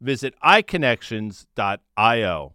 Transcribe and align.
visit 0.00 0.34
iConnections.io. 0.44 2.52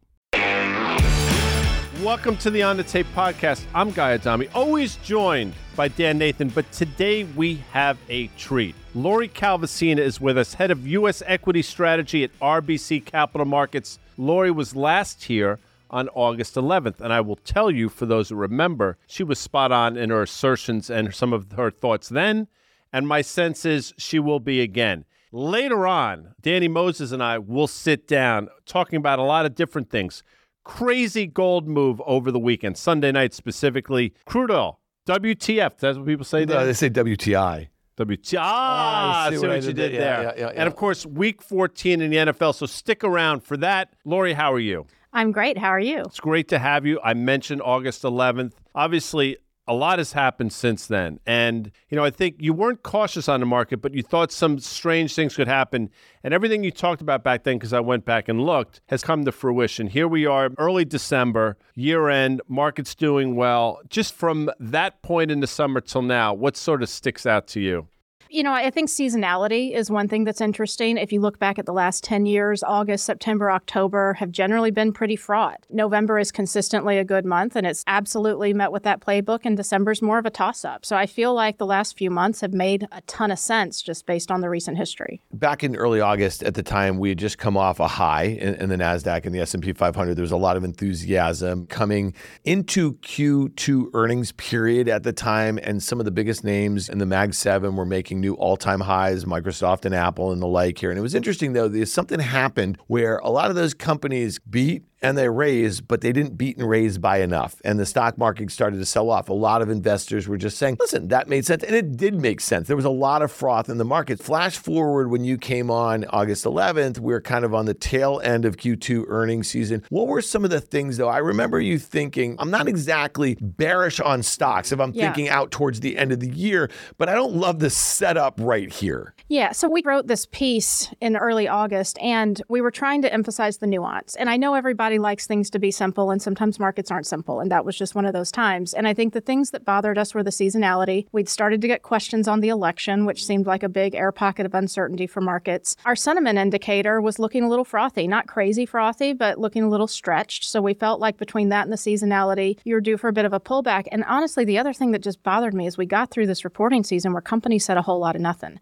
Welcome 2.03 2.37
to 2.37 2.49
the 2.49 2.63
On 2.63 2.77
the 2.77 2.83
Tape 2.83 3.07
podcast. 3.13 3.65
I'm 3.75 3.91
Guy 3.91 4.13
Adami, 4.13 4.47
always 4.55 4.95
joined 4.97 5.53
by 5.75 5.89
Dan 5.89 6.17
Nathan, 6.17 6.47
but 6.47 6.71
today 6.71 7.25
we 7.25 7.55
have 7.71 7.97
a 8.07 8.27
treat. 8.37 8.73
Lori 8.95 9.27
Calvasina 9.27 9.99
is 9.99 10.21
with 10.21 10.37
us, 10.37 10.53
head 10.53 10.71
of 10.71 10.87
U.S. 10.87 11.21
equity 11.25 11.61
strategy 11.61 12.23
at 12.23 12.39
RBC 12.39 13.03
Capital 13.03 13.45
Markets. 13.45 13.99
Lori 14.17 14.49
was 14.49 14.77
last 14.77 15.25
here 15.25 15.59
on 15.89 16.07
August 16.09 16.55
11th, 16.55 17.01
and 17.01 17.11
I 17.11 17.19
will 17.19 17.35
tell 17.35 17.69
you, 17.69 17.89
for 17.89 18.05
those 18.05 18.29
who 18.29 18.35
remember, 18.35 18.97
she 19.05 19.23
was 19.23 19.37
spot 19.37 19.73
on 19.73 19.97
in 19.97 20.09
her 20.09 20.21
assertions 20.21 20.89
and 20.89 21.13
some 21.13 21.33
of 21.33 21.51
her 21.53 21.69
thoughts 21.69 22.07
then, 22.07 22.47
and 22.93 23.09
my 23.09 23.21
sense 23.21 23.65
is 23.65 23.93
she 23.97 24.19
will 24.19 24.39
be 24.39 24.61
again. 24.61 25.03
Later 25.31 25.85
on, 25.85 26.33
Danny 26.41 26.67
Moses 26.67 27.11
and 27.11 27.21
I 27.21 27.37
will 27.37 27.67
sit 27.67 28.07
down 28.07 28.49
talking 28.65 28.97
about 28.97 29.19
a 29.19 29.23
lot 29.23 29.45
of 29.45 29.53
different 29.53 29.89
things 29.89 30.23
crazy 30.63 31.25
gold 31.25 31.67
move 31.67 32.01
over 32.05 32.31
the 32.31 32.39
weekend, 32.39 32.77
Sunday 32.77 33.11
night 33.11 33.33
specifically. 33.33 34.13
Crude 34.25 34.51
oil, 34.51 34.79
WTF. 35.07 35.77
That's 35.77 35.97
what 35.97 36.05
people 36.05 36.25
say 36.25 36.45
there? 36.45 36.59
No, 36.59 36.65
they 36.65 36.73
say 36.73 36.89
WTI. 36.89 37.69
WTI. 37.97 38.37
Ah, 38.39 39.25
I 39.25 39.29
see, 39.29 39.37
what, 39.39 39.49
what 39.49 39.55
you 39.63 39.73
did, 39.73 39.75
did 39.75 40.01
there. 40.01 40.21
Yeah, 40.21 40.21
yeah, 40.21 40.33
yeah, 40.37 40.47
and 40.55 40.67
of 40.67 40.75
course, 40.75 41.05
week 41.05 41.41
14 41.41 42.01
in 42.01 42.11
the 42.11 42.17
NFL. 42.17 42.55
So 42.55 42.65
stick 42.65 43.03
around 43.03 43.43
for 43.43 43.57
that. 43.57 43.93
Lori, 44.05 44.33
how 44.33 44.53
are 44.53 44.59
you? 44.59 44.85
I'm 45.11 45.31
great. 45.31 45.57
How 45.57 45.69
are 45.69 45.79
you? 45.79 46.01
It's 46.01 46.19
great 46.19 46.47
to 46.49 46.59
have 46.59 46.85
you. 46.85 46.99
I 47.03 47.13
mentioned 47.13 47.61
August 47.61 48.03
11th. 48.03 48.53
Obviously, 48.75 49.37
a 49.69 49.73
lot 49.73 49.99
has 49.99 50.13
happened 50.13 50.51
since 50.51 50.87
then. 50.87 51.19
And, 51.27 51.71
you 51.89 51.95
know, 51.95 52.03
I 52.03 52.09
think 52.09 52.37
you 52.39 52.53
weren't 52.53 52.81
cautious 52.81 53.29
on 53.29 53.39
the 53.39 53.45
market, 53.45 53.77
but 53.77 53.93
you 53.93 54.01
thought 54.01 54.31
some 54.31 54.57
strange 54.57 55.13
things 55.13 55.35
could 55.35 55.47
happen. 55.47 55.91
And 56.23 56.33
everything 56.33 56.63
you 56.63 56.71
talked 56.71 57.01
about 57.01 57.23
back 57.23 57.43
then, 57.43 57.57
because 57.57 57.71
I 57.71 57.79
went 57.79 58.03
back 58.03 58.27
and 58.27 58.41
looked, 58.41 58.81
has 58.87 59.03
come 59.03 59.23
to 59.25 59.31
fruition. 59.31 59.87
Here 59.87 60.07
we 60.07 60.25
are, 60.25 60.49
early 60.57 60.85
December, 60.85 61.55
year 61.75 62.09
end, 62.09 62.41
market's 62.47 62.95
doing 62.95 63.35
well. 63.35 63.79
Just 63.89 64.15
from 64.15 64.49
that 64.59 65.03
point 65.03 65.29
in 65.29 65.39
the 65.39 65.47
summer 65.47 65.81
till 65.81 66.01
now, 66.01 66.33
what 66.33 66.57
sort 66.57 66.81
of 66.81 66.89
sticks 66.89 67.27
out 67.27 67.47
to 67.49 67.59
you? 67.59 67.87
You 68.31 68.43
know, 68.43 68.53
I 68.53 68.69
think 68.69 68.89
seasonality 68.89 69.73
is 69.73 69.89
one 69.89 70.07
thing 70.07 70.23
that's 70.23 70.39
interesting. 70.39 70.97
If 70.97 71.11
you 71.11 71.19
look 71.19 71.39
back 71.39 71.57
at 71.57 71.65
the 71.65 71.73
last 71.73 72.03
10 72.03 72.27
years, 72.27 72.61
August, 72.61 73.03
September, 73.03 73.49
October 73.49 74.13
have 74.13 74.29
generally 74.29 74.69
been 74.69 74.93
pretty 74.93 75.15
fraught. 75.15 75.65
November 75.71 76.19
is 76.19 76.31
consistently 76.31 76.99
a 76.99 77.03
good 77.03 77.25
month, 77.25 77.55
and 77.55 77.65
it's 77.65 77.83
absolutely 77.87 78.53
met 78.53 78.71
with 78.71 78.83
that 78.83 78.99
playbook, 78.99 79.39
and 79.45 79.57
December's 79.57 80.03
more 80.03 80.19
of 80.19 80.27
a 80.27 80.29
toss 80.29 80.63
up. 80.63 80.85
So 80.85 80.95
I 80.95 81.07
feel 81.07 81.33
like 81.33 81.57
the 81.57 81.65
last 81.65 81.97
few 81.97 82.11
months 82.11 82.41
have 82.41 82.53
made 82.53 82.87
a 82.91 83.01
ton 83.01 83.31
of 83.31 83.39
sense 83.39 83.81
just 83.81 84.05
based 84.05 84.29
on 84.29 84.41
the 84.41 84.49
recent 84.49 84.77
history. 84.77 85.23
Back 85.33 85.63
in 85.63 85.75
early 85.75 85.99
August, 85.99 86.43
at 86.43 86.53
the 86.53 86.61
time, 86.61 86.99
we 86.99 87.09
had 87.09 87.17
just 87.17 87.39
come 87.39 87.57
off 87.57 87.79
a 87.79 87.87
high 87.87 88.25
in, 88.25 88.53
in 88.53 88.69
the 88.69 88.77
NASDAQ 88.77 89.25
and 89.25 89.33
the 89.33 89.39
S&P 89.39 89.73
500. 89.73 90.13
There 90.13 90.21
was 90.21 90.31
a 90.31 90.37
lot 90.37 90.55
of 90.55 90.63
enthusiasm 90.63 91.65
coming 91.65 92.13
into 92.43 92.93
Q2 92.93 93.89
earnings 93.95 94.33
period 94.33 94.87
at 94.87 95.01
the 95.01 95.13
time, 95.13 95.57
and 95.63 95.81
some 95.81 95.97
of 95.97 96.05
the 96.05 96.11
biggest 96.11 96.43
names 96.43 96.89
in 96.89 96.99
the 96.99 97.07
Mag 97.07 97.33
7 97.33 97.75
were 97.75 97.87
making 97.87 98.18
new 98.19 98.33
all 98.35 98.57
time 98.57 98.81
highs, 98.81 99.25
Microsoft 99.25 99.85
and 99.85 99.95
Apple 99.95 100.31
and 100.31 100.41
the 100.41 100.47
like 100.47 100.77
here. 100.77 100.89
And 100.89 100.99
it 100.99 101.01
was 101.01 101.15
interesting, 101.15 101.53
though, 101.53 101.83
something 101.85 102.19
happened 102.19 102.77
where 102.87 103.17
a 103.17 103.29
lot 103.29 103.49
of 103.49 103.55
those 103.55 103.73
companies 103.73 104.39
beat 104.39 104.83
and 105.01 105.17
they 105.17 105.29
raised, 105.29 105.87
but 105.87 106.01
they 106.01 106.11
didn't 106.11 106.37
beat 106.37 106.57
and 106.57 106.67
raise 106.67 106.97
by 106.97 107.19
enough. 107.19 107.61
And 107.63 107.79
the 107.79 107.85
stock 107.85 108.17
market 108.17 108.51
started 108.51 108.77
to 108.77 108.85
sell 108.85 109.09
off. 109.09 109.29
A 109.29 109.33
lot 109.33 109.61
of 109.61 109.69
investors 109.69 110.27
were 110.27 110.37
just 110.37 110.57
saying, 110.57 110.77
listen, 110.79 111.07
that 111.09 111.27
made 111.27 111.45
sense. 111.45 111.63
And 111.63 111.75
it 111.75 111.97
did 111.97 112.15
make 112.15 112.41
sense. 112.41 112.67
There 112.67 112.75
was 112.75 112.85
a 112.85 112.89
lot 112.89 113.21
of 113.21 113.31
froth 113.31 113.69
in 113.69 113.77
the 113.77 113.85
market. 113.85 114.19
Flash 114.19 114.57
forward 114.57 115.09
when 115.09 115.23
you 115.23 115.37
came 115.37 115.71
on 115.71 116.05
August 116.09 116.45
11th, 116.45 116.99
we 116.99 117.13
are 117.13 117.21
kind 117.21 117.45
of 117.45 117.53
on 117.53 117.65
the 117.65 117.73
tail 117.73 118.19
end 118.23 118.45
of 118.45 118.57
Q2 118.57 119.05
earnings 119.07 119.49
season. 119.49 119.83
What 119.89 120.07
were 120.07 120.21
some 120.21 120.43
of 120.43 120.49
the 120.49 120.61
things, 120.61 120.97
though? 120.97 121.09
I 121.09 121.19
remember 121.19 121.59
you 121.59 121.79
thinking, 121.79 122.35
I'm 122.39 122.51
not 122.51 122.67
exactly 122.67 123.37
bearish 123.41 123.99
on 123.99 124.23
stocks 124.23 124.71
if 124.71 124.79
I'm 124.79 124.93
yeah. 124.93 125.05
thinking 125.05 125.29
out 125.29 125.51
towards 125.51 125.79
the 125.79 125.97
end 125.97 126.11
of 126.11 126.19
the 126.19 126.29
year, 126.29 126.69
but 126.97 127.09
I 127.09 127.15
don't 127.15 127.35
love 127.35 127.59
the 127.59 127.69
setup 127.69 128.35
right 128.39 128.71
here. 128.71 129.13
Yeah. 129.27 129.51
So 129.51 129.69
we 129.69 129.81
wrote 129.83 130.07
this 130.07 130.25
piece 130.25 130.91
in 130.99 131.15
early 131.15 131.47
August 131.47 131.97
and 131.99 132.41
we 132.49 132.61
were 132.61 132.71
trying 132.71 133.01
to 133.03 133.13
emphasize 133.13 133.57
the 133.57 133.67
nuance. 133.67 134.15
And 134.15 134.29
I 134.29 134.37
know 134.37 134.55
everybody 134.55 134.88
everybody 134.89 135.03
likes 135.03 135.27
things 135.27 135.51
to 135.51 135.59
be 135.59 135.69
simple, 135.69 136.09
and 136.09 136.19
sometimes 136.19 136.59
markets 136.59 136.89
aren't 136.89 137.05
simple. 137.05 137.39
And 137.39 137.51
that 137.51 137.63
was 137.63 137.77
just 137.77 137.93
one 137.93 138.05
of 138.05 138.13
those 138.13 138.31
times. 138.31 138.73
And 138.73 138.87
I 138.87 138.95
think 138.95 139.13
the 139.13 139.21
things 139.21 139.51
that 139.51 139.63
bothered 139.63 139.99
us 139.99 140.15
were 140.15 140.23
the 140.23 140.31
seasonality. 140.31 141.05
We'd 141.11 141.29
started 141.29 141.61
to 141.61 141.67
get 141.67 141.83
questions 141.83 142.27
on 142.27 142.39
the 142.39 142.49
election, 142.49 143.05
which 143.05 143.23
seemed 143.23 143.45
like 143.45 143.61
a 143.61 143.69
big 143.69 143.93
air 143.93 144.11
pocket 144.11 144.47
of 144.47 144.55
uncertainty 144.55 145.05
for 145.05 145.21
markets. 145.21 145.75
Our 145.85 145.95
sentiment 145.95 146.39
indicator 146.39 147.01
was 147.01 147.19
looking 147.19 147.43
a 147.43 147.49
little 147.49 147.65
frothy, 147.65 148.07
not 148.07 148.25
crazy 148.25 148.65
frothy, 148.65 149.13
but 149.13 149.37
looking 149.37 149.61
a 149.61 149.69
little 149.69 149.85
stretched. 149.85 150.43
So 150.43 150.59
we 150.59 150.73
felt 150.73 150.99
like 150.99 151.17
between 151.17 151.49
that 151.49 151.67
and 151.67 151.71
the 151.71 151.77
seasonality, 151.77 152.57
you 152.63 152.73
were 152.73 152.81
due 152.81 152.97
for 152.97 153.09
a 153.09 153.13
bit 153.13 153.25
of 153.25 153.33
a 153.33 153.39
pullback. 153.39 153.83
And 153.91 154.03
honestly, 154.05 154.43
the 154.43 154.57
other 154.57 154.73
thing 154.73 154.89
that 154.93 155.03
just 155.03 155.21
bothered 155.21 155.53
me 155.53 155.67
is 155.67 155.77
we 155.77 155.85
got 155.85 156.09
through 156.09 156.25
this 156.25 156.43
reporting 156.43 156.83
season 156.83 157.13
where 157.13 157.21
companies 157.21 157.63
said 157.63 157.77
a 157.77 157.83
whole 157.83 157.99
lot 157.99 158.15
of 158.15 158.23
nothing. 158.23 158.59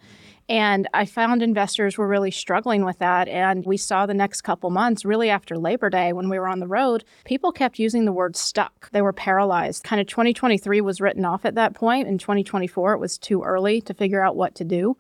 And 0.50 0.88
I 0.94 1.06
found 1.06 1.42
investors 1.42 1.98
were 1.98 2.08
really 2.08 2.32
struggling 2.32 2.86
with 2.86 3.00
that. 3.00 3.28
And 3.28 3.66
we 3.66 3.76
saw 3.76 4.06
the 4.06 4.14
next 4.14 4.42
couple 4.42 4.70
months, 4.70 5.04
really 5.04 5.30
after 5.30 5.58
Labor 5.58 5.90
Day, 5.90 6.14
when 6.14 6.30
we 6.30 6.40
were 6.40 6.48
on 6.48 6.60
the 6.60 6.68
road, 6.68 7.04
people 7.26 7.52
kept 7.52 7.80
using 7.80 8.06
the 8.06 8.14
word 8.14 8.38
stuck. 8.38 8.90
They 8.92 9.02
were 9.02 9.12
paralyzed. 9.12 9.84
Kind 9.84 10.00
of 10.00 10.08
2023 10.08 10.80
was 10.80 11.02
written 11.02 11.26
off 11.26 11.44
at 11.44 11.56
that 11.56 11.74
point. 11.74 12.08
In 12.08 12.18
2024, 12.18 12.94
it 12.94 13.00
was 13.00 13.18
too 13.18 13.44
early 13.44 13.82
to 13.82 13.94
figure 13.94 14.24
out 14.24 14.38
what 14.38 14.56
to 14.56 14.64
do. 14.64 14.96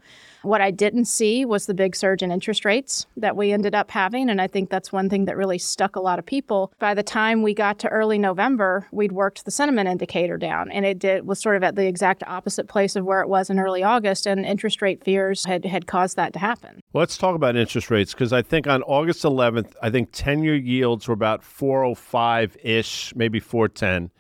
What 0.48 0.62
I 0.62 0.72
didn't 0.72 1.06
see 1.06 1.44
was 1.44 1.66
the 1.66 1.74
big 1.74 1.94
surge 1.94 2.24
in 2.24 2.32
interest 2.32 2.64
rates 2.64 3.06
that 3.18 3.36
we 3.36 3.52
ended 3.52 3.76
up 3.76 3.92
having. 3.92 4.30
And 4.30 4.40
I 4.40 4.48
think 4.48 4.70
that's 4.70 4.94
one 4.94 5.10
thing 5.10 5.26
that 5.26 5.36
really 5.36 5.58
stuck 5.58 5.98
a 5.98 6.00
lot 6.00 6.20
of 6.20 6.26
people. 6.26 6.72
By 6.80 6.94
the 6.94 7.04
time 7.04 7.44
we 7.44 7.54
got 7.54 7.80
to 7.80 7.90
early 7.90 8.18
November, 8.18 8.88
we'd 8.94 9.12
worked 9.12 9.44
the 9.44 9.52
sentiment 9.52 9.90
indicator 9.90 10.38
down. 10.38 10.72
And 10.72 10.86
it 10.86 11.00
did, 11.00 11.28
was 11.28 11.42
sort 11.42 11.58
of 11.58 11.64
at 11.64 11.76
the 11.76 11.86
exact 11.86 12.24
opposite 12.26 12.70
place 12.70 12.96
of 12.96 13.04
where 13.04 13.20
it 13.22 13.28
was 13.28 13.50
in 13.50 13.60
early 13.60 13.84
August. 13.84 14.26
And 14.26 14.46
interest 14.46 14.82
rate 14.82 15.04
fears 15.04 15.44
had, 15.44 15.66
had 15.66 15.86
caused 15.86 16.16
that 16.16 16.32
to 16.32 16.40
happen. 16.40 16.80
let's 16.94 17.18
talk 17.18 17.36
about 17.36 17.58
interest 17.58 17.92
rates 17.92 18.14
because 18.14 18.32
I 18.32 18.42
think 18.42 18.68
on 18.68 18.84
August 18.84 19.24
11th, 19.26 19.74
I 19.82 19.90
think 19.90 20.12
10 20.14 20.44
year 20.44 20.56
yields 20.56 21.10
were 21.10 21.14
about 21.14 21.44
405 21.44 22.56
ish, 22.64 23.14
maybe 23.18 23.42
410. 23.42 24.12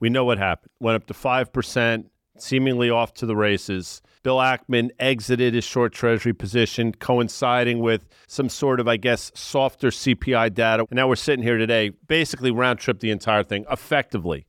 We 0.00 0.08
know 0.08 0.24
what 0.24 0.38
happened. 0.38 0.70
Went 0.80 0.96
up 0.96 1.06
to 1.08 1.14
5%. 1.14 2.06
seemingly 2.38 2.88
off 2.88 3.12
to 3.14 3.26
the 3.26 3.36
races. 3.36 4.00
Bill 4.24 4.38
Ackman 4.38 4.90
exited 4.98 5.54
his 5.54 5.64
short 5.64 5.92
treasury 5.92 6.32
position, 6.32 6.92
coinciding 6.92 7.78
with 7.78 8.08
some 8.26 8.48
sort 8.48 8.80
of, 8.80 8.88
I 8.88 8.96
guess, 8.96 9.30
softer 9.34 9.90
CPI 9.90 10.54
data. 10.54 10.86
And 10.90 10.96
now 10.96 11.06
we're 11.06 11.14
sitting 11.14 11.44
here 11.44 11.58
today, 11.58 11.90
basically 12.08 12.50
round 12.50 12.80
trip 12.80 12.98
the 13.00 13.10
entire 13.10 13.44
thing 13.44 13.66
effectively. 13.70 14.46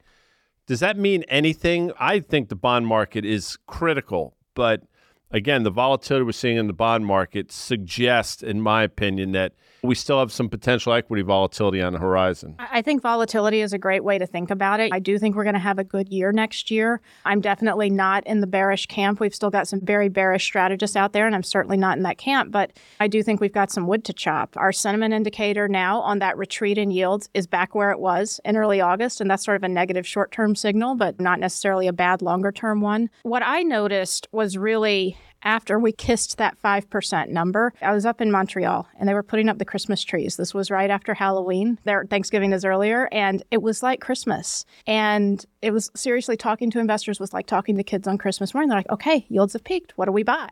Does 0.66 0.80
that 0.80 0.98
mean 0.98 1.24
anything? 1.28 1.92
I 2.00 2.22
think 2.22 2.48
the 2.50 2.56
bond 2.56 2.88
market 2.88 3.26
is 3.26 3.58
critical, 3.68 4.36
but 4.56 4.84
again, 5.30 5.64
the 5.64 5.72
volatility 5.72 6.24
we're 6.24 6.32
seeing 6.32 6.58
in 6.58 6.68
the 6.68 6.74
bond 6.74 7.06
market 7.06 7.52
suggests, 7.52 8.42
in 8.42 8.62
my 8.62 8.82
opinion, 8.82 9.34
that 9.34 9.54
we 9.86 9.96
still 9.96 10.20
have 10.20 10.32
some 10.32 10.50
potential 10.50 10.94
equity 10.94 11.24
volatility 11.24 11.82
on 11.82 11.94
the 11.94 12.00
horizon. 12.00 12.56
I 12.60 12.82
think 12.82 13.02
volatility 13.02 13.62
is 13.62 13.74
a 13.74 13.78
great 13.78 14.04
way 14.04 14.18
to 14.18 14.26
think 14.26 14.52
about 14.52 14.80
it. 14.80 14.92
I 14.94 15.00
do 15.00 15.18
think 15.18 15.36
we're 15.36 15.44
going 15.44 15.54
to 15.54 15.60
have 15.60 15.80
a 15.80 15.84
good 15.84 16.10
year 16.10 16.32
next 16.32 16.72
year. 16.72 17.02
I'm 17.26 17.42
definitely 17.42 17.90
not 17.90 18.26
in 18.28 18.42
the 18.42 18.48
bearish 18.48 18.88
camp. 18.88 19.20
We've 19.20 19.36
still 19.36 19.50
got 19.50 19.68
some 19.68 19.82
very 19.82 20.10
bearish 20.10 20.44
strategists 20.44 20.96
out 20.96 21.14
there, 21.14 21.26
and 21.26 21.36
I'm 21.36 21.44
certainly 21.44 21.78
not 21.78 21.98
in 21.98 22.04
that 22.04 22.18
camp, 22.18 22.52
but 22.52 22.72
I 23.00 23.08
do 23.08 23.24
think 23.24 23.42
we've 23.42 23.54
got 23.54 23.72
some 23.72 23.88
wood 23.88 24.04
to 24.06 24.14
chop. 24.14 24.56
Our 24.58 24.72
sentiment 24.72 25.14
indicator 25.14 25.68
now 25.68 26.02
on 26.02 26.20
that 26.20 26.38
retreat 26.38 26.78
in 26.78 26.92
yields 26.92 27.30
is 27.34 27.48
back 27.48 27.76
where 27.76 27.92
it 27.92 28.00
was 28.00 28.40
in 28.46 28.58
early 28.58 28.82
August, 28.82 29.22
and 29.22 29.30
that's 29.30 29.46
sort 29.46 29.58
of 29.58 29.64
a 29.64 29.70
negative 29.70 30.08
short 30.08 30.32
term 30.32 30.56
signal, 30.56 30.96
but 30.96 31.20
not 31.20 31.40
necessarily 31.40 31.88
a 31.88 31.94
bad 31.94 32.22
longer 32.22 32.52
term 32.52 32.82
one. 32.82 33.10
What 33.24 33.44
I 33.44 33.64
noticed 33.64 34.28
was 34.32 34.58
really 34.58 35.18
after 35.46 35.80
we 35.80 35.92
kissed 35.92 36.38
that 36.38 36.58
5% 36.62 37.30
number. 37.30 37.72
I 37.82 37.94
was 37.94 38.06
up 38.06 38.20
in 38.20 38.32
Montreal 38.32 38.88
and 39.00 39.08
they 39.08 39.14
were 39.14 39.24
putting 39.24 39.48
up 39.48 39.60
the 39.60 39.66
Christmas 39.66 40.04
trees. 40.04 40.36
This 40.36 40.54
was 40.54 40.72
right 40.72 40.90
after 40.90 41.14
Halloween. 41.14 41.80
Their 41.86 42.06
Thanksgiving 42.06 42.52
is 42.52 42.66
earlier 42.66 43.08
and 43.12 43.44
it 43.52 43.62
was 43.62 43.84
like 43.84 44.02
Christmas. 44.02 44.66
And 44.88 45.46
it 45.62 45.72
was 45.72 45.92
seriously 45.96 46.36
talking 46.36 46.72
to 46.72 46.80
investors 46.80 47.20
was 47.20 47.32
like 47.32 47.46
talking 47.46 47.78
to 47.78 47.84
kids 47.84 48.08
on 48.08 48.18
Christmas 48.18 48.54
morning. 48.54 48.70
They're 48.70 48.80
like, 48.80 48.92
okay, 48.92 49.26
yields 49.30 49.54
have 49.54 49.64
peaked. 49.64 49.94
What 49.96 50.06
do 50.06 50.12
we 50.12 50.24
buy? 50.24 50.50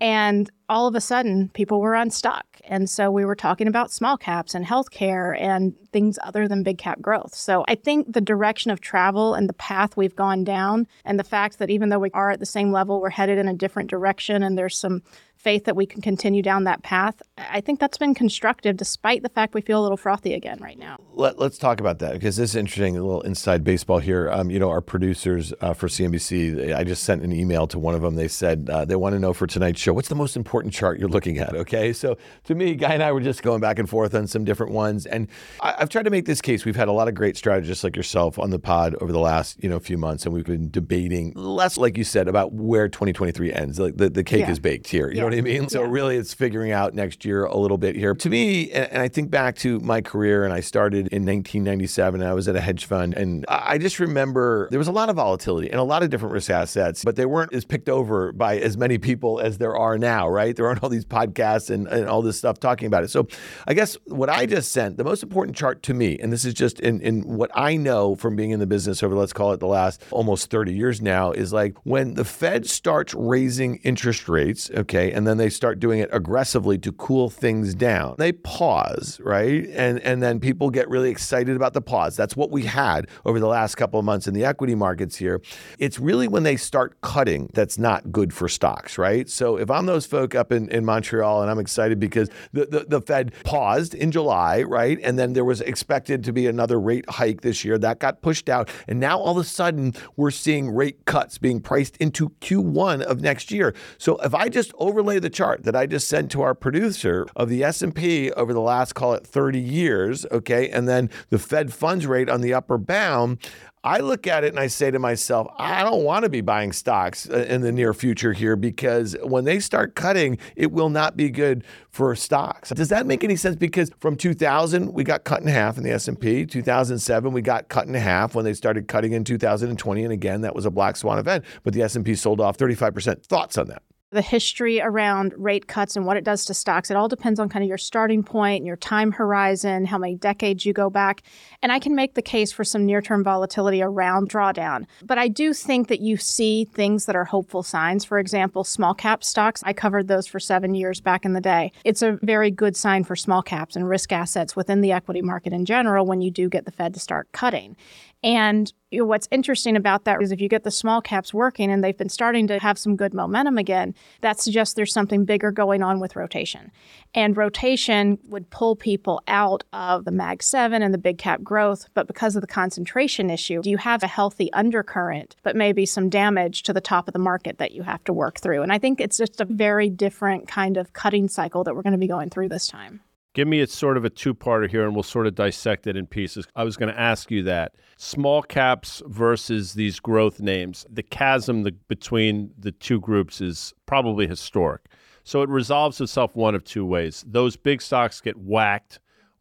And 0.00 0.50
all 0.68 0.86
of 0.86 0.94
a 0.94 1.00
sudden, 1.00 1.50
people 1.54 1.80
were 1.80 1.94
unstuck. 1.94 2.46
And 2.64 2.88
so 2.90 3.10
we 3.10 3.24
were 3.24 3.34
talking 3.34 3.66
about 3.66 3.90
small 3.90 4.16
caps 4.16 4.54
and 4.54 4.66
healthcare 4.66 5.38
and 5.40 5.74
things 5.92 6.18
other 6.22 6.46
than 6.46 6.62
big 6.62 6.78
cap 6.78 7.00
growth. 7.00 7.34
So 7.34 7.64
I 7.66 7.74
think 7.74 8.12
the 8.12 8.20
direction 8.20 8.70
of 8.70 8.80
travel 8.80 9.34
and 9.34 9.48
the 9.48 9.54
path 9.54 9.96
we've 9.96 10.14
gone 10.14 10.44
down, 10.44 10.86
and 11.04 11.18
the 11.18 11.24
fact 11.24 11.58
that 11.58 11.70
even 11.70 11.88
though 11.88 11.98
we 11.98 12.10
are 12.12 12.30
at 12.30 12.40
the 12.40 12.46
same 12.46 12.70
level, 12.70 13.00
we're 13.00 13.10
headed 13.10 13.38
in 13.38 13.48
a 13.48 13.54
different 13.54 13.88
direction 13.88 14.42
and 14.42 14.58
there's 14.58 14.76
some 14.76 15.02
faith 15.38 15.64
that 15.64 15.76
we 15.76 15.86
can 15.86 16.02
continue 16.02 16.42
down 16.42 16.64
that 16.64 16.82
path. 16.82 17.22
I 17.38 17.60
think 17.60 17.78
that's 17.78 17.96
been 17.96 18.14
constructive 18.14 18.76
despite 18.76 19.22
the 19.22 19.28
fact 19.28 19.54
we 19.54 19.60
feel 19.60 19.80
a 19.80 19.82
little 19.82 19.96
frothy 19.96 20.34
again 20.34 20.58
right 20.60 20.78
now. 20.78 20.98
Let, 21.14 21.38
us 21.38 21.56
talk 21.56 21.80
about 21.80 22.00
that 22.00 22.14
because 22.14 22.36
this 22.36 22.50
is 22.50 22.56
interesting. 22.56 22.96
A 22.96 23.02
little 23.02 23.20
inside 23.22 23.62
baseball 23.62 24.00
here. 24.00 24.30
Um, 24.30 24.50
you 24.50 24.58
know, 24.58 24.68
our 24.68 24.80
producers 24.80 25.54
uh, 25.60 25.72
for 25.74 25.86
CNBC, 25.86 26.74
I 26.74 26.82
just 26.82 27.04
sent 27.04 27.22
an 27.22 27.32
email 27.32 27.66
to 27.68 27.78
one 27.78 27.94
of 27.94 28.02
them. 28.02 28.16
They 28.16 28.28
said 28.28 28.68
uh, 28.70 28.84
they 28.84 28.96
want 28.96 29.14
to 29.14 29.20
know 29.20 29.32
for 29.32 29.46
tonight's 29.46 29.80
show 29.80 29.92
what's 29.92 30.08
the 30.08 30.14
most 30.14 30.36
important 30.36 30.74
chart 30.74 30.98
you're 30.98 31.08
looking 31.08 31.38
at. 31.38 31.54
Okay. 31.54 31.92
So 31.92 32.18
to 32.44 32.54
me, 32.54 32.74
Guy 32.74 32.94
and 32.94 33.02
I 33.02 33.12
were 33.12 33.20
just 33.20 33.42
going 33.42 33.60
back 33.60 33.78
and 33.78 33.88
forth 33.88 34.14
on 34.14 34.26
some 34.26 34.44
different 34.44 34.72
ones. 34.72 35.06
And 35.06 35.28
I, 35.60 35.76
have 35.78 35.88
tried 35.88 36.04
to 36.04 36.10
make 36.10 36.26
this 36.26 36.42
case. 36.42 36.64
We've 36.64 36.76
had 36.76 36.88
a 36.88 36.92
lot 36.92 37.08
of 37.08 37.14
great 37.14 37.36
strategists 37.36 37.84
like 37.84 37.96
yourself 37.96 38.38
on 38.38 38.50
the 38.50 38.58
pod 38.58 38.96
over 39.00 39.12
the 39.12 39.20
last 39.20 39.62
you 39.62 39.68
know 39.68 39.78
few 39.78 39.98
months, 39.98 40.24
and 40.24 40.34
we've 40.34 40.44
been 40.44 40.70
debating 40.70 41.32
less, 41.34 41.76
like 41.78 41.96
you 41.96 42.04
said, 42.04 42.28
about 42.28 42.52
where 42.52 42.88
2023 42.88 43.52
ends. 43.52 43.78
Like 43.78 43.96
the, 43.96 44.10
the 44.10 44.24
cake 44.24 44.40
yeah. 44.40 44.50
is 44.50 44.58
baked 44.58 44.88
here. 44.88 45.08
You 45.08 45.16
yeah. 45.16 45.22
know 45.22 45.27
what 45.28 45.38
I 45.38 45.42
mean? 45.42 45.68
So 45.68 45.82
really, 45.82 46.16
it's 46.16 46.34
figuring 46.34 46.72
out 46.72 46.94
next 46.94 47.24
year 47.24 47.44
a 47.44 47.56
little 47.56 47.78
bit 47.78 47.96
here. 47.96 48.14
To 48.14 48.30
me, 48.30 48.70
and 48.70 49.02
I 49.02 49.08
think 49.08 49.30
back 49.30 49.56
to 49.56 49.78
my 49.80 50.00
career, 50.00 50.44
and 50.44 50.52
I 50.52 50.60
started 50.60 51.08
in 51.08 51.24
1997. 51.24 52.22
I 52.22 52.32
was 52.32 52.48
at 52.48 52.56
a 52.56 52.60
hedge 52.60 52.86
fund, 52.86 53.14
and 53.14 53.44
I 53.48 53.78
just 53.78 53.98
remember 54.00 54.68
there 54.70 54.78
was 54.78 54.88
a 54.88 54.92
lot 54.92 55.10
of 55.10 55.16
volatility 55.16 55.70
and 55.70 55.78
a 55.78 55.84
lot 55.84 56.02
of 56.02 56.10
different 56.10 56.32
risk 56.32 56.50
assets, 56.50 57.04
but 57.04 57.16
they 57.16 57.26
weren't 57.26 57.52
as 57.52 57.64
picked 57.64 57.88
over 57.88 58.32
by 58.32 58.58
as 58.58 58.76
many 58.76 58.98
people 58.98 59.40
as 59.40 59.58
there 59.58 59.76
are 59.76 59.98
now. 59.98 60.28
Right? 60.28 60.56
There 60.56 60.66
aren't 60.66 60.82
all 60.82 60.88
these 60.88 61.04
podcasts 61.04 61.70
and, 61.70 61.86
and 61.88 62.08
all 62.08 62.22
this 62.22 62.38
stuff 62.38 62.58
talking 62.58 62.86
about 62.86 63.04
it. 63.04 63.10
So 63.10 63.28
I 63.66 63.74
guess 63.74 63.96
what 64.06 64.28
I 64.28 64.46
just 64.46 64.72
sent, 64.72 64.96
the 64.96 65.04
most 65.04 65.22
important 65.22 65.56
chart 65.56 65.82
to 65.84 65.94
me, 65.94 66.18
and 66.18 66.32
this 66.32 66.44
is 66.44 66.54
just 66.54 66.80
in, 66.80 67.00
in 67.00 67.22
what 67.22 67.50
I 67.54 67.76
know 67.76 68.16
from 68.16 68.36
being 68.36 68.50
in 68.50 68.60
the 68.60 68.66
business 68.66 69.02
over, 69.02 69.14
let's 69.14 69.32
call 69.32 69.52
it 69.52 69.60
the 69.60 69.66
last 69.66 70.02
almost 70.10 70.50
30 70.50 70.72
years 70.72 71.02
now, 71.02 71.32
is 71.32 71.52
like 71.52 71.76
when 71.84 72.14
the 72.14 72.24
Fed 72.24 72.66
starts 72.66 73.14
raising 73.14 73.76
interest 73.76 74.28
rates, 74.28 74.70
okay, 74.74 75.12
and 75.18 75.26
then 75.26 75.36
they 75.36 75.50
start 75.50 75.80
doing 75.80 75.98
it 75.98 76.08
aggressively 76.12 76.78
to 76.78 76.92
cool 76.92 77.28
things 77.28 77.74
down. 77.74 78.14
They 78.18 78.30
pause, 78.30 79.20
right? 79.20 79.66
And 79.70 79.98
and 80.02 80.22
then 80.22 80.38
people 80.38 80.70
get 80.70 80.88
really 80.88 81.10
excited 81.10 81.56
about 81.56 81.72
the 81.72 81.80
pause. 81.80 82.14
That's 82.14 82.36
what 82.36 82.52
we 82.52 82.62
had 82.62 83.08
over 83.24 83.40
the 83.40 83.48
last 83.48 83.74
couple 83.74 83.98
of 83.98 84.06
months 84.06 84.28
in 84.28 84.34
the 84.34 84.44
equity 84.44 84.76
markets 84.76 85.16
here. 85.16 85.42
It's 85.80 85.98
really 85.98 86.28
when 86.28 86.44
they 86.44 86.56
start 86.56 87.00
cutting 87.00 87.50
that's 87.52 87.78
not 87.78 88.12
good 88.12 88.32
for 88.32 88.48
stocks, 88.48 88.96
right? 88.96 89.28
So 89.28 89.58
if 89.58 89.72
I'm 89.72 89.86
those 89.86 90.06
folk 90.06 90.36
up 90.36 90.52
in, 90.52 90.68
in 90.68 90.84
Montreal 90.84 91.42
and 91.42 91.50
I'm 91.50 91.58
excited 91.58 91.98
because 91.98 92.30
the, 92.52 92.66
the, 92.66 92.86
the 92.86 93.00
Fed 93.00 93.32
paused 93.42 93.96
in 93.96 94.12
July, 94.12 94.62
right? 94.62 95.00
And 95.02 95.18
then 95.18 95.32
there 95.32 95.44
was 95.44 95.62
expected 95.62 96.22
to 96.24 96.32
be 96.32 96.46
another 96.46 96.78
rate 96.78 97.10
hike 97.10 97.40
this 97.40 97.64
year. 97.64 97.76
That 97.76 97.98
got 97.98 98.22
pushed 98.22 98.48
out. 98.48 98.70
And 98.86 99.00
now 99.00 99.18
all 99.18 99.32
of 99.32 99.44
a 99.44 99.48
sudden 99.48 99.94
we're 100.14 100.30
seeing 100.30 100.70
rate 100.70 101.06
cuts 101.06 101.38
being 101.38 101.60
priced 101.60 101.96
into 101.96 102.28
Q1 102.40 103.02
of 103.02 103.20
next 103.20 103.50
year. 103.50 103.74
So 103.98 104.16
if 104.18 104.32
I 104.32 104.48
just 104.48 104.72
overlay 104.78 105.07
the 105.16 105.30
chart 105.30 105.48
chart 105.48 105.64
that 105.64 105.76
I 105.76 105.86
just 105.86 106.08
sent 106.08 106.30
to 106.32 106.42
our 106.42 106.54
producer 106.54 107.26
of 107.34 107.48
the 107.48 107.64
S&P 107.64 108.30
over 108.32 108.52
the 108.52 108.60
last 108.60 108.94
call 108.94 109.14
it 109.14 109.26
30 109.26 109.58
years, 109.58 110.26
okay? 110.30 110.68
And 110.68 110.86
then 110.86 111.10
the 111.30 111.38
Fed 111.38 111.72
funds 111.72 112.06
rate 112.06 112.28
on 112.28 112.40
the 112.40 112.52
upper 112.52 112.78
bound, 112.78 113.38
I 113.84 114.00
look 114.00 114.26
at 114.26 114.44
it 114.44 114.48
and 114.48 114.58
I 114.58 114.66
say 114.66 114.90
to 114.90 114.98
myself, 114.98 115.46
I 115.56 115.82
don't 115.84 116.02
want 116.02 116.24
to 116.24 116.28
be 116.28 116.40
buying 116.40 116.72
stocks 116.72 117.30
uh, 117.30 117.46
in 117.48 117.62
the 117.62 117.72
near 117.72 117.94
future 117.94 118.32
here 118.32 118.56
because 118.56 119.16
when 119.22 119.44
they 119.44 119.60
start 119.60 119.94
cutting, 119.94 120.36
it 120.56 120.72
will 120.72 120.90
not 120.90 121.16
be 121.16 121.30
good 121.30 121.64
for 121.90 122.14
stocks. 122.14 122.70
Does 122.70 122.88
that 122.88 123.06
make 123.06 123.22
any 123.24 123.36
sense? 123.36 123.56
Because 123.56 123.90
from 124.00 124.16
2000, 124.16 124.92
we 124.92 125.04
got 125.04 125.24
cut 125.24 125.40
in 125.40 125.46
half 125.46 125.78
in 125.78 125.84
the 125.84 125.92
S&P. 125.92 126.44
2007, 126.44 127.32
we 127.32 127.40
got 127.40 127.68
cut 127.68 127.86
in 127.86 127.94
half 127.94 128.34
when 128.34 128.44
they 128.44 128.52
started 128.52 128.88
cutting 128.88 129.12
in 129.12 129.24
2020, 129.24 130.04
and 130.04 130.12
again, 130.12 130.42
that 130.42 130.54
was 130.54 130.66
a 130.66 130.70
black 130.70 130.96
swan 130.96 131.18
event. 131.18 131.44
But 131.62 131.72
the 131.72 131.82
S&P 131.82 132.14
sold 132.16 132.40
off 132.40 132.58
35%. 132.58 133.22
Thoughts 133.22 133.56
on 133.56 133.68
that? 133.68 133.82
The 134.10 134.22
history 134.22 134.80
around 134.80 135.34
rate 135.36 135.66
cuts 135.66 135.96
and 135.96 136.06
what 136.06 136.16
it 136.16 136.24
does 136.24 136.44
to 136.46 136.54
stocks. 136.54 136.90
It 136.90 136.96
all 136.96 137.08
depends 137.08 137.38
on 137.38 137.48
kind 137.48 137.62
of 137.62 137.68
your 137.68 137.78
starting 137.78 138.22
point 138.22 138.64
your 138.64 138.76
time 138.76 139.12
horizon, 139.12 139.84
how 139.84 139.98
many 139.98 140.14
decades 140.14 140.64
you 140.64 140.72
go 140.72 140.88
back. 140.90 141.22
And 141.62 141.72
I 141.72 141.78
can 141.78 141.94
make 141.94 142.14
the 142.14 142.22
case 142.22 142.52
for 142.52 142.64
some 142.64 142.86
near 142.86 143.02
term 143.02 143.22
volatility 143.22 143.82
around 143.82 144.30
drawdown. 144.30 144.86
But 145.02 145.18
I 145.18 145.28
do 145.28 145.52
think 145.52 145.88
that 145.88 146.00
you 146.00 146.16
see 146.16 146.64
things 146.64 147.06
that 147.06 147.16
are 147.16 147.24
hopeful 147.24 147.62
signs. 147.62 148.04
For 148.04 148.18
example, 148.18 148.64
small 148.64 148.94
cap 148.94 149.22
stocks. 149.22 149.62
I 149.64 149.72
covered 149.72 150.08
those 150.08 150.26
for 150.26 150.40
seven 150.40 150.74
years 150.74 151.00
back 151.00 151.24
in 151.24 151.32
the 151.32 151.40
day. 151.40 151.72
It's 151.84 152.02
a 152.02 152.18
very 152.22 152.50
good 152.50 152.76
sign 152.76 153.04
for 153.04 153.16
small 153.16 153.42
caps 153.42 153.76
and 153.76 153.88
risk 153.88 154.12
assets 154.12 154.56
within 154.56 154.80
the 154.80 154.92
equity 154.92 155.22
market 155.22 155.52
in 155.52 155.64
general 155.64 156.06
when 156.06 156.20
you 156.20 156.30
do 156.30 156.48
get 156.48 156.64
the 156.64 156.72
Fed 156.72 156.94
to 156.94 157.00
start 157.00 157.30
cutting. 157.32 157.76
And 158.22 158.72
you 158.90 159.00
know, 159.00 159.04
what's 159.04 159.28
interesting 159.30 159.76
about 159.76 160.04
that 160.04 160.22
is 160.22 160.32
if 160.32 160.40
you 160.40 160.48
get 160.48 160.64
the 160.64 160.70
small 160.70 161.00
caps 161.00 161.34
working 161.34 161.70
and 161.70 161.84
they've 161.84 161.96
been 161.96 162.08
starting 162.08 162.46
to 162.46 162.58
have 162.58 162.78
some 162.78 162.96
good 162.96 163.12
momentum 163.12 163.58
again, 163.58 163.94
that 164.22 164.40
suggests 164.40 164.74
there's 164.74 164.92
something 164.92 165.24
bigger 165.24 165.50
going 165.50 165.82
on 165.82 166.00
with 166.00 166.16
rotation. 166.16 166.72
And 167.14 167.36
rotation 167.36 168.18
would 168.28 168.48
pull 168.50 168.76
people 168.76 169.22
out 169.28 169.62
of 169.72 170.04
the 170.04 170.10
Mag 170.10 170.42
7 170.42 170.82
and 170.82 170.92
the 170.92 170.98
big 170.98 171.18
cap 171.18 171.42
growth. 171.42 171.86
But 171.94 172.06
because 172.06 172.34
of 172.34 172.40
the 172.40 172.46
concentration 172.46 173.30
issue, 173.30 173.60
you 173.64 173.76
have 173.76 174.02
a 174.02 174.08
healthy 174.08 174.50
undercurrent, 174.52 175.36
but 175.42 175.54
maybe 175.54 175.84
some 175.84 176.08
damage 176.08 176.62
to 176.64 176.72
the 176.72 176.80
top 176.80 177.08
of 177.08 177.12
the 177.12 177.18
market 177.18 177.58
that 177.58 177.72
you 177.72 177.82
have 177.82 178.02
to 178.04 178.12
work 178.12 178.40
through. 178.40 178.62
And 178.62 178.72
I 178.72 178.78
think 178.78 179.00
it's 179.00 179.18
just 179.18 179.40
a 179.40 179.44
very 179.44 179.90
different 179.90 180.48
kind 180.48 180.76
of 180.76 180.92
cutting 180.92 181.28
cycle 181.28 181.62
that 181.64 181.74
we're 181.74 181.82
going 181.82 181.92
to 181.92 181.98
be 181.98 182.08
going 182.08 182.30
through 182.30 182.48
this 182.48 182.66
time. 182.66 183.00
Give 183.34 183.46
me 183.46 183.60
a 183.60 183.66
sort 183.66 183.96
of 183.96 184.04
a 184.04 184.10
two 184.10 184.34
parter 184.34 184.68
here 184.68 184.84
and 184.84 184.94
we'll 184.94 185.02
sort 185.02 185.26
of 185.26 185.34
dissect 185.34 185.86
it 185.86 185.96
in 185.96 186.06
pieces. 186.06 186.46
I 186.56 186.64
was 186.64 186.76
going 186.76 186.92
to 186.92 186.98
ask 186.98 187.30
you 187.30 187.42
that. 187.44 187.74
Small 187.96 188.42
caps 188.42 189.02
versus 189.06 189.74
these 189.74 190.00
growth 190.00 190.40
names, 190.40 190.86
the 190.90 191.02
chasm 191.02 191.62
the, 191.62 191.72
between 191.72 192.50
the 192.58 192.72
two 192.72 193.00
groups 193.00 193.40
is 193.40 193.74
probably 193.86 194.26
historic. 194.26 194.86
So 195.24 195.42
it 195.42 195.50
resolves 195.50 196.00
itself 196.00 196.34
one 196.34 196.54
of 196.54 196.64
two 196.64 196.86
ways. 196.86 197.24
Those 197.26 197.56
big 197.56 197.82
stocks 197.82 198.20
get 198.20 198.36
whacked, 198.38 198.98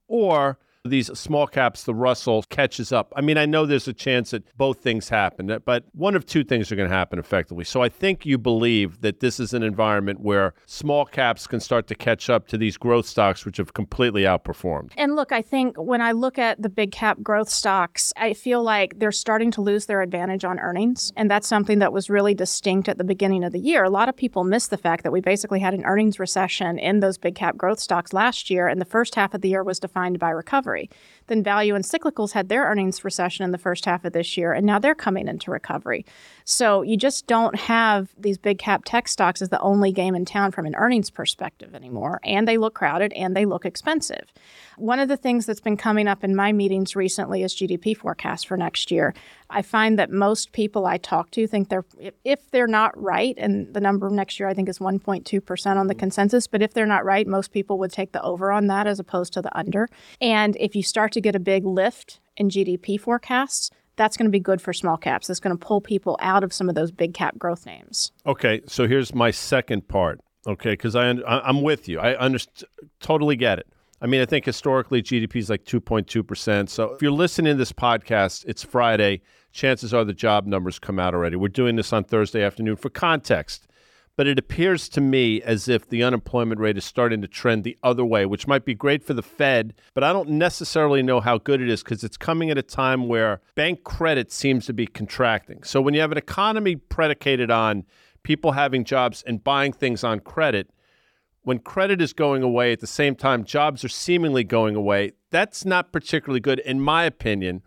or 0.08 0.60
these 0.90 1.08
small 1.18 1.48
caps, 1.48 1.84
the 1.84 1.94
Russell 1.94 2.44
catches 2.50 2.92
up. 2.92 3.14
I 3.16 3.22
mean, 3.22 3.38
I 3.38 3.46
know 3.46 3.66
there's 3.66 3.88
a 3.88 3.94
chance 3.94 4.32
that 4.32 4.56
both 4.58 4.80
things 4.80 5.10
happen, 5.10 5.60
but 5.66 5.86
one 5.94 6.16
of 6.16 6.26
two 6.26 6.44
things 6.44 6.72
are 6.72 6.76
going 6.76 6.90
to 6.90 6.96
happen 6.96 7.20
effectively. 7.20 7.64
So 7.64 7.82
I 7.82 7.90
think 7.90 8.26
you 8.26 8.38
believe 8.38 9.02
that 9.02 9.20
this 9.20 9.40
is 9.40 9.54
an 9.54 9.64
environment 9.64 10.22
where 10.22 10.54
small 10.66 11.06
caps 11.06 11.48
can 11.48 11.60
start 11.60 11.88
to 11.88 11.96
catch 11.96 12.30
up 12.30 12.48
to 12.50 12.58
these 12.58 12.78
growth 12.78 13.06
stocks, 13.06 13.46
which 13.46 13.58
have 13.58 13.74
completely 13.74 14.24
outperformed. 14.24 14.92
And 14.98 15.16
look, 15.16 15.32
I 15.32 15.42
think 15.42 15.78
when 15.78 16.02
I 16.02 16.12
look 16.12 16.38
at 16.38 16.62
the 16.62 16.70
big 16.70 16.92
cap 16.92 17.22
growth 17.22 17.50
stocks, 17.50 18.14
I 18.18 18.34
feel 18.34 18.64
like 18.64 19.00
they're 19.00 19.12
starting 19.12 19.52
to 19.52 19.62
lose 19.62 19.86
their 19.86 20.02
advantage 20.02 20.46
on 20.46 20.60
earnings. 20.60 21.12
And 21.16 21.30
that's 21.30 21.48
something 21.48 21.80
that 21.80 21.94
was 21.94 22.10
really 22.10 22.34
distinct 22.34 22.90
at 22.90 22.98
the 22.98 23.04
beginning 23.04 23.44
of 23.44 23.52
the 23.52 23.60
year. 23.60 23.84
A 23.84 23.90
lot 23.90 24.10
of 24.10 24.16
people 24.16 24.44
miss 24.44 24.68
the 24.68 24.78
fact 24.78 25.04
that 25.04 25.12
we 25.12 25.22
basically 25.22 25.60
had 25.60 25.74
an 25.74 25.86
earnings 25.86 26.20
recession 26.20 26.78
in 26.80 27.00
those 27.00 27.18
big 27.18 27.36
cap 27.36 27.58
growth 27.58 27.80
stocks 27.80 28.14
last 28.14 28.50
year, 28.50 28.68
and 28.68 28.80
the 28.80 28.86
first 28.86 29.16
half 29.16 29.34
of 29.34 29.42
the 29.42 29.50
year 29.50 29.64
was 29.64 29.80
defined 29.80 30.20
by 30.20 30.30
recovery 30.30 30.77
recovery. 30.78 30.90
Then 31.28 31.44
value 31.44 31.76
and 31.76 31.84
cyclicals 31.84 32.32
had 32.32 32.50
their 32.50 32.66
earnings 32.66 33.04
recession 33.04 33.46
in 33.46 33.52
the 33.52 33.58
first 33.58 33.86
half 33.86 34.06
of 34.06 34.14
this 34.14 34.38
year, 34.38 34.54
and 34.54 34.66
now 34.66 34.80
they're 34.80 34.96
coming 34.96 35.28
into 35.28 35.52
recovery. 35.52 36.06
So 36.46 36.82
you 36.82 36.98
just 36.98 37.28
don't 37.28 37.56
have 37.56 38.10
these 38.18 38.38
big 38.38 38.58
cap 38.58 38.84
tech 38.86 39.08
stocks 39.08 39.42
as 39.42 39.50
the 39.50 39.60
only 39.60 39.92
game 39.92 40.16
in 40.16 40.26
town 40.26 40.52
from 40.52 40.66
an 40.66 40.76
earnings 40.76 41.10
perspective 41.10 41.76
anymore. 41.76 42.20
And 42.24 42.48
they 42.48 42.58
look 42.58 42.74
crowded 42.74 43.12
and 43.14 43.36
they 43.36 43.46
look 43.46 43.66
expensive. 43.66 44.26
One 44.78 45.00
of 45.00 45.10
the 45.10 45.18
things 45.18 45.46
that's 45.46 45.60
been 45.60 45.76
coming 45.76 46.08
up 46.08 46.24
in 46.24 46.36
my 46.36 46.54
meetings 46.54 46.96
recently 46.96 47.44
is 47.44 47.56
GDP 47.56 47.98
forecast 47.98 48.48
for 48.48 48.56
next 48.56 48.92
year. 48.92 49.14
I 49.50 49.62
find 49.62 49.98
that 49.98 50.12
most 50.12 50.52
people 50.52 50.86
I 50.86 50.98
talk 50.98 51.32
to 51.32 51.48
think 51.48 51.70
they're, 51.70 51.86
if 52.24 52.52
they're 52.52 52.68
not 52.68 53.00
right, 53.02 53.36
and 53.38 53.74
the 53.74 53.82
number 53.82 54.10
next 54.10 54.40
year 54.40 54.48
I 54.48 54.54
think 54.54 54.70
is 54.70 54.80
1.2% 54.80 55.76
on 55.78 55.88
the 55.88 55.96
consensus, 55.96 56.48
but 56.48 56.62
if 56.62 56.74
they're 56.74 56.86
not 56.86 57.06
right, 57.06 57.26
most 57.26 57.52
people 57.52 57.78
would 57.80 57.92
take 57.92 58.12
the 58.12 58.22
over 58.22 58.52
on 58.52 58.68
that 58.68 58.88
as 58.88 59.00
opposed 59.00 59.34
to 59.34 59.42
the 59.42 59.58
under. 59.58 59.88
And 60.22 60.56
if 60.60 60.76
you 60.76 60.84
start 60.84 61.12
get 61.22 61.36
a 61.36 61.40
big 61.40 61.66
lift 61.66 62.20
in 62.36 62.50
GDP 62.50 63.00
forecasts, 63.00 63.72
that's 63.96 64.16
going 64.16 64.26
to 64.26 64.32
be 64.32 64.40
good 64.40 64.62
for 64.62 64.74
small 64.74 64.96
caps. 64.98 65.28
That's 65.28 65.40
going 65.40 65.58
to 65.58 65.66
pull 65.66 65.82
people 65.82 66.18
out 66.22 66.44
of 66.44 66.54
some 66.54 66.70
of 66.70 66.76
those 66.76 66.92
big 66.92 67.14
cap 67.14 67.38
growth 67.38 67.66
names. 67.66 68.12
Okay, 68.26 68.62
so 68.68 68.88
here's 68.88 69.14
my 69.14 69.32
second 69.32 69.88
part. 69.88 70.22
Okay, 70.46 70.72
because 70.72 70.96
I 70.96 71.10
I'm 71.10 71.62
with 71.62 71.90
you. 71.90 72.00
I 72.00 72.16
underst- 72.16 72.64
totally 73.02 73.36
get 73.36 73.60
it. 73.60 73.68
I 74.00 74.06
mean, 74.06 74.22
I 74.22 74.26
think 74.26 74.46
historically 74.46 75.02
GDP 75.02 75.38
is 75.38 75.50
like 75.50 75.66
2.2 75.66 76.26
percent. 76.26 76.70
So 76.70 76.94
if 76.94 77.02
you're 77.02 77.12
listening 77.12 77.54
to 77.54 77.58
this 77.58 77.74
podcast, 77.74 78.46
it's 78.48 78.64
Friday. 78.64 79.22
Chances 79.52 79.94
are 79.94 80.06
the 80.06 80.14
job 80.14 80.46
numbers 80.46 80.78
come 80.80 81.00
out 81.00 81.14
already. 81.16 81.36
We're 81.36 81.48
doing 81.48 81.76
this 81.76 81.92
on 81.92 82.04
Thursday 82.04 82.44
afternoon 82.44 82.76
for 82.76 82.90
context 82.90 83.68
but 84.18 84.28
it 84.28 84.40
appears 84.40 84.90
to 84.90 85.00
me 85.00 85.42
as 85.44 85.70
if 85.70 85.88
the 85.88 86.04
unemployment 86.04 86.60
rate 86.60 86.78
is 86.78 86.84
starting 86.84 87.22
to 87.22 87.28
trend 87.28 87.64
the 87.64 87.78
other 87.84 88.04
way, 88.04 88.26
which 88.26 88.48
might 88.48 88.66
be 88.66 88.74
great 88.74 89.04
for 89.04 89.14
the 89.14 89.22
Fed, 89.22 89.76
but 89.94 90.04
I 90.04 90.12
don't 90.12 90.32
necessarily 90.32 91.04
know 91.04 91.22
how 91.22 91.38
good 91.38 91.62
it 91.62 91.70
is 91.70 91.84
because 91.84 92.04
it's 92.04 92.18
coming 92.18 92.50
at 92.50 92.58
a 92.58 92.64
time 92.64 93.08
where 93.08 93.42
bank 93.56 93.84
credit 93.84 94.32
seems 94.32 94.66
to 94.66 94.74
be 94.74 94.88
contracting. 94.88 95.62
So 95.64 95.80
when 95.80 95.94
you 95.94 96.02
have 96.02 96.12
an 96.12 96.18
economy 96.18 96.76
predicated 96.76 97.52
on 97.52 97.86
people 98.24 98.54
having 98.54 98.84
jobs 98.84 99.24
and 99.28 99.44
buying 99.44 99.72
things 99.72 100.04
on 100.04 100.20
credit, 100.20 100.72
when 101.44 101.60
credit 101.60 102.02
is 102.02 102.12
going 102.12 102.42
away 102.42 102.74
at 102.74 102.80
the 102.80 102.88
same 102.88 103.16
time 103.16 103.46
jobs 103.46 103.86
are 103.86 103.90
seemingly 103.90 104.44
going 104.44 104.76
away, 104.76 105.12
that's 105.30 105.64
not 105.64 105.92
particularly 105.94 106.40
good, 106.40 106.60
in 106.60 106.82
my 106.82 107.04
opinion 107.04 107.62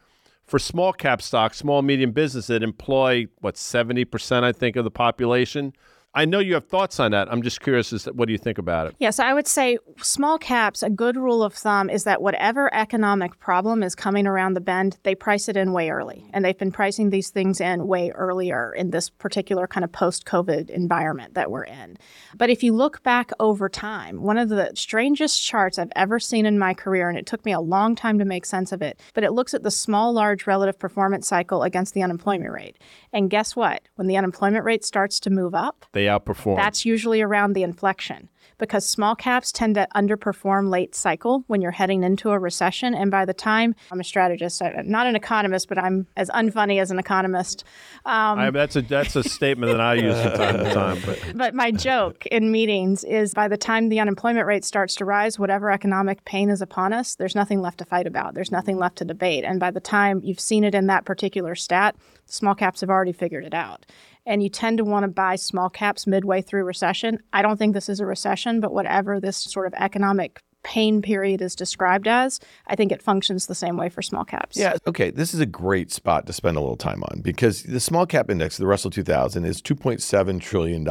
for 0.51 0.59
small 0.59 0.93
cap 0.93 1.23
stocks, 1.23 1.59
small 1.59 1.81
medium 1.81 2.11
business 2.11 2.49
that 2.49 2.61
employ 2.61 3.27
what 3.39 3.55
70% 3.55 4.43
I 4.43 4.51
think 4.51 4.75
of 4.75 4.83
the 4.83 4.91
population. 4.91 5.73
I 6.13 6.25
know 6.25 6.41
you 6.41 6.55
have 6.55 6.67
thoughts 6.67 6.99
on 6.99 7.13
that. 7.13 7.31
I'm 7.31 7.41
just 7.41 7.61
curious, 7.61 7.93
is 7.93 8.05
that, 8.05 8.17
what 8.17 8.27
do 8.27 8.33
you 8.33 8.39
think 8.39 8.59
about 8.59 8.89
it? 8.89 8.97
Yes, 8.99 9.21
I 9.21 9.33
would 9.33 9.47
say 9.47 9.79
small 10.03 10.39
caps, 10.39 10.83
a 10.83 10.91
good 10.91 11.17
rule 11.17 11.45
of 11.45 11.55
thumb 11.55 11.89
is 11.89 12.03
that 12.03 12.21
whatever 12.21 12.73
economic 12.75 13.39
problem 13.39 13.85
is 13.85 13.95
coming 13.95 14.27
around 14.27 14.55
the 14.55 14.61
bend, 14.61 14.99
they 15.05 15.15
price 15.15 15.49
it 15.49 15.57
in 15.57 15.73
way 15.73 15.89
early. 15.89 16.29
And 16.33 16.45
they've 16.45 16.59
been 16.59 16.73
pricing 16.73 17.11
these 17.11 17.31
things 17.31 17.61
in 17.61 17.87
way 17.87 18.11
earlier 18.11 18.73
in 18.73 18.91
this 18.91 19.09
particular 19.09 19.69
kind 19.69 19.85
of 19.85 19.93
post 19.93 20.25
COVID 20.25 20.69
environment 20.69 21.35
that 21.35 21.49
we're 21.49 21.65
in. 21.65 21.97
But 22.35 22.51
if 22.51 22.65
you 22.65 22.75
look 22.75 23.05
back 23.05 23.31
over 23.39 23.69
time, 23.69 24.21
one 24.23 24.39
of 24.39 24.49
the 24.49 24.73
strangest 24.75 25.41
charts 25.41 25.79
I've 25.79 25.93
ever 25.95 26.19
seen 26.19 26.45
in 26.45 26.59
my 26.59 26.75
career, 26.75 27.09
and 27.09 27.19
it 27.19 27.27
took 27.27 27.45
me 27.45 27.53
a 27.53 27.61
long 27.61 27.95
time 27.95 28.19
to 28.19 28.25
make 28.25 28.47
sense 28.47 28.73
of 28.73 28.83
it, 28.83 29.01
but 29.15 29.23
it 29.23 29.33
looks 29.33 29.55
at 29.55 29.63
the 29.63 29.71
small 29.71 30.13
large 30.13 30.49
relative 30.49 30.79
performance 30.79 31.29
cycle 31.29 31.63
against 31.63 31.95
the 31.95 32.03
unemployment 32.03 32.53
rate. 32.53 32.79
And 33.13 33.31
guess 33.31 33.55
what? 33.55 33.83
When 33.95 34.09
the 34.09 34.17
unemployment 34.17 34.65
rate 34.65 34.85
starts 34.85 35.21
to 35.21 35.31
move 35.31 35.55
up, 35.55 35.87
they 35.93 36.00
outperform. 36.07 36.57
That's 36.57 36.85
usually 36.85 37.21
around 37.23 37.55
the 37.55 37.63
inflection 37.63 38.29
because 38.61 38.87
small 38.87 39.17
caps 39.17 39.51
tend 39.51 39.75
to 39.75 39.89
underperform 39.97 40.71
late 40.71 40.95
cycle 40.95 41.43
when 41.49 41.61
you're 41.61 41.73
heading 41.73 42.05
into 42.05 42.31
a 42.31 42.39
recession. 42.39 42.95
And 42.95 43.11
by 43.11 43.25
the 43.25 43.35
time 43.35 43.75
I'm 43.91 43.99
a 43.99 44.05
strategist, 44.05 44.63
I'm 44.63 44.89
not 44.89 45.07
an 45.07 45.17
economist, 45.17 45.69
but 45.69 45.79
I'm 45.79 46.07
as 46.17 46.31
unfunny 46.31 46.81
as 46.81 46.93
an 46.93 46.99
economist. 47.01 47.65
Um, 48.05 48.39
I, 48.39 48.51
that's 48.51 48.77
a 48.77 48.83
that's 48.83 49.17
a 49.17 49.25
statement 49.25 49.73
that 49.73 49.81
I 49.81 49.95
use 49.95 50.21
from 50.21 50.33
time 50.33 50.59
to 50.59 50.75
time. 50.75 50.99
But. 51.05 51.33
but 51.35 51.55
my 51.55 51.73
joke 51.73 52.27
in 52.27 52.53
meetings 52.53 53.03
is 53.03 53.35
by 53.35 53.49
the 53.49 53.57
time 53.57 53.89
the 53.89 53.99
unemployment 53.99 54.47
rate 54.47 54.65
starts 54.65 54.95
to 54.97 55.05
rise, 55.05 55.39
whatever 55.39 55.71
economic 55.71 56.25
pain 56.25 56.51
is 56.51 56.61
upon 56.63 56.93
us, 56.93 57.17
there's 57.17 57.35
nothing 57.35 57.61
left 57.61 57.79
to 57.79 57.85
fight 57.85 58.07
about. 58.07 58.35
There's 58.35 58.53
nothing 58.53 58.79
left 58.79 58.99
to 58.99 59.05
debate. 59.05 59.45
And 59.45 59.59
by 59.59 59.71
the 59.71 59.81
time 59.81 60.21
you've 60.23 60.41
seen 60.41 60.63
it 60.63 60.75
in 60.75 60.87
that 60.87 61.05
particular 61.05 61.55
stat, 61.55 61.97
small 62.27 62.55
caps 62.55 62.83
have 62.83 62.91
already 62.91 63.13
figured 63.13 63.45
it 63.45 63.55
out 63.55 63.87
and 64.27 64.43
you 64.43 64.49
tend 64.49 64.79
to 64.79 64.85
want 64.85 65.05
to 65.05 65.09
buy 65.09 65.37
small 65.37 65.69
caps 65.69 66.07
midway 66.07 66.43
through 66.43 66.65
recession. 66.65 67.19
I 67.33 67.43
don't 67.43 67.57
think 67.57 67.75
this 67.75 67.89
is 67.89 68.01
a 68.01 68.07
recession, 68.07 68.61
but 68.61 68.73
whatever 68.73 69.21
this 69.21 69.37
sort 69.37 69.67
of 69.67 69.75
economic 69.75 70.41
pain 70.63 71.01
period 71.01 71.41
is 71.41 71.55
described 71.55 72.07
as, 72.07 72.41
I 72.67 72.77
think 72.77 72.93
it 72.93 73.03
functions 73.03 73.47
the 73.47 73.55
same 73.55 73.77
way 73.77 73.89
for 73.89 74.03
small 74.03 74.25
caps. 74.25 74.57
Yeah. 74.57 74.77
Okay. 74.87 75.11
This 75.11 75.33
is 75.33 75.41
a 75.41 75.47
great 75.47 75.91
spot 75.91 76.27
to 76.27 76.33
spend 76.33 76.57
a 76.57 76.61
little 76.61 76.77
time 76.77 77.03
on 77.05 77.21
because 77.21 77.63
the 77.63 77.81
small 77.81 78.07
cap 78.07 78.31
index, 78.31 78.57
the 78.57 78.67
Russell 78.67 78.91
2000, 78.91 79.45
is 79.45 79.63
$2.7 79.63 80.41
trillion 80.41 80.87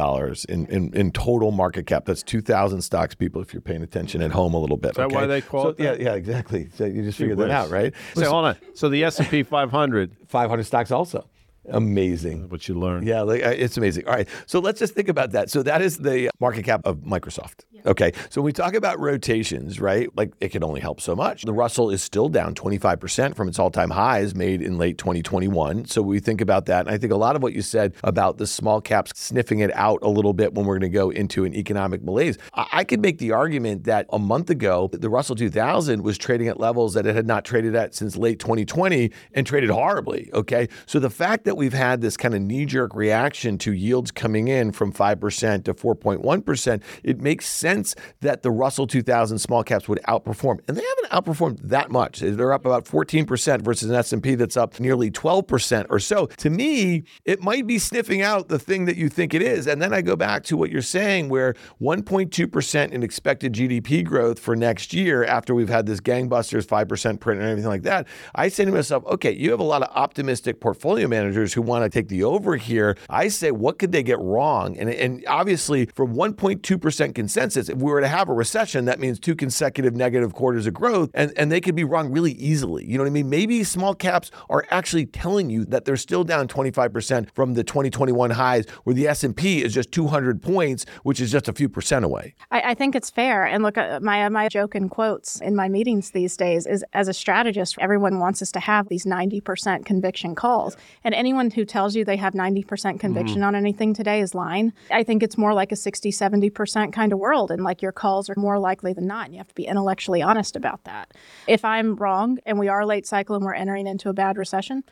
in, 0.48 0.66
in, 0.66 0.94
in 0.94 1.12
total 1.12 1.50
market 1.50 1.86
cap. 1.86 2.04
That's 2.04 2.22
2,000 2.22 2.82
stocks, 2.82 3.14
people, 3.14 3.40
if 3.42 3.52
you're 3.52 3.60
paying 3.60 3.82
attention 3.82 4.22
at 4.22 4.32
home 4.32 4.54
a 4.54 4.58
little 4.58 4.76
bit. 4.76 4.92
Is 4.92 4.96
that 4.96 5.06
okay? 5.06 5.14
why 5.14 5.26
they 5.26 5.40
call 5.40 5.62
so, 5.64 5.68
it 5.70 5.78
that? 5.78 6.00
Yeah, 6.00 6.10
yeah, 6.10 6.14
exactly. 6.14 6.68
So 6.74 6.84
you 6.84 7.02
just 7.02 7.18
figured 7.18 7.38
that 7.38 7.50
out, 7.50 7.70
right? 7.70 7.94
Say, 8.14 8.24
hold 8.24 8.46
on. 8.46 8.56
So 8.74 8.88
the 8.88 9.04
S&P 9.04 9.42
500. 9.42 10.16
500 10.26 10.64
stocks 10.64 10.90
also. 10.90 11.28
Amazing. 11.68 12.48
What 12.48 12.68
you 12.68 12.74
learn. 12.74 13.06
Yeah, 13.06 13.22
like, 13.22 13.40
it's 13.42 13.76
amazing. 13.76 14.06
All 14.06 14.14
right. 14.14 14.28
So 14.46 14.60
let's 14.60 14.78
just 14.78 14.94
think 14.94 15.08
about 15.08 15.32
that. 15.32 15.50
So 15.50 15.62
that 15.62 15.82
is 15.82 15.98
the 15.98 16.30
market 16.40 16.64
cap 16.64 16.80
of 16.84 16.98
Microsoft. 16.98 17.64
Yeah. 17.70 17.82
Okay. 17.86 18.12
So 18.30 18.40
when 18.40 18.46
we 18.46 18.52
talk 18.52 18.74
about 18.74 18.98
rotations, 18.98 19.80
right? 19.80 20.08
Like 20.16 20.32
it 20.40 20.50
can 20.50 20.64
only 20.64 20.80
help 20.80 21.00
so 21.00 21.14
much. 21.14 21.42
The 21.42 21.52
Russell 21.52 21.90
is 21.90 22.02
still 22.02 22.28
down 22.28 22.54
25% 22.54 23.36
from 23.36 23.48
its 23.48 23.58
all 23.58 23.70
time 23.70 23.90
highs 23.90 24.34
made 24.34 24.62
in 24.62 24.78
late 24.78 24.98
2021. 24.98 25.86
So 25.86 26.02
we 26.02 26.18
think 26.18 26.40
about 26.40 26.66
that. 26.66 26.86
And 26.86 26.90
I 26.90 26.98
think 26.98 27.12
a 27.12 27.16
lot 27.16 27.36
of 27.36 27.42
what 27.42 27.52
you 27.52 27.62
said 27.62 27.94
about 28.02 28.38
the 28.38 28.46
small 28.46 28.80
caps 28.80 29.12
sniffing 29.14 29.60
it 29.60 29.74
out 29.74 30.00
a 30.02 30.08
little 30.08 30.32
bit 30.32 30.54
when 30.54 30.66
we're 30.66 30.78
going 30.78 30.90
to 30.92 30.96
go 30.96 31.10
into 31.10 31.44
an 31.44 31.54
economic 31.54 32.02
malaise, 32.02 32.38
I, 32.54 32.66
I 32.72 32.84
could 32.84 33.00
make 33.00 33.18
the 33.18 33.32
argument 33.32 33.84
that 33.84 34.06
a 34.10 34.18
month 34.18 34.50
ago, 34.50 34.88
the 34.92 35.10
Russell 35.10 35.36
2000 35.36 36.02
was 36.02 36.18
trading 36.18 36.48
at 36.48 36.58
levels 36.58 36.94
that 36.94 37.06
it 37.06 37.14
had 37.14 37.26
not 37.26 37.44
traded 37.44 37.74
at 37.74 37.94
since 37.94 38.16
late 38.16 38.38
2020 38.38 39.10
and 39.34 39.46
traded 39.46 39.70
horribly. 39.70 40.30
Okay. 40.32 40.68
So 40.86 40.98
the 40.98 41.10
fact 41.10 41.44
that 41.44 41.49
we've 41.56 41.72
had 41.72 42.00
this 42.00 42.16
kind 42.16 42.34
of 42.34 42.42
knee 42.42 42.66
jerk 42.66 42.94
reaction 42.94 43.58
to 43.58 43.72
yields 43.72 44.10
coming 44.10 44.48
in 44.48 44.72
from 44.72 44.92
5% 44.92 45.64
to 45.64 45.74
4.1%, 45.74 46.82
it 47.02 47.20
makes 47.20 47.46
sense 47.46 47.94
that 48.20 48.42
the 48.42 48.50
Russell 48.50 48.86
2000 48.86 49.38
small 49.38 49.62
caps 49.62 49.88
would 49.88 50.00
outperform. 50.08 50.60
And 50.68 50.76
they 50.76 50.82
haven't 50.82 51.10
outperformed 51.10 51.60
that 51.62 51.90
much. 51.90 52.20
They're 52.20 52.52
up 52.52 52.64
about 52.64 52.84
14% 52.84 53.62
versus 53.62 53.88
an 53.88 53.96
S&P 53.96 54.34
that's 54.34 54.56
up 54.56 54.78
nearly 54.80 55.10
12% 55.10 55.86
or 55.90 55.98
so. 55.98 56.26
To 56.26 56.50
me, 56.50 57.04
it 57.24 57.42
might 57.42 57.66
be 57.66 57.78
sniffing 57.78 58.22
out 58.22 58.48
the 58.48 58.58
thing 58.58 58.84
that 58.84 58.96
you 58.96 59.08
think 59.08 59.34
it 59.34 59.42
is. 59.42 59.66
And 59.66 59.80
then 59.80 59.92
I 59.92 60.02
go 60.02 60.16
back 60.16 60.44
to 60.44 60.56
what 60.56 60.70
you're 60.70 60.82
saying 60.82 61.28
where 61.28 61.54
1.2% 61.80 62.92
in 62.92 63.02
expected 63.02 63.52
GDP 63.54 64.04
growth 64.04 64.38
for 64.38 64.54
next 64.54 64.92
year 64.92 65.24
after 65.24 65.54
we've 65.54 65.68
had 65.68 65.86
this 65.86 66.00
gangbusters 66.00 66.66
5% 66.66 67.20
print 67.20 67.40
and 67.40 67.48
everything 67.48 67.70
like 67.70 67.82
that. 67.82 68.06
I 68.34 68.48
say 68.48 68.64
to 68.64 68.72
myself, 68.72 69.04
okay, 69.06 69.32
you 69.32 69.50
have 69.50 69.60
a 69.60 69.64
lot 69.64 69.82
of 69.82 69.88
optimistic 69.94 70.60
portfolio 70.60 71.08
managers 71.08 71.39
who 71.52 71.62
want 71.62 71.84
to 71.84 71.90
take 71.90 72.08
the 72.08 72.24
over 72.24 72.56
here, 72.56 72.96
I 73.08 73.28
say, 73.28 73.50
what 73.50 73.78
could 73.78 73.92
they 73.92 74.02
get 74.02 74.18
wrong? 74.18 74.76
And, 74.78 74.90
and 74.90 75.24
obviously, 75.26 75.86
from 75.86 76.14
1.2% 76.14 77.14
consensus, 77.14 77.68
if 77.68 77.76
we 77.78 77.90
were 77.90 78.00
to 78.00 78.08
have 78.08 78.28
a 78.28 78.32
recession, 78.32 78.84
that 78.86 79.00
means 79.00 79.18
two 79.18 79.34
consecutive 79.34 79.94
negative 79.94 80.34
quarters 80.34 80.66
of 80.66 80.74
growth, 80.74 81.10
and, 81.14 81.32
and 81.36 81.50
they 81.50 81.60
could 81.60 81.74
be 81.74 81.84
wrong 81.84 82.10
really 82.10 82.32
easily. 82.32 82.84
You 82.84 82.98
know 82.98 83.04
what 83.04 83.10
I 83.10 83.12
mean? 83.12 83.30
Maybe 83.30 83.64
small 83.64 83.94
caps 83.94 84.30
are 84.48 84.64
actually 84.70 85.06
telling 85.06 85.50
you 85.50 85.64
that 85.66 85.84
they're 85.84 85.96
still 85.96 86.24
down 86.24 86.48
25% 86.48 87.28
from 87.34 87.54
the 87.54 87.64
2021 87.64 88.30
highs, 88.30 88.68
where 88.84 88.94
the 88.94 89.08
S&P 89.08 89.62
is 89.62 89.74
just 89.74 89.92
200 89.92 90.42
points, 90.42 90.84
which 91.02 91.20
is 91.20 91.30
just 91.30 91.48
a 91.48 91.52
few 91.52 91.68
percent 91.68 92.04
away. 92.04 92.34
I, 92.50 92.70
I 92.70 92.74
think 92.74 92.94
it's 92.94 93.10
fair. 93.10 93.44
And 93.44 93.62
look, 93.62 93.78
uh, 93.78 94.00
my 94.02 94.28
my 94.28 94.48
joke 94.48 94.74
in 94.74 94.88
quotes 94.88 95.40
in 95.40 95.56
my 95.56 95.68
meetings 95.68 96.10
these 96.10 96.36
days 96.36 96.66
is, 96.66 96.84
as 96.92 97.08
a 97.08 97.12
strategist, 97.12 97.76
everyone 97.80 98.18
wants 98.18 98.42
us 98.42 98.52
to 98.52 98.60
have 98.60 98.88
these 98.88 99.04
90% 99.04 99.84
conviction 99.84 100.34
calls, 100.34 100.76
and 101.04 101.14
anyone 101.30 101.50
who 101.52 101.64
tells 101.64 101.94
you 101.94 102.04
they 102.04 102.16
have 102.16 102.34
90% 102.34 102.98
conviction 102.98 103.36
mm-hmm. 103.36 103.44
on 103.44 103.54
anything 103.54 103.94
today 103.94 104.20
is 104.20 104.34
lying. 104.34 104.72
I 104.90 105.04
think 105.04 105.22
it's 105.22 105.38
more 105.38 105.54
like 105.54 105.70
a 105.70 105.76
60, 105.76 106.10
70% 106.10 106.92
kind 106.92 107.12
of 107.12 107.20
world. 107.20 107.52
And 107.52 107.62
like 107.62 107.82
your 107.82 107.92
calls 107.92 108.28
are 108.28 108.34
more 108.36 108.58
likely 108.58 108.92
than 108.92 109.06
not. 109.06 109.26
And 109.26 109.34
you 109.34 109.38
have 109.38 109.46
to 109.46 109.54
be 109.54 109.66
intellectually 109.66 110.22
honest 110.22 110.56
about 110.56 110.82
that. 110.84 111.14
If 111.46 111.64
I'm 111.64 111.94
wrong 111.94 112.38
and 112.46 112.58
we 112.58 112.66
are 112.66 112.84
late 112.84 113.06
cycle 113.06 113.36
and 113.36 113.44
we're 113.44 113.54
entering 113.54 113.86
into 113.86 114.08
a 114.08 114.12
bad 114.12 114.38
recession, 114.38 114.82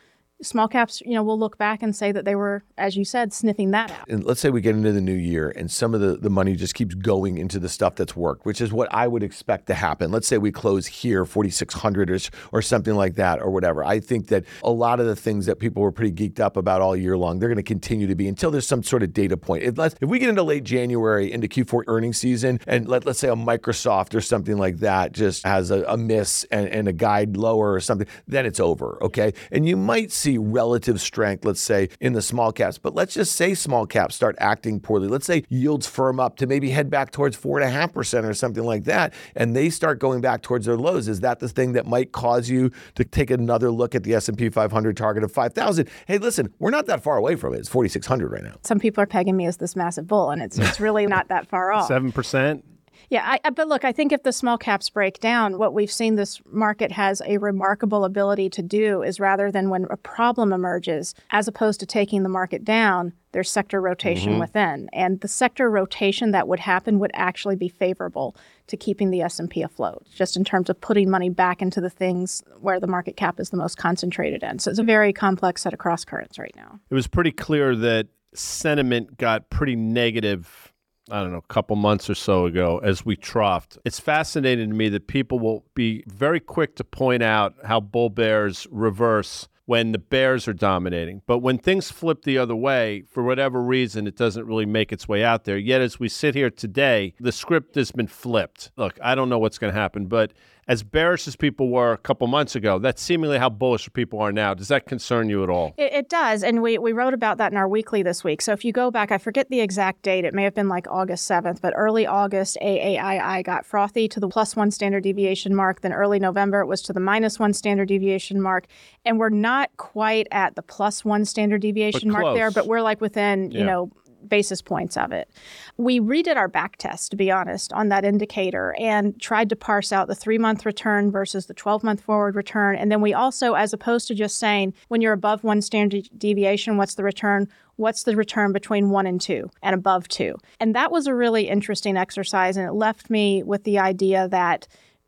small 0.43 0.69
caps, 0.69 1.01
you 1.05 1.15
know, 1.15 1.23
will 1.23 1.39
look 1.39 1.59
back 1.59 1.83
and 1.83 1.95
say 1.95 2.13
that 2.13 2.25
they 2.25 2.35
were, 2.35 2.63
as 2.77 2.97
you 2.97 3.05
said, 3.05 3.33
sniffing 3.33 3.71
that 3.73 3.91
out. 3.91 4.09
And 4.09 4.25
let's 4.25 4.41
say 4.41 4.51
we 4.51 4.61
get 4.61 4.77
into 4.77 4.93
the 4.93 5.01
new 5.01 5.15
year 5.15 5.51
and 5.51 5.71
some 5.71 5.95
of 5.95 6.01
the, 6.01 6.17
the 6.17 6.31
money 6.31 6.55
just 6.55 6.75
keeps 6.75 6.95
going 6.95 7.39
into 7.39 7.59
the 7.59 7.69
stuff 7.69 7.97
that's 7.97 8.15
worked, 8.15 8.47
which 8.47 8.61
is 8.61 8.73
what 8.73 8.89
I 8.93 9.09
would 9.09 9.23
expect 9.23 9.67
to 9.67 9.75
happen. 9.75 10.11
Let's 10.11 10.29
say 10.29 10.39
we 10.39 10.53
close 10.53 10.87
here 10.87 11.25
4,600 11.25 12.11
ish 12.11 12.31
or 12.53 12.63
something 12.63 12.95
like 12.95 13.17
that 13.17 13.41
or 13.41 13.51
whatever. 13.51 13.85
I 13.85 14.01
think 14.01 14.29
that 14.29 14.45
a 14.63 14.71
lot 14.71 15.01
of 15.01 15.07
the 15.07 15.17
things 15.17 15.47
that 15.47 15.59
people 15.59 15.83
were 15.83 15.93
pretty 15.93 16.13
geeked 16.13 16.41
up 16.41 16.57
about 16.57 16.81
all 16.81 16.97
year 16.97 17.17
long, 17.17 17.39
they're 17.39 17.49
going 17.49 17.57
to 17.57 17.63
continue 17.63 18.07
to 18.07 18.15
be 18.15 18.29
until 18.29 18.51
there's 18.51 18.67
some 18.67 18.83
sort 18.83 19.03
of 19.03 19.13
data 19.13 19.37
point. 19.37 19.65
If, 19.65 19.79
if 19.79 20.09
we 20.09 20.19
get 20.19 20.29
into 20.29 20.43
late 20.43 20.65
January, 20.65 21.33
into 21.33 21.49
Q4 21.49 21.85
earnings 21.89 22.19
season, 22.19 22.61
and 22.67 22.89
let, 22.89 23.05
let's 23.05 23.19
say 23.19 23.29
a 23.29 23.37
Microsoft 23.37 24.15
or 24.15 24.21
something 24.21 24.57
like 24.57 24.79
that 24.79 25.13
just 25.13 25.45
has 25.45 25.71
a, 25.71 25.83
a 25.85 25.97
miss 25.97 26.45
and, 26.45 26.69
and 26.69 26.89
a 26.89 26.93
guide 26.93 27.37
lower 27.37 27.73
or 27.73 27.81
something, 27.81 28.07
then 28.27 28.47
it's 28.47 28.61
over. 28.61 28.99
Okay. 29.03 29.33
And 29.51 29.67
you 29.69 29.77
might 29.77 30.13
see 30.13 30.28
see 30.29 30.39
relative 30.39 31.01
strength, 31.01 31.45
let's 31.45 31.61
say, 31.61 31.89
in 32.01 32.13
the 32.13 32.23
small 32.23 32.53
caps. 32.53 32.79
But 32.79 32.95
let's 32.95 33.15
just 33.15 33.33
say 33.33 33.55
small 33.55 33.87
caps 33.87 34.15
start 34.15 34.37
acting 34.39 34.81
poorly. 34.81 35.09
Let's 35.09 35.27
say 35.27 35.45
yields 35.49 35.87
firm 35.87 36.21
up 36.21 36.37
to 36.37 36.47
maybe 36.47 36.71
head 36.71 36.91
back 36.91 37.11
towards 37.13 37.37
four 37.37 37.59
and 37.59 37.69
a 37.69 37.71
half 37.71 37.93
percent 37.93 38.27
or 38.27 38.35
something 38.35 38.65
like 38.65 38.85
that, 38.85 39.15
and 39.35 39.57
they 39.57 39.71
start 39.71 39.99
going 39.99 40.21
back 40.21 40.43
towards 40.43 40.67
their 40.67 40.77
lows. 40.77 41.09
Is 41.09 41.21
that 41.21 41.41
the 41.41 41.49
thing 41.49 41.73
that 41.73 41.87
might 41.87 42.13
cause 42.13 42.49
you 42.49 42.71
to 42.95 43.05
take 43.05 43.31
another 43.31 43.71
look 43.71 43.95
at 43.95 44.03
the 44.03 44.15
S&P 44.15 44.49
500 44.51 44.97
target 44.97 45.25
of 45.25 45.33
5,000? 45.33 45.89
Hey, 46.07 46.19
listen, 46.19 46.53
we're 46.59 46.71
not 46.71 46.87
that 46.87 47.03
far 47.03 47.17
away 47.17 47.37
from 47.37 47.55
it. 47.55 47.59
It's 47.59 47.69
4,600 47.69 48.31
right 48.31 48.45
now. 48.45 48.57
Some 48.63 48.79
people 48.79 49.03
are 49.03 49.07
pegging 49.07 49.37
me 49.37 49.47
as 49.47 49.57
this 49.57 49.77
massive 49.77 50.07
bull, 50.07 50.31
and 50.31 50.43
it's 50.43 50.59
it's 50.59 50.81
really 50.81 51.07
not 51.07 51.29
that 51.29 51.49
far 51.49 51.73
off. 51.73 51.89
Seven 51.89 52.13
percent. 52.13 52.65
Yeah, 53.11 53.39
I, 53.43 53.51
but 53.51 53.69
look, 53.69 53.85
I 53.85 53.93
think 53.93 54.13
if 54.13 54.23
the 54.23 54.33
small 54.33 54.59
caps 54.59 54.91
break 54.91 55.19
down, 55.19 55.57
what 55.59 55.73
we've 55.73 55.91
seen 55.91 56.17
this 56.17 56.41
market 56.45 56.93
has 56.93 57.23
a 57.25 57.39
remarkable 57.39 58.05
ability 58.05 58.51
to 58.51 58.63
do 58.63 59.03
is 59.03 59.19
rather 59.19 59.51
than 59.51 59.71
when 59.71 59.87
a 59.91 59.97
problem 59.97 60.53
emerges, 60.53 61.15
as 61.31 61.49
opposed 61.49 61.81
to 61.81 61.87
taking 61.87 62.23
the 62.23 62.29
market 62.29 62.65
down, 62.65 63.15
there's 63.33 63.51
sector 63.51 63.81
rotation 63.81 64.33
mm-hmm. 64.33 64.41
within, 64.41 64.91
and 64.93 65.21
the 65.21 65.29
sector 65.29 65.71
rotation 65.71 66.33
that 66.33 66.49
would 66.49 66.61
happen 66.61 66.99
would 66.99 67.11
actually 67.15 67.57
be 67.57 67.69
favorable 67.69 68.37
to 68.67 68.77
keeping 68.77 69.11
the 69.11 69.23
S&P 69.23 69.63
afloat, 69.63 70.07
just 70.15 70.37
in 70.37 70.45
terms 70.45 70.69
of 70.69 70.81
putting 70.81 71.11
money 71.11 71.31
back 71.31 71.63
into 71.63 71.81
the 71.81 71.91
things 71.91 72.43
where 72.61 72.81
the 72.81 72.87
market 72.87 73.17
cap 73.17 73.41
is 73.41 73.51
the 73.51 73.57
most 73.57 73.77
concentrated 73.77 74.43
in. 74.43 74.59
So 74.59 74.71
it's 74.71 74.79
a 74.79 74.85
very 74.85 75.13
complex 75.13 75.63
set 75.63 75.73
of 75.73 75.79
cross 75.79 76.05
currents 76.05 76.39
right 76.39 76.55
now. 76.57 76.81
It 76.91 76.95
was 76.95 77.07
pretty 77.07 77.33
clear 77.33 77.75
that 77.77 78.09
sentiment 78.35 79.17
got 79.17 79.49
pretty 79.51 79.77
negative 79.77 80.68
I 81.11 81.23
don't 81.23 81.33
know, 81.33 81.39
a 81.39 81.53
couple 81.53 81.77
months 81.77 82.11
or 82.11 82.15
so 82.15 82.47
ago 82.47 82.79
as 82.79 83.05
we 83.05 83.17
troughed. 83.17 83.79
It's 83.85 84.01
fascinating 84.01 84.69
to 84.71 84.75
me 84.75 84.89
that 84.91 85.07
people 85.07 85.39
will 85.39 85.65
be 85.75 86.05
very 86.07 86.41
quick 86.41 86.77
to 86.77 86.85
point 86.85 87.23
out 87.23 87.55
how 87.65 87.81
bull 87.81 88.11
bears 88.11 88.67
reverse 88.71 89.49
when 89.69 89.93
the 89.93 89.99
bears 89.99 90.49
are 90.49 90.55
dominating. 90.55 91.21
But 91.27 91.41
when 91.41 91.59
things 91.59 91.91
flip 91.91 92.23
the 92.23 92.39
other 92.39 92.57
way, 92.57 93.05
for 93.11 93.23
whatever 93.23 93.63
reason, 93.63 94.07
it 94.07 94.17
doesn't 94.17 94.47
really 94.47 94.65
make 94.65 94.93
its 94.93 95.07
way 95.07 95.23
out 95.23 95.45
there. 95.45 95.59
Yet 95.59 95.83
as 95.83 96.01
we 96.01 96.09
sit 96.09 96.35
here 96.35 96.49
today, 96.49 97.13
the 97.21 97.33
script 97.33 97.75
has 97.75 97.93
been 97.93 98.07
flipped. 98.07 98.71
Look, 98.79 98.99
I 99.03 99.15
don't 99.15 99.29
know 99.29 99.39
what's 99.39 99.59
going 99.59 99.73
to 99.73 99.79
happen, 99.79 100.07
but 100.07 100.33
as 100.69 100.83
bearish 100.83 101.27
as 101.27 101.35
people 101.35 101.71
were 101.71 101.93
a 101.93 101.99
couple 101.99 102.27
months 102.27 102.55
ago, 102.55 102.79
that's 102.79 103.01
seemingly 103.01 103.39
how 103.39 103.49
bullish 103.49 103.91
people 103.95 104.21
are 104.21 104.31
now. 104.31 104.53
Does 104.53 104.69
that 104.69 104.85
concern 104.85 105.31
you 105.31 105.43
at 105.43 105.49
all? 105.49 105.75
It, 105.79 105.95
it, 105.95 106.09
does. 106.11 106.43
And 106.43 106.63
we, 106.63 106.77
we 106.77 106.93
wrote 106.93 107.15
about 107.15 107.39
that 107.39 107.53
in 107.53 107.57
our 107.57 107.67
weekly 107.67 108.03
this 108.03 108.23
week. 108.23 108.43
So 108.43 108.53
if 108.53 108.67
you 108.67 108.73
go 108.73 108.91
back, 108.91 109.11
I 109.11 109.17
forget 109.17 109.49
the 109.49 109.61
exact 109.61 110.03
date, 110.03 110.27
it 110.27 110.35
may 110.35 110.45
have 110.45 110.55
been 110.55 110.69
like 110.69 110.87
August 110.91 111.29
7th, 111.29 111.63
but 111.63 111.73
early 111.75 112.07
August, 112.07 112.59
AAII 112.63 113.43
got 113.45 113.65
frothy 113.65 114.09
to 114.09 114.21
the 114.21 114.29
plus 114.29 114.55
one 114.57 114.71
standard 114.71 115.05
deviation 115.05 115.55
mark. 115.55 115.81
Then 115.81 115.95
early 115.95 116.19
November, 116.19 116.61
it 116.61 116.67
was 116.67 116.83
to 116.83 116.93
the 116.93 117.01
minus 117.01 117.39
one 117.39 117.55
standard 117.55 117.89
deviation 117.89 118.41
mark. 118.43 118.67
And 119.07 119.19
we're 119.19 119.31
not 119.31 119.71
quite 119.79 120.27
at 120.33 120.55
the 120.55 120.63
plus 120.63 121.03
one 121.03 121.25
standard 121.25 121.63
deviation 121.63 122.11
mark 122.11 122.35
there, 122.35 122.51
but 122.51 122.67
we're 122.67 122.83
like 122.83 123.01
within, 123.01 123.51
yeah. 123.51 123.61
you 123.61 123.65
know, 123.65 123.91
basis 124.27 124.63
points 124.63 124.97
of 124.97 125.13
it. 125.13 125.31
We 125.77 126.01
redid 126.01 126.37
our 126.37 126.49
back 126.49 126.77
test, 126.77 127.11
to 127.11 127.17
be 127.17 127.31
honest, 127.31 127.73
on 127.73 127.89
that 127.89 128.05
indicator 128.05 128.75
and 128.79 129.21
tried 129.21 129.49
to 129.51 129.57
parse 129.57 129.93
out 129.93 130.09
the 130.09 130.15
three 130.15 130.39
month 130.39 130.67
return 130.67 131.11
versus 131.11 131.47
the 131.47 131.55
12 131.55 131.85
month 131.85 132.01
forward 132.01 132.35
return. 132.35 132.77
And 132.77 132.91
then 132.91 133.01
we 133.01 133.15
also, 133.15 133.55
as 133.55 133.73
opposed 133.73 134.09
to 134.09 134.15
just 134.15 134.39
saying 134.39 134.75
when 134.89 135.01
you're 135.01 135.13
above 135.13 135.45
one 135.45 135.63
standard 135.63 136.09
deviation, 136.17 136.77
what's 136.77 136.95
the 136.95 137.05
return? 137.05 137.49
What's 137.77 138.03
the 138.03 138.17
return 138.17 138.53
between 138.53 138.91
one 138.91 139.07
and 139.07 139.21
two 139.21 139.51
and 139.63 139.75
above 139.75 140.09
two? 140.09 140.37
And 140.59 140.75
that 140.75 140.91
was 140.91 141.07
a 141.07 141.15
really 141.15 141.49
interesting 141.49 141.97
exercise. 141.97 142.57
And 142.57 142.67
it 142.67 142.73
left 142.73 143.09
me 143.09 143.43
with 143.43 143.65
the 143.65 143.79
idea 143.79 144.29
that 144.29 144.67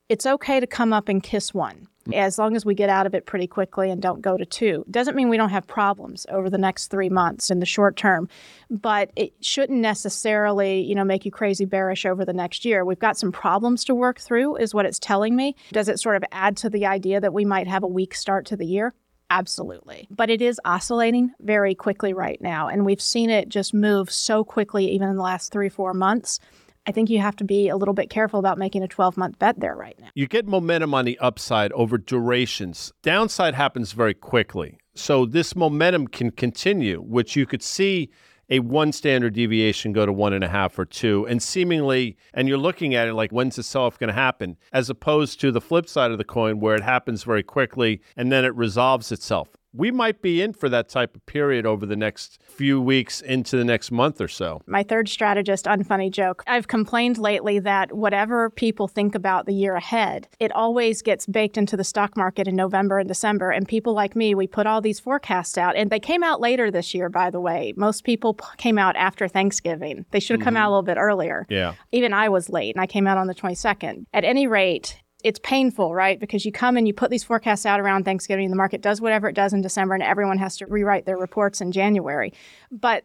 it's 0.09 0.27
okay 0.27 0.61
to 0.61 0.67
come 0.67 0.93
up 0.93 1.09
and 1.09 1.23
kiss 1.23 1.53
one 1.53 1.89
as 2.15 2.39
long 2.39 2.57
as 2.57 2.65
we 2.65 2.75
get 2.75 2.89
out 2.89 3.07
of 3.07 3.15
it 3.15 3.27
pretty 3.27 3.47
quickly 3.47 3.91
and 3.91 4.01
don't 4.01 4.21
go 4.21 4.37
to 4.37 4.45
two. 4.45 4.85
Doesn't 4.91 5.17
mean 5.17 5.29
we 5.29 5.37
don't 5.37 5.51
have 5.51 5.67
problems 5.67 6.27
over 6.31 6.51
the 6.51 6.59
next 6.59 6.89
three 6.89 7.09
months 7.09 7.51
in 7.51 7.61
the 7.61 7.67
short 7.67 7.97
term, 7.97 8.29
but 8.71 9.11
it 9.17 9.33
shouldn't 9.41 9.81
necessarily, 9.81 10.81
you 10.83 10.95
know, 10.95 11.05
make 11.05 11.25
you 11.25 11.31
crazy 11.31 11.65
bearish 11.65 12.07
over 12.07 12.25
the 12.25 12.33
next 12.33 12.65
year. 12.65 12.85
We've 12.85 12.99
got 12.99 13.17
some 13.17 13.33
problems 13.33 13.85
to 13.85 13.95
work 13.95 14.21
through, 14.21 14.57
is 14.57 14.75
what 14.75 14.87
it's 14.87 14.99
telling 14.99 15.37
me. 15.37 15.57
Does 15.73 15.89
it 15.89 16.01
sort 16.01 16.17
of 16.17 16.25
add 16.33 16.57
to 16.59 16.71
the 16.71 16.87
idea 16.87 17.21
that 17.21 17.33
we 17.33 17.45
might 17.45 17.69
have 17.69 17.83
a 17.83 17.89
weak 17.89 18.15
start 18.15 18.47
to 18.47 18.57
the 18.57 18.67
year? 18.67 18.95
Absolutely. 19.31 20.09
But 20.11 20.29
it 20.29 20.43
is 20.43 20.61
oscillating 20.65 21.33
very 21.41 21.75
quickly 21.75 22.13
right 22.13 22.41
now. 22.41 22.67
And 22.67 22.85
we've 22.85 23.01
seen 23.01 23.31
it 23.31 23.49
just 23.49 23.73
move 23.73 24.11
so 24.11 24.43
quickly, 24.43 24.91
even 24.91 25.09
in 25.09 25.17
the 25.17 25.23
last 25.23 25.53
three, 25.53 25.69
four 25.69 25.95
months 25.95 26.41
I 26.87 26.93
think 26.93 27.11
you 27.11 27.19
have 27.19 27.37
to 27.37 27.45
be 27.45 27.69
a 27.69 27.77
little 27.77 27.95
bit 27.95 28.11
careful 28.11 28.41
about 28.41 28.59
making 28.59 28.83
a 28.83 28.89
12 28.89 29.17
month 29.17 29.39
bet 29.39 29.61
there 29.61 29.77
right 29.77 29.99
now. 30.01 30.09
You 30.15 30.27
get 30.27 30.47
momentum 30.47 30.95
on 30.95 31.05
the 31.05 31.19
upside 31.19 31.73
over 31.73 31.99
durations. 31.99 32.93
Downside 33.03 33.55
happens 33.55 33.93
very 33.93 34.15
quickly. 34.15 34.79
So 34.95 35.27
this 35.27 35.55
momentum 35.55 36.09
can 36.09 36.31
continue, 36.31 37.01
which 37.01 37.37
you 37.37 37.47
could 37.47 37.63
see 37.63 38.11
a 38.49 38.59
one 38.59 38.93
standard 38.93 39.35
deviation 39.35 39.93
go 39.93 40.05
to 40.05 40.13
one 40.13 40.33
and 40.33 40.43
a 40.43 40.49
half 40.49 40.77
or 40.79 40.85
two, 40.85 41.25
and 41.29 41.41
seemingly, 41.41 42.17
and 42.35 42.49
you're 42.49 42.59
looking 42.59 42.95
at 42.97 43.07
it 43.07 43.15
like, 43.15 43.31
when's 43.31 43.57
the 43.57 43.63
sell 43.63 43.85
off 43.85 43.99
going 43.99 44.09
to 44.09 44.15
happen? 44.15 44.57
As 44.73 44.91
opposed 44.91 45.41
to 45.41 45.53
the 45.53 45.61
flip 45.61 45.89
side 45.89 46.11
of 46.11 46.19
the 46.19 46.25
coin 46.25 46.59
where 46.59 46.75
it 46.75 46.83
happens 46.83 47.23
very 47.23 47.45
quickly 47.45 48.01
and 48.17 48.33
then 48.33 48.45
it 48.45 48.55
resolves 48.57 49.13
itself 49.13 49.57
we 49.73 49.91
might 49.91 50.23
be 50.23 50.43
in 50.43 50.53
for 50.53 50.69
that 50.69 50.89
type 50.89 51.15
of 51.15 51.25
period 51.27 51.67
over 51.67 51.87
the 51.87 51.97
next 51.97 52.41
few 52.43 52.81
weeks 52.81 53.21
into 53.21 53.57
the 53.57 53.65
next 53.65 53.91
month 53.91 54.21
or 54.21 54.29
so. 54.29 54.61
My 54.67 54.83
third 54.83 55.09
strategist, 55.09 55.67
unfunny 55.67 56.11
joke. 56.11 56.43
I've 56.47 56.69
complained 56.69 57.19
lately 57.19 57.59
that 57.61 57.93
whatever 57.93 58.51
people 58.51 58.89
think 58.89 59.15
about 59.15 59.47
the 59.47 59.55
year 59.55 59.77
ahead, 59.77 60.29
it 60.39 60.53
always 60.53 61.03
gets 61.03 61.27
baked 61.27 61.57
into 61.57 61.77
the 61.77 61.85
stock 61.85 62.17
market 62.17 62.49
in 62.49 62.57
November 62.57 62.99
and 62.99 63.09
December. 63.09 63.51
And 63.51 63.67
people 63.67 63.95
like 63.95 64.17
me, 64.17 64.35
we 64.35 64.47
put 64.47 64.67
all 64.67 64.81
these 64.81 65.01
forecasts 65.01 65.57
out, 65.57 65.77
and 65.77 65.91
they 65.91 66.01
came 66.01 66.23
out 66.23 66.41
later 66.41 66.71
this 66.71 66.95
year, 66.95 67.09
by 67.09 67.31
the 67.31 67.41
way. 67.41 67.73
Most 67.77 68.05
people 68.05 68.35
came 68.57 68.79
out 68.79 68.97
after 68.97 69.29
Thanksgiving. 69.29 70.05
They 70.11 70.21
should 70.21 70.39
have 70.39 70.45
come 70.45 70.55
mm-hmm. 70.55 70.63
out 70.63 70.69
a 70.69 70.71
little 70.71 70.83
bit 70.83 70.99
earlier. 70.99 71.47
Yeah. 71.49 71.75
Even 71.93 72.13
I 72.13 72.29
was 72.29 72.49
late, 72.49 72.75
and 72.75 72.83
I 72.83 72.87
came 72.87 73.07
out 73.07 73.19
on 73.19 73.27
the 73.27 73.35
22nd. 73.35 74.05
At 74.13 74.25
any 74.25 74.47
rate, 74.47 75.01
it's 75.25 75.41
painful, 75.43 75.95
right? 75.95 76.19
Because 76.19 76.45
you 76.45 76.53
come 76.53 76.77
and 76.77 76.87
you 76.87 76.95
put 76.95 77.11
these 77.11 77.25
forecasts 77.25 77.67
out 77.67 77.81
around 77.81 78.05
Thanksgiving, 78.05 78.47
and 78.47 78.53
the 78.53 78.57
market 78.57 78.81
does 78.81 79.01
whatever 79.01 79.29
it 79.29 79.35
does 79.35 79.53
in 79.53 79.61
December, 79.61 79.95
and 79.95 80.03
everyone 80.03 80.39
has 80.39 80.57
to 80.59 80.67
rewrite 80.67 81.07
their 81.07 81.19
reports 81.19 81.61
in 81.61 81.73
January. 81.73 82.33
But 82.71 83.05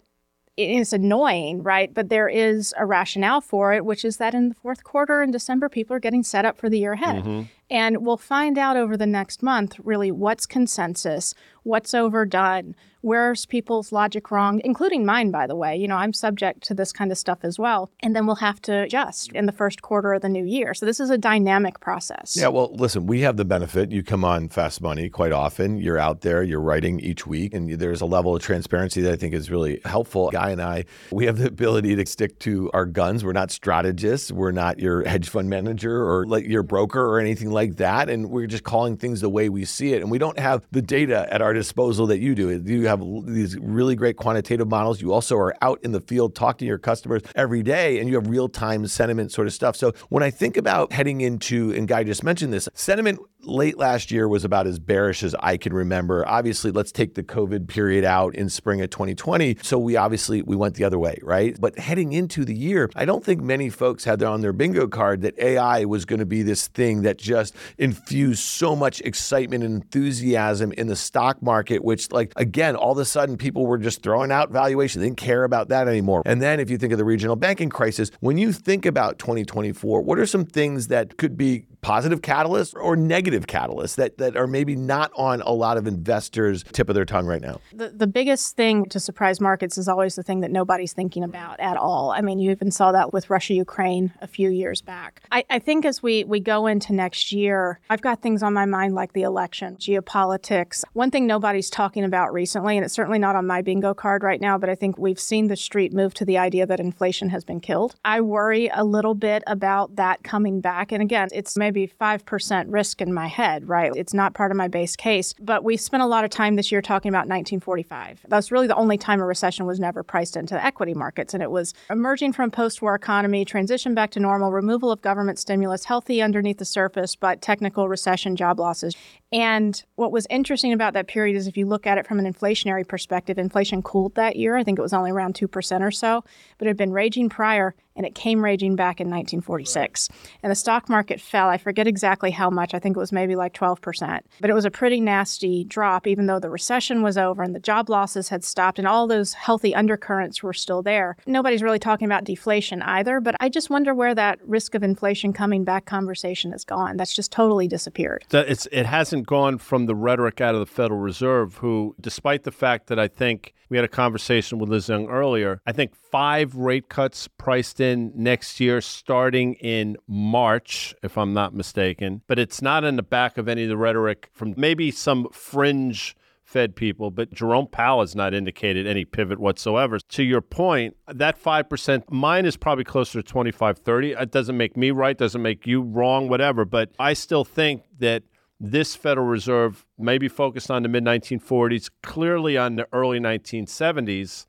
it's 0.58 0.94
annoying, 0.94 1.64
right? 1.64 1.94
But 1.94 2.10
there 2.10 2.30
is 2.30 2.74
a 2.78 2.86
rationale 2.86 3.42
for 3.42 3.74
it, 3.74 3.84
which 3.84 4.06
is 4.06 4.18
that 4.18 4.34
in 4.34 4.50
the 4.50 4.56
fourth 4.56 4.84
quarter 4.84 5.22
in 5.22 5.32
December, 5.32 5.68
people 5.68 5.96
are 5.96 6.00
getting 6.00 6.24
set 6.24 6.46
up 6.46 6.58
for 6.58 6.70
the 6.70 6.80
year 6.80 6.94
ahead. 6.94 7.24
Mm-hmm. 7.24 7.42
And 7.70 8.06
we'll 8.06 8.18
find 8.18 8.58
out 8.58 8.78
over 8.78 8.96
the 8.96 9.08
next 9.08 9.44
month 9.44 9.76
really 9.84 10.12
what's 10.12 10.46
consensus, 10.46 11.34
what's 11.64 11.94
overdone, 11.94 12.76
where's 13.06 13.46
people's 13.46 13.92
logic 13.92 14.32
wrong, 14.32 14.60
including 14.64 15.06
mine, 15.06 15.30
by 15.30 15.46
the 15.46 15.56
way. 15.56 15.78
You 15.78 15.88
know, 15.88 15.96
I'm 15.96 16.12
subject 16.12 16.64
to 16.64 16.74
this 16.74 16.92
kind 16.92 17.12
of 17.12 17.20
stuff 17.20 17.38
as 17.44 17.60
well. 17.60 17.92
And 18.00 18.16
then 18.16 18.26
we'll 18.26 18.38
have 18.38 18.60
to 18.64 18.82
adjust 18.82 19.32
in 19.34 19.46
the 19.46 19.52
first 19.52 19.84
quarter 19.84 20.14
of 20.14 20.24
the 20.24 20.30
new 20.30 20.44
year. 20.44 20.74
So 20.74 20.88
this 20.88 21.00
is 21.00 21.12
a 21.12 21.18
dynamic 21.18 21.80
process. 21.80 22.36
Yeah, 22.36 22.48
well, 22.48 22.74
listen, 22.74 23.06
we 23.06 23.22
have 23.22 23.38
the 23.38 23.46
benefit. 23.46 23.92
You 23.92 24.02
come 24.02 24.26
on 24.26 24.50
Fast 24.50 24.82
Money 24.82 25.08
quite 25.10 25.32
often. 25.32 25.78
You're 25.78 26.00
out 26.00 26.22
there, 26.22 26.42
you're 26.42 26.60
writing 26.60 27.00
each 27.00 27.28
week, 27.28 27.54
and 27.54 27.70
there's 27.80 28.02
a 28.02 28.08
level 28.08 28.36
of 28.36 28.42
transparency 28.42 29.02
that 29.02 29.14
I 29.14 29.16
think 29.18 29.36
is 29.36 29.52
really 29.52 29.82
helpful. 29.86 30.32
Guy 30.32 30.50
and 30.50 30.62
I, 30.62 30.86
we 31.12 31.28
have 31.28 31.38
the 31.38 31.48
ability 31.48 31.96
to 31.96 32.06
stick 32.08 32.40
to 32.40 32.72
our 32.74 32.88
guns. 32.88 33.24
We're 33.24 33.34
not 33.34 33.52
strategists, 33.52 34.32
we're 34.32 34.52
not 34.52 34.80
your 34.80 35.08
hedge 35.08 35.30
fund 35.30 35.48
manager 35.48 36.04
or 36.04 36.26
like 36.26 36.46
your 36.46 36.64
broker 36.64 37.06
or 37.06 37.20
anything 37.20 37.52
like 37.52 37.76
that. 37.76 38.10
And 38.10 38.32
we're 38.32 38.48
just 38.48 38.64
calling 38.64 38.98
things 38.98 39.22
the 39.22 39.30
way 39.30 39.48
we 39.48 39.64
see 39.64 39.94
it. 39.94 40.02
And 40.02 40.10
we 40.10 40.18
don't 40.18 40.40
have 40.40 40.66
the 40.72 40.82
data 40.82 41.32
at 41.32 41.44
our 41.44 41.54
disposal 41.54 42.08
that 42.08 42.18
you 42.18 42.34
do. 42.34 42.50
You 42.66 42.88
have 42.88 42.95
have 42.98 43.26
these 43.26 43.58
really 43.58 43.96
great 43.96 44.18
quantitative 44.18 44.68
models. 44.68 45.02
You 45.02 45.14
also 45.14 45.38
are 45.38 45.56
out 45.62 45.80
in 45.84 45.92
the 45.92 46.02
field 46.02 46.36
talking 46.36 46.60
to 46.60 46.66
your 46.66 46.78
customers 46.78 47.22
every 47.36 47.64
day 47.64 48.00
and 48.00 48.10
you 48.10 48.16
have 48.16 48.28
real 48.28 48.50
time 48.50 48.86
sentiment 48.88 49.32
sort 49.32 49.48
of 49.48 49.54
stuff. 49.54 49.76
So 49.76 49.94
when 50.10 50.24
I 50.24 50.30
think 50.32 50.58
about 50.58 50.92
heading 50.92 51.22
into, 51.22 51.72
and 51.72 51.88
Guy 51.88 52.04
just 52.04 52.24
mentioned 52.24 52.54
this, 52.54 52.68
sentiment 52.74 53.20
late 53.46 53.78
last 53.78 54.12
year 54.12 54.28
was 54.28 54.44
about 54.44 54.68
as 54.68 54.80
bearish 54.80 55.24
as 55.24 55.36
I 55.40 55.58
can 55.58 55.74
remember. 55.74 56.28
Obviously, 56.28 56.72
let's 56.72 56.92
take 56.92 57.16
the 57.16 57.24
COVID 57.24 57.68
period 57.68 58.04
out 58.04 58.36
in 58.36 58.50
spring 58.50 58.82
of 58.82 58.90
2020. 58.90 59.58
So 59.62 59.78
we 59.78 59.96
obviously 59.96 60.42
we 60.42 60.56
went 60.56 60.76
the 60.76 60.84
other 60.84 61.00
way, 61.00 61.20
right? 61.22 61.56
But 61.60 61.78
heading 61.78 62.14
into 62.14 62.46
the 62.46 62.56
year, 62.56 62.90
I 62.96 63.06
don't 63.06 63.24
think 63.24 63.42
many 63.42 63.70
folks 63.70 64.04
had 64.04 64.24
on 64.24 64.42
their 64.42 64.54
bingo 64.54 64.88
card 64.88 65.22
that 65.22 65.38
AI 65.38 65.86
was 65.86 66.06
going 66.06 66.20
to 66.20 66.26
be 66.26 66.42
this 66.42 66.68
thing 66.68 67.04
that 67.04 67.18
just 67.18 67.56
infused 67.78 68.40
so 68.40 68.76
much 68.76 69.02
excitement 69.02 69.64
and 69.64 69.76
enthusiasm 69.76 70.72
in 70.74 70.88
the 70.88 70.96
stock 70.96 71.42
market, 71.42 71.84
which 71.84 72.12
like 72.12 72.34
again, 72.36 72.76
all 72.76 72.94
of 72.94 72.98
a 72.98 73.06
sudden 73.06 73.38
people 73.38 73.66
were 73.66 73.78
just 73.78 74.02
throwing 74.02 74.32
out 74.32 74.52
valuation. 74.52 75.02
They 75.02 75.08
didn't 75.08 75.18
care 75.18 75.44
about 75.44 75.70
that 75.70 75.88
anymore. 75.88 76.24
And 76.26 76.42
then 76.42 76.60
if 76.60 76.70
you 76.70 76.78
think 76.78 76.94
of 76.94 76.98
the 76.98 77.06
regional 77.06 77.36
banking 77.36 77.70
crisis, 77.70 78.12
when 78.20 78.38
you 78.38 78.52
think 78.52 78.86
about 78.86 79.20
2024, 79.20 80.02
what 80.02 80.18
are 80.18 80.26
some 80.26 80.46
things 80.46 80.88
that 80.88 81.18
could 81.18 81.38
be 81.38 81.66
positive 81.86 82.22
catalysts 82.22 82.74
or 82.82 82.96
negative 82.96 83.46
catalysts 83.46 83.94
that, 83.94 84.18
that 84.18 84.36
are 84.36 84.48
maybe 84.48 84.76
not 84.76 85.12
on 85.16 85.40
a 85.42 85.52
lot 85.52 85.78
of 85.78 85.86
investors' 85.86 86.64
tip 86.72 86.90
of 86.90 86.96
their 86.96 87.06
tongue 87.06 87.28
right 87.28 87.44
now? 87.44 87.62
The, 87.72 87.90
the 87.90 88.08
biggest 88.08 88.56
thing 88.56 88.86
to 88.86 89.00
surprise 89.00 89.40
markets 89.40 89.78
is 89.78 89.88
always 89.88 90.16
the 90.16 90.24
thing 90.24 90.40
that 90.40 90.50
nobody's 90.50 90.94
thinking 90.94 91.24
about 91.24 91.60
at 91.60 91.78
all. 91.78 92.10
I 92.10 92.22
mean, 92.22 92.40
you 92.40 92.50
even 92.50 92.72
saw 92.72 92.92
that 92.94 93.14
with 93.14 93.30
Russia 93.30 93.54
Ukraine 93.54 94.12
a 94.20 94.26
few 94.26 94.50
years 94.50 94.82
back. 94.82 95.22
I, 95.32 95.46
I 95.48 95.60
think 95.60 95.86
as 95.86 96.02
we, 96.02 96.24
we 96.24 96.40
go 96.40 96.66
into 96.66 96.92
next 96.92 97.32
year, 97.32 97.80
I've 97.88 98.02
got 98.02 98.20
things 98.20 98.42
on 98.42 98.52
my 98.52 98.66
mind 98.66 98.96
like 98.96 99.14
the 99.14 99.22
election, 99.22 99.78
geopolitics. 99.78 100.84
One 100.94 101.12
thing 101.12 101.28
nobody's 101.28 101.70
talking 101.70 102.04
about 102.04 102.34
recently, 102.34 102.78
and 102.78 102.84
it's 102.84 102.96
certainly 102.96 103.20
not 103.20 103.36
on 103.36 103.46
my 103.46 103.62
bingo 103.62 103.94
card 103.94 104.24
right 104.24 104.42
now, 104.42 104.58
but 104.58 104.72
I 104.72 104.76
think 104.76 104.98
we've 104.98 105.20
seen 105.20 105.50
the 105.50 105.56
street 105.56 105.94
move 105.94 106.16
to 106.16 106.26
the 106.26 106.40
idea 106.40 106.66
that 106.66 106.80
inflation 106.80 107.30
has 107.30 107.44
been 107.44 107.60
killed. 107.60 107.94
I 108.04 108.22
worry 108.22 108.72
a 108.74 108.84
little 108.84 109.14
bit 109.14 109.44
about 109.46 109.98
that 109.98 110.24
coming 110.24 110.62
back. 110.62 110.92
And 110.92 111.04
again, 111.04 111.28
it's 111.32 111.56
maybe 111.56 111.75
maybe 111.76 111.92
5% 112.00 112.66
risk 112.70 113.02
in 113.02 113.14
my 113.14 113.28
head, 113.28 113.68
right? 113.68 113.92
It's 113.96 114.14
not 114.14 114.34
part 114.34 114.52
of 114.52 114.58
my 114.58 114.68
base 114.68 114.96
case. 114.96 115.34
But 115.40 115.64
we 115.64 115.78
spent 115.78 116.02
a 116.02 116.06
lot 116.06 116.24
of 116.24 116.30
time 116.30 116.56
this 116.56 116.72
year 116.72 116.82
talking 116.82 117.10
about 117.10 117.28
1945. 117.28 118.26
That's 118.28 118.52
really 118.52 118.68
the 118.68 118.76
only 118.76 118.98
time 118.98 119.20
a 119.20 119.26
recession 119.26 119.66
was 119.66 119.80
never 119.80 120.02
priced 120.02 120.38
into 120.38 120.54
the 120.54 120.66
equity 120.66 120.94
markets. 120.94 121.34
And 121.34 121.44
it 121.44 121.52
was 121.52 121.74
emerging 121.90 122.34
from 122.34 122.50
post 122.50 122.82
war 122.82 122.96
economy, 122.96 123.44
transition 123.44 123.94
back 123.94 124.12
to 124.12 124.20
normal, 124.20 124.52
removal 124.52 124.92
of 124.92 125.02
government 125.02 125.38
stimulus, 125.38 125.86
healthy 125.86 126.22
underneath 126.22 126.58
the 126.58 126.66
surface, 126.66 127.16
but 127.16 127.42
technical 127.42 127.90
recession, 127.90 128.36
job 128.36 128.60
losses. 128.60 128.96
And 129.32 129.84
what 129.96 130.12
was 130.12 130.26
interesting 130.30 130.72
about 130.72 130.94
that 130.94 131.08
period 131.08 131.36
is 131.36 131.48
if 131.48 131.58
you 131.58 131.66
look 131.66 131.86
at 131.86 131.98
it 131.98 132.08
from 132.08 132.20
an 132.20 132.32
inflationary 132.32 132.88
perspective, 132.88 133.38
inflation 133.38 133.82
cooled 133.82 134.16
that 134.16 134.38
year. 134.38 134.56
I 134.56 134.64
think 134.64 134.80
it 134.80 134.82
was 134.82 134.94
only 134.94 135.12
around 135.12 135.36
2% 135.36 135.82
or 135.82 135.92
so, 135.92 136.24
but 136.58 136.68
it 136.68 136.70
had 136.70 136.78
been 136.78 136.94
raging 136.94 137.28
prior 137.28 137.76
and 137.96 138.06
it 138.06 138.16
came 138.16 138.44
raging 138.44 138.76
back 138.76 139.00
in 139.00 139.08
1946. 139.08 140.10
Right. 140.10 140.20
And 140.44 140.52
the 140.52 140.56
stock 140.56 140.90
market 140.90 141.22
fell. 141.22 141.48
I 141.48 141.58
forget 141.58 141.88
exactly 141.88 142.32
how 142.32 142.50
much. 142.50 142.74
I 142.74 142.80
think 142.80 142.98
it 142.98 143.00
was 143.00 143.12
maybe 143.12 143.36
like 143.36 143.54
12%. 143.54 144.22
But 144.42 144.50
it 144.50 144.54
was 144.54 144.66
a 144.66 144.72
pretty 144.72 145.00
nasty 145.00 145.64
drop, 145.64 146.08
even 146.08 146.28
though 146.28 146.40
the 146.40 146.50
recession 146.50 147.02
was 147.02 147.18
over 147.18 147.42
and 147.42 147.56
the 147.56 147.60
job 147.60 147.90
losses 147.90 148.30
had 148.30 148.44
stopped 148.44 148.80
and 148.80 148.88
all 148.88 149.08
those 149.08 149.34
healthy 149.34 149.74
undercurrents 149.74 150.44
were 150.44 150.54
still 150.54 150.82
there. 150.82 151.16
Nobody's 151.26 151.64
really 151.64 151.80
talking 151.80 152.06
about 152.06 152.24
deflation 152.24 152.82
either, 152.82 153.20
but 153.20 153.36
I 153.40 153.50
just 153.50 153.70
wonder 153.70 153.94
where 153.94 154.16
that 154.16 154.40
risk 154.46 154.76
of 154.76 154.84
inflation 154.84 155.34
coming 155.34 155.64
back 155.64 155.86
conversation 155.86 156.52
has 156.52 156.64
gone. 156.64 156.98
That's 156.98 157.16
just 157.16 157.32
totally 157.32 157.68
disappeared. 157.68 158.26
It's, 158.32 158.68
it 158.72 158.86
hasn't 158.86 159.28
gone 159.28 159.58
from 159.58 159.86
the 159.86 159.96
rhetoric 159.96 160.42
out 160.42 160.54
of 160.54 160.60
the 160.60 160.66
Federal 160.66 161.00
Reserve, 161.00 161.56
who, 161.58 161.96
despite 162.00 162.44
the 162.44 162.52
fact 162.52 162.88
that 162.88 163.00
I 163.00 163.08
think 163.08 163.54
we 163.70 163.78
had 163.78 163.86
a 163.86 163.90
conversation 163.90 164.60
with 164.60 164.70
Liz 164.70 164.90
Young 164.90 165.08
earlier. 165.08 165.62
I 165.66 165.72
think 165.72 165.96
five 165.96 166.56
rate 166.56 166.90
cuts 166.90 167.28
priced 167.28 167.80
in 167.80 168.12
next 168.16 168.60
year, 168.60 168.82
starting 168.82 169.54
in 169.56 169.98
March, 170.08 170.96
if 171.04 171.18
I'm 171.18 171.34
not 171.34 171.54
mistaken. 171.54 172.22
But 172.28 172.40
it's 172.40 172.62
not 172.62 172.84
in 172.84 172.96
the 172.96 173.04
back 173.04 173.38
of 173.38 173.48
any 173.48 173.64
of 173.64 173.70
the 173.70 173.78
rhetoric 173.78 174.30
from 174.34 174.54
maybe 174.58 174.92
some 174.92 175.28
fringe 175.32 176.16
Fed 176.46 176.76
people, 176.76 177.10
but 177.10 177.34
Jerome 177.34 177.68
Powell 177.68 178.02
has 178.02 178.16
not 178.16 178.36
indicated 178.36 178.86
any 178.86 179.04
pivot 179.04 179.40
whatsoever. 179.40 179.98
To 180.00 180.24
your 180.24 180.42
point, 180.42 180.96
that 181.08 181.42
5%, 181.42 182.04
mine 182.12 182.46
is 182.46 182.56
probably 182.56 182.84
closer 182.84 183.20
to 183.20 183.28
25, 183.28 183.80
30. 183.80 184.12
It 184.12 184.32
doesn't 184.32 184.56
make 184.56 184.78
me 184.78 184.92
right, 184.92 185.18
doesn't 185.18 185.42
make 185.42 185.66
you 185.66 185.82
wrong, 185.82 186.30
whatever. 186.30 186.64
But 186.64 186.92
I 187.00 187.14
still 187.14 187.44
think 187.44 187.82
that 187.98 188.24
this 188.60 188.96
Federal 188.96 189.28
Reserve 189.28 189.86
may 189.98 190.18
be 190.18 190.28
focused 190.28 190.72
on 190.72 190.84
the 190.84 190.90
mid 190.90 191.04
1940s, 191.04 191.90
clearly 192.02 192.58
on 192.58 192.76
the 192.76 192.88
early 192.94 193.20
1970s, 193.20 194.46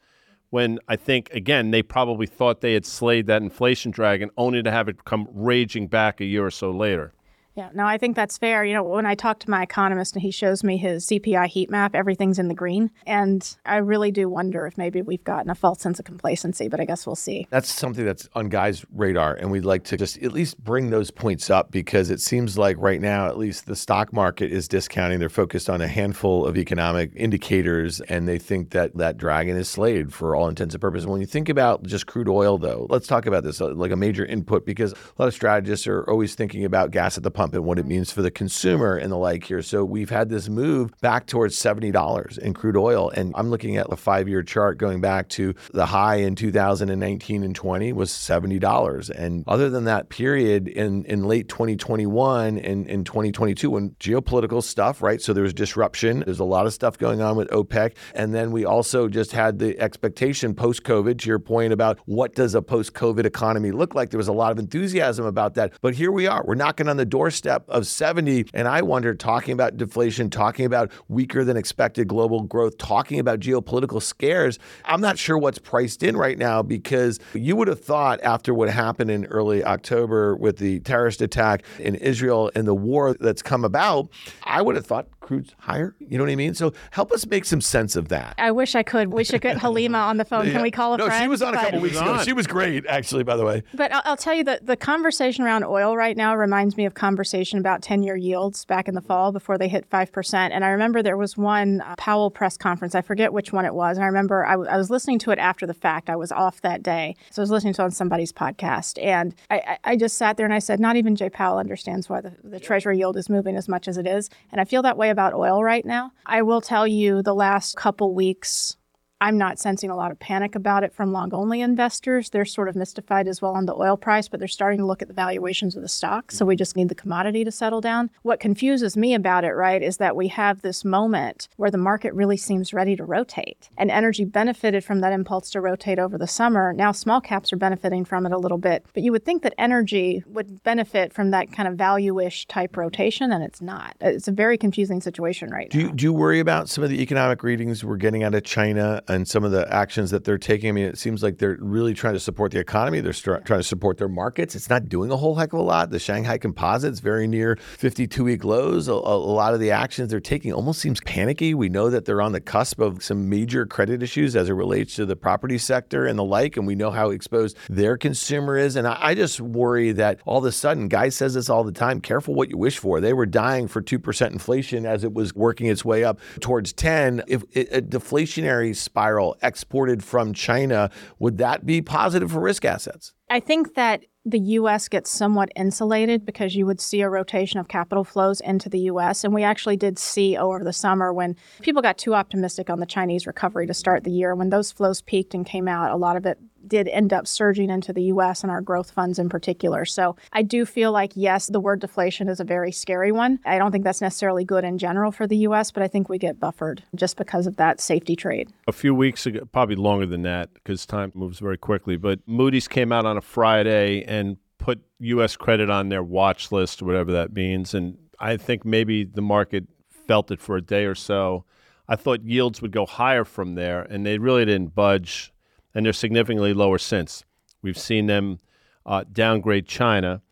when 0.51 0.79
I 0.88 0.97
think, 0.97 1.29
again, 1.33 1.71
they 1.71 1.83
probably 1.83 2.27
thought 2.27 2.61
they 2.61 2.75
had 2.75 2.87
slayed 2.87 3.27
that 3.27 3.42
inflation 3.42 3.90
dragon, 3.90 4.31
only 4.37 4.62
to 4.62 4.71
have 4.71 4.88
it 4.88 5.05
come 5.05 5.29
raging 5.33 5.88
back 5.88 6.21
a 6.21 6.25
year 6.25 6.47
or 6.47 6.51
so 6.51 6.71
later. 6.71 7.12
Yeah, 7.57 7.71
no, 7.73 7.87
I 7.87 7.97
think 7.97 8.16
that's 8.16 8.37
fair. 8.37 8.66
You 8.66 8.75
know, 8.75 8.83
when 8.83 9.07
I 9.07 9.14
talk 9.14 9.38
to 9.40 9.51
my 9.51 9.62
economist 9.62 10.14
and 10.14 10.21
he 10.23 10.31
shows 10.31 10.62
me 10.62 10.77
his 10.77 11.07
CPI 11.07 11.47
heat 11.47 11.71
map, 11.71 11.95
everything's 11.95 12.38
in 12.38 12.49
the 12.49 12.55
green. 12.55 12.90
And 13.07 13.57
I 13.64 13.77
really 13.77 14.11
do 14.11 14.29
wonder 14.29 14.66
if 14.66 14.77
maybe 14.77 15.01
we've 15.01 15.25
gotten 15.25 15.49
a 15.49 15.55
false 15.55 15.81
sense 15.81 15.99
of 15.99 16.05
complacency, 16.05 16.69
but 16.69 16.81
I 16.81 16.85
guess 16.85 17.07
we'll 17.07 17.16
see. 17.16 17.47
That's 17.49 17.73
something 17.73 18.05
that's 18.05 18.29
on 18.35 18.51
Guy's 18.51 18.85
radar. 18.95 19.35
And 19.35 19.51
we'd 19.51 19.64
like 19.64 19.85
to 19.85 19.97
just 19.97 20.19
at 20.19 20.33
least 20.33 20.62
bring 20.62 20.90
those 20.90 21.11
points 21.11 21.49
up 21.49 21.71
because 21.71 22.11
it 22.11 22.21
seems 22.21 22.59
like 22.59 22.77
right 22.79 23.01
now, 23.01 23.27
at 23.27 23.38
least 23.38 23.64
the 23.64 23.77
stock 23.77 24.12
market 24.12 24.53
is 24.53 24.69
discounting. 24.69 25.19
They're 25.19 25.31
focused 25.31 25.71
on 25.71 25.81
a 25.81 25.88
handful 25.88 26.45
of 26.45 26.59
economic 26.59 27.12
indicators 27.16 28.03
and 28.03 28.29
they 28.29 28.38
think 28.38 28.71
that 28.73 28.95
that 28.99 29.16
dragon 29.16 29.57
is 29.57 29.71
slayed 29.71 30.12
for 30.12 30.37
all 30.37 30.47
intents 30.49 30.75
and 30.75 30.81
purposes. 30.83 31.07
When 31.07 31.23
you 31.23 31.27
think 31.27 31.49
about 31.49 31.85
just 31.85 32.07
crude 32.07 32.29
oil, 32.29 32.59
though, 32.59 32.87
let's 32.90 33.07
talk 33.07 33.25
about 33.25 33.45
this 33.45 33.62
uh, 33.62 33.73
like 33.73 33.92
a 33.92 33.97
major 33.97 34.27
input 34.27 34.66
because 34.66 34.92
a 34.92 34.97
lot 35.19 35.27
of 35.27 35.33
strategists 35.33 35.87
are 35.87 36.03
always 36.03 36.35
thinking 36.35 36.62
about 36.66 36.90
gas 36.90 37.16
at 37.16 37.23
the 37.23 37.31
pump 37.31 37.45
and 37.54 37.64
what 37.64 37.78
it 37.78 37.87
means 37.87 38.11
for 38.11 38.22
the 38.22 38.30
consumer 38.30 38.96
and 38.96 39.11
the 39.11 39.16
like 39.16 39.44
here. 39.44 39.62
So 39.62 39.85
we've 39.85 40.11
had 40.11 40.28
this 40.28 40.48
move 40.48 40.90
back 41.00 41.26
towards 41.26 41.56
$70 41.56 42.38
in 42.38 42.54
crude 42.54 42.76
oil. 42.76 43.11
And 43.11 43.32
I'm 43.37 43.50
looking 43.50 43.76
at 43.76 43.88
the 43.90 43.96
five 43.96 44.28
year 44.28 44.42
chart 44.42 44.78
going 44.78 45.00
back 45.00 45.28
to 45.30 45.54
the 45.72 45.87
high 45.87 46.16
in 46.16 46.35
2019 46.35 47.42
and 47.42 47.54
20 47.54 47.92
was 47.92 48.11
$70. 48.11 49.11
And 49.11 49.44
other 49.46 49.70
than 49.70 49.85
that 49.85 50.09
period 50.09 50.68
in, 50.68 51.04
in 51.04 51.24
late 51.24 51.48
2021 51.48 52.59
and 52.59 52.87
in 52.87 53.04
2022, 53.04 53.70
when 53.70 53.90
geopolitical 54.00 54.62
stuff, 54.62 55.02
right? 55.02 55.20
So 55.20 55.32
there 55.32 55.42
was 55.42 55.54
disruption. 55.54 56.22
There's 56.24 56.40
a 56.40 56.44
lot 56.44 56.66
of 56.66 56.72
stuff 56.72 56.98
going 56.98 57.20
on 57.20 57.37
with 57.37 57.48
OPEC. 57.50 57.96
And 58.14 58.35
then 58.35 58.50
we 58.50 58.64
also 58.64 59.09
just 59.09 59.32
had 59.32 59.59
the 59.59 59.78
expectation 59.80 60.54
post 60.54 60.82
COVID, 60.82 61.18
to 61.18 61.28
your 61.28 61.38
point 61.38 61.72
about 61.72 61.98
what 62.06 62.35
does 62.35 62.54
a 62.54 62.62
post 62.62 62.92
COVID 62.92 63.24
economy 63.24 63.70
look 63.70 63.94
like. 63.94 64.11
There 64.11 64.18
was 64.18 64.28
a 64.28 64.32
lot 64.32 64.52
of 64.52 64.59
enthusiasm 64.59 65.24
about 65.24 65.54
that. 65.54 65.72
But 65.80 65.94
here 65.94 66.12
we 66.12 66.26
are. 66.26 66.44
We're 66.44 66.54
knocking 66.54 66.88
on 66.88 66.96
the 66.96 67.04
doorstep 67.04 67.36
doorstep 67.37 67.68
of 67.68 67.87
70. 67.87 68.46
And 68.55 68.66
I 68.66 68.83
wonder, 68.83 69.14
talking 69.14 69.53
about 69.53 69.77
deflation, 69.77 70.31
talking 70.31 70.64
about 70.64 70.90
weaker 71.09 71.44
than 71.44 71.57
expected 71.57 72.09
global 72.09 72.42
growth, 72.42 72.79
talking 72.79 73.18
about 73.18 73.40
geopolitical 73.40 74.03
scares, 74.03 74.59
I'm 74.85 75.01
not 75.01 75.18
sure 75.18 75.37
what's 75.37 75.59
priced 75.59 76.03
in 76.03 76.16
right 76.16 76.38
now 76.38 76.62
because 76.62 77.18
you 77.35 77.57
would 77.57 77.68
have 77.68 77.81
thought 77.81 78.20
after 78.22 78.55
what 78.55 78.70
happened 78.70 79.11
in 79.11 79.27
early 79.27 79.62
October 79.64 80.37
with 80.37 80.57
the 80.57 80.81
terrorist 80.81 81.20
attack 81.20 81.64
in 81.79 81.94
Israel 81.96 82.51
and 82.55 82.66
the 82.66 82.75
war 82.75 83.14
that's 83.20 83.42
come 83.42 83.64
about, 83.64 84.09
I 84.44 84.62
would 84.62 84.77
have 84.77 84.87
thought 84.87 85.09
crude's 85.27 85.55
higher. 85.59 85.97
You 85.99 86.17
know 86.19 86.25
what 86.25 86.31
I 86.31 86.37
mean? 86.37 86.55
So 86.55 86.73
help 86.93 87.11
us 87.11 87.27
make 87.27 87.45
some 87.45 87.61
sense 87.61 87.97
of 87.97 88.09
that. 88.11 88.37
I 88.39 88.53
wish 88.53 88.77
I 88.77 88.85
could. 88.85 89.12
We 89.12 89.25
should 89.25 89.41
get 89.41 89.57
Helima 89.62 89.99
on 89.99 90.19
the 90.19 90.25
phone. 90.25 90.47
Yeah. 90.47 90.53
Can 90.53 90.62
we 90.62 90.71
call 90.71 90.95
a 90.95 90.99
no, 90.99 91.07
friend? 91.07 91.21
she 91.21 91.29
was 91.29 91.43
on 91.43 91.55
a 91.55 91.57
couple 91.57 91.81
weeks 91.81 91.97
ago. 91.97 92.23
She 92.23 92.33
was 92.33 92.47
great, 92.47 92.87
actually, 92.87 93.25
by 93.25 93.37
the 93.37 93.45
way. 93.45 93.65
But 93.75 93.93
I'll, 93.93 94.03
I'll 94.05 94.17
tell 94.17 94.35
you 94.35 94.45
that 94.45 94.67
the 94.67 94.77
conversation 94.77 95.45
around 95.45 95.65
oil 95.65 95.97
right 95.97 96.17
now 96.17 96.37
reminds 96.37 96.77
me 96.77 96.87
of 96.87 96.95
conversation 96.95 97.59
about 97.59 97.83
10 97.83 98.05
year 98.05 98.15
yields 98.17 98.65
back 98.65 98.87
in 98.87 98.95
the 98.95 99.01
fall 99.01 99.33
before 99.33 99.59
they 99.59 99.67
hit 99.67 99.91
5%. 99.91 100.35
And 100.35 100.65
I 100.65 100.69
remember 100.69 101.03
there 101.03 101.17
was 101.17 101.37
one 101.37 101.81
uh, 101.81 101.97
Powell 101.99 102.31
press 102.31 102.57
conference. 102.57 102.95
I 102.95 103.03
forget 103.03 103.33
which 103.33 103.53
one 103.53 103.65
it 103.65 103.75
was. 103.75 103.97
And 103.97 104.05
I 104.05 104.07
remember 104.07 104.47
I, 104.47 104.53
w- 104.53 104.71
I 104.71 104.77
was 104.77 104.91
listening 104.91 105.19
to 105.21 105.33
it 105.33 105.41
after 105.41 105.67
the 105.67 105.75
fact. 105.75 106.09
I 106.09 106.15
was 106.15 106.31
off 106.31 106.61
that 106.61 106.85
day. 106.85 107.17
So 107.31 107.43
I 107.43 107.45
was 107.45 107.51
listening 107.51 107.75
to 107.75 107.83
it 107.83 107.87
on 107.87 107.91
somebody's 107.91 108.33
podcast. 108.33 109.03
And 109.03 109.35
I, 109.51 109.57
I, 109.57 109.79
I 109.93 109.97
just 109.97 110.17
sat 110.17 110.37
there 110.37 110.47
and 110.47 110.55
I 110.55 110.61
said, 110.61 110.79
not 110.79 110.95
even 110.95 111.17
Jay 111.17 111.31
Powell 111.31 111.59
understands 111.59 112.09
why 112.09 112.21
the, 112.21 112.33
the 112.45 112.61
Treasury 112.61 112.99
yield 112.99 113.17
is 113.17 113.29
moving 113.29 113.57
as 113.57 113.69
much 113.69 113.89
as 113.89 113.97
it 113.97 114.07
is. 114.07 114.31
And 114.53 114.61
I 114.61 114.65
feel 114.65 114.83
that 114.83 114.97
way 114.97 115.11
about 115.16 115.33
oil 115.33 115.64
right 115.64 115.87
now. 115.87 116.12
I 116.26 116.42
will 116.42 116.61
tell 116.61 116.87
you 116.87 117.22
the 117.22 117.35
last 117.35 117.74
couple 117.74 118.14
weeks 118.14 118.76
I'm 119.18 119.38
not 119.38 119.59
sensing 119.59 119.88
a 119.88 119.96
lot 119.96 120.11
of 120.11 120.18
panic 120.18 120.55
about 120.55 120.85
it 120.85 120.92
from 120.92 121.11
long 121.11 121.33
only 121.33 121.62
investors. 121.62 122.29
They're 122.29 122.44
sort 122.44 122.68
of 122.68 122.76
mystified 122.76 123.26
as 123.26 123.40
well 123.40 123.52
on 123.52 123.64
the 123.64 123.74
oil 123.74 123.96
price, 123.96 124.29
but 124.29 124.40
they're 124.40 124.46
starting 124.46 124.79
to 124.81 124.85
look 124.85 125.00
at 125.00 125.09
the 125.09 125.14
valuations 125.14 125.74
of 125.74 125.81
the 125.81 125.88
stock. 125.88 126.31
So 126.31 126.44
we 126.44 126.55
just 126.55 126.76
need 126.76 126.90
the 126.90 126.94
commodity 126.94 127.42
to 127.42 127.50
settle 127.50 127.81
down. 127.81 128.11
What 128.22 128.40
confuses 128.40 128.94
me 128.94 129.14
about 129.14 129.44
it, 129.44 129.52
right, 129.52 129.83
is 129.83 129.96
that 129.96 130.16
we 130.16 130.29
have 130.29 130.61
this 130.61 130.85
moment 130.85 131.48
where 131.57 131.70
the 131.70 131.79
market 131.79 132.12
really 132.12 132.37
seems 132.37 132.74
ready 132.74 132.94
to 132.94 133.05
rotate. 133.05 133.70
And 133.79 133.90
energy 133.90 134.26
benefited 134.26 134.85
from 134.85 135.00
that 135.00 135.14
impulse 135.14 135.48
to 135.52 135.62
rotate 135.62 135.98
over 135.98 136.18
the 136.18 136.26
summer. 136.26 136.74
Now 136.74 136.92
small 136.92 137.22
caps 137.22 137.55
are 137.55 137.57
benefiting 137.57 138.05
from 138.05 138.26
it 138.26 138.33
a 138.33 138.38
little 138.38 138.59
bit. 138.59 138.85
But 138.92 139.02
you 139.02 139.12
would 139.12 139.24
think 139.24 139.42
that 139.44 139.55
energy 139.57 140.24
would 140.26 140.62
benefit 140.62 141.14
from 141.14 141.31
that 141.31 141.50
kind 141.52 141.68
of 141.68 141.76
value 141.76 142.20
ish 142.20 142.44
type 142.48 142.76
rotation, 142.76 143.33
and 143.33 143.42
it's 143.42 143.62
not. 143.62 143.96
It's 144.02 144.29
a 144.29 144.33
very 144.33 144.59
confusing 144.59 145.00
situation 145.00 145.48
right 145.48 145.70
do 145.70 145.79
now. 145.79 145.85
You, 145.87 145.92
do 145.94 146.05
you 146.05 146.12
worry 146.12 146.38
about 146.38 146.68
some 146.68 146.85
of 146.85 146.90
the 146.90 147.00
economic 147.00 147.42
readings 147.42 147.83
we're 147.83 147.96
getting 147.96 148.22
out 148.22 148.35
of 148.35 148.44
China? 148.44 149.02
And 149.09 149.27
some 149.27 149.45
of 149.45 149.53
the 149.53 149.73
actions 149.73 150.11
that 150.11 150.25
they're 150.25 150.38
taking. 150.38 150.69
I 150.69 150.73
mean, 150.73 150.87
it 150.87 150.99
seems 150.99 151.23
like 151.23 151.38
they're 151.38 151.57
really 151.61 151.95
trying 151.95 152.14
to 152.14 152.21
support 152.21 152.53
the 152.53 152.59
economy. 152.59 153.01
They're 153.01 153.12
st- 153.12 153.45
trying 153.45 153.61
to 153.61 153.64
support 153.64 153.99
their 153.99 154.09
markets. 154.09 154.55
It's 154.55 154.71
not 154.71 154.88
doing 154.88 155.11
a 155.11 155.16
whole 155.16 155.35
heck 155.35 155.53
of 155.53 155.59
a 155.59 155.62
lot. 155.62 155.90
The 155.90 155.99
Shanghai 155.99 156.38
Composite's 156.38 157.01
very 157.01 157.27
near 157.27 157.57
52 157.79 158.25
week 158.25 158.45
lows. 158.45 158.88
A, 158.88 158.92
a 158.92 158.95
lot 158.95 159.55
of 159.55 159.61
the 159.61 159.71
actions 159.71 160.11
they're 160.11 160.21
taking 160.21 160.53
almost 160.53 160.81
seems 160.81 161.01
panicky. 161.03 161.55
We 161.55 161.69
know 161.69 161.90
that 161.90 162.05
they're 162.05 162.23
on 162.23 162.33
the 162.33 162.40
cusp 162.40 162.81
of 162.81 163.03
some 163.03 163.29
major 163.29 163.66
credit 163.66 164.03
issues 164.03 164.37
as 164.37 164.49
it 164.49 164.55
relates 164.55 164.95
to 164.97 165.07
the 165.07 165.16
property 165.16 165.59
sector 165.59 166.07
and 166.07 166.19
the 166.19 166.25
like, 166.25 166.57
and 166.57 166.66
we 166.66 166.75
know 166.75 166.90
how 166.90 167.11
exposed 167.11 167.57
their 167.69 167.97
consumer 167.97 168.57
is. 168.57 168.77
And 168.77 168.87
I, 168.87 168.99
I 169.01 169.14
just 169.14 169.40
worry 169.40 169.92
that 169.92 170.21
all 170.25 170.38
of 170.38 170.45
a 170.45 170.53
sudden, 170.53 170.88
Guy 170.88 171.09
says 171.09 171.35
this 171.35 171.49
all 171.49 171.64
the 171.64 171.73
time: 171.73 172.01
careful 172.01 172.35
what 172.35 172.51
you 172.51 172.57
wish 172.57 172.79
for. 172.79 173.01
They 173.01 173.12
were 173.12 173.27
dying 173.27 173.69
for 173.69 173.81
two 173.81 173.99
percent 173.99 174.33
inflation 174.33 174.87
as 174.87 175.05
it 175.05 175.12
was 175.12 175.35
working 175.35 175.66
its 175.66 175.85
way 175.85 176.05
up 176.05 176.21
towards 176.40 176.73
10. 176.73 177.23
If 177.27 177.42
a 177.57 177.83
deflationary 177.83 178.75
spiral 178.96 179.37
exported 179.42 180.02
from 180.02 180.32
China, 180.32 180.90
would 181.18 181.37
that 181.37 181.66
be 181.66 181.82
positive 181.82 182.32
for 182.32 182.40
risk 182.40 182.64
assets? 182.64 183.12
I 183.28 183.40
think 183.40 183.74
that 183.74 184.06
the 184.24 184.38
US 184.38 184.88
gets 184.88 185.11
somewhat 185.11 185.50
insulated 185.54 186.24
because 186.24 186.56
you 186.56 186.64
would 186.64 186.80
see 186.80 187.02
a 187.02 187.09
rotation 187.11 187.61
of 187.61 187.68
capital 187.68 188.04
flows 188.04 188.40
into 188.40 188.70
the 188.70 188.80
US. 188.92 189.22
And 189.22 189.35
we 189.35 189.42
actually 189.42 189.76
did 189.76 189.98
see 189.98 190.35
over 190.35 190.64
the 190.64 190.72
summer 190.72 191.12
when 191.12 191.37
people 191.61 191.82
got 191.82 191.98
too 191.98 192.14
optimistic 192.14 192.70
on 192.70 192.80
the 192.80 192.87
Chinese 192.87 193.26
recovery 193.26 193.66
to 193.66 193.74
start 193.74 194.02
the 194.02 194.11
year, 194.11 194.35
when 194.35 194.48
those 194.48 194.72
flows 194.72 195.02
peaked 195.02 195.35
and 195.35 195.44
came 195.44 195.68
out, 195.68 195.90
a 195.90 195.96
lot 195.96 196.16
of 196.16 196.24
it 196.24 196.38
did 196.68 196.88
end 196.88 197.12
up 197.12 197.26
surging 197.26 197.70
into 197.70 197.92
the 197.92 198.05
US 198.05 198.42
and 198.42 198.50
our 198.50 198.61
growth 198.61 198.90
funds 198.90 199.18
in 199.18 199.29
particular. 199.29 199.85
So 199.85 200.16
I 200.33 200.42
do 200.42 200.64
feel 200.64 200.92
like, 200.92 201.12
yes, 201.14 201.46
the 201.46 201.61
word 201.61 201.81
deflation 201.81 202.29
is 202.29 202.40
a 202.40 202.44
very 202.44 202.72
scary 202.72 203.12
one. 203.12 203.38
I 203.44 203.59
don't 203.59 203.72
think 203.72 203.85
that's 203.85 204.00
necessarily 204.00 204.44
good 204.44 204.64
in 204.64 204.79
general 204.79 205.12
for 205.12 205.26
the 205.26 205.37
US, 205.48 205.70
but 205.70 205.83
I 205.83 205.88
think 205.88 206.09
we 206.09 206.18
get 206.18 206.40
buffered 206.40 206.83
just 206.94 207.16
because 207.16 207.46
of 207.46 207.57
that 207.57 207.81
safety 207.81 208.16
trade. 208.16 208.52
A 208.68 208.72
few 208.72 208.94
weeks 208.94 209.26
ago, 209.26 209.44
probably 209.52 209.76
longer 209.76 210.07
than 210.07 210.22
that 210.22 210.52
because 210.55 210.87
time 210.87 211.12
moves 211.14 211.38
very 211.38 211.59
quickly, 211.59 211.96
but 211.96 212.20
Moody's 212.26 212.68
came 212.68 212.92
out 212.92 213.07
on 213.07 213.16
a 213.16 213.22
Friday 213.22 214.05
and 214.05 214.37
put 214.59 214.81
U.S. 215.00 215.37
credit 215.37 215.70
on 215.70 215.88
their 215.88 216.02
watch 216.02 216.50
list, 216.50 216.83
whatever 216.83 217.12
that 217.12 217.33
means. 217.33 217.74
And 217.74 217.96
I 218.18 218.37
think 218.37 218.64
maybe 218.64 219.05
the 219.05 219.22
market 219.22 219.64
felt 220.07 220.31
it 220.31 220.40
for 220.40 220.57
a 220.57 220.62
day 220.62 220.85
or 220.85 220.94
so. 220.94 221.44
I 221.88 221.96
thought 221.96 222.24
yields 222.24 222.61
would 222.62 222.72
go 222.72 222.85
higher 222.85 223.24
from 223.24 223.55
there, 223.55 223.83
and 223.83 224.05
they 224.05 224.18
really 224.18 224.44
didn't 224.44 224.74
budge, 224.74 225.33
and 225.77 225.85
they're 225.85 225.93
significantly 225.93 226.55
lower 226.55 226.79
since. 226.79 227.23
We've 227.61 227.77
seen 227.77 228.07
them 228.07 228.41
uh, 228.87 229.05
downgrade 229.12 229.67
China. 229.69 230.23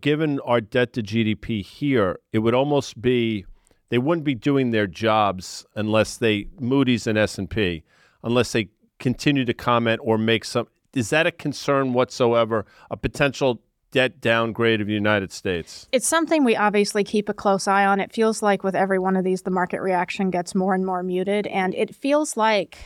Given 0.00 0.40
our 0.40 0.60
debt 0.60 0.92
to 0.94 1.02
GDP 1.02 1.64
here, 1.64 2.18
it 2.32 2.40
would 2.40 2.52
almost 2.52 3.00
be 3.00 3.46
they 3.90 3.98
wouldn't 3.98 4.24
be 4.24 4.34
doing 4.34 4.72
their 4.72 4.88
jobs 4.88 5.64
unless 5.76 6.16
they 6.16 6.48
Moody's 6.58 7.06
and 7.06 7.16
S 7.16 7.38
and 7.38 7.48
P, 7.48 7.84
unless 8.24 8.50
they 8.50 8.70
continue 8.98 9.44
to 9.44 9.54
comment 9.54 10.00
or 10.02 10.18
make 10.18 10.44
some. 10.44 10.66
Is 10.94 11.10
that 11.10 11.28
a 11.28 11.32
concern 11.32 11.92
whatsoever? 11.92 12.66
A 12.90 12.96
potential 12.96 13.62
debt 13.92 14.20
downgrade 14.20 14.80
of 14.80 14.88
the 14.88 14.94
United 14.94 15.30
States? 15.30 15.88
It's 15.92 16.08
something 16.08 16.42
we 16.42 16.56
obviously 16.56 17.04
keep 17.04 17.28
a 17.28 17.34
close 17.34 17.68
eye 17.68 17.86
on. 17.86 18.00
It 18.00 18.12
feels 18.12 18.42
like 18.42 18.64
with 18.64 18.74
every 18.74 18.98
one 18.98 19.16
of 19.16 19.22
these, 19.22 19.42
the 19.42 19.50
market 19.52 19.80
reaction 19.80 20.30
gets 20.30 20.56
more 20.56 20.74
and 20.74 20.84
more 20.84 21.04
muted. 21.04 21.46
And 21.46 21.72
it 21.76 21.94
feels 21.94 22.36
like 22.36 22.78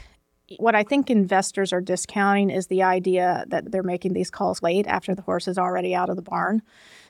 what 0.58 0.74
I 0.74 0.82
think 0.82 1.10
investors 1.10 1.72
are 1.72 1.80
discounting 1.80 2.50
is 2.50 2.66
the 2.66 2.82
idea 2.82 3.44
that 3.48 3.70
they're 3.70 3.82
making 3.82 4.12
these 4.12 4.30
calls 4.30 4.62
late 4.62 4.86
after 4.86 5.14
the 5.14 5.22
horse 5.22 5.48
is 5.48 5.58
already 5.58 5.94
out 5.94 6.10
of 6.10 6.16
the 6.16 6.22
barn. 6.22 6.62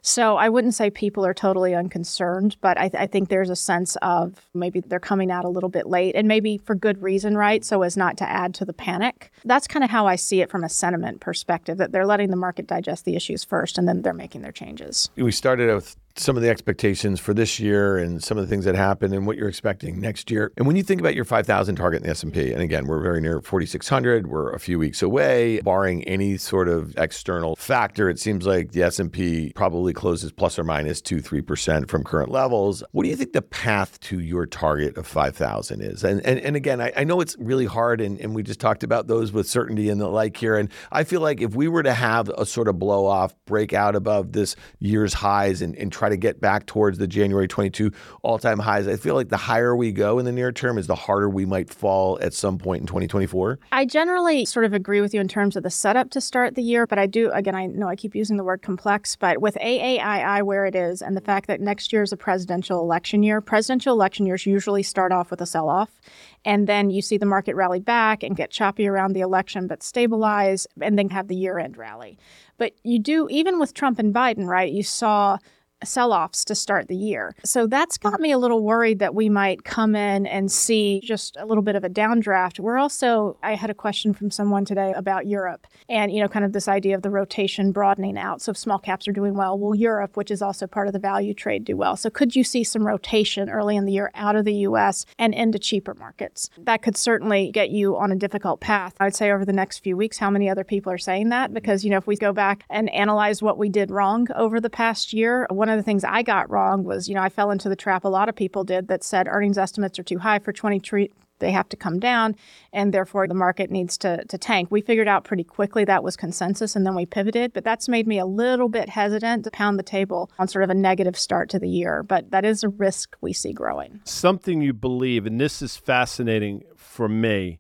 So 0.04 0.36
I 0.36 0.48
wouldn't 0.48 0.74
say 0.74 0.90
people 0.90 1.24
are 1.24 1.32
totally 1.32 1.76
unconcerned, 1.76 2.56
but 2.60 2.76
I, 2.76 2.88
th- 2.88 3.00
I, 3.00 3.06
think 3.06 3.28
there's 3.28 3.50
a 3.50 3.56
sense 3.56 3.96
of 4.02 4.34
maybe 4.52 4.80
they're 4.80 4.98
coming 4.98 5.30
out 5.30 5.44
a 5.44 5.48
little 5.48 5.68
bit 5.68 5.86
late 5.86 6.16
and 6.16 6.26
maybe 6.26 6.58
for 6.58 6.74
good 6.74 7.00
reason, 7.00 7.36
right? 7.36 7.64
So 7.64 7.82
as 7.82 7.96
not 7.96 8.16
to 8.16 8.28
add 8.28 8.52
to 8.54 8.64
the 8.64 8.72
panic. 8.72 9.30
That's 9.44 9.68
kind 9.68 9.84
of 9.84 9.90
how 9.90 10.08
I 10.08 10.16
see 10.16 10.40
it 10.40 10.50
from 10.50 10.64
a 10.64 10.68
sentiment 10.68 11.20
perspective 11.20 11.78
that 11.78 11.92
they're 11.92 12.06
letting 12.06 12.30
the 12.30 12.36
market 12.36 12.66
digest 12.66 13.04
the 13.04 13.14
issues 13.14 13.44
first 13.44 13.78
and 13.78 13.86
then 13.86 14.02
they're 14.02 14.12
making 14.12 14.42
their 14.42 14.50
changes. 14.50 15.08
We 15.14 15.30
started 15.30 15.72
with 15.72 15.96
some 16.16 16.36
of 16.36 16.42
the 16.42 16.48
expectations 16.48 17.20
for 17.20 17.34
this 17.34 17.58
year 17.58 17.96
and 17.96 18.22
some 18.22 18.38
of 18.38 18.44
the 18.44 18.48
things 18.48 18.64
that 18.64 18.74
happened 18.74 19.14
and 19.14 19.26
what 19.26 19.36
you're 19.36 19.48
expecting 19.48 20.00
next 20.00 20.30
year. 20.30 20.52
And 20.56 20.66
when 20.66 20.76
you 20.76 20.82
think 20.82 21.00
about 21.00 21.14
your 21.14 21.24
5,000 21.24 21.76
target 21.76 22.02
in 22.02 22.06
the 22.06 22.10
S&P, 22.10 22.52
and 22.52 22.62
again, 22.62 22.86
we're 22.86 23.00
very 23.00 23.20
near 23.20 23.40
4,600, 23.40 24.26
we're 24.26 24.52
a 24.52 24.58
few 24.58 24.78
weeks 24.78 25.02
away, 25.02 25.60
barring 25.60 26.04
any 26.04 26.36
sort 26.36 26.68
of 26.68 26.94
external 26.96 27.56
factor, 27.56 28.08
it 28.08 28.18
seems 28.18 28.46
like 28.46 28.72
the 28.72 28.82
S&P 28.82 29.52
probably 29.54 29.92
closes 29.92 30.32
plus 30.32 30.58
or 30.58 30.64
minus 30.64 31.00
2 31.00 31.16
3% 31.16 31.88
from 31.88 32.04
current 32.04 32.30
levels. 32.30 32.82
What 32.92 33.04
do 33.04 33.08
you 33.08 33.16
think 33.16 33.32
the 33.32 33.42
path 33.42 33.98
to 34.00 34.20
your 34.20 34.46
target 34.46 34.96
of 34.96 35.06
5,000 35.06 35.80
is? 35.80 36.04
And, 36.04 36.24
and, 36.26 36.38
and 36.40 36.56
again, 36.56 36.80
I, 36.80 36.92
I 36.96 37.04
know 37.04 37.20
it's 37.20 37.36
really 37.38 37.66
hard, 37.66 38.00
and, 38.00 38.20
and 38.20 38.34
we 38.34 38.42
just 38.42 38.60
talked 38.60 38.82
about 38.82 39.06
those 39.06 39.32
with 39.32 39.48
certainty 39.48 39.88
and 39.88 40.00
the 40.00 40.08
like 40.08 40.36
here. 40.36 40.56
And 40.56 40.70
I 40.90 41.04
feel 41.04 41.20
like 41.20 41.40
if 41.40 41.54
we 41.54 41.68
were 41.68 41.82
to 41.82 41.94
have 41.94 42.28
a 42.30 42.44
sort 42.44 42.68
of 42.68 42.78
blow 42.78 43.06
off, 43.06 43.34
break 43.46 43.72
out 43.72 43.94
above 43.94 44.32
this 44.32 44.56
year's 44.78 45.14
highs 45.14 45.62
and, 45.62 45.76
and 45.76 45.92
try 46.02 46.08
to 46.08 46.16
get 46.16 46.40
back 46.40 46.66
towards 46.66 46.98
the 46.98 47.06
January 47.06 47.46
22 47.46 47.92
all 48.22 48.36
time 48.36 48.58
highs. 48.58 48.88
I 48.88 48.96
feel 48.96 49.14
like 49.14 49.28
the 49.28 49.36
higher 49.36 49.76
we 49.76 49.92
go 49.92 50.18
in 50.18 50.24
the 50.24 50.32
near 50.32 50.50
term 50.50 50.76
is 50.76 50.88
the 50.88 50.96
harder 50.96 51.30
we 51.30 51.46
might 51.46 51.70
fall 51.70 52.18
at 52.20 52.34
some 52.34 52.58
point 52.58 52.80
in 52.80 52.88
2024. 52.88 53.60
I 53.70 53.84
generally 53.84 54.44
sort 54.44 54.64
of 54.64 54.72
agree 54.72 55.00
with 55.00 55.14
you 55.14 55.20
in 55.20 55.28
terms 55.28 55.54
of 55.54 55.62
the 55.62 55.70
setup 55.70 56.10
to 56.10 56.20
start 56.20 56.56
the 56.56 56.62
year, 56.62 56.88
but 56.88 56.98
I 56.98 57.06
do, 57.06 57.30
again, 57.30 57.54
I 57.54 57.66
know 57.66 57.86
I 57.86 57.94
keep 57.94 58.16
using 58.16 58.36
the 58.36 58.42
word 58.42 58.62
complex, 58.62 59.14
but 59.14 59.40
with 59.40 59.54
AAII 59.54 60.42
where 60.42 60.66
it 60.66 60.74
is 60.74 61.02
and 61.02 61.16
the 61.16 61.20
fact 61.20 61.46
that 61.46 61.60
next 61.60 61.92
year 61.92 62.02
is 62.02 62.12
a 62.12 62.16
presidential 62.16 62.80
election 62.80 63.22
year, 63.22 63.40
presidential 63.40 63.94
election 63.94 64.26
years 64.26 64.44
usually 64.44 64.82
start 64.82 65.12
off 65.12 65.30
with 65.30 65.40
a 65.40 65.46
sell 65.46 65.68
off. 65.68 66.00
And 66.44 66.66
then 66.66 66.90
you 66.90 67.00
see 67.00 67.16
the 67.16 67.26
market 67.26 67.54
rally 67.54 67.78
back 67.78 68.24
and 68.24 68.34
get 68.34 68.50
choppy 68.50 68.88
around 68.88 69.12
the 69.12 69.20
election, 69.20 69.68
but 69.68 69.84
stabilize 69.84 70.66
and 70.80 70.98
then 70.98 71.10
have 71.10 71.28
the 71.28 71.36
year 71.36 71.60
end 71.60 71.76
rally. 71.76 72.18
But 72.58 72.72
you 72.82 72.98
do, 72.98 73.28
even 73.30 73.60
with 73.60 73.72
Trump 73.72 74.00
and 74.00 74.12
Biden, 74.12 74.46
right? 74.46 74.72
You 74.72 74.82
saw 74.82 75.38
sell 75.84 76.12
offs 76.12 76.44
to 76.46 76.54
start 76.54 76.88
the 76.88 76.96
year. 76.96 77.34
So 77.44 77.66
that's 77.66 77.98
got 77.98 78.14
mm-hmm. 78.14 78.22
me 78.22 78.32
a 78.32 78.38
little 78.38 78.62
worried 78.62 78.98
that 79.00 79.14
we 79.14 79.28
might 79.28 79.64
come 79.64 79.94
in 79.94 80.26
and 80.26 80.50
see 80.50 81.00
just 81.04 81.36
a 81.38 81.46
little 81.46 81.62
bit 81.62 81.76
of 81.76 81.84
a 81.84 81.90
downdraft. 81.90 82.58
We're 82.58 82.78
also, 82.78 83.36
I 83.42 83.54
had 83.54 83.70
a 83.70 83.74
question 83.74 84.12
from 84.12 84.30
someone 84.30 84.64
today 84.64 84.92
about 84.96 85.26
Europe 85.26 85.66
and, 85.88 86.12
you 86.12 86.20
know, 86.20 86.28
kind 86.28 86.44
of 86.44 86.52
this 86.52 86.68
idea 86.68 86.94
of 86.94 87.02
the 87.02 87.10
rotation 87.10 87.72
broadening 87.72 88.18
out. 88.18 88.42
So 88.42 88.50
if 88.50 88.58
small 88.58 88.78
caps 88.78 89.06
are 89.08 89.12
doing 89.12 89.34
well, 89.34 89.58
will 89.58 89.74
Europe, 89.74 90.16
which 90.16 90.30
is 90.30 90.42
also 90.42 90.66
part 90.66 90.86
of 90.86 90.92
the 90.92 90.98
value 90.98 91.34
trade, 91.34 91.64
do 91.64 91.76
well? 91.76 91.96
So 91.96 92.10
could 92.10 92.36
you 92.36 92.44
see 92.44 92.64
some 92.64 92.86
rotation 92.86 93.50
early 93.50 93.76
in 93.76 93.84
the 93.84 93.92
year 93.92 94.10
out 94.14 94.36
of 94.36 94.44
the 94.44 94.54
US 94.54 95.06
and 95.18 95.34
into 95.34 95.58
cheaper 95.58 95.94
markets? 95.94 96.50
That 96.58 96.82
could 96.82 96.96
certainly 96.96 97.50
get 97.50 97.70
you 97.70 97.96
on 97.96 98.12
a 98.12 98.16
difficult 98.16 98.60
path. 98.60 98.94
I'd 99.00 99.14
say 99.14 99.30
over 99.30 99.44
the 99.44 99.52
next 99.52 99.80
few 99.80 99.96
weeks, 99.96 100.18
how 100.18 100.30
many 100.30 100.48
other 100.48 100.64
people 100.64 100.92
are 100.92 100.98
saying 100.98 101.30
that? 101.30 101.52
Because, 101.52 101.84
you 101.84 101.90
know, 101.90 101.96
if 101.96 102.06
we 102.06 102.16
go 102.16 102.32
back 102.32 102.64
and 102.70 102.90
analyze 102.90 103.42
what 103.42 103.58
we 103.58 103.68
did 103.68 103.90
wrong 103.90 104.26
over 104.34 104.60
the 104.60 104.70
past 104.70 105.12
year, 105.12 105.46
one 105.50 105.68
of 105.72 105.78
the 105.78 105.82
things 105.82 106.04
I 106.04 106.22
got 106.22 106.50
wrong 106.50 106.84
was, 106.84 107.08
you 107.08 107.14
know, 107.14 107.22
I 107.22 107.28
fell 107.28 107.50
into 107.50 107.68
the 107.68 107.76
trap 107.76 108.04
a 108.04 108.08
lot 108.08 108.28
of 108.28 108.36
people 108.36 108.64
did 108.64 108.88
that 108.88 109.02
said 109.02 109.26
earnings 109.28 109.58
estimates 109.58 109.98
are 109.98 110.04
too 110.04 110.18
high 110.18 110.38
for 110.38 110.52
23 110.52 111.10
they 111.42 111.50
have 111.50 111.68
to 111.68 111.76
come 111.76 111.98
down 111.98 112.34
and 112.72 112.94
therefore 112.94 113.26
the 113.26 113.34
market 113.34 113.70
needs 113.70 113.98
to, 113.98 114.24
to 114.26 114.38
tank. 114.38 114.68
We 114.70 114.80
figured 114.80 115.08
out 115.08 115.24
pretty 115.24 115.44
quickly 115.44 115.84
that 115.84 116.02
was 116.02 116.16
consensus 116.16 116.74
and 116.74 116.86
then 116.86 116.94
we 116.94 117.04
pivoted, 117.04 117.52
but 117.52 117.64
that's 117.64 117.88
made 117.88 118.06
me 118.06 118.18
a 118.18 118.24
little 118.24 118.68
bit 118.68 118.88
hesitant 118.88 119.44
to 119.44 119.50
pound 119.50 119.78
the 119.78 119.82
table 119.82 120.30
on 120.38 120.48
sort 120.48 120.64
of 120.64 120.70
a 120.70 120.74
negative 120.74 121.18
start 121.18 121.50
to 121.50 121.58
the 121.58 121.68
year. 121.68 122.02
But 122.02 122.30
that 122.30 122.46
is 122.46 122.62
a 122.62 122.70
risk 122.70 123.16
we 123.20 123.34
see 123.34 123.52
growing. 123.52 124.00
Something 124.04 124.62
you 124.62 124.72
believe, 124.72 125.26
and 125.26 125.40
this 125.40 125.60
is 125.60 125.76
fascinating 125.76 126.62
for 126.76 127.08
me, 127.08 127.58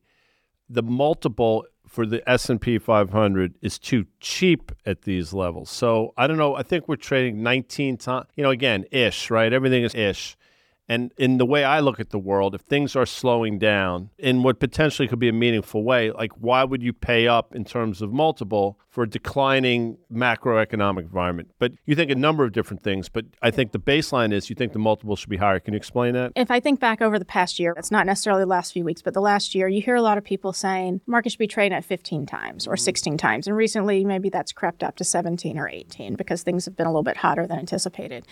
the 0.70 0.82
multiple 0.82 1.66
for 1.92 2.06
the 2.06 2.26
S&P 2.28 2.78
500 2.78 3.54
is 3.60 3.78
too 3.78 4.06
cheap 4.18 4.72
at 4.86 5.02
these 5.02 5.34
levels. 5.34 5.68
So 5.68 6.14
I 6.16 6.26
don't 6.26 6.38
know. 6.38 6.56
I 6.56 6.62
think 6.62 6.88
we're 6.88 6.96
trading 6.96 7.42
19 7.42 7.98
times. 7.98 8.28
You 8.34 8.44
know, 8.44 8.50
again, 8.50 8.86
ish, 8.90 9.30
right? 9.30 9.52
Everything 9.52 9.84
is 9.84 9.94
ish. 9.94 10.38
And 10.88 11.12
in 11.16 11.38
the 11.38 11.46
way 11.46 11.64
I 11.64 11.80
look 11.80 12.00
at 12.00 12.10
the 12.10 12.18
world, 12.18 12.54
if 12.54 12.62
things 12.62 12.96
are 12.96 13.06
slowing 13.06 13.58
down 13.58 14.10
in 14.18 14.42
what 14.42 14.58
potentially 14.58 15.08
could 15.08 15.18
be 15.18 15.28
a 15.28 15.32
meaningful 15.32 15.84
way, 15.84 16.10
like 16.10 16.32
why 16.32 16.64
would 16.64 16.82
you 16.82 16.92
pay 16.92 17.28
up 17.28 17.54
in 17.54 17.64
terms 17.64 18.02
of 18.02 18.12
multiple 18.12 18.78
for 18.88 19.04
a 19.04 19.08
declining 19.08 19.96
macroeconomic 20.12 21.02
environment? 21.02 21.50
But 21.58 21.72
you 21.86 21.94
think 21.94 22.10
a 22.10 22.14
number 22.14 22.44
of 22.44 22.52
different 22.52 22.82
things, 22.82 23.08
but 23.08 23.24
I 23.40 23.50
think 23.50 23.72
the 23.72 23.78
baseline 23.78 24.32
is 24.32 24.50
you 24.50 24.56
think 24.56 24.72
the 24.72 24.78
multiple 24.78 25.16
should 25.16 25.30
be 25.30 25.36
higher. 25.36 25.60
Can 25.60 25.72
you 25.72 25.78
explain 25.78 26.14
that? 26.14 26.32
If 26.34 26.50
I 26.50 26.60
think 26.60 26.80
back 26.80 27.00
over 27.00 27.18
the 27.18 27.24
past 27.24 27.58
year, 27.58 27.74
it's 27.76 27.90
not 27.90 28.04
necessarily 28.04 28.42
the 28.42 28.50
last 28.50 28.72
few 28.72 28.84
weeks, 28.84 29.02
but 29.02 29.14
the 29.14 29.20
last 29.20 29.54
year, 29.54 29.68
you 29.68 29.80
hear 29.80 29.94
a 29.94 30.02
lot 30.02 30.18
of 30.18 30.24
people 30.24 30.52
saying 30.52 31.00
market 31.06 31.30
should 31.30 31.38
be 31.38 31.46
trading 31.46 31.76
at 31.76 31.84
15 31.84 32.26
times 32.26 32.66
or 32.66 32.72
mm-hmm. 32.72 32.84
16 32.84 33.18
times. 33.18 33.46
And 33.46 33.56
recently, 33.56 34.04
maybe 34.04 34.28
that's 34.28 34.52
crept 34.52 34.82
up 34.82 34.96
to 34.96 35.04
17 35.04 35.58
or 35.58 35.68
18 35.68 36.16
because 36.16 36.42
things 36.42 36.64
have 36.64 36.76
been 36.76 36.86
a 36.86 36.90
little 36.90 37.02
bit 37.02 37.18
hotter 37.18 37.46
than 37.46 37.58
anticipated. 37.58 38.26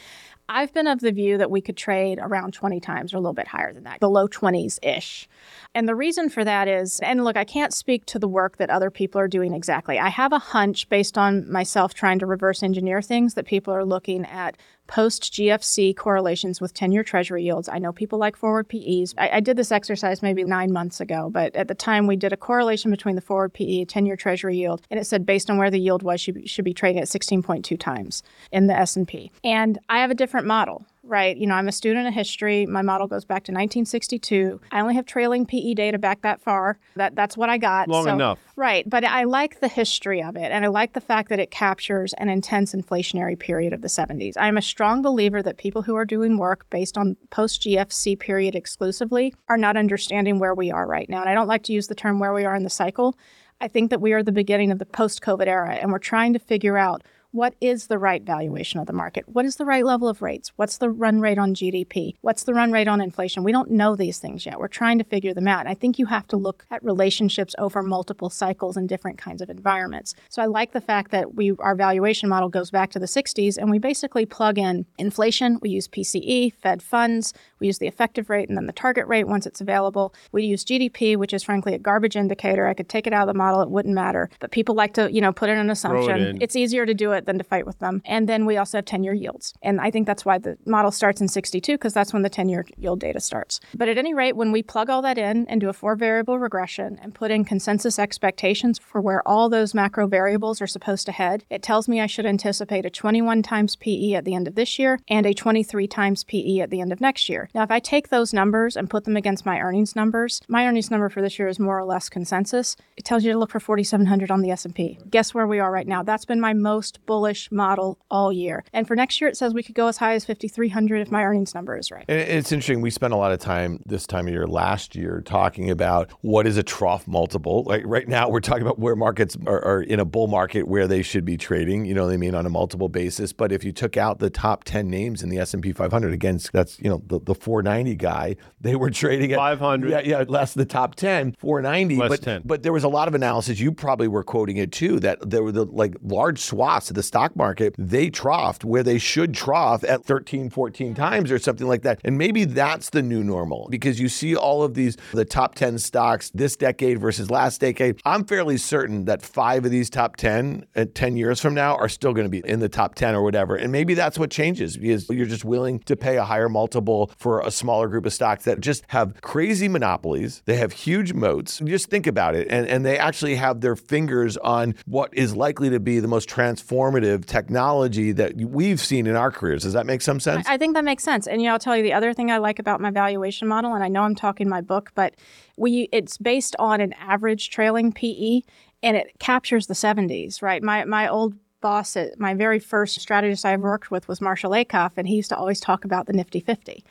I've 0.52 0.74
been 0.74 0.88
of 0.88 0.98
the 0.98 1.12
view 1.12 1.38
that 1.38 1.48
we 1.48 1.60
could 1.60 1.76
trade 1.76 2.18
around 2.20 2.54
20 2.54 2.80
times 2.80 3.14
or 3.14 3.18
a 3.18 3.20
little 3.20 3.34
bit 3.34 3.46
higher 3.46 3.72
than 3.72 3.84
that, 3.84 4.00
the 4.00 4.10
low 4.10 4.26
20s 4.26 4.80
ish. 4.82 5.28
And 5.76 5.88
the 5.88 5.94
reason 5.94 6.28
for 6.28 6.44
that 6.44 6.66
is, 6.66 6.98
and 7.04 7.22
look, 7.22 7.36
I 7.36 7.44
can't 7.44 7.72
speak 7.72 8.04
to 8.06 8.18
the 8.18 8.26
work 8.26 8.56
that 8.56 8.68
other 8.68 8.90
people 8.90 9.20
are 9.20 9.28
doing 9.28 9.54
exactly. 9.54 10.00
I 10.00 10.08
have 10.08 10.32
a 10.32 10.40
hunch 10.40 10.88
based 10.88 11.16
on 11.16 11.50
myself 11.50 11.94
trying 11.94 12.18
to 12.18 12.26
reverse 12.26 12.64
engineer 12.64 13.00
things 13.00 13.34
that 13.34 13.46
people 13.46 13.72
are 13.72 13.84
looking 13.84 14.24
at 14.26 14.56
post 14.90 15.32
GFC 15.32 15.96
correlations 15.96 16.60
with 16.60 16.74
10 16.74 16.90
year 16.90 17.04
treasury 17.04 17.44
yields. 17.44 17.68
I 17.68 17.78
know 17.78 17.92
people 17.92 18.18
like 18.18 18.34
forward 18.34 18.68
PEs. 18.68 19.14
I, 19.16 19.30
I, 19.34 19.40
did 19.40 19.56
this 19.56 19.70
exercise 19.70 20.20
maybe 20.20 20.42
nine 20.42 20.72
months 20.72 21.00
ago, 21.00 21.30
but 21.30 21.54
at 21.54 21.68
the 21.68 21.76
time 21.76 22.08
we 22.08 22.16
did 22.16 22.32
a 22.32 22.36
correlation 22.36 22.90
between 22.90 23.14
the 23.14 23.20
forward 23.20 23.54
PE, 23.54 23.84
10 23.84 24.04
year 24.04 24.16
treasury 24.16 24.56
yield, 24.56 24.82
and 24.90 24.98
it 24.98 25.04
said 25.04 25.24
based 25.24 25.48
on 25.48 25.58
where 25.58 25.70
the 25.70 25.78
yield 25.78 26.02
was, 26.02 26.26
you 26.26 26.42
should 26.44 26.64
be 26.64 26.74
trading 26.74 27.00
at 27.00 27.06
16.2 27.06 27.78
times 27.78 28.24
in 28.50 28.66
the 28.66 28.76
S&P. 28.76 29.30
And 29.44 29.78
I 29.88 30.00
have 30.00 30.10
a 30.10 30.14
different 30.14 30.48
model 30.48 30.84
right? 31.02 31.36
You 31.36 31.46
know, 31.46 31.54
I'm 31.54 31.68
a 31.68 31.72
student 31.72 32.06
of 32.06 32.14
history. 32.14 32.66
My 32.66 32.82
model 32.82 33.06
goes 33.06 33.24
back 33.24 33.44
to 33.44 33.52
1962. 33.52 34.60
I 34.70 34.80
only 34.80 34.94
have 34.94 35.06
trailing 35.06 35.46
PE 35.46 35.74
data 35.74 35.98
back 35.98 36.22
that 36.22 36.40
far. 36.40 36.78
That 36.96 37.14
that's 37.14 37.36
what 37.36 37.48
I 37.48 37.58
got. 37.58 37.88
Long 37.88 38.04
so, 38.04 38.14
enough. 38.14 38.38
Right, 38.56 38.88
but 38.88 39.04
I 39.04 39.24
like 39.24 39.60
the 39.60 39.68
history 39.68 40.22
of 40.22 40.36
it 40.36 40.52
and 40.52 40.64
I 40.64 40.68
like 40.68 40.92
the 40.92 41.00
fact 41.00 41.30
that 41.30 41.38
it 41.38 41.50
captures 41.50 42.12
an 42.14 42.28
intense 42.28 42.74
inflationary 42.74 43.38
period 43.38 43.72
of 43.72 43.80
the 43.80 43.88
70s. 43.88 44.34
I'm 44.36 44.58
a 44.58 44.62
strong 44.62 45.02
believer 45.02 45.42
that 45.42 45.56
people 45.56 45.82
who 45.82 45.96
are 45.96 46.04
doing 46.04 46.36
work 46.36 46.68
based 46.70 46.98
on 46.98 47.16
post 47.30 47.62
GFC 47.62 48.18
period 48.18 48.54
exclusively 48.54 49.34
are 49.48 49.56
not 49.56 49.76
understanding 49.76 50.38
where 50.38 50.54
we 50.54 50.70
are 50.70 50.86
right 50.86 51.08
now. 51.08 51.20
And 51.20 51.30
I 51.30 51.34
don't 51.34 51.48
like 51.48 51.62
to 51.64 51.72
use 51.72 51.86
the 51.86 51.94
term 51.94 52.18
where 52.18 52.34
we 52.34 52.44
are 52.44 52.54
in 52.54 52.64
the 52.64 52.70
cycle. 52.70 53.16
I 53.62 53.68
think 53.68 53.90
that 53.90 54.00
we 54.00 54.12
are 54.12 54.22
the 54.22 54.32
beginning 54.32 54.70
of 54.70 54.78
the 54.78 54.86
post 54.86 55.20
COVID 55.22 55.46
era 55.46 55.74
and 55.74 55.92
we're 55.92 55.98
trying 55.98 56.32
to 56.32 56.38
figure 56.38 56.76
out 56.76 57.02
what 57.32 57.54
is 57.60 57.86
the 57.86 57.98
right 57.98 58.22
valuation 58.22 58.80
of 58.80 58.86
the 58.86 58.92
market? 58.92 59.28
What 59.28 59.44
is 59.44 59.56
the 59.56 59.64
right 59.64 59.84
level 59.84 60.08
of 60.08 60.22
rates? 60.22 60.52
What's 60.56 60.78
the 60.78 60.90
run 60.90 61.20
rate 61.20 61.38
on 61.38 61.54
GDP? 61.54 62.14
What's 62.20 62.42
the 62.42 62.54
run 62.54 62.72
rate 62.72 62.88
on 62.88 63.00
inflation? 63.00 63.44
We 63.44 63.52
don't 63.52 63.70
know 63.70 63.94
these 63.94 64.18
things 64.18 64.44
yet. 64.44 64.58
We're 64.58 64.68
trying 64.68 64.98
to 64.98 65.04
figure 65.04 65.32
them 65.32 65.46
out. 65.46 65.60
And 65.60 65.68
I 65.68 65.74
think 65.74 65.98
you 65.98 66.06
have 66.06 66.26
to 66.28 66.36
look 66.36 66.66
at 66.70 66.82
relationships 66.82 67.54
over 67.58 67.82
multiple 67.82 68.30
cycles 68.30 68.76
and 68.76 68.88
different 68.88 69.18
kinds 69.18 69.40
of 69.40 69.48
environments. 69.48 70.14
So 70.28 70.42
I 70.42 70.46
like 70.46 70.72
the 70.72 70.80
fact 70.80 71.12
that 71.12 71.34
we 71.34 71.52
our 71.60 71.74
valuation 71.74 72.28
model 72.28 72.48
goes 72.48 72.70
back 72.70 72.90
to 72.90 72.98
the 72.98 73.06
60s 73.06 73.56
and 73.56 73.70
we 73.70 73.78
basically 73.78 74.26
plug 74.26 74.58
in 74.58 74.86
inflation, 74.98 75.58
we 75.62 75.70
use 75.70 75.88
PCE, 75.88 76.54
Fed 76.54 76.82
funds, 76.82 77.32
we 77.60 77.68
use 77.68 77.78
the 77.78 77.86
effective 77.86 78.28
rate 78.28 78.48
and 78.48 78.56
then 78.56 78.66
the 78.66 78.72
target 78.72 79.06
rate 79.06 79.28
once 79.28 79.46
it's 79.46 79.60
available. 79.60 80.14
We 80.32 80.44
use 80.44 80.64
GDP, 80.64 81.16
which 81.16 81.32
is 81.32 81.42
frankly 81.42 81.74
a 81.74 81.78
garbage 81.78 82.16
indicator. 82.16 82.66
I 82.66 82.74
could 82.74 82.88
take 82.88 83.06
it 83.06 83.12
out 83.12 83.28
of 83.28 83.32
the 83.32 83.38
model, 83.38 83.62
it 83.62 83.70
wouldn't 83.70 83.94
matter. 83.94 84.28
But 84.40 84.50
people 84.50 84.74
like 84.74 84.94
to, 84.94 85.12
you 85.12 85.20
know, 85.20 85.32
put 85.32 85.48
in 85.48 85.58
an 85.58 85.70
assumption. 85.70 86.36
It 86.36 86.42
it's 86.50 86.56
easier 86.56 86.84
to 86.84 86.94
do 86.94 87.12
it 87.12 87.20
it 87.20 87.26
than 87.26 87.38
to 87.38 87.44
fight 87.44 87.66
with 87.66 87.78
them. 87.78 88.02
And 88.04 88.28
then 88.28 88.46
we 88.46 88.56
also 88.56 88.78
have 88.78 88.84
10 88.84 89.04
year 89.04 89.14
yields. 89.14 89.54
And 89.62 89.80
I 89.80 89.90
think 89.90 90.06
that's 90.06 90.24
why 90.24 90.38
the 90.38 90.56
model 90.66 90.90
starts 90.90 91.20
in 91.20 91.28
62 91.28 91.74
because 91.74 91.94
that's 91.94 92.12
when 92.12 92.22
the 92.22 92.28
10 92.28 92.48
year 92.48 92.66
yield 92.76 92.98
data 92.98 93.20
starts. 93.20 93.60
But 93.74 93.88
at 93.88 93.98
any 93.98 94.12
rate, 94.12 94.36
when 94.36 94.50
we 94.50 94.62
plug 94.62 94.90
all 94.90 95.02
that 95.02 95.18
in 95.18 95.46
and 95.46 95.60
do 95.60 95.68
a 95.68 95.72
four 95.72 95.94
variable 95.94 96.38
regression 96.38 96.98
and 97.00 97.14
put 97.14 97.30
in 97.30 97.44
consensus 97.44 97.98
expectations 97.98 98.78
for 98.78 99.00
where 99.00 99.26
all 99.28 99.48
those 99.48 99.74
macro 99.74 100.08
variables 100.08 100.60
are 100.60 100.66
supposed 100.66 101.06
to 101.06 101.12
head, 101.12 101.44
it 101.50 101.62
tells 101.62 101.88
me 101.88 102.00
I 102.00 102.06
should 102.06 102.26
anticipate 102.26 102.86
a 102.86 102.90
21 102.90 103.42
times 103.42 103.76
PE 103.76 104.14
at 104.14 104.24
the 104.24 104.34
end 104.34 104.48
of 104.48 104.54
this 104.54 104.78
year 104.78 104.98
and 105.08 105.26
a 105.26 105.34
23 105.34 105.86
times 105.86 106.24
PE 106.24 106.58
at 106.58 106.70
the 106.70 106.80
end 106.80 106.92
of 106.92 107.00
next 107.00 107.28
year. 107.28 107.49
Now, 107.54 107.62
if 107.62 107.70
I 107.70 107.80
take 107.80 108.08
those 108.08 108.32
numbers 108.32 108.76
and 108.76 108.88
put 108.88 109.04
them 109.04 109.16
against 109.16 109.44
my 109.44 109.58
earnings 109.58 109.96
numbers, 109.96 110.40
my 110.48 110.66
earnings 110.66 110.90
number 110.90 111.08
for 111.08 111.20
this 111.20 111.38
year 111.38 111.48
is 111.48 111.58
more 111.58 111.78
or 111.78 111.84
less 111.84 112.08
consensus. 112.08 112.76
It 112.96 113.04
tells 113.04 113.24
you 113.24 113.32
to 113.32 113.38
look 113.38 113.50
for 113.50 113.60
4,700 113.60 114.30
on 114.30 114.40
the 114.40 114.50
S&P. 114.50 114.98
Guess 115.10 115.34
where 115.34 115.46
we 115.46 115.58
are 115.58 115.70
right 115.70 115.86
now? 115.86 116.02
That's 116.02 116.24
been 116.24 116.40
my 116.40 116.52
most 116.52 117.04
bullish 117.06 117.50
model 117.50 117.98
all 118.10 118.32
year. 118.32 118.64
And 118.72 118.86
for 118.86 118.94
next 118.94 119.20
year, 119.20 119.28
it 119.28 119.36
says 119.36 119.52
we 119.52 119.62
could 119.62 119.74
go 119.74 119.88
as 119.88 119.96
high 119.96 120.14
as 120.14 120.24
5,300 120.24 121.00
if 121.00 121.10
my 121.10 121.22
earnings 121.22 121.54
number 121.54 121.76
is 121.76 121.90
right. 121.90 122.04
And 122.08 122.20
it's 122.20 122.52
interesting. 122.52 122.80
We 122.80 122.90
spent 122.90 123.12
a 123.12 123.16
lot 123.16 123.32
of 123.32 123.40
time 123.40 123.82
this 123.86 124.06
time 124.06 124.26
of 124.26 124.32
year 124.32 124.46
last 124.46 124.94
year 124.94 125.22
talking 125.24 125.70
about 125.70 126.10
what 126.20 126.46
is 126.46 126.56
a 126.56 126.62
trough 126.62 127.08
multiple. 127.08 127.64
Like 127.64 127.82
right 127.84 128.06
now, 128.06 128.28
we're 128.28 128.40
talking 128.40 128.62
about 128.62 128.78
where 128.78 128.94
markets 128.94 129.36
are, 129.46 129.64
are 129.64 129.82
in 129.82 129.98
a 129.98 130.04
bull 130.04 130.28
market 130.28 130.68
where 130.68 130.86
they 130.86 131.02
should 131.02 131.24
be 131.24 131.36
trading. 131.36 131.84
You 131.84 131.94
know 131.94 132.06
what 132.06 132.12
I 132.12 132.16
mean 132.16 132.34
on 132.34 132.46
a 132.46 132.50
multiple 132.50 132.88
basis. 132.88 133.32
But 133.32 133.52
if 133.52 133.64
you 133.64 133.72
took 133.72 133.96
out 133.96 134.18
the 134.18 134.30
top 134.30 134.64
10 134.64 134.88
names 134.88 135.22
in 135.22 135.30
the 135.30 135.38
S&P 135.38 135.72
500, 135.72 136.12
again, 136.12 136.38
that's 136.52 136.78
you 136.80 136.88
know 136.88 137.02
the, 137.06 137.20
the 137.20 137.34
490 137.40 137.96
guy, 137.96 138.36
they 138.60 138.76
were 138.76 138.90
trading 138.90 139.32
at 139.32 139.38
500. 139.38 139.90
Yeah, 139.90 140.00
yeah, 140.00 140.24
less 140.26 140.54
the 140.54 140.64
top 140.64 140.94
10, 140.94 141.36
490. 141.38 141.96
Less 141.96 142.08
but 142.08 142.22
10. 142.22 142.42
but 142.44 142.62
there 142.62 142.72
was 142.72 142.84
a 142.84 142.88
lot 142.88 143.08
of 143.08 143.14
analysis. 143.14 143.58
You 143.58 143.72
probably 143.72 144.08
were 144.08 144.22
quoting 144.22 144.56
it 144.56 144.72
too 144.72 145.00
that 145.00 145.30
there 145.30 145.42
were 145.42 145.52
the 145.52 145.64
like 145.64 145.96
large 146.02 146.38
swaths 146.38 146.90
of 146.90 146.96
the 146.96 147.02
stock 147.02 147.36
market, 147.36 147.74
they 147.78 148.10
troughed 148.10 148.64
where 148.64 148.82
they 148.82 148.98
should 148.98 149.34
trough 149.34 149.84
at 149.84 150.04
13, 150.04 150.50
14 150.50 150.94
times 150.94 151.30
or 151.30 151.38
something 151.38 151.66
like 151.66 151.82
that. 151.82 152.00
And 152.04 152.18
maybe 152.18 152.44
that's 152.44 152.90
the 152.90 153.02
new 153.02 153.22
normal 153.24 153.68
because 153.70 154.00
you 154.00 154.08
see 154.08 154.36
all 154.36 154.62
of 154.62 154.74
these, 154.74 154.96
the 155.12 155.24
top 155.24 155.54
10 155.54 155.78
stocks 155.78 156.30
this 156.34 156.56
decade 156.56 157.00
versus 157.00 157.30
last 157.30 157.60
decade. 157.60 158.00
I'm 158.04 158.24
fairly 158.24 158.56
certain 158.56 159.04
that 159.06 159.22
five 159.22 159.64
of 159.64 159.70
these 159.70 159.90
top 159.90 160.16
10 160.16 160.66
at 160.74 160.88
uh, 160.88 160.90
10 160.94 161.16
years 161.16 161.40
from 161.40 161.54
now 161.54 161.76
are 161.76 161.88
still 161.88 162.12
going 162.12 162.26
to 162.26 162.30
be 162.30 162.46
in 162.48 162.60
the 162.60 162.68
top 162.68 162.94
10 162.94 163.14
or 163.14 163.22
whatever. 163.22 163.56
And 163.56 163.72
maybe 163.72 163.94
that's 163.94 164.18
what 164.18 164.30
changes 164.30 164.76
because 164.76 165.08
you're 165.08 165.26
just 165.26 165.44
willing 165.44 165.78
to 165.80 165.96
pay 165.96 166.16
a 166.16 166.24
higher 166.24 166.48
multiple 166.48 167.10
for 167.16 167.29
a 167.38 167.52
smaller 167.52 167.86
group 167.86 168.04
of 168.04 168.12
stocks 168.12 168.44
that 168.44 168.60
just 168.60 168.82
have 168.88 169.20
crazy 169.20 169.68
monopolies. 169.68 170.42
They 170.46 170.56
have 170.56 170.72
huge 170.72 171.12
moats. 171.12 171.60
Just 171.64 171.86
think 171.86 172.08
about 172.08 172.34
it. 172.34 172.48
And, 172.50 172.66
and 172.66 172.84
they 172.84 172.98
actually 172.98 173.36
have 173.36 173.60
their 173.60 173.76
fingers 173.76 174.36
on 174.38 174.74
what 174.86 175.14
is 175.14 175.36
likely 175.36 175.70
to 175.70 175.78
be 175.78 176.00
the 176.00 176.08
most 176.08 176.28
transformative 176.28 177.26
technology 177.26 178.10
that 178.12 178.36
we've 178.36 178.80
seen 178.80 179.06
in 179.06 179.14
our 179.14 179.30
careers. 179.30 179.62
Does 179.62 179.74
that 179.74 179.86
make 179.86 180.02
some 180.02 180.18
sense? 180.18 180.46
I 180.48 180.58
think 180.58 180.74
that 180.74 180.84
makes 180.84 181.04
sense. 181.04 181.28
And 181.28 181.40
you 181.40 181.46
know, 181.46 181.52
I'll 181.52 181.60
tell 181.60 181.76
you 181.76 181.84
the 181.84 181.92
other 181.92 182.12
thing 182.12 182.30
I 182.32 182.38
like 182.38 182.58
about 182.58 182.80
my 182.80 182.90
valuation 182.90 183.46
model, 183.46 183.74
and 183.74 183.84
I 183.84 183.88
know 183.88 184.02
I'm 184.02 184.14
talking 184.14 184.48
my 184.48 184.60
book, 184.60 184.90
but 184.94 185.14
we 185.56 185.88
it's 185.92 186.18
based 186.18 186.56
on 186.58 186.80
an 186.80 186.92
average 186.94 187.50
trailing 187.50 187.92
PE 187.92 188.40
and 188.82 188.96
it 188.96 189.18
captures 189.18 189.66
the 189.66 189.74
70s, 189.74 190.42
right? 190.42 190.62
My 190.62 190.84
my 190.84 191.08
old 191.08 191.34
boss 191.60 191.96
at 191.96 192.18
my 192.18 192.34
very 192.34 192.58
first 192.58 193.00
strategist 193.00 193.44
I 193.44 193.56
worked 193.56 193.90
with 193.90 194.08
was 194.08 194.20
Marshall 194.20 194.52
Acuff, 194.52 194.92
and 194.96 195.06
he 195.06 195.16
used 195.16 195.28
to 195.30 195.36
always 195.36 195.60
talk 195.60 195.84
about 195.84 196.06
the 196.06 196.12
Nifty 196.12 196.40
50. 196.40 196.84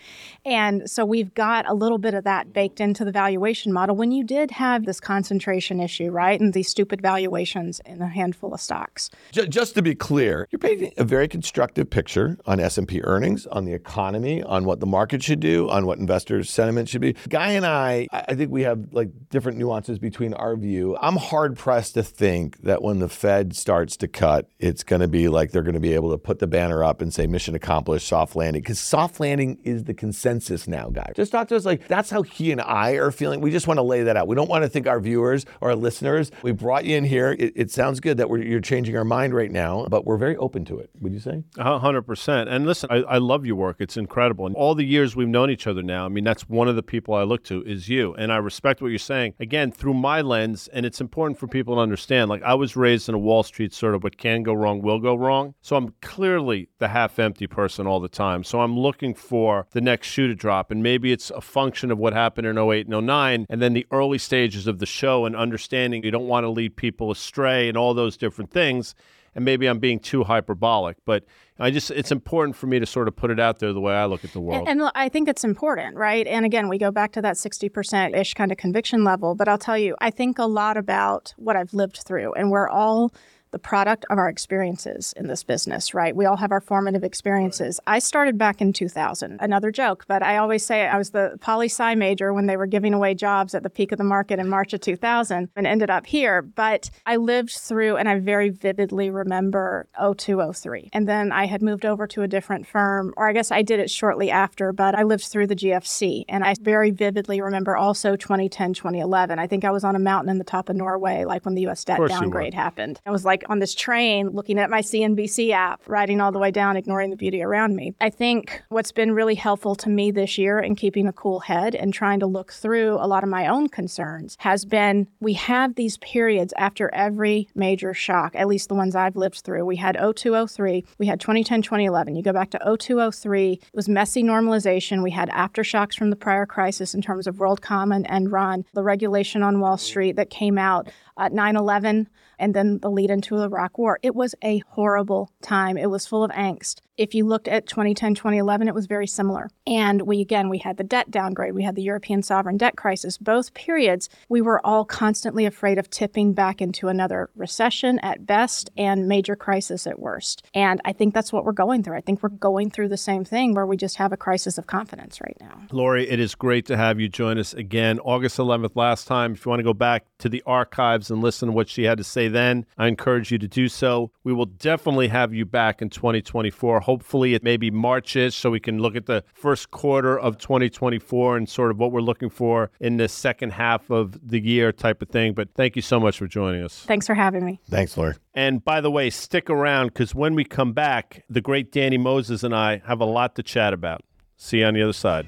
And 0.45 0.89
so 0.89 1.05
we've 1.05 1.33
got 1.33 1.67
a 1.67 1.73
little 1.73 1.97
bit 1.97 2.13
of 2.13 2.23
that 2.23 2.53
baked 2.53 2.79
into 2.79 3.03
the 3.03 3.11
valuation 3.11 3.73
model 3.73 3.95
when 3.95 4.11
you 4.11 4.23
did 4.23 4.51
have 4.51 4.85
this 4.85 4.99
concentration 4.99 5.79
issue, 5.79 6.11
right? 6.11 6.39
And 6.39 6.53
these 6.53 6.69
stupid 6.69 7.01
valuations 7.01 7.81
in 7.85 8.01
a 8.01 8.07
handful 8.07 8.53
of 8.53 8.61
stocks. 8.61 9.09
Just 9.31 9.75
to 9.75 9.81
be 9.81 9.95
clear, 9.95 10.47
you're 10.51 10.59
painting 10.59 10.93
a 10.97 11.03
very 11.03 11.27
constructive 11.27 11.89
picture 11.89 12.37
on 12.45 12.59
S&P 12.59 13.01
earnings, 13.03 13.47
on 13.47 13.65
the 13.65 13.73
economy, 13.73 14.43
on 14.43 14.65
what 14.65 14.79
the 14.79 14.85
market 14.85 15.23
should 15.23 15.39
do, 15.39 15.69
on 15.69 15.85
what 15.85 15.99
investors' 15.99 16.49
sentiment 16.49 16.89
should 16.89 17.01
be. 17.01 17.15
Guy 17.27 17.51
and 17.51 17.65
I, 17.65 18.07
I 18.11 18.35
think 18.35 18.51
we 18.51 18.63
have 18.63 18.93
like 18.93 19.09
different 19.29 19.57
nuances 19.57 19.99
between 19.99 20.33
our 20.33 20.55
view. 20.55 20.97
I'm 21.01 21.15
hard 21.15 21.57
pressed 21.57 21.95
to 21.95 22.03
think 22.03 22.61
that 22.61 22.81
when 22.81 22.99
the 22.99 23.09
Fed 23.09 23.55
starts 23.55 23.97
to 23.97 24.07
cut, 24.07 24.47
it's 24.59 24.83
going 24.83 24.99
to 24.99 25.07
be 25.07 25.29
like 25.29 25.51
they're 25.51 25.63
going 25.63 25.73
to 25.73 25.79
be 25.79 25.93
able 25.93 26.11
to 26.11 26.17
put 26.17 26.39
the 26.39 26.47
banner 26.47 26.83
up 26.83 27.01
and 27.01 27.13
say 27.13 27.25
mission 27.25 27.55
accomplished, 27.55 28.07
soft 28.07 28.35
landing. 28.35 28.61
Because 28.61 28.79
soft 28.79 29.19
landing 29.19 29.57
is 29.63 29.85
the 29.85 29.93
consensus 29.93 30.67
now, 30.67 30.89
guys. 30.89 31.13
Just 31.15 31.31
talk 31.31 31.47
to 31.47 31.55
us 31.55 31.65
like 31.65 31.87
that's 31.87 32.09
how 32.09 32.23
he 32.23 32.51
and 32.51 32.59
I 32.61 32.91
are 32.91 33.11
feeling. 33.11 33.39
We 33.39 33.51
just 33.51 33.67
want 33.67 33.77
to 33.77 33.83
lay 33.83 34.03
that 34.03 34.17
out. 34.17 34.27
We 34.27 34.35
don't 34.35 34.49
want 34.49 34.63
to 34.63 34.69
think 34.69 34.85
our 34.85 34.99
viewers 34.99 35.45
or 35.61 35.69
our 35.69 35.75
listeners. 35.75 36.29
We 36.43 36.51
brought 36.51 36.83
you 36.83 36.97
in 36.97 37.05
here. 37.05 37.35
It, 37.39 37.53
it 37.55 37.71
sounds 37.71 38.01
good 38.01 38.17
that 38.17 38.29
you're 38.29 38.59
changing 38.59 38.97
our 38.97 39.05
mind 39.05 39.33
right 39.33 39.51
now, 39.51 39.85
but 39.89 40.05
we're 40.05 40.17
very 40.17 40.35
open 40.35 40.65
to 40.65 40.77
it. 40.79 40.89
Would 40.99 41.13
you 41.13 41.19
say? 41.19 41.43
hundred 41.57 42.01
percent. 42.01 42.49
And 42.49 42.65
listen, 42.65 42.89
I, 42.91 42.97
I 42.97 43.17
love 43.17 43.45
your 43.45 43.55
work. 43.55 43.77
It's 43.79 43.95
incredible. 43.95 44.45
And 44.45 44.55
all 44.55 44.75
the 44.75 44.85
years 44.85 45.15
we've 45.15 45.27
known 45.27 45.49
each 45.49 45.67
other 45.67 45.81
now, 45.81 46.05
I 46.05 46.09
mean, 46.09 46.25
that's 46.25 46.49
one 46.49 46.67
of 46.67 46.75
the 46.75 46.83
people 46.83 47.13
I 47.13 47.23
look 47.23 47.45
to 47.45 47.63
is 47.63 47.87
you. 47.87 48.13
And 48.15 48.31
I 48.31 48.37
respect 48.37 48.81
what 48.81 48.89
you're 48.89 48.99
saying. 48.99 49.35
Again, 49.39 49.71
through 49.71 49.93
my 49.93 50.19
lens, 50.21 50.67
and 50.73 50.85
it's 50.85 50.99
important 50.99 51.39
for 51.39 51.47
people 51.47 51.75
to 51.75 51.81
understand. 51.81 52.29
Like 52.29 52.43
I 52.43 52.55
was 52.55 52.75
raised 52.75 53.07
in 53.07 53.15
a 53.15 53.19
Wall 53.19 53.43
Street 53.43 53.73
sort 53.73 53.95
of 53.95 54.03
what 54.03 54.17
can 54.17 54.43
go 54.43 54.48
wrong 54.53 54.81
will 54.81 54.99
go 54.99 55.15
wrong. 55.15 55.53
So 55.61 55.75
I'm 55.75 55.93
clearly 56.01 56.69
the 56.79 56.89
half 56.89 57.19
empty 57.19 57.47
person 57.47 57.87
all 57.87 57.99
the 57.99 58.09
time. 58.09 58.43
So 58.43 58.61
I'm 58.61 58.77
looking 58.77 59.13
for 59.13 59.67
the 59.71 59.81
next 59.81 60.07
shoe 60.07 60.27
to 60.27 60.35
drop. 60.35 60.71
And 60.71 60.83
maybe 60.83 61.11
it's 61.11 61.29
a 61.31 61.41
function 61.41 61.91
of 61.91 61.97
what 61.97 62.13
happened 62.13 62.47
in 62.47 62.57
08 62.57 62.87
and 62.87 63.07
09, 63.07 63.45
and 63.49 63.61
then 63.61 63.73
the 63.73 63.87
early 63.91 64.17
stages 64.17 64.67
of 64.67 64.79
the 64.79 64.85
show 64.85 65.25
and 65.25 65.35
understanding 65.35 66.03
you 66.03 66.11
don't 66.11 66.27
want 66.27 66.43
to 66.43 66.49
lead 66.49 66.75
people 66.75 67.11
astray 67.11 67.67
and 67.67 67.77
all 67.77 67.93
those 67.93 68.17
different 68.17 68.51
things. 68.51 68.95
And 69.35 69.45
maybe 69.45 69.67
I'm 69.67 69.79
being 69.79 69.99
too 69.99 70.23
hyperbolic, 70.23 70.97
but 71.05 71.23
I 71.59 71.71
just 71.71 71.91
it's 71.91 72.11
important 72.11 72.55
for 72.55 72.67
me 72.67 72.79
to 72.79 72.85
sort 72.85 73.07
of 73.07 73.15
put 73.15 73.29
it 73.31 73.39
out 73.39 73.59
there 73.59 73.73
the 73.73 73.81
way 73.81 73.93
I 73.93 74.05
look 74.05 74.23
at 74.23 74.33
the 74.33 74.39
world. 74.39 74.67
And, 74.67 74.81
and 74.81 74.91
I 74.95 75.09
think 75.09 75.27
it's 75.27 75.43
important, 75.43 75.97
right? 75.97 76.25
And 76.25 76.45
again, 76.45 76.69
we 76.69 76.77
go 76.77 76.89
back 76.89 77.11
to 77.13 77.21
that 77.21 77.35
60% 77.35 78.17
ish 78.17 78.33
kind 78.33 78.51
of 78.51 78.57
conviction 78.57 79.03
level, 79.03 79.35
but 79.35 79.47
I'll 79.47 79.57
tell 79.57 79.77
you, 79.77 79.95
I 79.99 80.09
think 80.09 80.39
a 80.39 80.45
lot 80.45 80.77
about 80.77 81.33
what 81.37 81.55
I've 81.55 81.73
lived 81.73 81.97
through 81.97 82.33
and 82.33 82.49
we're 82.49 82.69
all 82.69 83.13
the 83.51 83.59
product 83.59 84.05
of 84.09 84.17
our 84.17 84.29
experiences 84.29 85.13
in 85.17 85.27
this 85.27 85.43
business, 85.43 85.93
right? 85.93 86.15
We 86.15 86.25
all 86.25 86.37
have 86.37 86.51
our 86.51 86.61
formative 86.61 87.03
experiences. 87.03 87.79
I 87.87 87.99
started 87.99 88.37
back 88.37 88.61
in 88.61 88.73
2000. 88.73 89.37
Another 89.39 89.71
joke, 89.71 90.05
but 90.07 90.21
I 90.21 90.37
always 90.37 90.65
say 90.65 90.87
I 90.87 90.97
was 90.97 91.11
the 91.11 91.37
poli 91.41 91.67
sci 91.67 91.95
major 91.95 92.33
when 92.33 92.45
they 92.45 92.57
were 92.57 92.67
giving 92.67 92.93
away 92.93 93.15
jobs 93.15 93.55
at 93.55 93.63
the 93.63 93.69
peak 93.69 93.91
of 93.91 93.97
the 93.97 94.03
market 94.03 94.39
in 94.39 94.49
March 94.49 94.73
of 94.73 94.81
2000 94.81 95.49
and 95.55 95.67
ended 95.67 95.89
up 95.89 96.05
here. 96.05 96.41
But 96.41 96.89
I 97.05 97.15
lived 97.15 97.51
through 97.51 97.97
and 97.97 98.07
I 98.07 98.19
very 98.19 98.49
vividly 98.49 99.09
remember 99.09 99.87
0203. 99.97 100.89
And 100.93 101.07
then 101.07 101.31
I 101.31 101.45
had 101.45 101.61
moved 101.61 101.85
over 101.85 102.07
to 102.07 102.21
a 102.21 102.27
different 102.27 102.67
firm, 102.67 103.13
or 103.17 103.27
I 103.27 103.33
guess 103.33 103.51
I 103.51 103.61
did 103.61 103.79
it 103.79 103.89
shortly 103.89 104.29
after, 104.29 104.71
but 104.71 104.95
I 104.95 105.03
lived 105.03 105.25
through 105.25 105.47
the 105.47 105.55
GFC. 105.55 106.25
And 106.29 106.43
I 106.43 106.55
very 106.61 106.91
vividly 106.91 107.41
remember 107.41 107.75
also 107.75 108.15
2010, 108.15 108.73
2011. 108.73 109.39
I 109.39 109.47
think 109.47 109.65
I 109.65 109.71
was 109.71 109.83
on 109.83 109.95
a 109.95 109.99
mountain 109.99 110.29
in 110.29 110.37
the 110.37 110.43
top 110.43 110.69
of 110.69 110.75
Norway, 110.75 111.25
like 111.25 111.45
when 111.45 111.55
the 111.55 111.67
US 111.67 111.83
debt 111.83 111.99
downgrade 112.07 112.53
happened. 112.53 112.99
I 113.05 113.11
was 113.11 113.25
like, 113.25 113.38
like 113.39 113.49
on 113.49 113.59
this 113.59 113.73
train 113.73 114.29
looking 114.29 114.59
at 114.59 114.69
my 114.69 114.81
CNBC 114.81 115.51
app, 115.51 115.81
riding 115.87 116.19
all 116.19 116.31
the 116.31 116.39
way 116.39 116.51
down, 116.51 116.75
ignoring 116.75 117.09
the 117.09 117.15
beauty 117.15 117.41
around 117.41 117.75
me. 117.75 117.93
I 118.01 118.09
think 118.09 118.61
what's 118.69 118.91
been 118.91 119.13
really 119.13 119.35
helpful 119.35 119.75
to 119.75 119.89
me 119.89 120.11
this 120.11 120.37
year 120.37 120.59
in 120.59 120.75
keeping 120.75 121.07
a 121.07 121.13
cool 121.13 121.39
head 121.39 121.75
and 121.75 121.93
trying 121.93 122.19
to 122.19 122.25
look 122.25 122.51
through 122.51 122.95
a 122.95 123.07
lot 123.07 123.23
of 123.23 123.29
my 123.29 123.47
own 123.47 123.69
concerns 123.69 124.35
has 124.39 124.65
been 124.65 125.07
we 125.19 125.33
have 125.33 125.75
these 125.75 125.97
periods 125.99 126.53
after 126.57 126.93
every 126.93 127.47
major 127.55 127.93
shock, 127.93 128.35
at 128.35 128.47
least 128.47 128.67
the 128.67 128.75
ones 128.75 128.95
I've 128.95 129.15
lived 129.15 129.41
through. 129.41 129.65
We 129.65 129.77
had 129.77 129.95
0203, 129.95 130.83
we 130.97 131.05
had 131.05 131.19
2010, 131.19 131.61
2011. 131.61 132.15
You 132.15 132.23
go 132.23 132.33
back 132.33 132.49
to 132.51 132.77
0203, 132.77 133.53
it 133.53 133.61
was 133.73 133.87
messy 133.87 134.23
normalization. 134.23 135.03
We 135.03 135.11
had 135.11 135.29
aftershocks 135.29 135.95
from 135.95 136.09
the 136.09 136.15
prior 136.15 136.45
crisis 136.45 136.93
in 136.93 137.01
terms 137.01 137.27
of 137.27 137.35
WorldCom 137.35 137.95
and 137.95 138.07
Enron, 138.07 138.65
the 138.73 138.83
regulation 138.83 139.43
on 139.43 139.59
Wall 139.59 139.77
Street 139.77 140.15
that 140.17 140.29
came 140.29 140.57
out 140.57 140.89
at 141.17 141.33
9 141.33 141.55
11 141.55 142.09
and 142.39 142.53
then 142.53 142.79
the 142.79 142.89
lead 142.89 143.11
into 143.11 143.37
the 143.37 143.43
Iraq 143.43 143.77
War. 143.77 143.99
It 144.01 144.15
was 144.15 144.33
a 144.43 144.59
horrible 144.69 145.31
time. 145.41 145.77
It 145.77 145.89
was 145.89 146.07
full 146.07 146.23
of 146.23 146.31
angst. 146.31 146.79
If 146.99 147.15
you 147.15 147.25
looked 147.25 147.47
at 147.47 147.65
2010, 147.65 148.15
2011, 148.15 148.67
it 148.67 148.75
was 148.75 148.85
very 148.85 149.07
similar. 149.07 149.49
And 149.65 150.01
we, 150.01 150.19
again, 150.19 150.49
we 150.49 150.57
had 150.57 150.75
the 150.75 150.83
debt 150.83 151.09
downgrade, 151.09 151.53
we 151.53 151.63
had 151.63 151.75
the 151.75 151.81
European 151.81 152.21
sovereign 152.21 152.57
debt 152.57 152.75
crisis. 152.75 153.17
Both 153.17 153.53
periods, 153.53 154.09
we 154.27 154.41
were 154.41 154.59
all 154.65 154.83
constantly 154.83 155.45
afraid 155.45 155.77
of 155.77 155.89
tipping 155.89 156.33
back 156.33 156.61
into 156.61 156.89
another 156.89 157.29
recession 157.37 157.99
at 157.99 158.25
best 158.25 158.69
and 158.75 159.07
major 159.07 159.37
crisis 159.37 159.87
at 159.87 159.97
worst. 159.97 160.43
And 160.53 160.81
I 160.83 160.91
think 160.91 161.13
that's 161.13 161.31
what 161.31 161.45
we're 161.45 161.53
going 161.53 161.83
through. 161.83 161.95
I 161.95 162.01
think 162.01 162.21
we're 162.21 162.27
going 162.27 162.69
through 162.69 162.89
the 162.89 162.97
same 162.97 163.23
thing 163.23 163.53
where 163.53 163.65
we 163.65 163.77
just 163.77 163.95
have 163.95 164.11
a 164.11 164.17
crisis 164.17 164.57
of 164.57 164.67
confidence 164.67 165.21
right 165.21 165.37
now. 165.39 165.61
Lori, 165.71 166.05
it 166.09 166.19
is 166.19 166.35
great 166.35 166.65
to 166.65 166.75
have 166.75 166.99
you 166.99 167.07
join 167.07 167.37
us 167.37 167.53
again. 167.53 167.99
August 167.99 168.37
11th, 168.37 168.75
last 168.75 169.07
time. 169.07 169.31
If 169.35 169.45
you 169.45 169.49
want 169.51 169.61
to 169.61 169.63
go 169.63 169.73
back 169.73 170.03
to 170.17 170.27
the 170.27 170.43
archives 170.45 171.09
and 171.09 171.21
listen 171.21 171.47
to 171.47 171.53
what 171.53 171.69
she 171.69 171.83
had 171.83 171.97
to 171.99 172.03
say 172.03 172.27
then, 172.27 172.65
I 172.77 172.87
encourage 172.87 173.31
you 173.31 173.37
to 173.37 173.47
do 173.47 173.69
so. 173.69 174.11
We 174.25 174.33
will 174.33 174.47
definitely 174.47 175.07
have 175.07 175.33
you 175.33 175.45
back 175.45 175.81
in 175.81 175.89
2024 175.89 176.88
hopefully 176.89 177.35
it 177.35 177.43
maybe 177.43 177.69
Marchish 177.69 178.33
so 178.33 178.49
we 178.49 178.59
can 178.59 178.79
look 178.79 178.95
at 178.95 179.05
the 179.05 179.23
first 179.35 179.69
quarter 179.69 180.17
of 180.17 180.39
2024 180.39 181.37
and 181.37 181.47
sort 181.47 181.69
of 181.69 181.77
what 181.77 181.91
we're 181.91 182.01
looking 182.01 182.31
for 182.31 182.71
in 182.79 182.97
the 182.97 183.07
second 183.07 183.51
half 183.51 183.91
of 183.91 184.17
the 184.27 184.41
year 184.41 184.71
type 184.71 184.99
of 185.03 185.09
thing. 185.09 185.33
But 185.35 185.49
thank 185.53 185.75
you 185.75 185.83
so 185.83 185.99
much 185.99 186.17
for 186.17 186.25
joining 186.25 186.63
us. 186.63 186.79
Thanks 186.87 187.05
for 187.05 187.13
having 187.13 187.45
me. 187.45 187.59
Thanks, 187.69 187.95
Lori. 187.95 188.15
And 188.33 188.65
by 188.65 188.81
the 188.81 188.89
way, 188.89 189.11
stick 189.11 189.51
around 189.51 189.89
because 189.89 190.15
when 190.15 190.33
we 190.33 190.43
come 190.43 190.73
back, 190.73 191.23
the 191.29 191.41
great 191.41 191.71
Danny 191.71 191.99
Moses 191.99 192.41
and 192.41 192.55
I 192.55 192.81
have 192.87 193.01
a 193.01 193.05
lot 193.05 193.35
to 193.35 193.43
chat 193.43 193.71
about. 193.71 194.01
See 194.35 194.59
you 194.59 194.65
on 194.65 194.73
the 194.73 194.81
other 194.81 194.93
side. 194.93 195.27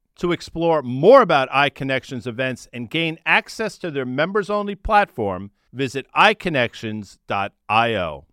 To 0.21 0.31
explore 0.31 0.81
more 0.83 1.23
about 1.23 1.49
iConnections 1.49 2.27
events 2.27 2.67
and 2.71 2.91
gain 2.91 3.17
access 3.25 3.79
to 3.79 3.89
their 3.89 4.05
members 4.05 4.51
only 4.51 4.75
platform, 4.75 5.49
visit 5.73 6.05
iConnections.io. 6.15 8.25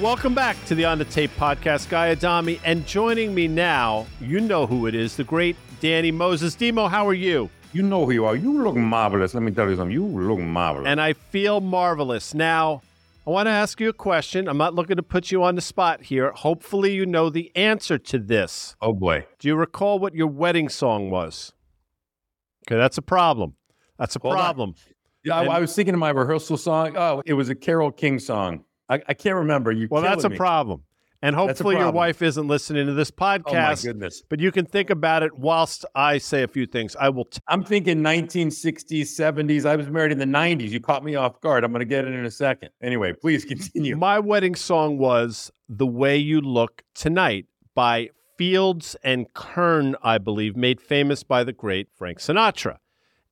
Welcome 0.00 0.34
back 0.36 0.64
to 0.66 0.76
the 0.76 0.84
On 0.84 0.96
the 0.96 1.04
Tape 1.06 1.32
podcast. 1.36 1.88
Guy 1.88 2.10
Adami, 2.10 2.60
and 2.64 2.86
joining 2.86 3.34
me 3.34 3.48
now, 3.48 4.06
you 4.20 4.40
know 4.40 4.64
who 4.64 4.86
it 4.86 4.94
is, 4.94 5.16
the 5.16 5.24
great 5.24 5.56
Danny 5.80 6.12
Moses. 6.12 6.54
Demo, 6.54 6.86
how 6.86 7.04
are 7.08 7.12
you? 7.12 7.50
You 7.72 7.82
know 7.82 8.06
who 8.06 8.12
you 8.12 8.24
are. 8.24 8.36
You 8.36 8.62
look 8.62 8.76
marvelous. 8.76 9.34
Let 9.34 9.42
me 9.42 9.50
tell 9.50 9.68
you 9.68 9.74
something. 9.74 9.92
You 9.92 10.06
look 10.06 10.38
marvelous. 10.38 10.86
And 10.86 11.00
I 11.00 11.14
feel 11.14 11.60
marvelous. 11.60 12.32
Now, 12.32 12.82
I 13.24 13.30
want 13.30 13.46
to 13.46 13.50
ask 13.50 13.80
you 13.80 13.88
a 13.88 13.92
question. 13.92 14.48
I'm 14.48 14.58
not 14.58 14.74
looking 14.74 14.96
to 14.96 15.02
put 15.02 15.30
you 15.30 15.44
on 15.44 15.54
the 15.54 15.60
spot 15.60 16.02
here. 16.02 16.32
Hopefully, 16.32 16.92
you 16.94 17.06
know 17.06 17.30
the 17.30 17.52
answer 17.54 17.96
to 17.96 18.18
this. 18.18 18.74
Oh, 18.80 18.92
boy. 18.92 19.26
Do 19.38 19.46
you 19.48 19.54
recall 19.54 20.00
what 20.00 20.14
your 20.14 20.26
wedding 20.26 20.68
song 20.68 21.08
was? 21.10 21.52
Okay, 22.66 22.76
that's 22.76 22.98
a 22.98 23.02
problem. 23.02 23.54
That's 23.98 24.16
a 24.16 24.18
Hold 24.20 24.34
on. 24.34 24.40
problem. 24.40 24.74
Yeah, 25.24 25.36
I, 25.36 25.42
And- 25.44 25.52
I 25.52 25.60
was 25.60 25.74
thinking 25.74 25.94
of 25.94 26.00
my 26.00 26.10
rehearsal 26.10 26.56
song. 26.56 26.96
Oh, 26.96 27.22
it 27.24 27.34
was 27.34 27.48
a 27.48 27.54
Carole 27.54 27.92
King 27.92 28.18
song. 28.18 28.64
I, 28.88 29.00
I 29.06 29.14
can't 29.14 29.36
remember. 29.36 29.70
You 29.70 29.86
Well, 29.88 30.02
that's 30.02 30.24
a 30.24 30.28
me. 30.28 30.36
problem. 30.36 30.82
And 31.24 31.36
hopefully, 31.36 31.76
your 31.76 31.92
wife 31.92 32.20
isn't 32.20 32.48
listening 32.48 32.86
to 32.86 32.94
this 32.94 33.12
podcast. 33.12 33.44
Oh 33.46 33.54
my 33.54 33.74
goodness. 33.92 34.22
but 34.28 34.40
you 34.40 34.50
can 34.50 34.66
think 34.66 34.90
about 34.90 35.22
it 35.22 35.38
whilst 35.38 35.84
I 35.94 36.18
say 36.18 36.42
a 36.42 36.48
few 36.48 36.66
things. 36.66 36.96
I 36.96 37.10
will. 37.10 37.26
T- 37.26 37.38
I'm 37.46 37.62
thinking 37.62 37.98
1960s, 37.98 39.02
70s. 39.02 39.64
I 39.64 39.76
was 39.76 39.88
married 39.88 40.10
in 40.12 40.18
the 40.18 40.24
90s. 40.24 40.70
You 40.70 40.80
caught 40.80 41.04
me 41.04 41.14
off 41.14 41.40
guard. 41.40 41.62
I'm 41.62 41.70
going 41.70 41.78
to 41.80 41.84
get 41.86 42.04
it 42.06 42.12
in 42.12 42.24
a 42.24 42.30
second. 42.30 42.70
Anyway, 42.82 43.12
please 43.12 43.44
continue. 43.44 43.96
My 43.96 44.18
wedding 44.18 44.56
song 44.56 44.98
was 44.98 45.52
"The 45.68 45.86
Way 45.86 46.16
You 46.16 46.40
Look 46.40 46.82
Tonight" 46.94 47.46
by 47.74 48.10
Fields 48.36 48.96
and 49.04 49.32
Kern, 49.34 49.94
I 50.02 50.18
believe, 50.18 50.56
made 50.56 50.80
famous 50.80 51.22
by 51.22 51.44
the 51.44 51.52
great 51.52 51.88
Frank 51.94 52.18
Sinatra. 52.18 52.78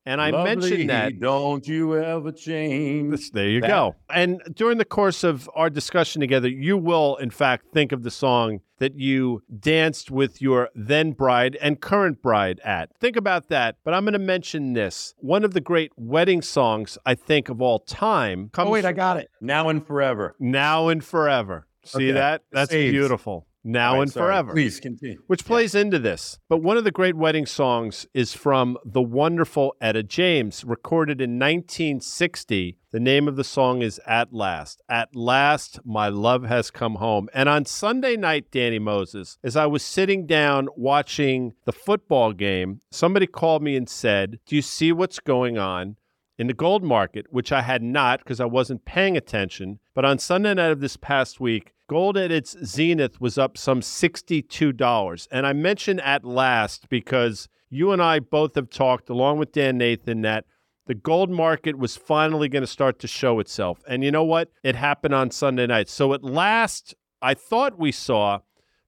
And 0.05 0.19
I 0.19 0.31
Lovely, 0.31 0.55
mentioned 0.55 0.89
that 0.89 1.19
Don't 1.19 1.67
you 1.67 1.95
ever 1.95 2.31
change. 2.31 3.31
There 3.31 3.47
you 3.47 3.61
That- 3.61 3.67
go. 3.67 3.95
And 4.11 4.41
during 4.55 4.77
the 4.79 4.85
course 4.85 5.23
of 5.23 5.49
our 5.55 5.69
discussion 5.69 6.21
together, 6.21 6.47
you 6.49 6.75
will, 6.77 7.17
in 7.17 7.29
fact, 7.29 7.65
think 7.71 7.91
of 7.91 8.01
the 8.03 8.09
song 8.11 8.61
that 8.79 8.95
you 8.97 9.43
danced 9.59 10.09
with 10.09 10.41
your 10.41 10.69
then 10.73 11.11
bride 11.11 11.55
and 11.61 11.79
current 11.79 12.19
bride 12.23 12.59
at. 12.65 12.89
Think 12.99 13.15
about 13.15 13.49
that. 13.49 13.75
But 13.83 13.93
I'm 13.93 14.03
going 14.03 14.13
to 14.13 14.19
mention 14.19 14.73
this. 14.73 15.13
One 15.19 15.43
of 15.43 15.53
the 15.53 15.61
great 15.61 15.91
wedding 15.95 16.41
songs, 16.41 16.97
I 17.05 17.13
think, 17.13 17.47
of 17.47 17.61
all 17.61 17.77
time 17.79 18.45
oh, 18.47 18.49
comes 18.55 18.67
Oh, 18.69 18.71
wait, 18.71 18.85
I 18.85 18.93
got 18.93 19.17
it. 19.17 19.29
Now 19.39 19.69
and 19.69 19.85
forever. 19.85 20.35
Now 20.39 20.87
and 20.87 21.03
Forever. 21.03 21.67
See 21.83 22.05
Okay. 22.09 22.11
that? 22.13 22.41
That's 22.51 22.71
Saves. 22.71 22.91
beautiful. 22.91 23.45
Now 23.63 23.93
right, 23.93 24.01
and 24.03 24.11
sorry. 24.11 24.27
Forever 24.27 24.53
Please 24.53 24.79
continue. 24.79 25.21
which 25.27 25.45
plays 25.45 25.75
into 25.75 25.99
this. 25.99 26.39
But 26.49 26.63
one 26.63 26.77
of 26.77 26.83
the 26.83 26.91
great 26.91 27.15
wedding 27.15 27.45
songs 27.45 28.07
is 28.13 28.33
from 28.33 28.77
the 28.83 29.01
wonderful 29.01 29.75
Etta 29.79 30.03
James, 30.03 30.63
recorded 30.63 31.21
in 31.21 31.37
1960. 31.37 32.77
The 32.91 32.99
name 32.99 33.27
of 33.27 33.35
the 33.35 33.43
song 33.43 33.81
is 33.81 33.99
At 34.07 34.33
Last. 34.33 34.81
At 34.89 35.15
Last, 35.15 35.79
My 35.85 36.09
Love 36.09 36.43
Has 36.43 36.71
Come 36.71 36.95
Home. 36.95 37.29
And 37.33 37.47
on 37.47 37.65
Sunday 37.65 38.17
night, 38.17 38.51
Danny 38.51 38.79
Moses, 38.79 39.37
as 39.43 39.55
I 39.55 39.67
was 39.67 39.83
sitting 39.83 40.25
down 40.25 40.67
watching 40.75 41.53
the 41.65 41.71
football 41.71 42.33
game, 42.33 42.81
somebody 42.91 43.27
called 43.27 43.61
me 43.61 43.75
and 43.75 43.87
said, 43.87 44.39
Do 44.45 44.55
you 44.55 44.61
see 44.61 44.91
what's 44.91 45.19
going 45.19 45.57
on? 45.57 45.97
in 46.37 46.47
the 46.47 46.53
gold 46.55 46.83
market, 46.83 47.27
which 47.29 47.51
I 47.51 47.61
had 47.61 47.83
not 47.83 48.17
because 48.17 48.39
I 48.39 48.45
wasn't 48.45 48.83
paying 48.83 49.15
attention. 49.15 49.77
But 49.93 50.05
on 50.05 50.17
Sunday 50.17 50.55
night 50.55 50.71
of 50.71 50.79
this 50.79 50.97
past 50.97 51.39
week, 51.39 51.71
gold 51.91 52.15
at 52.15 52.31
its 52.31 52.55
zenith 52.63 53.19
was 53.19 53.37
up 53.37 53.57
some 53.57 53.81
$62. 53.81 55.27
And 55.29 55.45
I 55.45 55.51
mention 55.51 55.99
at 55.99 56.23
last 56.23 56.87
because 56.87 57.49
you 57.69 57.91
and 57.91 58.01
I 58.01 58.19
both 58.19 58.55
have 58.55 58.69
talked, 58.69 59.09
along 59.09 59.39
with 59.39 59.51
Dan 59.51 59.77
Nathan, 59.77 60.21
that 60.21 60.45
the 60.85 60.93
gold 60.93 61.29
market 61.29 61.77
was 61.77 61.97
finally 61.97 62.47
going 62.47 62.63
to 62.63 62.67
start 62.67 62.97
to 62.99 63.07
show 63.07 63.41
itself. 63.41 63.83
And 63.89 64.05
you 64.05 64.11
know 64.11 64.23
what? 64.23 64.53
It 64.63 64.77
happened 64.77 65.13
on 65.13 65.31
Sunday 65.31 65.67
night. 65.67 65.89
So 65.89 66.13
at 66.13 66.23
last, 66.23 66.95
I 67.21 67.33
thought 67.33 67.77
we 67.77 67.91
saw 67.91 68.39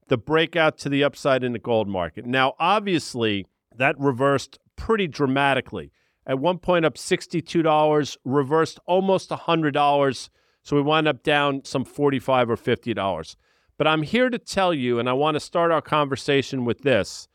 the 0.08 0.18
breakout 0.18 0.78
to 0.78 0.88
the 0.88 1.04
upside 1.04 1.44
in 1.44 1.52
the 1.52 1.60
gold 1.60 1.90
market. 1.90 2.26
Now, 2.26 2.54
obviously, 2.58 3.46
that 3.76 4.00
reversed 4.00 4.60
pretty 4.78 5.08
dramatically. 5.08 5.92
At 6.26 6.40
one 6.40 6.58
point, 6.58 6.86
up 6.86 6.96
$62, 6.96 8.18
reversed 8.24 8.80
almost 8.86 9.30
$100. 9.30 10.30
So 10.64 10.76
we 10.76 10.82
wound 10.82 11.08
up 11.08 11.24
down 11.24 11.64
some 11.66 11.86
45 11.86 12.50
or 12.50 12.58
$50. 12.58 13.36
But 13.78 13.88
I'm 13.88 14.04
here 14.04 14.30
to 14.30 14.40
tell 14.40 14.74
you, 14.74 15.00
and 15.00 15.10
I 15.10 15.14
want 15.14 15.36
to 15.36 15.40
start 15.40 15.72
our 15.72 15.82
conversation 15.82 16.66
with 16.66 16.82
this 16.82 17.28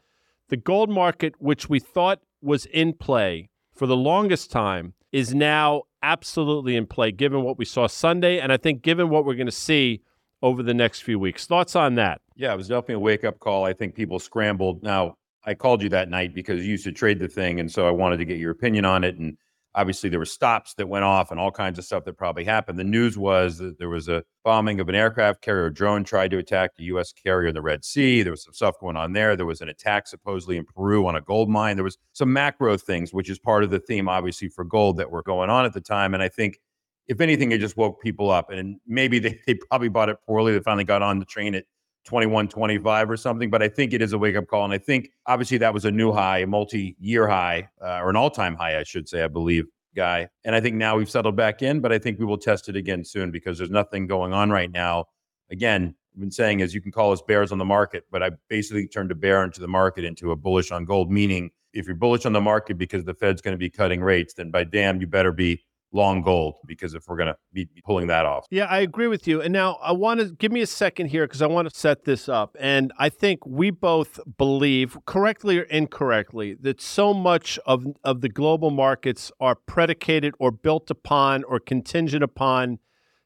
the 0.49 0.57
gold 0.57 0.89
market, 0.89 1.35
which 1.39 1.69
we 1.69 1.79
thought 1.79 2.21
was 2.41 2.65
in 2.67 2.95
play 2.95 3.51
for 3.75 3.87
the 3.87 3.97
longest 3.97 4.51
time, 4.51 4.95
is 5.13 5.35
now 5.35 5.83
absolutely 6.03 6.75
in 6.75 6.87
play, 6.87 7.13
given 7.13 7.43
what 7.43 7.59
we 7.59 7.67
saw 7.67 7.87
Sunday, 7.87 8.41
and 8.41 8.51
I 8.51 8.57
think 8.57 8.81
given 8.83 9.11
what 9.11 9.27
we're 9.27 9.35
going 9.35 9.47
to 9.47 9.53
see 9.53 10.01
over 10.43 10.63
the 10.63 10.75
next 10.75 11.01
few 11.01 11.19
weeks. 11.19 11.47
Thoughts 11.47 11.77
on 11.77 11.97
that? 11.97 12.21
Yeah, 12.37 12.55
it 12.55 12.57
was 12.57 12.69
definitely 12.69 12.95
a 12.95 13.01
wake 13.01 13.25
up 13.25 13.41
call. 13.41 13.65
I 13.65 13.73
think 13.73 13.95
people 13.95 14.19
scrambled. 14.19 14.83
Now, 14.83 15.17
I 15.45 15.55
called 15.55 15.83
you 15.83 15.89
that 15.91 16.09
night 16.09 16.35
because 16.35 16.65
you 16.65 16.73
used 16.73 16.85
to 16.85 16.93
trade 16.93 17.19
the 17.19 17.29
thing, 17.29 17.61
and 17.61 17.71
so 17.71 17.87
I 17.87 17.91
wanted 17.91 18.19
to 18.19 18.25
get 18.25 18.39
your 18.39 18.53
opinion 18.53 18.85
on 18.85 19.05
it. 19.05 19.17
And 19.19 19.37
obviously, 19.79 20.11
there 20.11 20.19
were 20.19 20.25
stops 20.25 20.75
that 20.75 20.89
went 20.89 21.05
off 21.05 21.31
and 21.31 21.39
all 21.39 21.53
kinds 21.53 21.79
of 21.79 21.85
stuff 21.85 22.05
that 22.05 22.15
probably 22.15 22.45
happened. 22.45 22.81
The 22.81 22.85
news 22.85 23.17
was 23.17 23.59
that 23.59 23.79
there 23.79 23.89
was 23.89 24.09
a 24.09 24.25
bombing 24.45 24.81
of 24.81 24.89
an 24.89 24.97
aircraft 24.97 25.41
carrier 25.41 25.67
A 25.67 25.73
drone 25.73 26.03
tried 26.03 26.33
to 26.33 26.39
attack 26.39 26.75
the 26.77 26.83
U.S. 26.85 27.13
carrier 27.13 27.49
in 27.49 27.55
the 27.55 27.63
Red 27.63 27.85
Sea. 27.85 28.23
There 28.23 28.33
was 28.33 28.43
some 28.43 28.53
stuff 28.53 28.75
going 28.81 28.97
on 28.97 29.13
there. 29.13 29.37
There 29.37 29.47
was 29.47 29.61
an 29.61 29.69
attack 29.69 30.09
supposedly 30.09 30.57
in 30.57 30.65
Peru 30.65 31.07
on 31.07 31.15
a 31.15 31.21
gold 31.21 31.49
mine. 31.49 31.77
There 31.77 31.85
was 31.85 31.97
some 32.13 32.33
macro 32.33 32.77
things, 32.77 33.15
which 33.15 33.31
is 33.31 33.39
part 33.39 33.63
of 33.63 33.71
the 33.71 33.79
theme, 33.79 34.09
obviously, 34.09 34.49
for 34.49 34.65
gold 34.65 34.97
that 34.97 35.13
were 35.13 35.23
going 35.23 35.49
on 35.49 35.65
at 35.65 35.73
the 35.73 35.81
time. 35.81 36.13
And 36.13 36.23
I 36.25 36.29
think 36.29 36.59
if 37.07 37.21
anything, 37.21 37.53
it 37.53 37.59
just 37.59 37.77
woke 37.77 38.03
people 38.03 38.31
up. 38.31 38.51
And 38.51 38.81
maybe 38.85 39.21
they, 39.21 39.39
they 39.47 39.55
probably 39.55 39.89
bought 39.89 40.09
it 40.09 40.19
poorly. 40.27 40.53
They 40.53 40.61
finally 40.61 40.85
got 40.85 41.03
on 41.03 41.21
the 41.21 41.25
train 41.25 41.55
at 41.55 41.67
21, 42.09 42.49
25 42.49 43.11
or 43.11 43.17
something. 43.19 43.51
But 43.51 43.63
I 43.63 43.69
think 43.69 43.93
it 43.93 44.01
is 44.01 44.15
a 44.15 44.19
wake 44.19 44.35
up 44.35 44.47
call. 44.47 44.65
And 44.65 44.73
I 44.73 44.79
think 44.79 45.11
obviously 45.27 45.59
that 45.59 45.75
was 45.75 45.85
a 45.85 45.91
new 45.91 46.11
high, 46.11 46.39
a 46.39 46.47
multi 46.47 46.97
year 46.99 47.29
high, 47.29 47.69
uh, 47.83 48.01
or 48.01 48.09
an 48.09 48.17
all 48.17 48.31
time 48.31 48.57
high, 48.57 48.81
I 48.81 48.83
should 48.83 49.07
say, 49.07 49.23
I 49.23 49.29
believe, 49.29 49.67
guy. 49.95 50.27
And 50.45 50.55
I 50.55 50.61
think 50.61 50.77
now 50.77 50.97
we've 50.97 51.11
settled 51.11 51.37
back 51.37 51.61
in, 51.61 51.81
but 51.81 51.93
I 51.93 51.99
think 51.99 52.19
we 52.19 52.25
will 52.25 52.39
test 52.39 52.71
it 52.71 52.77
again 52.77 53.05
soon 53.05 53.31
because 53.31 53.59
there's 53.59 53.71
nothing 53.71 54.07
going 54.07 54.33
on 54.33 54.49
right 54.49 54.73
now. 54.73 55.05
Again, 55.51 55.95
I've 56.15 56.21
been 56.21 56.31
saying 56.31 56.61
is 56.61 56.75
you 56.75 56.81
can 56.81 56.93
call 56.93 57.13
us 57.13 57.21
bears 57.21 57.53
on 57.53 57.59
the 57.59 57.67
market, 57.67 58.05
but 58.11 58.23
I 58.23 58.31
basically 58.49 58.89
turned 58.89 59.11
a 59.11 59.15
bear 59.15 59.45
into 59.45 59.61
the 59.61 59.69
market 59.69 60.03
into 60.03 60.33
a 60.33 60.37
bullish 60.37 60.71
on 60.71 60.87
gold, 60.87 61.13
meaning 61.13 61.51
if 61.75 61.87
you're 61.87 61.95
bullish 61.95 62.25
on 62.25 62.33
the 62.33 62.41
market 62.41 62.79
because 62.79 63.05
the 63.05 63.13
Fed's 63.13 63.43
going 63.43 63.53
to 63.53 63.59
be 63.59 63.69
cutting 63.69 64.01
rates, 64.01 64.33
then 64.33 64.51
by 64.51 64.65
damn, 64.65 64.99
you 64.99 65.07
better 65.07 65.31
be 65.31 65.63
long 65.93 66.23
gold 66.23 66.57
because 66.67 66.95
if 66.95 67.09
we're 67.09 67.17
going 67.17 67.29
to 67.29 67.37
be 67.53 67.67
pulling 67.85 68.09
that 68.09 68.27
off. 68.27 68.47
Yeah, 68.51 68.65
I 68.65 68.81
agree 68.81 69.07
with 69.07 69.27
you. 69.27 69.41
And 69.41 69.53
now 69.53 69.79
I 69.83 69.93
want 69.93 70.21
to 70.21 70.27
give 70.27 70.53
me 70.53 70.61
a 70.61 70.67
second 70.67 71.07
here 71.07 71.27
because 71.27 71.43
I 71.43 71.47
want 71.47 71.69
to 71.69 71.79
set 71.79 72.05
this 72.05 72.29
up. 72.29 72.57
And 72.61 72.93
I 72.99 73.09
think 73.09 73.47
we 73.47 73.71
both 73.71 74.21
believe, 74.37 74.99
correctly 75.07 75.59
or 75.59 75.63
incorrectly, 75.63 76.55
that 76.61 76.81
so 76.81 77.15
much 77.15 77.59
of, 77.67 77.87
of 78.05 78.21
the 78.21 78.29
global 78.29 78.71
markets 78.71 79.33
are 79.41 79.55
predicated 79.55 80.35
or 80.39 80.51
built 80.51 80.91
upon 80.91 81.45
or 81.45 81.59
contingent 81.59 82.23
upon 82.23 82.79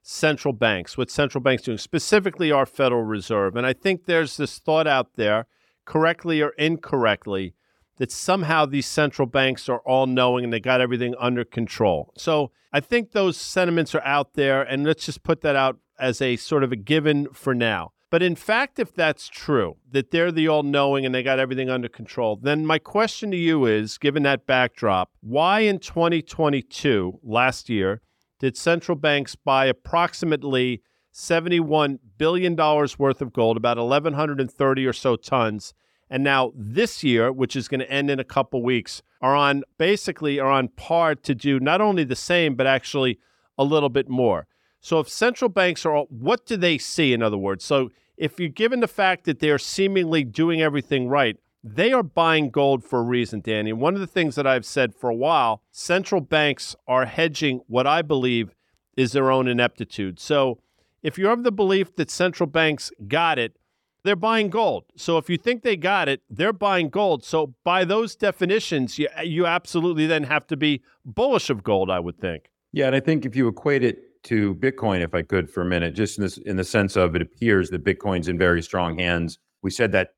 central 0.03 0.53
banks, 0.53 0.99
what 0.99 1.11
central 1.11 1.43
banks 1.43 1.63
doing, 1.63 1.79
specifically 1.79 2.51
our 2.51 2.67
Federal 2.67 3.05
Reserve. 3.05 3.57
And 3.57 3.67
I 3.67 3.73
think 3.73 4.07
there's 4.07 4.37
this 4.37 4.59
thought 4.59 4.87
out 4.87 5.15
there, 5.15 5.47
correctly 5.85 6.41
or 6.43 6.51
incorrectly, 6.51 7.55
that 7.97 8.11
somehow 8.11 8.67
these 8.67 8.87
central 8.87 9.27
banks 9.27 9.69
are 9.69 9.81
all 9.81 10.07
knowing 10.07 10.45
and 10.45 10.53
they 10.53 10.61
got 10.61 10.81
everything 10.81 11.15
under 11.19 11.45
control. 11.45 12.13
So 12.17 12.51
I 12.73 12.81
think 12.81 13.13
those 13.13 13.37
sentiments 13.37 13.95
are 13.95 14.03
out 14.03 14.35
there, 14.35 14.63
and 14.63 14.85
let's 14.85 15.07
just 15.07 15.23
put 15.23 15.43
that 15.43 15.57
out 15.57 15.79
as 15.99 16.21
a 16.23 16.37
sort 16.37 16.65
of 16.65 16.73
a 16.73 16.77
given 16.77 17.29
for 17.33 17.55
now. 17.55 17.93
But 18.11 18.23
in 18.23 18.35
fact, 18.35 18.79
if 18.79 18.95
that's 18.95 19.27
true, 19.29 19.77
that 19.91 20.11
they're 20.11 20.31
the 20.31 20.47
all 20.47 20.63
knowing 20.63 21.07
and 21.07 21.15
they 21.15 21.23
got 21.23 21.39
everything 21.39 21.71
under 21.71 21.89
control, 21.89 22.37
then 22.37 22.67
my 22.67 22.79
question 22.79 23.31
to 23.31 23.39
you 23.39 23.65
is 23.65 23.97
given 23.97 24.23
that 24.25 24.47
backdrop, 24.47 25.11
why 25.21 25.61
in 25.61 25.79
2022, 25.79 27.21
last 27.23 27.71
year, 27.71 28.03
did 28.39 28.57
central 28.57 28.97
banks 28.97 29.35
buy 29.35 29.65
approximately 29.65 30.83
$71 31.15 32.01
billion 32.19 32.55
worth 32.55 33.23
of 33.23 33.33
gold, 33.33 33.57
about 33.57 33.79
1,130 33.79 34.87
or 34.87 34.93
so 34.93 35.17
tons? 35.17 35.73
And 36.13 36.23
now 36.23 36.53
this 36.55 37.03
year, 37.03 37.33
which 37.33 37.57
is 37.57 37.69
going 37.69 37.81
to 37.81 37.91
end 37.91 38.11
in 38.11 38.21
a 38.21 38.25
couple 38.25 38.63
weeks, 38.63 39.01
are 39.23 39.35
on 39.35 39.63
basically 39.79 40.39
are 40.39 40.51
on 40.51 40.69
par 40.69 41.15
to 41.15 41.35
do 41.35 41.59
not 41.59 41.81
only 41.81 42.05
the 42.05 42.15
same 42.15 42.55
but 42.55 42.67
actually 42.67 43.19
a 43.57 43.65
little 43.65 43.89
bit 43.89 44.11
more. 44.11 44.47
So 44.79 45.01
if 45.01 45.09
central 45.09 45.49
banks 45.49 45.87
are 45.87 46.03
what 46.11 46.45
do 46.45 46.59
they 46.59 46.77
see 46.77 47.15
in 47.15 47.23
other 47.23 47.39
words? 47.39 47.65
So 47.65 47.89
if 48.19 48.39
you're 48.39 48.51
given 48.51 48.81
the 48.81 48.89
fact 48.89 49.25
that 49.25 49.39
they're 49.39 49.59
seemingly 49.59 50.23
doing 50.23 50.61
everything 50.61 51.09
right, 51.09 51.39
they 51.65 51.95
are 51.95 52.03
buying 52.03 52.51
gold 52.51 52.85
for 52.85 52.99
a 52.99 53.05
reason, 53.05 53.41
Danny. 53.41 53.71
And 53.71 53.81
one 53.81 53.95
of 53.95 54.01
the 54.01 54.07
things 54.07 54.35
that 54.35 54.47
I've 54.47 54.67
said 54.67 54.95
for 54.95 55.09
a 55.09 55.15
while, 55.15 55.63
central 55.71 56.21
banks 56.21 56.77
are 56.87 57.07
hedging 57.07 57.63
what 57.69 57.87
I 57.87 58.03
believe 58.03 58.55
is 58.99 59.13
their 59.13 59.31
own 59.31 59.49
ineptitude. 59.49 60.21
So 60.21 60.59
if 61.03 61.17
you're 61.17 61.33
of 61.33 61.43
the 61.43 61.53
belief 61.53 61.97
that 61.97 62.11
central 62.11 62.47
banks 62.47 62.93
got 63.09 63.39
it, 63.39 63.57
they're 64.05 64.17
buying 64.17 64.51
gold. 64.51 64.85
So 64.97 65.19
if 65.19 65.31
you 65.31 65.37
think 65.37 65.63
they 65.63 65.77
got 65.77 66.09
it, 66.09 66.23
they're 66.29 66.53
buying 66.53 66.89
gold. 66.89 67.25
So 67.25 67.55
by 67.65 67.85
those 67.85 68.17
definitions, 68.17 68.99
you, 68.99 69.09
you 69.23 69.47
absolutely 69.47 70.07
then 70.07 70.25
have 70.25 70.47
to 70.49 70.57
be 70.57 70.83
bullish 71.05 71.51
of 71.51 71.63
gold, 71.63 71.91
I 71.91 72.01
would 72.01 72.19
think. 72.19 72.51
Yeah, 72.73 72.87
and 72.87 72.97
I 72.97 73.01
think 73.01 73.25
if 73.25 73.37
you 73.37 73.49
equate 73.49 73.85
it 73.85 74.23
to 74.25 74.55
Bitcoin, 74.57 75.03
if 75.03 75.15
I 75.15 75.23
could 75.23 75.51
for 75.51 75.63
a 75.63 75.67
minute, 75.67 75.95
just 75.95 76.19
in 76.19 76.23
this 76.23 76.39
in 76.39 76.57
the 76.57 76.65
sense 76.65 76.97
of 76.97 77.15
it 77.15 77.23
appears 77.23 77.71
that 77.71 77.85
Bitcoin's 77.85 78.29
in 78.29 78.39
very 78.39 78.63
strong 78.63 78.99
hands. 78.99 79.39
We 79.63 79.71
said 79.71 79.93
that 79.93 80.11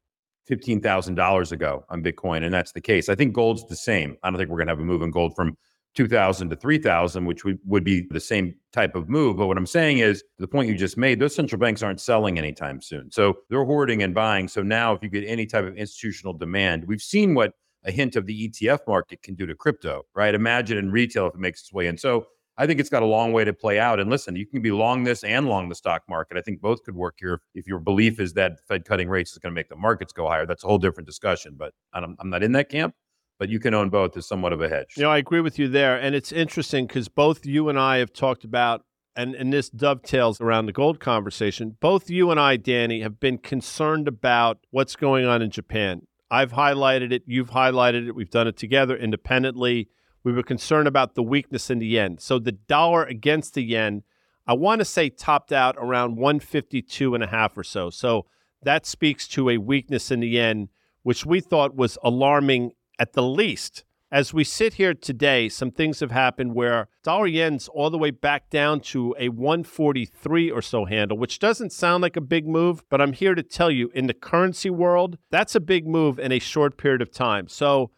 fifteen 0.46 0.80
thousand 0.80 1.16
dollars 1.16 1.52
ago 1.52 1.84
on 1.88 2.02
Bitcoin, 2.02 2.44
and 2.44 2.52
that's 2.54 2.72
the 2.72 2.80
case. 2.80 3.08
I 3.08 3.14
think 3.14 3.32
gold's 3.32 3.66
the 3.66 3.76
same. 3.76 4.16
I 4.22 4.30
don't 4.30 4.38
think 4.38 4.50
we're 4.50 4.58
gonna 4.58 4.70
have 4.70 4.80
a 4.80 4.84
move 4.84 5.02
in 5.02 5.10
gold 5.10 5.34
from 5.34 5.56
2000 5.94 6.50
to 6.50 6.56
3000 6.56 7.24
which 7.24 7.44
would, 7.44 7.58
would 7.64 7.84
be 7.84 8.06
the 8.10 8.20
same 8.20 8.54
type 8.72 8.94
of 8.94 9.08
move 9.08 9.36
but 9.36 9.46
what 9.46 9.56
i'm 9.56 9.66
saying 9.66 9.98
is 9.98 10.24
the 10.38 10.48
point 10.48 10.68
you 10.68 10.76
just 10.76 10.96
made 10.96 11.18
those 11.18 11.34
central 11.34 11.58
banks 11.58 11.82
aren't 11.82 12.00
selling 12.00 12.38
anytime 12.38 12.80
soon 12.80 13.10
so 13.10 13.34
they're 13.48 13.64
hoarding 13.64 14.02
and 14.02 14.14
buying 14.14 14.48
so 14.48 14.62
now 14.62 14.92
if 14.92 15.02
you 15.02 15.08
get 15.08 15.24
any 15.26 15.46
type 15.46 15.64
of 15.64 15.76
institutional 15.76 16.32
demand 16.32 16.84
we've 16.86 17.02
seen 17.02 17.34
what 17.34 17.52
a 17.84 17.90
hint 17.90 18.16
of 18.16 18.26
the 18.26 18.48
etf 18.48 18.80
market 18.86 19.22
can 19.22 19.34
do 19.34 19.46
to 19.46 19.54
crypto 19.54 20.02
right 20.14 20.34
imagine 20.34 20.78
in 20.78 20.90
retail 20.90 21.26
if 21.26 21.34
it 21.34 21.40
makes 21.40 21.60
its 21.60 21.72
way 21.72 21.86
in 21.86 21.96
so 21.96 22.26
I 22.56 22.66
think 22.66 22.78
it's 22.78 22.88
got 22.88 23.02
a 23.02 23.06
long 23.06 23.32
way 23.32 23.44
to 23.44 23.52
play 23.52 23.80
out. 23.80 23.98
And 23.98 24.08
listen, 24.08 24.36
you 24.36 24.46
can 24.46 24.62
be 24.62 24.70
long 24.70 25.02
this 25.02 25.24
and 25.24 25.48
long 25.48 25.68
the 25.68 25.74
stock 25.74 26.02
market. 26.08 26.36
I 26.36 26.40
think 26.40 26.60
both 26.60 26.84
could 26.84 26.94
work 26.94 27.16
here. 27.18 27.40
If 27.54 27.66
your 27.66 27.80
belief 27.80 28.20
is 28.20 28.32
that 28.34 28.60
Fed 28.68 28.84
cutting 28.84 29.08
rates 29.08 29.32
is 29.32 29.38
going 29.38 29.50
to 29.50 29.54
make 29.54 29.68
the 29.68 29.76
markets 29.76 30.12
go 30.12 30.28
higher, 30.28 30.46
that's 30.46 30.62
a 30.62 30.68
whole 30.68 30.78
different 30.78 31.08
discussion. 31.08 31.56
But 31.58 31.72
I'm, 31.92 32.16
I'm 32.20 32.30
not 32.30 32.44
in 32.44 32.52
that 32.52 32.68
camp 32.68 32.94
but 33.38 33.48
you 33.48 33.58
can 33.58 33.74
own 33.74 33.90
both 33.90 34.16
as 34.16 34.26
somewhat 34.26 34.52
of 34.52 34.60
a 34.60 34.68
hedge. 34.68 34.94
You 34.96 35.04
know, 35.04 35.10
I 35.10 35.18
agree 35.18 35.40
with 35.40 35.58
you 35.58 35.68
there. 35.68 35.96
And 35.96 36.14
it's 36.14 36.32
interesting 36.32 36.86
because 36.86 37.08
both 37.08 37.44
you 37.44 37.68
and 37.68 37.78
I 37.78 37.98
have 37.98 38.12
talked 38.12 38.44
about, 38.44 38.84
and, 39.16 39.34
and 39.34 39.52
this 39.52 39.68
dovetails 39.70 40.40
around 40.40 40.66
the 40.66 40.72
gold 40.72 41.00
conversation. 41.00 41.76
Both 41.80 42.10
you 42.10 42.30
and 42.30 42.40
I, 42.40 42.56
Danny, 42.56 43.00
have 43.00 43.20
been 43.20 43.38
concerned 43.38 44.08
about 44.08 44.58
what's 44.70 44.96
going 44.96 45.24
on 45.24 45.42
in 45.42 45.50
Japan. 45.50 46.06
I've 46.30 46.52
highlighted 46.52 47.12
it, 47.12 47.22
you've 47.26 47.50
highlighted 47.50 48.08
it, 48.08 48.14
we've 48.14 48.30
done 48.30 48.48
it 48.48 48.56
together 48.56 48.96
independently. 48.96 49.88
We 50.24 50.32
were 50.32 50.42
concerned 50.42 50.88
about 50.88 51.14
the 51.14 51.22
weakness 51.22 51.70
in 51.70 51.78
the 51.78 51.86
yen. 51.86 52.18
So 52.18 52.38
the 52.38 52.52
dollar 52.52 53.04
against 53.04 53.54
the 53.54 53.62
yen, 53.62 54.02
I 54.46 54.54
want 54.54 54.80
to 54.80 54.84
say 54.84 55.10
topped 55.10 55.52
out 55.52 55.76
around 55.78 56.16
152 56.16 57.14
and 57.14 57.22
a 57.22 57.26
half 57.26 57.56
or 57.56 57.62
so. 57.62 57.90
So 57.90 58.26
that 58.62 58.86
speaks 58.86 59.28
to 59.28 59.50
a 59.50 59.58
weakness 59.58 60.10
in 60.10 60.20
the 60.20 60.28
yen, 60.28 60.70
which 61.02 61.26
we 61.26 61.40
thought 61.40 61.76
was 61.76 61.98
alarming 62.02 62.72
at 62.98 63.12
the 63.12 63.22
least. 63.22 63.84
As 64.12 64.32
we 64.32 64.44
sit 64.44 64.74
here 64.74 64.94
today, 64.94 65.48
some 65.48 65.72
things 65.72 65.98
have 65.98 66.12
happened 66.12 66.54
where 66.54 66.86
dollar 67.02 67.26
yen's 67.26 67.66
all 67.66 67.90
the 67.90 67.98
way 67.98 68.12
back 68.12 68.48
down 68.48 68.78
to 68.80 69.14
a 69.18 69.28
143 69.28 70.50
or 70.52 70.62
so 70.62 70.84
handle, 70.84 71.18
which 71.18 71.40
doesn't 71.40 71.72
sound 71.72 72.02
like 72.02 72.16
a 72.16 72.20
big 72.20 72.46
move, 72.46 72.84
but 72.88 73.00
I'm 73.00 73.12
here 73.12 73.34
to 73.34 73.42
tell 73.42 73.72
you 73.72 73.90
in 73.92 74.06
the 74.06 74.14
currency 74.14 74.70
world, 74.70 75.18
that's 75.30 75.56
a 75.56 75.60
big 75.60 75.88
move 75.88 76.20
in 76.20 76.30
a 76.30 76.38
short 76.38 76.76
period 76.76 77.02
of 77.02 77.10
time. 77.10 77.48
So 77.48 77.90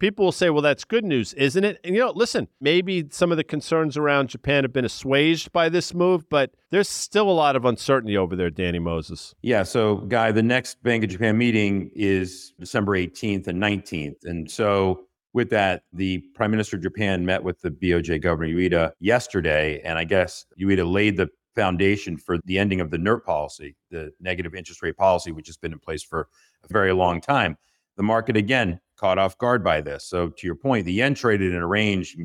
people 0.00 0.24
will 0.24 0.32
say, 0.32 0.50
well, 0.50 0.62
that's 0.62 0.84
good 0.84 1.04
news, 1.04 1.32
isn't 1.34 1.62
it? 1.62 1.78
And 1.84 1.94
you 1.94 2.00
know, 2.00 2.10
listen, 2.10 2.48
maybe 2.60 3.06
some 3.10 3.30
of 3.30 3.36
the 3.36 3.44
concerns 3.44 3.96
around 3.96 4.30
Japan 4.30 4.64
have 4.64 4.72
been 4.72 4.84
assuaged 4.84 5.52
by 5.52 5.68
this 5.68 5.94
move, 5.94 6.28
but 6.28 6.50
there's 6.70 6.88
still 6.88 7.30
a 7.30 7.32
lot 7.32 7.54
of 7.54 7.64
uncertainty 7.64 8.16
over 8.16 8.34
there, 8.34 8.50
Danny 8.50 8.80
Moses. 8.80 9.34
Yeah. 9.42 9.62
So, 9.62 9.96
Guy, 9.96 10.32
the 10.32 10.42
next 10.42 10.82
Bank 10.82 11.04
of 11.04 11.10
Japan 11.10 11.38
meeting 11.38 11.90
is 11.94 12.52
December 12.58 12.96
18th 12.96 13.46
and 13.46 13.62
19th. 13.62 14.24
And 14.24 14.50
so, 14.50 15.04
with 15.32 15.50
that, 15.50 15.84
the 15.92 16.18
Prime 16.34 16.50
Minister 16.50 16.76
of 16.76 16.82
Japan 16.82 17.24
met 17.24 17.44
with 17.44 17.60
the 17.60 17.70
BOJ 17.70 18.20
Governor 18.20 18.52
Ueda 18.52 18.92
yesterday. 18.98 19.80
And 19.84 19.96
I 19.96 20.02
guess 20.02 20.44
Ueda 20.60 20.90
laid 20.90 21.16
the 21.16 21.28
foundation 21.54 22.16
for 22.16 22.38
the 22.46 22.58
ending 22.58 22.80
of 22.80 22.90
the 22.90 22.96
NIRP 22.96 23.24
policy, 23.24 23.76
the 23.90 24.12
negative 24.20 24.56
interest 24.56 24.82
rate 24.82 24.96
policy, 24.96 25.30
which 25.30 25.46
has 25.46 25.56
been 25.56 25.72
in 25.72 25.78
place 25.78 26.02
for 26.02 26.28
a 26.64 26.72
very 26.72 26.92
long 26.92 27.20
time. 27.20 27.56
The 27.96 28.02
market, 28.02 28.36
again, 28.36 28.80
caught 29.00 29.18
off 29.18 29.38
guard 29.38 29.64
by 29.64 29.80
this. 29.80 30.04
So 30.04 30.28
to 30.28 30.46
your 30.46 30.56
point, 30.56 30.84
the 30.84 30.92
yen 30.92 31.14
traded 31.14 31.52
in 31.52 31.58
a 31.58 31.66
range. 31.66 32.16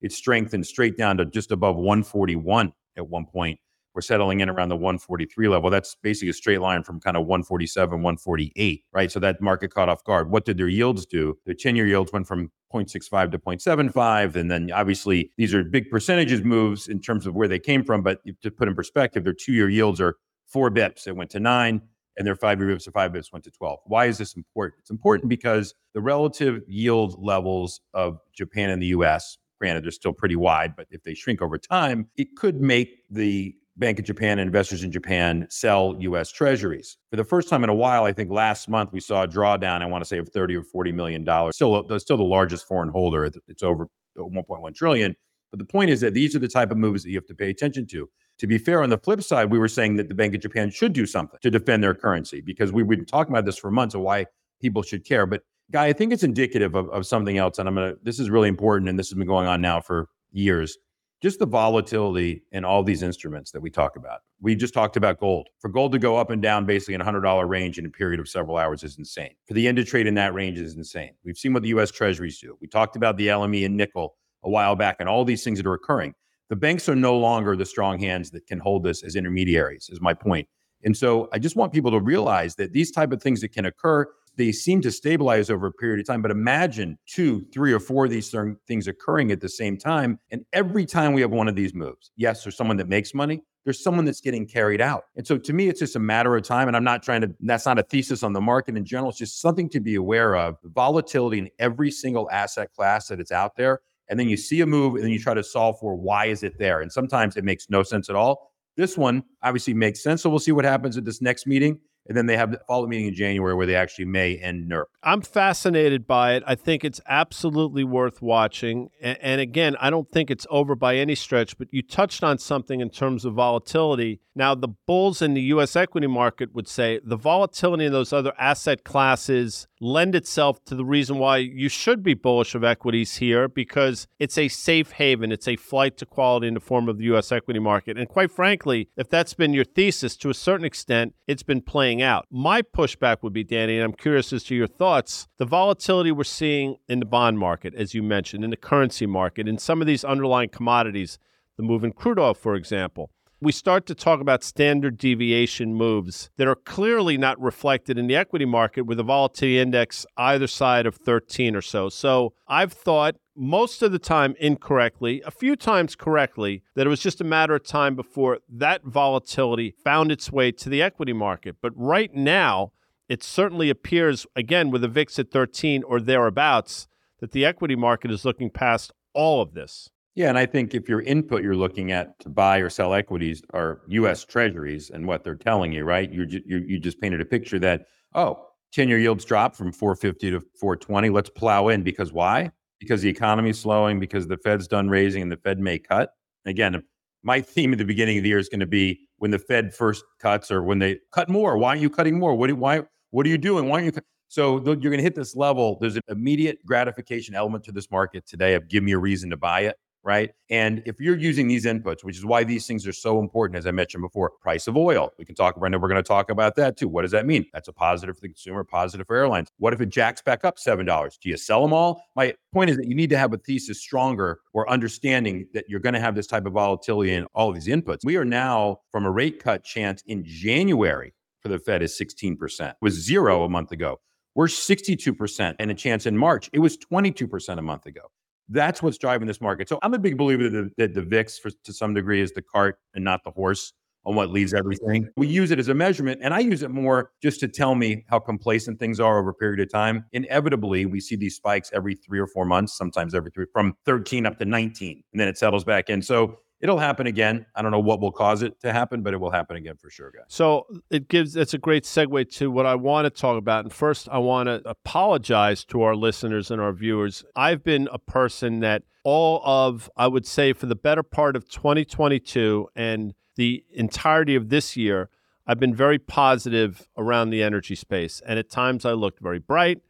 It 0.00 0.12
strengthened 0.12 0.66
straight 0.66 0.96
down 0.96 1.18
to 1.18 1.26
just 1.26 1.52
above 1.52 1.76
141 1.76 2.72
at 2.96 3.08
one 3.08 3.26
point 3.26 3.60
we're 3.94 4.00
settling 4.00 4.40
in 4.40 4.48
around 4.48 4.70
the 4.70 4.76
143 4.76 5.48
level. 5.48 5.70
That's 5.70 5.94
basically 6.02 6.30
a 6.30 6.34
straight 6.34 6.60
line 6.60 6.82
from 6.82 7.00
kind 7.00 7.16
of 7.16 7.26
147, 7.26 8.02
148, 8.02 8.84
right? 8.92 9.10
So 9.10 9.20
that 9.20 9.40
market 9.40 9.72
caught 9.72 9.88
off 9.88 10.02
guard. 10.04 10.30
What 10.30 10.44
did 10.44 10.56
their 10.56 10.68
yields 10.68 11.04
do? 11.04 11.36
Their 11.44 11.54
10 11.54 11.76
year 11.76 11.86
yields 11.86 12.12
went 12.12 12.26
from 12.26 12.50
0.65 12.72 13.32
to 13.32 13.38
0.75. 13.38 14.36
And 14.36 14.50
then 14.50 14.70
obviously 14.72 15.30
these 15.36 15.54
are 15.54 15.62
big 15.62 15.90
percentages 15.90 16.42
moves 16.42 16.88
in 16.88 17.00
terms 17.00 17.26
of 17.26 17.34
where 17.34 17.48
they 17.48 17.58
came 17.58 17.84
from. 17.84 18.02
But 18.02 18.20
to 18.42 18.50
put 18.50 18.68
in 18.68 18.74
perspective, 18.74 19.24
their 19.24 19.34
two 19.34 19.52
year 19.52 19.68
yields 19.68 20.00
are 20.00 20.16
four 20.46 20.70
bips. 20.70 21.06
It 21.06 21.16
went 21.16 21.30
to 21.30 21.40
nine 21.40 21.82
and 22.16 22.26
their 22.26 22.36
five 22.36 22.60
year 22.60 22.68
bips 22.68 22.86
or 22.86 22.92
five 22.92 23.12
bips 23.12 23.32
went 23.32 23.44
to 23.44 23.50
12. 23.50 23.80
Why 23.86 24.06
is 24.06 24.18
this 24.18 24.34
important? 24.34 24.80
It's 24.80 24.90
important 24.90 25.28
because 25.28 25.74
the 25.94 26.00
relative 26.00 26.62
yield 26.66 27.22
levels 27.22 27.80
of 27.94 28.18
Japan 28.34 28.70
and 28.70 28.82
the 28.82 28.88
US, 28.88 29.38
granted, 29.60 29.84
they're 29.84 29.90
still 29.90 30.12
pretty 30.12 30.36
wide, 30.36 30.74
but 30.76 30.86
if 30.90 31.02
they 31.02 31.14
shrink 31.14 31.42
over 31.42 31.58
time, 31.58 32.08
it 32.16 32.36
could 32.36 32.60
make 32.60 33.04
the 33.10 33.54
Bank 33.76 33.98
of 33.98 34.04
Japan 34.04 34.38
and 34.38 34.46
investors 34.46 34.84
in 34.84 34.92
Japan 34.92 35.46
sell 35.48 35.96
US 35.98 36.30
treasuries. 36.30 36.98
For 37.10 37.16
the 37.16 37.24
first 37.24 37.48
time 37.48 37.64
in 37.64 37.70
a 37.70 37.74
while, 37.74 38.04
I 38.04 38.12
think 38.12 38.30
last 38.30 38.68
month 38.68 38.92
we 38.92 39.00
saw 39.00 39.22
a 39.22 39.28
drawdown, 39.28 39.80
I 39.80 39.86
want 39.86 40.04
to 40.04 40.08
say 40.08 40.18
of 40.18 40.28
30 40.28 40.56
or 40.56 40.62
40 40.62 40.92
million 40.92 41.24
dollars. 41.24 41.54
Still 41.54 41.86
uh, 41.90 41.98
still 41.98 42.18
the 42.18 42.22
largest 42.22 42.68
foreign 42.68 42.90
holder. 42.90 43.30
It's 43.48 43.62
over 43.62 43.88
1.1 44.18 44.74
trillion. 44.74 45.16
But 45.52 45.60
the 45.60 45.64
point 45.64 45.90
is 45.90 46.00
that 46.00 46.14
these 46.14 46.34
are 46.34 46.40
the 46.40 46.48
type 46.48 46.72
of 46.72 46.78
moves 46.78 47.04
that 47.04 47.10
you 47.10 47.16
have 47.16 47.26
to 47.26 47.34
pay 47.34 47.50
attention 47.50 47.86
to. 47.88 48.08
To 48.38 48.46
be 48.48 48.58
fair, 48.58 48.82
on 48.82 48.90
the 48.90 48.98
flip 48.98 49.22
side, 49.22 49.52
we 49.52 49.58
were 49.58 49.68
saying 49.68 49.96
that 49.96 50.08
the 50.08 50.14
Bank 50.14 50.34
of 50.34 50.40
Japan 50.40 50.70
should 50.70 50.92
do 50.92 51.06
something 51.06 51.38
to 51.42 51.50
defend 51.50 51.84
their 51.84 51.94
currency 51.94 52.40
because 52.40 52.72
we've 52.72 52.88
been 52.88 53.04
talking 53.04 53.32
about 53.32 53.44
this 53.44 53.58
for 53.58 53.70
months 53.70 53.94
of 53.94 54.00
why 54.00 54.26
people 54.60 54.82
should 54.82 55.04
care. 55.04 55.26
But 55.26 55.42
Guy, 55.70 55.86
I 55.86 55.92
think 55.92 56.12
it's 56.12 56.24
indicative 56.24 56.74
of, 56.74 56.90
of 56.90 57.06
something 57.06 57.38
else. 57.38 57.58
And 57.58 57.68
I'm 57.68 57.74
gonna 57.74 57.94
this 58.02 58.18
is 58.18 58.30
really 58.30 58.48
important, 58.48 58.88
and 58.88 58.98
this 58.98 59.08
has 59.10 59.16
been 59.16 59.28
going 59.28 59.46
on 59.46 59.60
now 59.60 59.80
for 59.80 60.08
years 60.32 60.76
just 61.22 61.38
the 61.38 61.46
volatility 61.46 62.42
in 62.50 62.64
all 62.64 62.82
these 62.82 63.00
instruments 63.00 63.52
that 63.52 63.60
we 63.60 63.70
talk 63.70 63.94
about. 63.94 64.22
We 64.40 64.56
just 64.56 64.74
talked 64.74 64.96
about 64.96 65.20
gold. 65.20 65.48
For 65.60 65.68
gold 65.68 65.92
to 65.92 65.98
go 66.00 66.16
up 66.16 66.30
and 66.30 66.42
down 66.42 66.66
basically 66.66 66.94
in 66.94 67.00
a 67.00 67.04
$100 67.04 67.48
range 67.48 67.78
in 67.78 67.86
a 67.86 67.90
period 67.90 68.18
of 68.18 68.28
several 68.28 68.56
hours 68.56 68.82
is 68.82 68.98
insane. 68.98 69.34
For 69.46 69.54
the 69.54 69.62
yen 69.62 69.76
to 69.76 69.84
trade 69.84 70.08
in 70.08 70.14
that 70.14 70.34
range 70.34 70.58
is 70.58 70.76
insane. 70.76 71.12
We've 71.24 71.38
seen 71.38 71.52
what 71.52 71.62
the 71.62 71.68
US 71.68 71.92
Treasuries 71.92 72.40
do. 72.40 72.58
We 72.60 72.66
talked 72.66 72.96
about 72.96 73.16
the 73.16 73.28
LME 73.28 73.64
and 73.64 73.76
nickel 73.76 74.16
a 74.44 74.50
while 74.50 74.76
back 74.76 74.96
and 75.00 75.08
all 75.08 75.24
these 75.24 75.44
things 75.44 75.58
that 75.58 75.66
are 75.66 75.74
occurring. 75.74 76.14
The 76.48 76.56
banks 76.56 76.88
are 76.88 76.96
no 76.96 77.16
longer 77.16 77.56
the 77.56 77.64
strong 77.64 77.98
hands 77.98 78.30
that 78.32 78.46
can 78.46 78.58
hold 78.58 78.84
this 78.84 79.02
as 79.02 79.16
intermediaries, 79.16 79.88
is 79.90 80.00
my 80.00 80.14
point. 80.14 80.48
And 80.84 80.96
so 80.96 81.28
I 81.32 81.38
just 81.38 81.56
want 81.56 81.72
people 81.72 81.90
to 81.92 82.00
realize 82.00 82.56
that 82.56 82.72
these 82.72 82.90
type 82.90 83.12
of 83.12 83.22
things 83.22 83.40
that 83.40 83.52
can 83.52 83.64
occur 83.64 84.06
they 84.36 84.52
seem 84.52 84.80
to 84.82 84.90
stabilize 84.90 85.50
over 85.50 85.66
a 85.66 85.72
period 85.72 86.00
of 86.00 86.06
time. 86.06 86.22
But 86.22 86.30
imagine 86.30 86.98
two, 87.06 87.44
three, 87.52 87.72
or 87.72 87.80
four 87.80 88.06
of 88.06 88.10
these 88.10 88.34
things 88.66 88.88
occurring 88.88 89.30
at 89.30 89.40
the 89.40 89.48
same 89.48 89.76
time. 89.76 90.18
And 90.30 90.44
every 90.52 90.86
time 90.86 91.12
we 91.12 91.20
have 91.20 91.30
one 91.30 91.48
of 91.48 91.54
these 91.54 91.74
moves, 91.74 92.10
yes, 92.16 92.42
there's 92.42 92.56
someone 92.56 92.76
that 92.78 92.88
makes 92.88 93.14
money, 93.14 93.42
there's 93.64 93.82
someone 93.82 94.04
that's 94.04 94.20
getting 94.20 94.46
carried 94.46 94.80
out. 94.80 95.04
And 95.16 95.26
so 95.26 95.38
to 95.38 95.52
me, 95.52 95.68
it's 95.68 95.80
just 95.80 95.96
a 95.96 96.00
matter 96.00 96.34
of 96.34 96.42
time. 96.42 96.66
And 96.68 96.76
I'm 96.76 96.84
not 96.84 97.02
trying 97.02 97.20
to, 97.20 97.34
that's 97.40 97.66
not 97.66 97.78
a 97.78 97.82
thesis 97.82 98.22
on 98.22 98.32
the 98.32 98.40
market 98.40 98.76
in 98.76 98.84
general. 98.84 99.10
It's 99.10 99.18
just 99.18 99.40
something 99.40 99.68
to 99.70 99.80
be 99.80 99.94
aware 99.94 100.34
of 100.34 100.56
volatility 100.64 101.38
in 101.38 101.48
every 101.58 101.90
single 101.90 102.28
asset 102.30 102.72
class 102.72 103.08
that 103.08 103.20
it's 103.20 103.32
out 103.32 103.56
there. 103.56 103.80
And 104.12 104.20
then 104.20 104.28
you 104.28 104.36
see 104.36 104.60
a 104.60 104.66
move 104.66 104.96
and 104.96 105.04
then 105.04 105.10
you 105.10 105.18
try 105.18 105.32
to 105.32 105.42
solve 105.42 105.80
for 105.80 105.94
why 105.94 106.26
is 106.26 106.42
it 106.42 106.58
there? 106.58 106.82
And 106.82 106.92
sometimes 106.92 107.38
it 107.38 107.44
makes 107.44 107.70
no 107.70 107.82
sense 107.82 108.10
at 108.10 108.14
all. 108.14 108.52
This 108.76 108.98
one 108.98 109.24
obviously 109.42 109.72
makes 109.72 110.02
sense. 110.02 110.20
So 110.22 110.28
we'll 110.28 110.38
see 110.38 110.52
what 110.52 110.66
happens 110.66 110.98
at 110.98 111.06
this 111.06 111.22
next 111.22 111.46
meeting. 111.46 111.80
And 112.06 112.16
then 112.16 112.26
they 112.26 112.36
have 112.36 112.50
the 112.50 112.60
follow 112.66 112.86
meeting 112.86 113.08
in 113.08 113.14
January 113.14 113.54
where 113.54 113.66
they 113.66 113.76
actually 113.76 114.06
may 114.06 114.36
end 114.36 114.70
NIRP. 114.70 114.86
I'm 115.04 115.22
fascinated 115.22 116.06
by 116.06 116.34
it. 116.34 116.42
I 116.46 116.54
think 116.54 116.84
it's 116.84 117.00
absolutely 117.06 117.84
worth 117.84 118.20
watching. 118.20 118.90
And, 119.00 119.18
and, 119.20 119.40
again, 119.40 119.76
I 119.80 119.90
don't 119.90 120.10
think 120.10 120.30
it's 120.30 120.46
over 120.50 120.74
by 120.74 120.96
any 120.96 121.14
stretch, 121.14 121.58
but 121.58 121.68
you 121.72 121.82
touched 121.82 122.22
on 122.22 122.38
something 122.38 122.80
in 122.80 122.90
terms 122.90 123.24
of 123.24 123.34
volatility. 123.34 124.20
Now, 124.34 124.54
the 124.54 124.68
bulls 124.68 125.20
in 125.20 125.34
the 125.34 125.42
U.S. 125.42 125.76
equity 125.76 126.06
market 126.06 126.54
would 126.54 126.68
say 126.68 127.00
the 127.04 127.16
volatility 127.16 127.84
in 127.84 127.92
those 127.92 128.12
other 128.12 128.32
asset 128.38 128.82
classes 128.84 129.66
lend 129.80 130.14
itself 130.14 130.64
to 130.64 130.76
the 130.76 130.84
reason 130.84 131.18
why 131.18 131.38
you 131.38 131.68
should 131.68 132.02
be 132.02 132.14
bullish 132.14 132.54
of 132.54 132.62
equities 132.62 133.16
here 133.16 133.48
because 133.48 134.06
it's 134.18 134.38
a 134.38 134.46
safe 134.46 134.92
haven. 134.92 135.32
It's 135.32 135.48
a 135.48 135.56
flight 135.56 135.98
to 135.98 136.06
quality 136.06 136.46
in 136.46 136.54
the 136.54 136.60
form 136.60 136.88
of 136.88 136.98
the 136.98 137.04
U.S. 137.04 137.32
equity 137.32 137.58
market. 137.58 137.98
And 137.98 138.08
quite 138.08 138.30
frankly, 138.30 138.88
if 138.96 139.10
that's 139.10 139.34
been 139.34 139.52
your 139.52 139.64
thesis 139.64 140.16
to 140.18 140.30
a 140.30 140.34
certain 140.34 140.64
extent, 140.64 141.14
it's 141.26 141.42
been 141.42 141.60
playing 141.60 141.91
out. 142.00 142.26
My 142.30 142.62
pushback 142.62 143.18
would 143.22 143.32
be, 143.32 143.44
Danny, 143.44 143.76
and 143.76 143.84
I'm 143.84 143.92
curious 143.92 144.32
as 144.32 144.44
to 144.44 144.54
your 144.54 144.68
thoughts 144.68 145.28
the 145.38 145.44
volatility 145.44 146.12
we're 146.12 146.24
seeing 146.24 146.76
in 146.88 147.00
the 147.00 147.04
bond 147.04 147.38
market, 147.38 147.74
as 147.74 147.92
you 147.92 148.02
mentioned, 148.02 148.44
in 148.44 148.50
the 148.50 148.56
currency 148.56 149.06
market, 149.06 149.48
in 149.48 149.58
some 149.58 149.80
of 149.80 149.86
these 149.86 150.04
underlying 150.04 150.48
commodities, 150.48 151.18
the 151.56 151.62
move 151.62 151.84
in 151.84 151.92
crude 151.92 152.18
oil, 152.18 152.34
for 152.34 152.54
example 152.54 153.10
we 153.42 153.50
start 153.50 153.86
to 153.86 153.94
talk 153.94 154.20
about 154.20 154.44
standard 154.44 154.96
deviation 154.96 155.74
moves 155.74 156.30
that 156.36 156.46
are 156.46 156.54
clearly 156.54 157.18
not 157.18 157.40
reflected 157.42 157.98
in 157.98 158.06
the 158.06 158.14
equity 158.14 158.44
market 158.44 158.82
with 158.82 159.00
a 159.00 159.02
volatility 159.02 159.58
index 159.58 160.06
either 160.16 160.46
side 160.46 160.86
of 160.86 160.94
13 160.94 161.56
or 161.56 161.60
so. 161.60 161.88
So 161.88 162.34
I've 162.46 162.72
thought 162.72 163.16
most 163.34 163.82
of 163.82 163.92
the 163.92 163.98
time 163.98 164.34
incorrectly, 164.38 165.22
a 165.24 165.30
few 165.30 165.56
times 165.56 165.96
correctly, 165.96 166.62
that 166.74 166.86
it 166.86 166.90
was 166.90 167.00
just 167.00 167.20
a 167.20 167.24
matter 167.24 167.54
of 167.54 167.64
time 167.64 167.94
before 167.96 168.38
that 168.48 168.84
volatility 168.84 169.74
found 169.84 170.12
its 170.12 170.30
way 170.30 170.52
to 170.52 170.68
the 170.68 170.82
equity 170.82 171.12
market. 171.12 171.56
But 171.60 171.72
right 171.74 172.14
now, 172.14 172.72
it 173.08 173.22
certainly 173.22 173.70
appears, 173.70 174.26
again, 174.36 174.70
with 174.70 174.84
a 174.84 174.88
VIX 174.88 175.18
at 175.18 175.30
13 175.30 175.82
or 175.84 176.00
thereabouts, 176.00 176.88
that 177.20 177.32
the 177.32 177.44
equity 177.44 177.76
market 177.76 178.10
is 178.10 178.24
looking 178.24 178.50
past 178.50 178.92
all 179.14 179.40
of 179.40 179.54
this. 179.54 179.90
Yeah, 180.14 180.28
and 180.28 180.36
I 180.36 180.44
think 180.44 180.74
if 180.74 180.88
your 180.88 181.00
input 181.00 181.42
you're 181.42 181.56
looking 181.56 181.90
at 181.90 182.18
to 182.20 182.28
buy 182.28 182.58
or 182.58 182.68
sell 182.68 182.92
equities 182.92 183.42
are 183.54 183.80
U.S. 183.88 184.24
Treasuries 184.24 184.90
and 184.90 185.06
what 185.06 185.24
they're 185.24 185.34
telling 185.34 185.72
you, 185.72 185.84
right? 185.84 186.10
You 186.10 186.26
you 186.28 186.58
you 186.66 186.78
just 186.78 187.00
painted 187.00 187.22
a 187.22 187.24
picture 187.24 187.58
that 187.60 187.86
oh, 188.14 188.46
ten-year 188.72 188.98
yields 188.98 189.24
drop 189.24 189.56
from 189.56 189.72
450 189.72 190.32
to 190.32 190.40
420. 190.60 191.08
Let's 191.08 191.30
plow 191.30 191.68
in 191.68 191.82
because 191.82 192.12
why? 192.12 192.50
Because 192.82 193.00
the 193.00 193.08
economy 193.08 193.50
is 193.50 193.60
slowing, 193.60 194.00
because 194.00 194.26
the 194.26 194.36
Fed's 194.36 194.66
done 194.66 194.88
raising 194.88 195.22
and 195.22 195.30
the 195.30 195.36
Fed 195.36 195.60
may 195.60 195.78
cut. 195.78 196.14
Again, 196.46 196.82
my 197.22 197.40
theme 197.40 197.70
at 197.70 197.78
the 197.78 197.84
beginning 197.84 198.18
of 198.18 198.24
the 198.24 198.28
year 198.28 198.38
is 198.38 198.48
going 198.48 198.58
to 198.60 198.66
be 198.66 199.06
when 199.18 199.30
the 199.30 199.38
Fed 199.38 199.72
first 199.72 200.04
cuts 200.20 200.50
or 200.50 200.64
when 200.64 200.80
they 200.80 200.98
cut 201.12 201.28
more. 201.28 201.56
Why 201.56 201.68
aren't 201.68 201.80
you 201.80 201.88
cutting 201.88 202.18
more? 202.18 202.34
What 202.34 202.48
do, 202.48 202.56
why 202.56 202.82
what 203.10 203.24
are 203.24 203.28
you 203.28 203.38
doing? 203.38 203.68
Why 203.68 203.80
aren't 203.82 203.94
you? 203.94 204.02
So 204.26 204.56
you're 204.56 204.76
going 204.76 204.96
to 204.96 205.02
hit 205.02 205.14
this 205.14 205.36
level. 205.36 205.78
There's 205.80 205.94
an 205.94 206.02
immediate 206.08 206.58
gratification 206.66 207.36
element 207.36 207.62
to 207.64 207.72
this 207.72 207.88
market 207.90 208.26
today 208.26 208.54
of 208.54 208.66
give 208.66 208.82
me 208.82 208.92
a 208.92 208.98
reason 208.98 209.30
to 209.30 209.36
buy 209.36 209.60
it 209.60 209.76
right? 210.04 210.30
And 210.50 210.82
if 210.84 211.00
you're 211.00 211.16
using 211.16 211.48
these 211.48 211.64
inputs, 211.64 212.02
which 212.02 212.16
is 212.16 212.24
why 212.24 212.44
these 212.44 212.66
things 212.66 212.86
are 212.86 212.92
so 212.92 213.20
important, 213.20 213.56
as 213.56 213.66
I 213.66 213.70
mentioned 213.70 214.02
before, 214.02 214.30
price 214.40 214.66
of 214.66 214.76
oil. 214.76 215.10
We 215.18 215.24
can 215.24 215.34
talk, 215.34 215.56
Brenda, 215.56 215.78
we're 215.78 215.88
going 215.88 216.02
to 216.02 216.06
talk 216.06 216.30
about 216.30 216.56
that 216.56 216.76
too. 216.76 216.88
What 216.88 217.02
does 217.02 217.10
that 217.12 217.26
mean? 217.26 217.46
That's 217.52 217.68
a 217.68 217.72
positive 217.72 218.16
for 218.16 218.22
the 218.22 218.28
consumer, 218.28 218.64
positive 218.64 219.06
for 219.06 219.16
airlines. 219.16 219.48
What 219.58 219.72
if 219.72 219.80
it 219.80 219.88
jacks 219.88 220.20
back 220.20 220.44
up 220.44 220.58
$7? 220.58 221.18
Do 221.20 221.28
you 221.28 221.36
sell 221.36 221.62
them 221.62 221.72
all? 221.72 222.02
My 222.16 222.34
point 222.52 222.70
is 222.70 222.76
that 222.76 222.88
you 222.88 222.94
need 222.94 223.10
to 223.10 223.18
have 223.18 223.32
a 223.32 223.38
thesis 223.38 223.80
stronger 223.80 224.40
or 224.52 224.68
understanding 224.68 225.46
that 225.54 225.64
you're 225.68 225.80
going 225.80 225.94
to 225.94 226.00
have 226.00 226.14
this 226.14 226.26
type 226.26 226.46
of 226.46 226.52
volatility 226.52 227.14
in 227.14 227.26
all 227.34 227.48
of 227.48 227.54
these 227.54 227.68
inputs. 227.68 228.00
We 228.04 228.16
are 228.16 228.24
now 228.24 228.80
from 228.90 229.04
a 229.04 229.10
rate 229.10 229.42
cut 229.42 229.64
chance 229.64 230.02
in 230.06 230.24
January 230.24 231.14
for 231.40 231.48
the 231.48 231.58
Fed 231.58 231.82
is 231.82 231.98
16%. 231.98 232.70
It 232.70 232.76
was 232.80 232.94
zero 232.94 233.44
a 233.44 233.48
month 233.48 233.72
ago. 233.72 234.00
We're 234.34 234.46
62% 234.46 235.56
and 235.58 235.70
a 235.70 235.74
chance 235.74 236.06
in 236.06 236.16
March. 236.16 236.48
It 236.52 236.60
was 236.60 236.78
22% 236.78 237.58
a 237.58 237.62
month 237.62 237.86
ago. 237.86 238.02
That's 238.48 238.82
what's 238.82 238.98
driving 238.98 239.26
this 239.26 239.40
market. 239.40 239.68
So 239.68 239.78
I'm 239.82 239.94
a 239.94 239.98
big 239.98 240.18
believer 240.18 240.48
that 240.48 240.50
the, 240.50 240.70
that 240.78 240.94
the 240.94 241.02
VIX, 241.02 241.38
for, 241.38 241.50
to 241.50 241.72
some 241.72 241.94
degree, 241.94 242.20
is 242.20 242.32
the 242.32 242.42
cart 242.42 242.78
and 242.94 243.04
not 243.04 243.24
the 243.24 243.30
horse 243.30 243.72
on 244.04 244.14
what 244.14 244.30
leads 244.30 244.52
everything. 244.52 245.08
We 245.16 245.28
use 245.28 245.50
it 245.50 245.58
as 245.58 245.68
a 245.68 245.74
measurement, 245.74 246.20
and 246.22 246.34
I 246.34 246.40
use 246.40 246.62
it 246.62 246.70
more 246.70 247.12
just 247.22 247.40
to 247.40 247.48
tell 247.48 247.74
me 247.74 248.04
how 248.08 248.18
complacent 248.18 248.78
things 248.78 248.98
are 248.98 249.18
over 249.18 249.30
a 249.30 249.34
period 249.34 249.60
of 249.60 249.70
time. 249.70 250.04
Inevitably, 250.12 250.86
we 250.86 251.00
see 251.00 251.16
these 251.16 251.36
spikes 251.36 251.70
every 251.72 251.94
three 251.94 252.18
or 252.18 252.26
four 252.26 252.44
months, 252.44 252.76
sometimes 252.76 253.14
every 253.14 253.30
three, 253.30 253.46
from 253.52 253.74
13 253.86 254.26
up 254.26 254.38
to 254.38 254.44
19, 254.44 255.02
and 255.12 255.20
then 255.20 255.28
it 255.28 255.38
settles 255.38 255.64
back 255.64 255.88
in. 255.88 256.02
So 256.02 256.40
it'll 256.62 256.78
happen 256.78 257.08
again. 257.08 257.44
I 257.54 257.60
don't 257.60 257.72
know 257.72 257.80
what 257.80 258.00
will 258.00 258.12
cause 258.12 258.42
it 258.42 258.60
to 258.60 258.72
happen, 258.72 259.02
but 259.02 259.12
it 259.12 259.18
will 259.18 259.32
happen 259.32 259.56
again 259.56 259.76
for 259.76 259.90
sure, 259.90 260.12
guys. 260.12 260.24
So 260.28 260.66
it 260.90 261.08
gives 261.08 261.36
it's 261.36 261.52
a 261.52 261.58
great 261.58 261.82
segue 261.82 262.30
to 262.36 262.50
what 262.50 262.64
I 262.64 262.76
want 262.76 263.04
to 263.04 263.10
talk 263.10 263.36
about. 263.36 263.64
And 263.64 263.72
first, 263.72 264.08
I 264.08 264.18
want 264.18 264.46
to 264.46 264.62
apologize 264.64 265.64
to 265.66 265.82
our 265.82 265.96
listeners 265.96 266.50
and 266.50 266.62
our 266.62 266.72
viewers. 266.72 267.24
I've 267.34 267.64
been 267.64 267.88
a 267.92 267.98
person 267.98 268.60
that 268.60 268.84
all 269.04 269.42
of 269.44 269.90
I 269.96 270.06
would 270.06 270.24
say 270.24 270.52
for 270.52 270.66
the 270.66 270.76
better 270.76 271.02
part 271.02 271.34
of 271.34 271.48
2022 271.50 272.68
and 272.76 273.14
the 273.34 273.64
entirety 273.72 274.36
of 274.36 274.48
this 274.48 274.76
year, 274.76 275.10
I've 275.46 275.58
been 275.58 275.74
very 275.74 275.98
positive 275.98 276.86
around 276.96 277.30
the 277.30 277.42
energy 277.42 277.74
space. 277.74 278.22
And 278.24 278.38
at 278.38 278.48
times 278.48 278.84
I 278.84 278.92
looked 278.92 279.18
very 279.18 279.40
bright. 279.40 279.80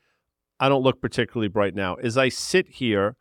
I 0.58 0.70
don't 0.70 0.82
look 0.82 1.02
particularly 1.02 1.48
bright 1.48 1.74
now. 1.74 1.96
As 1.96 2.16
I 2.16 2.30
sit 2.30 2.68
here, 2.68 3.16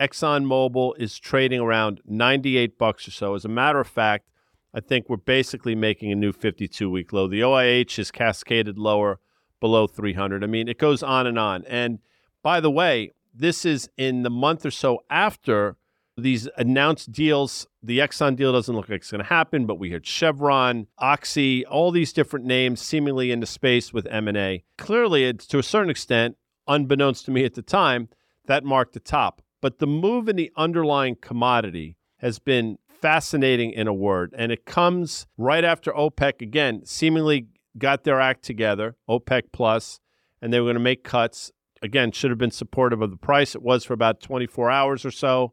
ExxonMobil 0.00 0.94
is 0.98 1.18
trading 1.18 1.60
around 1.60 2.00
98 2.06 2.78
bucks 2.78 3.08
or 3.08 3.10
so. 3.10 3.34
As 3.34 3.44
a 3.44 3.48
matter 3.48 3.80
of 3.80 3.88
fact, 3.88 4.28
I 4.72 4.80
think 4.80 5.08
we're 5.08 5.16
basically 5.16 5.74
making 5.74 6.12
a 6.12 6.16
new 6.16 6.32
52 6.32 6.90
week 6.90 7.12
low. 7.12 7.26
The 7.26 7.40
OIH 7.40 7.98
is 7.98 8.10
cascaded 8.10 8.78
lower 8.78 9.18
below 9.60 9.86
300. 9.86 10.44
I 10.44 10.46
mean, 10.46 10.68
it 10.68 10.78
goes 10.78 11.02
on 11.02 11.26
and 11.26 11.38
on. 11.38 11.64
And 11.64 11.98
by 12.42 12.60
the 12.60 12.70
way, 12.70 13.12
this 13.34 13.64
is 13.64 13.88
in 13.96 14.22
the 14.22 14.30
month 14.30 14.64
or 14.64 14.70
so 14.70 15.02
after 15.10 15.76
these 16.16 16.48
announced 16.56 17.12
deals. 17.12 17.66
The 17.82 18.00
Exxon 18.00 18.36
deal 18.36 18.52
doesn't 18.52 18.74
look 18.74 18.88
like 18.88 19.00
it's 19.00 19.10
going 19.10 19.22
to 19.22 19.28
happen, 19.28 19.66
but 19.66 19.78
we 19.78 19.90
heard 19.90 20.06
Chevron, 20.06 20.88
Oxy, 20.98 21.64
all 21.66 21.90
these 21.90 22.12
different 22.12 22.44
names 22.44 22.80
seemingly 22.80 23.30
into 23.30 23.46
space 23.46 23.92
with 23.92 24.06
M&A. 24.06 24.64
Clearly, 24.76 25.24
it's 25.24 25.46
to 25.46 25.58
a 25.58 25.62
certain 25.62 25.90
extent, 25.90 26.36
unbeknownst 26.66 27.24
to 27.26 27.30
me 27.30 27.44
at 27.44 27.54
the 27.54 27.62
time, 27.62 28.08
that 28.46 28.64
marked 28.64 28.94
the 28.94 29.00
top. 29.00 29.42
But 29.60 29.78
the 29.78 29.86
move 29.86 30.28
in 30.28 30.36
the 30.36 30.52
underlying 30.56 31.16
commodity 31.20 31.96
has 32.18 32.38
been 32.38 32.78
fascinating 32.88 33.72
in 33.72 33.86
a 33.86 33.92
word, 33.94 34.34
and 34.36 34.50
it 34.52 34.64
comes 34.64 35.26
right 35.36 35.64
after 35.64 35.92
OPEC 35.92 36.42
again 36.42 36.84
seemingly 36.84 37.46
got 37.76 38.04
their 38.04 38.20
act 38.20 38.44
together, 38.44 38.96
OPEC 39.08 39.42
plus, 39.52 40.00
and 40.42 40.52
they 40.52 40.60
were 40.60 40.66
going 40.66 40.74
to 40.74 40.80
make 40.80 41.04
cuts. 41.04 41.52
Again, 41.80 42.10
should 42.10 42.30
have 42.30 42.38
been 42.38 42.50
supportive 42.50 43.02
of 43.02 43.10
the 43.10 43.16
price. 43.16 43.54
It 43.54 43.62
was 43.62 43.84
for 43.84 43.92
about 43.92 44.20
24 44.20 44.70
hours 44.70 45.04
or 45.04 45.12
so, 45.12 45.52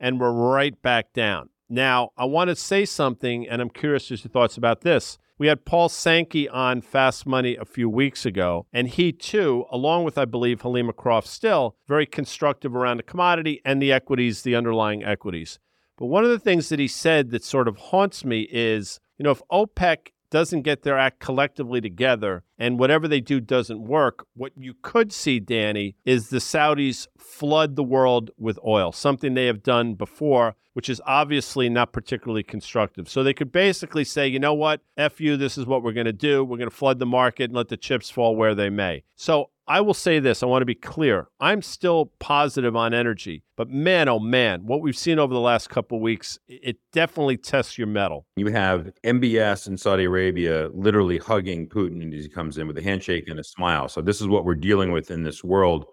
and 0.00 0.18
we're 0.18 0.32
right 0.32 0.80
back 0.82 1.12
down. 1.12 1.50
Now, 1.68 2.10
I 2.16 2.24
want 2.24 2.48
to 2.48 2.56
say 2.56 2.84
something, 2.84 3.48
and 3.48 3.62
I'm 3.62 3.70
curious 3.70 4.10
as 4.10 4.24
your 4.24 4.30
thoughts 4.30 4.56
about 4.56 4.80
this. 4.80 5.16
We 5.40 5.46
had 5.46 5.64
Paul 5.64 5.88
Sankey 5.88 6.50
on 6.50 6.82
Fast 6.82 7.24
Money 7.24 7.56
a 7.56 7.64
few 7.64 7.88
weeks 7.88 8.26
ago, 8.26 8.66
and 8.74 8.86
he 8.86 9.10
too, 9.10 9.64
along 9.72 10.04
with, 10.04 10.18
I 10.18 10.26
believe, 10.26 10.60
Helima 10.60 10.94
Croft 10.94 11.26
still, 11.26 11.76
very 11.88 12.04
constructive 12.04 12.76
around 12.76 12.98
the 12.98 13.04
commodity 13.04 13.62
and 13.64 13.80
the 13.80 13.90
equities, 13.90 14.42
the 14.42 14.54
underlying 14.54 15.02
equities. 15.02 15.58
But 15.96 16.08
one 16.08 16.24
of 16.24 16.30
the 16.30 16.38
things 16.38 16.68
that 16.68 16.78
he 16.78 16.86
said 16.86 17.30
that 17.30 17.42
sort 17.42 17.68
of 17.68 17.78
haunts 17.78 18.22
me 18.22 18.48
is, 18.52 19.00
you 19.16 19.24
know, 19.24 19.30
if 19.30 19.40
OPEC 19.50 20.08
doesn't 20.30 20.62
get 20.62 20.82
their 20.82 20.98
act 20.98 21.20
collectively 21.20 21.80
together 21.80 22.44
and 22.58 22.78
whatever 22.78 23.08
they 23.08 23.20
do 23.20 23.40
doesn't 23.40 23.82
work, 23.82 24.26
what 24.34 24.52
you 24.56 24.74
could 24.82 25.12
see, 25.12 25.40
Danny, 25.40 25.96
is 26.04 26.28
the 26.28 26.38
Saudis 26.38 27.06
flood 27.18 27.76
the 27.76 27.82
world 27.82 28.30
with 28.38 28.58
oil, 28.64 28.92
something 28.92 29.34
they 29.34 29.46
have 29.46 29.62
done 29.62 29.94
before, 29.94 30.54
which 30.72 30.88
is 30.88 31.02
obviously 31.06 31.68
not 31.68 31.92
particularly 31.92 32.42
constructive. 32.42 33.08
So 33.08 33.22
they 33.22 33.34
could 33.34 33.50
basically 33.50 34.04
say, 34.04 34.28
you 34.28 34.38
know 34.38 34.54
what, 34.54 34.80
F 34.96 35.20
you, 35.20 35.36
this 35.36 35.58
is 35.58 35.66
what 35.66 35.82
we're 35.82 35.92
going 35.92 36.06
to 36.06 36.12
do. 36.12 36.44
We're 36.44 36.58
going 36.58 36.70
to 36.70 36.76
flood 36.76 36.98
the 36.98 37.06
market 37.06 37.44
and 37.44 37.54
let 37.54 37.68
the 37.68 37.76
chips 37.76 38.10
fall 38.10 38.36
where 38.36 38.54
they 38.54 38.70
may. 38.70 39.02
So 39.16 39.50
I 39.66 39.80
will 39.80 39.94
say 39.94 40.18
this 40.18 40.42
I 40.42 40.46
want 40.46 40.62
to 40.62 40.66
be 40.66 40.74
clear. 40.74 41.28
I'm 41.38 41.62
still 41.62 42.12
positive 42.18 42.74
on 42.74 42.92
energy, 42.92 43.44
but 43.56 43.68
man, 43.68 44.08
oh 44.08 44.18
man, 44.18 44.66
what 44.66 44.80
we've 44.80 44.96
seen 44.96 45.18
over 45.18 45.32
the 45.32 45.40
last 45.40 45.70
couple 45.70 46.00
weeks, 46.00 46.38
it 46.48 46.78
definitely 46.92 47.36
tests 47.36 47.78
your 47.78 47.86
mettle. 47.86 48.26
You 48.36 48.48
have 48.48 48.90
MBS 49.04 49.68
in 49.68 49.76
Saudi 49.76 50.04
Arabia 50.04 50.70
literally 50.74 51.18
hugging 51.18 51.68
Putin 51.68 52.12
as 52.16 52.24
he 52.24 52.28
comes 52.28 52.58
in 52.58 52.66
with 52.66 52.78
a 52.78 52.82
handshake 52.82 53.28
and 53.28 53.38
a 53.38 53.44
smile. 53.44 53.88
So, 53.88 54.00
this 54.00 54.20
is 54.20 54.26
what 54.26 54.44
we're 54.44 54.54
dealing 54.54 54.92
with 54.92 55.10
in 55.10 55.22
this 55.22 55.44
world. 55.44 55.84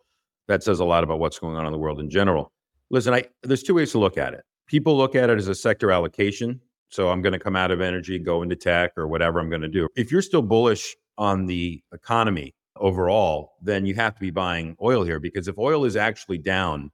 That 0.48 0.64
says 0.64 0.80
a 0.80 0.86
lot 0.86 1.04
about 1.04 1.20
what's 1.20 1.38
going 1.38 1.56
on 1.56 1.66
in 1.66 1.72
the 1.72 1.78
world 1.78 2.00
in 2.00 2.10
general. 2.10 2.52
Listen, 2.90 3.14
I, 3.14 3.26
there's 3.44 3.64
two 3.64 3.76
ways 3.76 3.92
to 3.92 4.00
look 4.00 4.18
at 4.18 4.34
it. 4.34 4.42
People 4.66 4.98
look 4.98 5.14
at 5.14 5.30
it 5.30 5.38
as 5.38 5.50
a 5.50 5.56
sector 5.56 5.92
allocation. 5.92 6.62
So, 6.90 7.10
I'm 7.10 7.22
going 7.22 7.34
to 7.34 7.40
come 7.40 7.56
out 7.56 7.70
of 7.70 7.82
energy, 7.82 8.18
go 8.18 8.42
into 8.42 8.56
tech, 8.56 8.94
or 8.98 9.08
whatever 9.08 9.40
I'm 9.40 9.50
going 9.50 9.62
to 9.62 9.68
do. 9.68 9.88
If 9.96 10.12
you're 10.12 10.24
still 10.24 10.42
bullish 10.42 10.96
on 11.18 11.46
the 11.46 11.82
economy, 11.94 12.56
overall, 12.80 13.54
then 13.62 13.86
you 13.86 13.96
have 13.96 14.16
to 14.16 14.22
be 14.22 14.32
buying 14.32 14.76
oil 14.82 15.04
here 15.04 15.20
because 15.20 15.48
if 15.48 15.58
oil 15.58 15.86
is 15.86 15.96
actually 15.96 16.38
down 16.38 16.92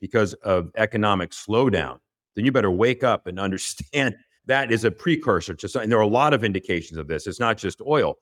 because 0.00 0.34
of 0.34 0.70
economic 0.76 1.30
slowdown, 1.30 1.98
then 2.34 2.44
you 2.44 2.52
better 2.52 2.70
wake 2.70 3.02
up 3.02 3.26
and 3.26 3.40
understand 3.40 4.16
that 4.46 4.70
is 4.70 4.84
a 4.84 4.90
precursor 4.90 5.54
to 5.54 5.68
something. 5.68 5.90
There 5.90 5.98
are 5.98 6.02
a 6.02 6.06
lot 6.06 6.32
of 6.32 6.44
indications 6.44 6.98
of 6.98 7.08
this. 7.08 7.26
It's 7.26 7.40
not 7.40 7.58
just 7.58 7.80
oil. 7.80 8.14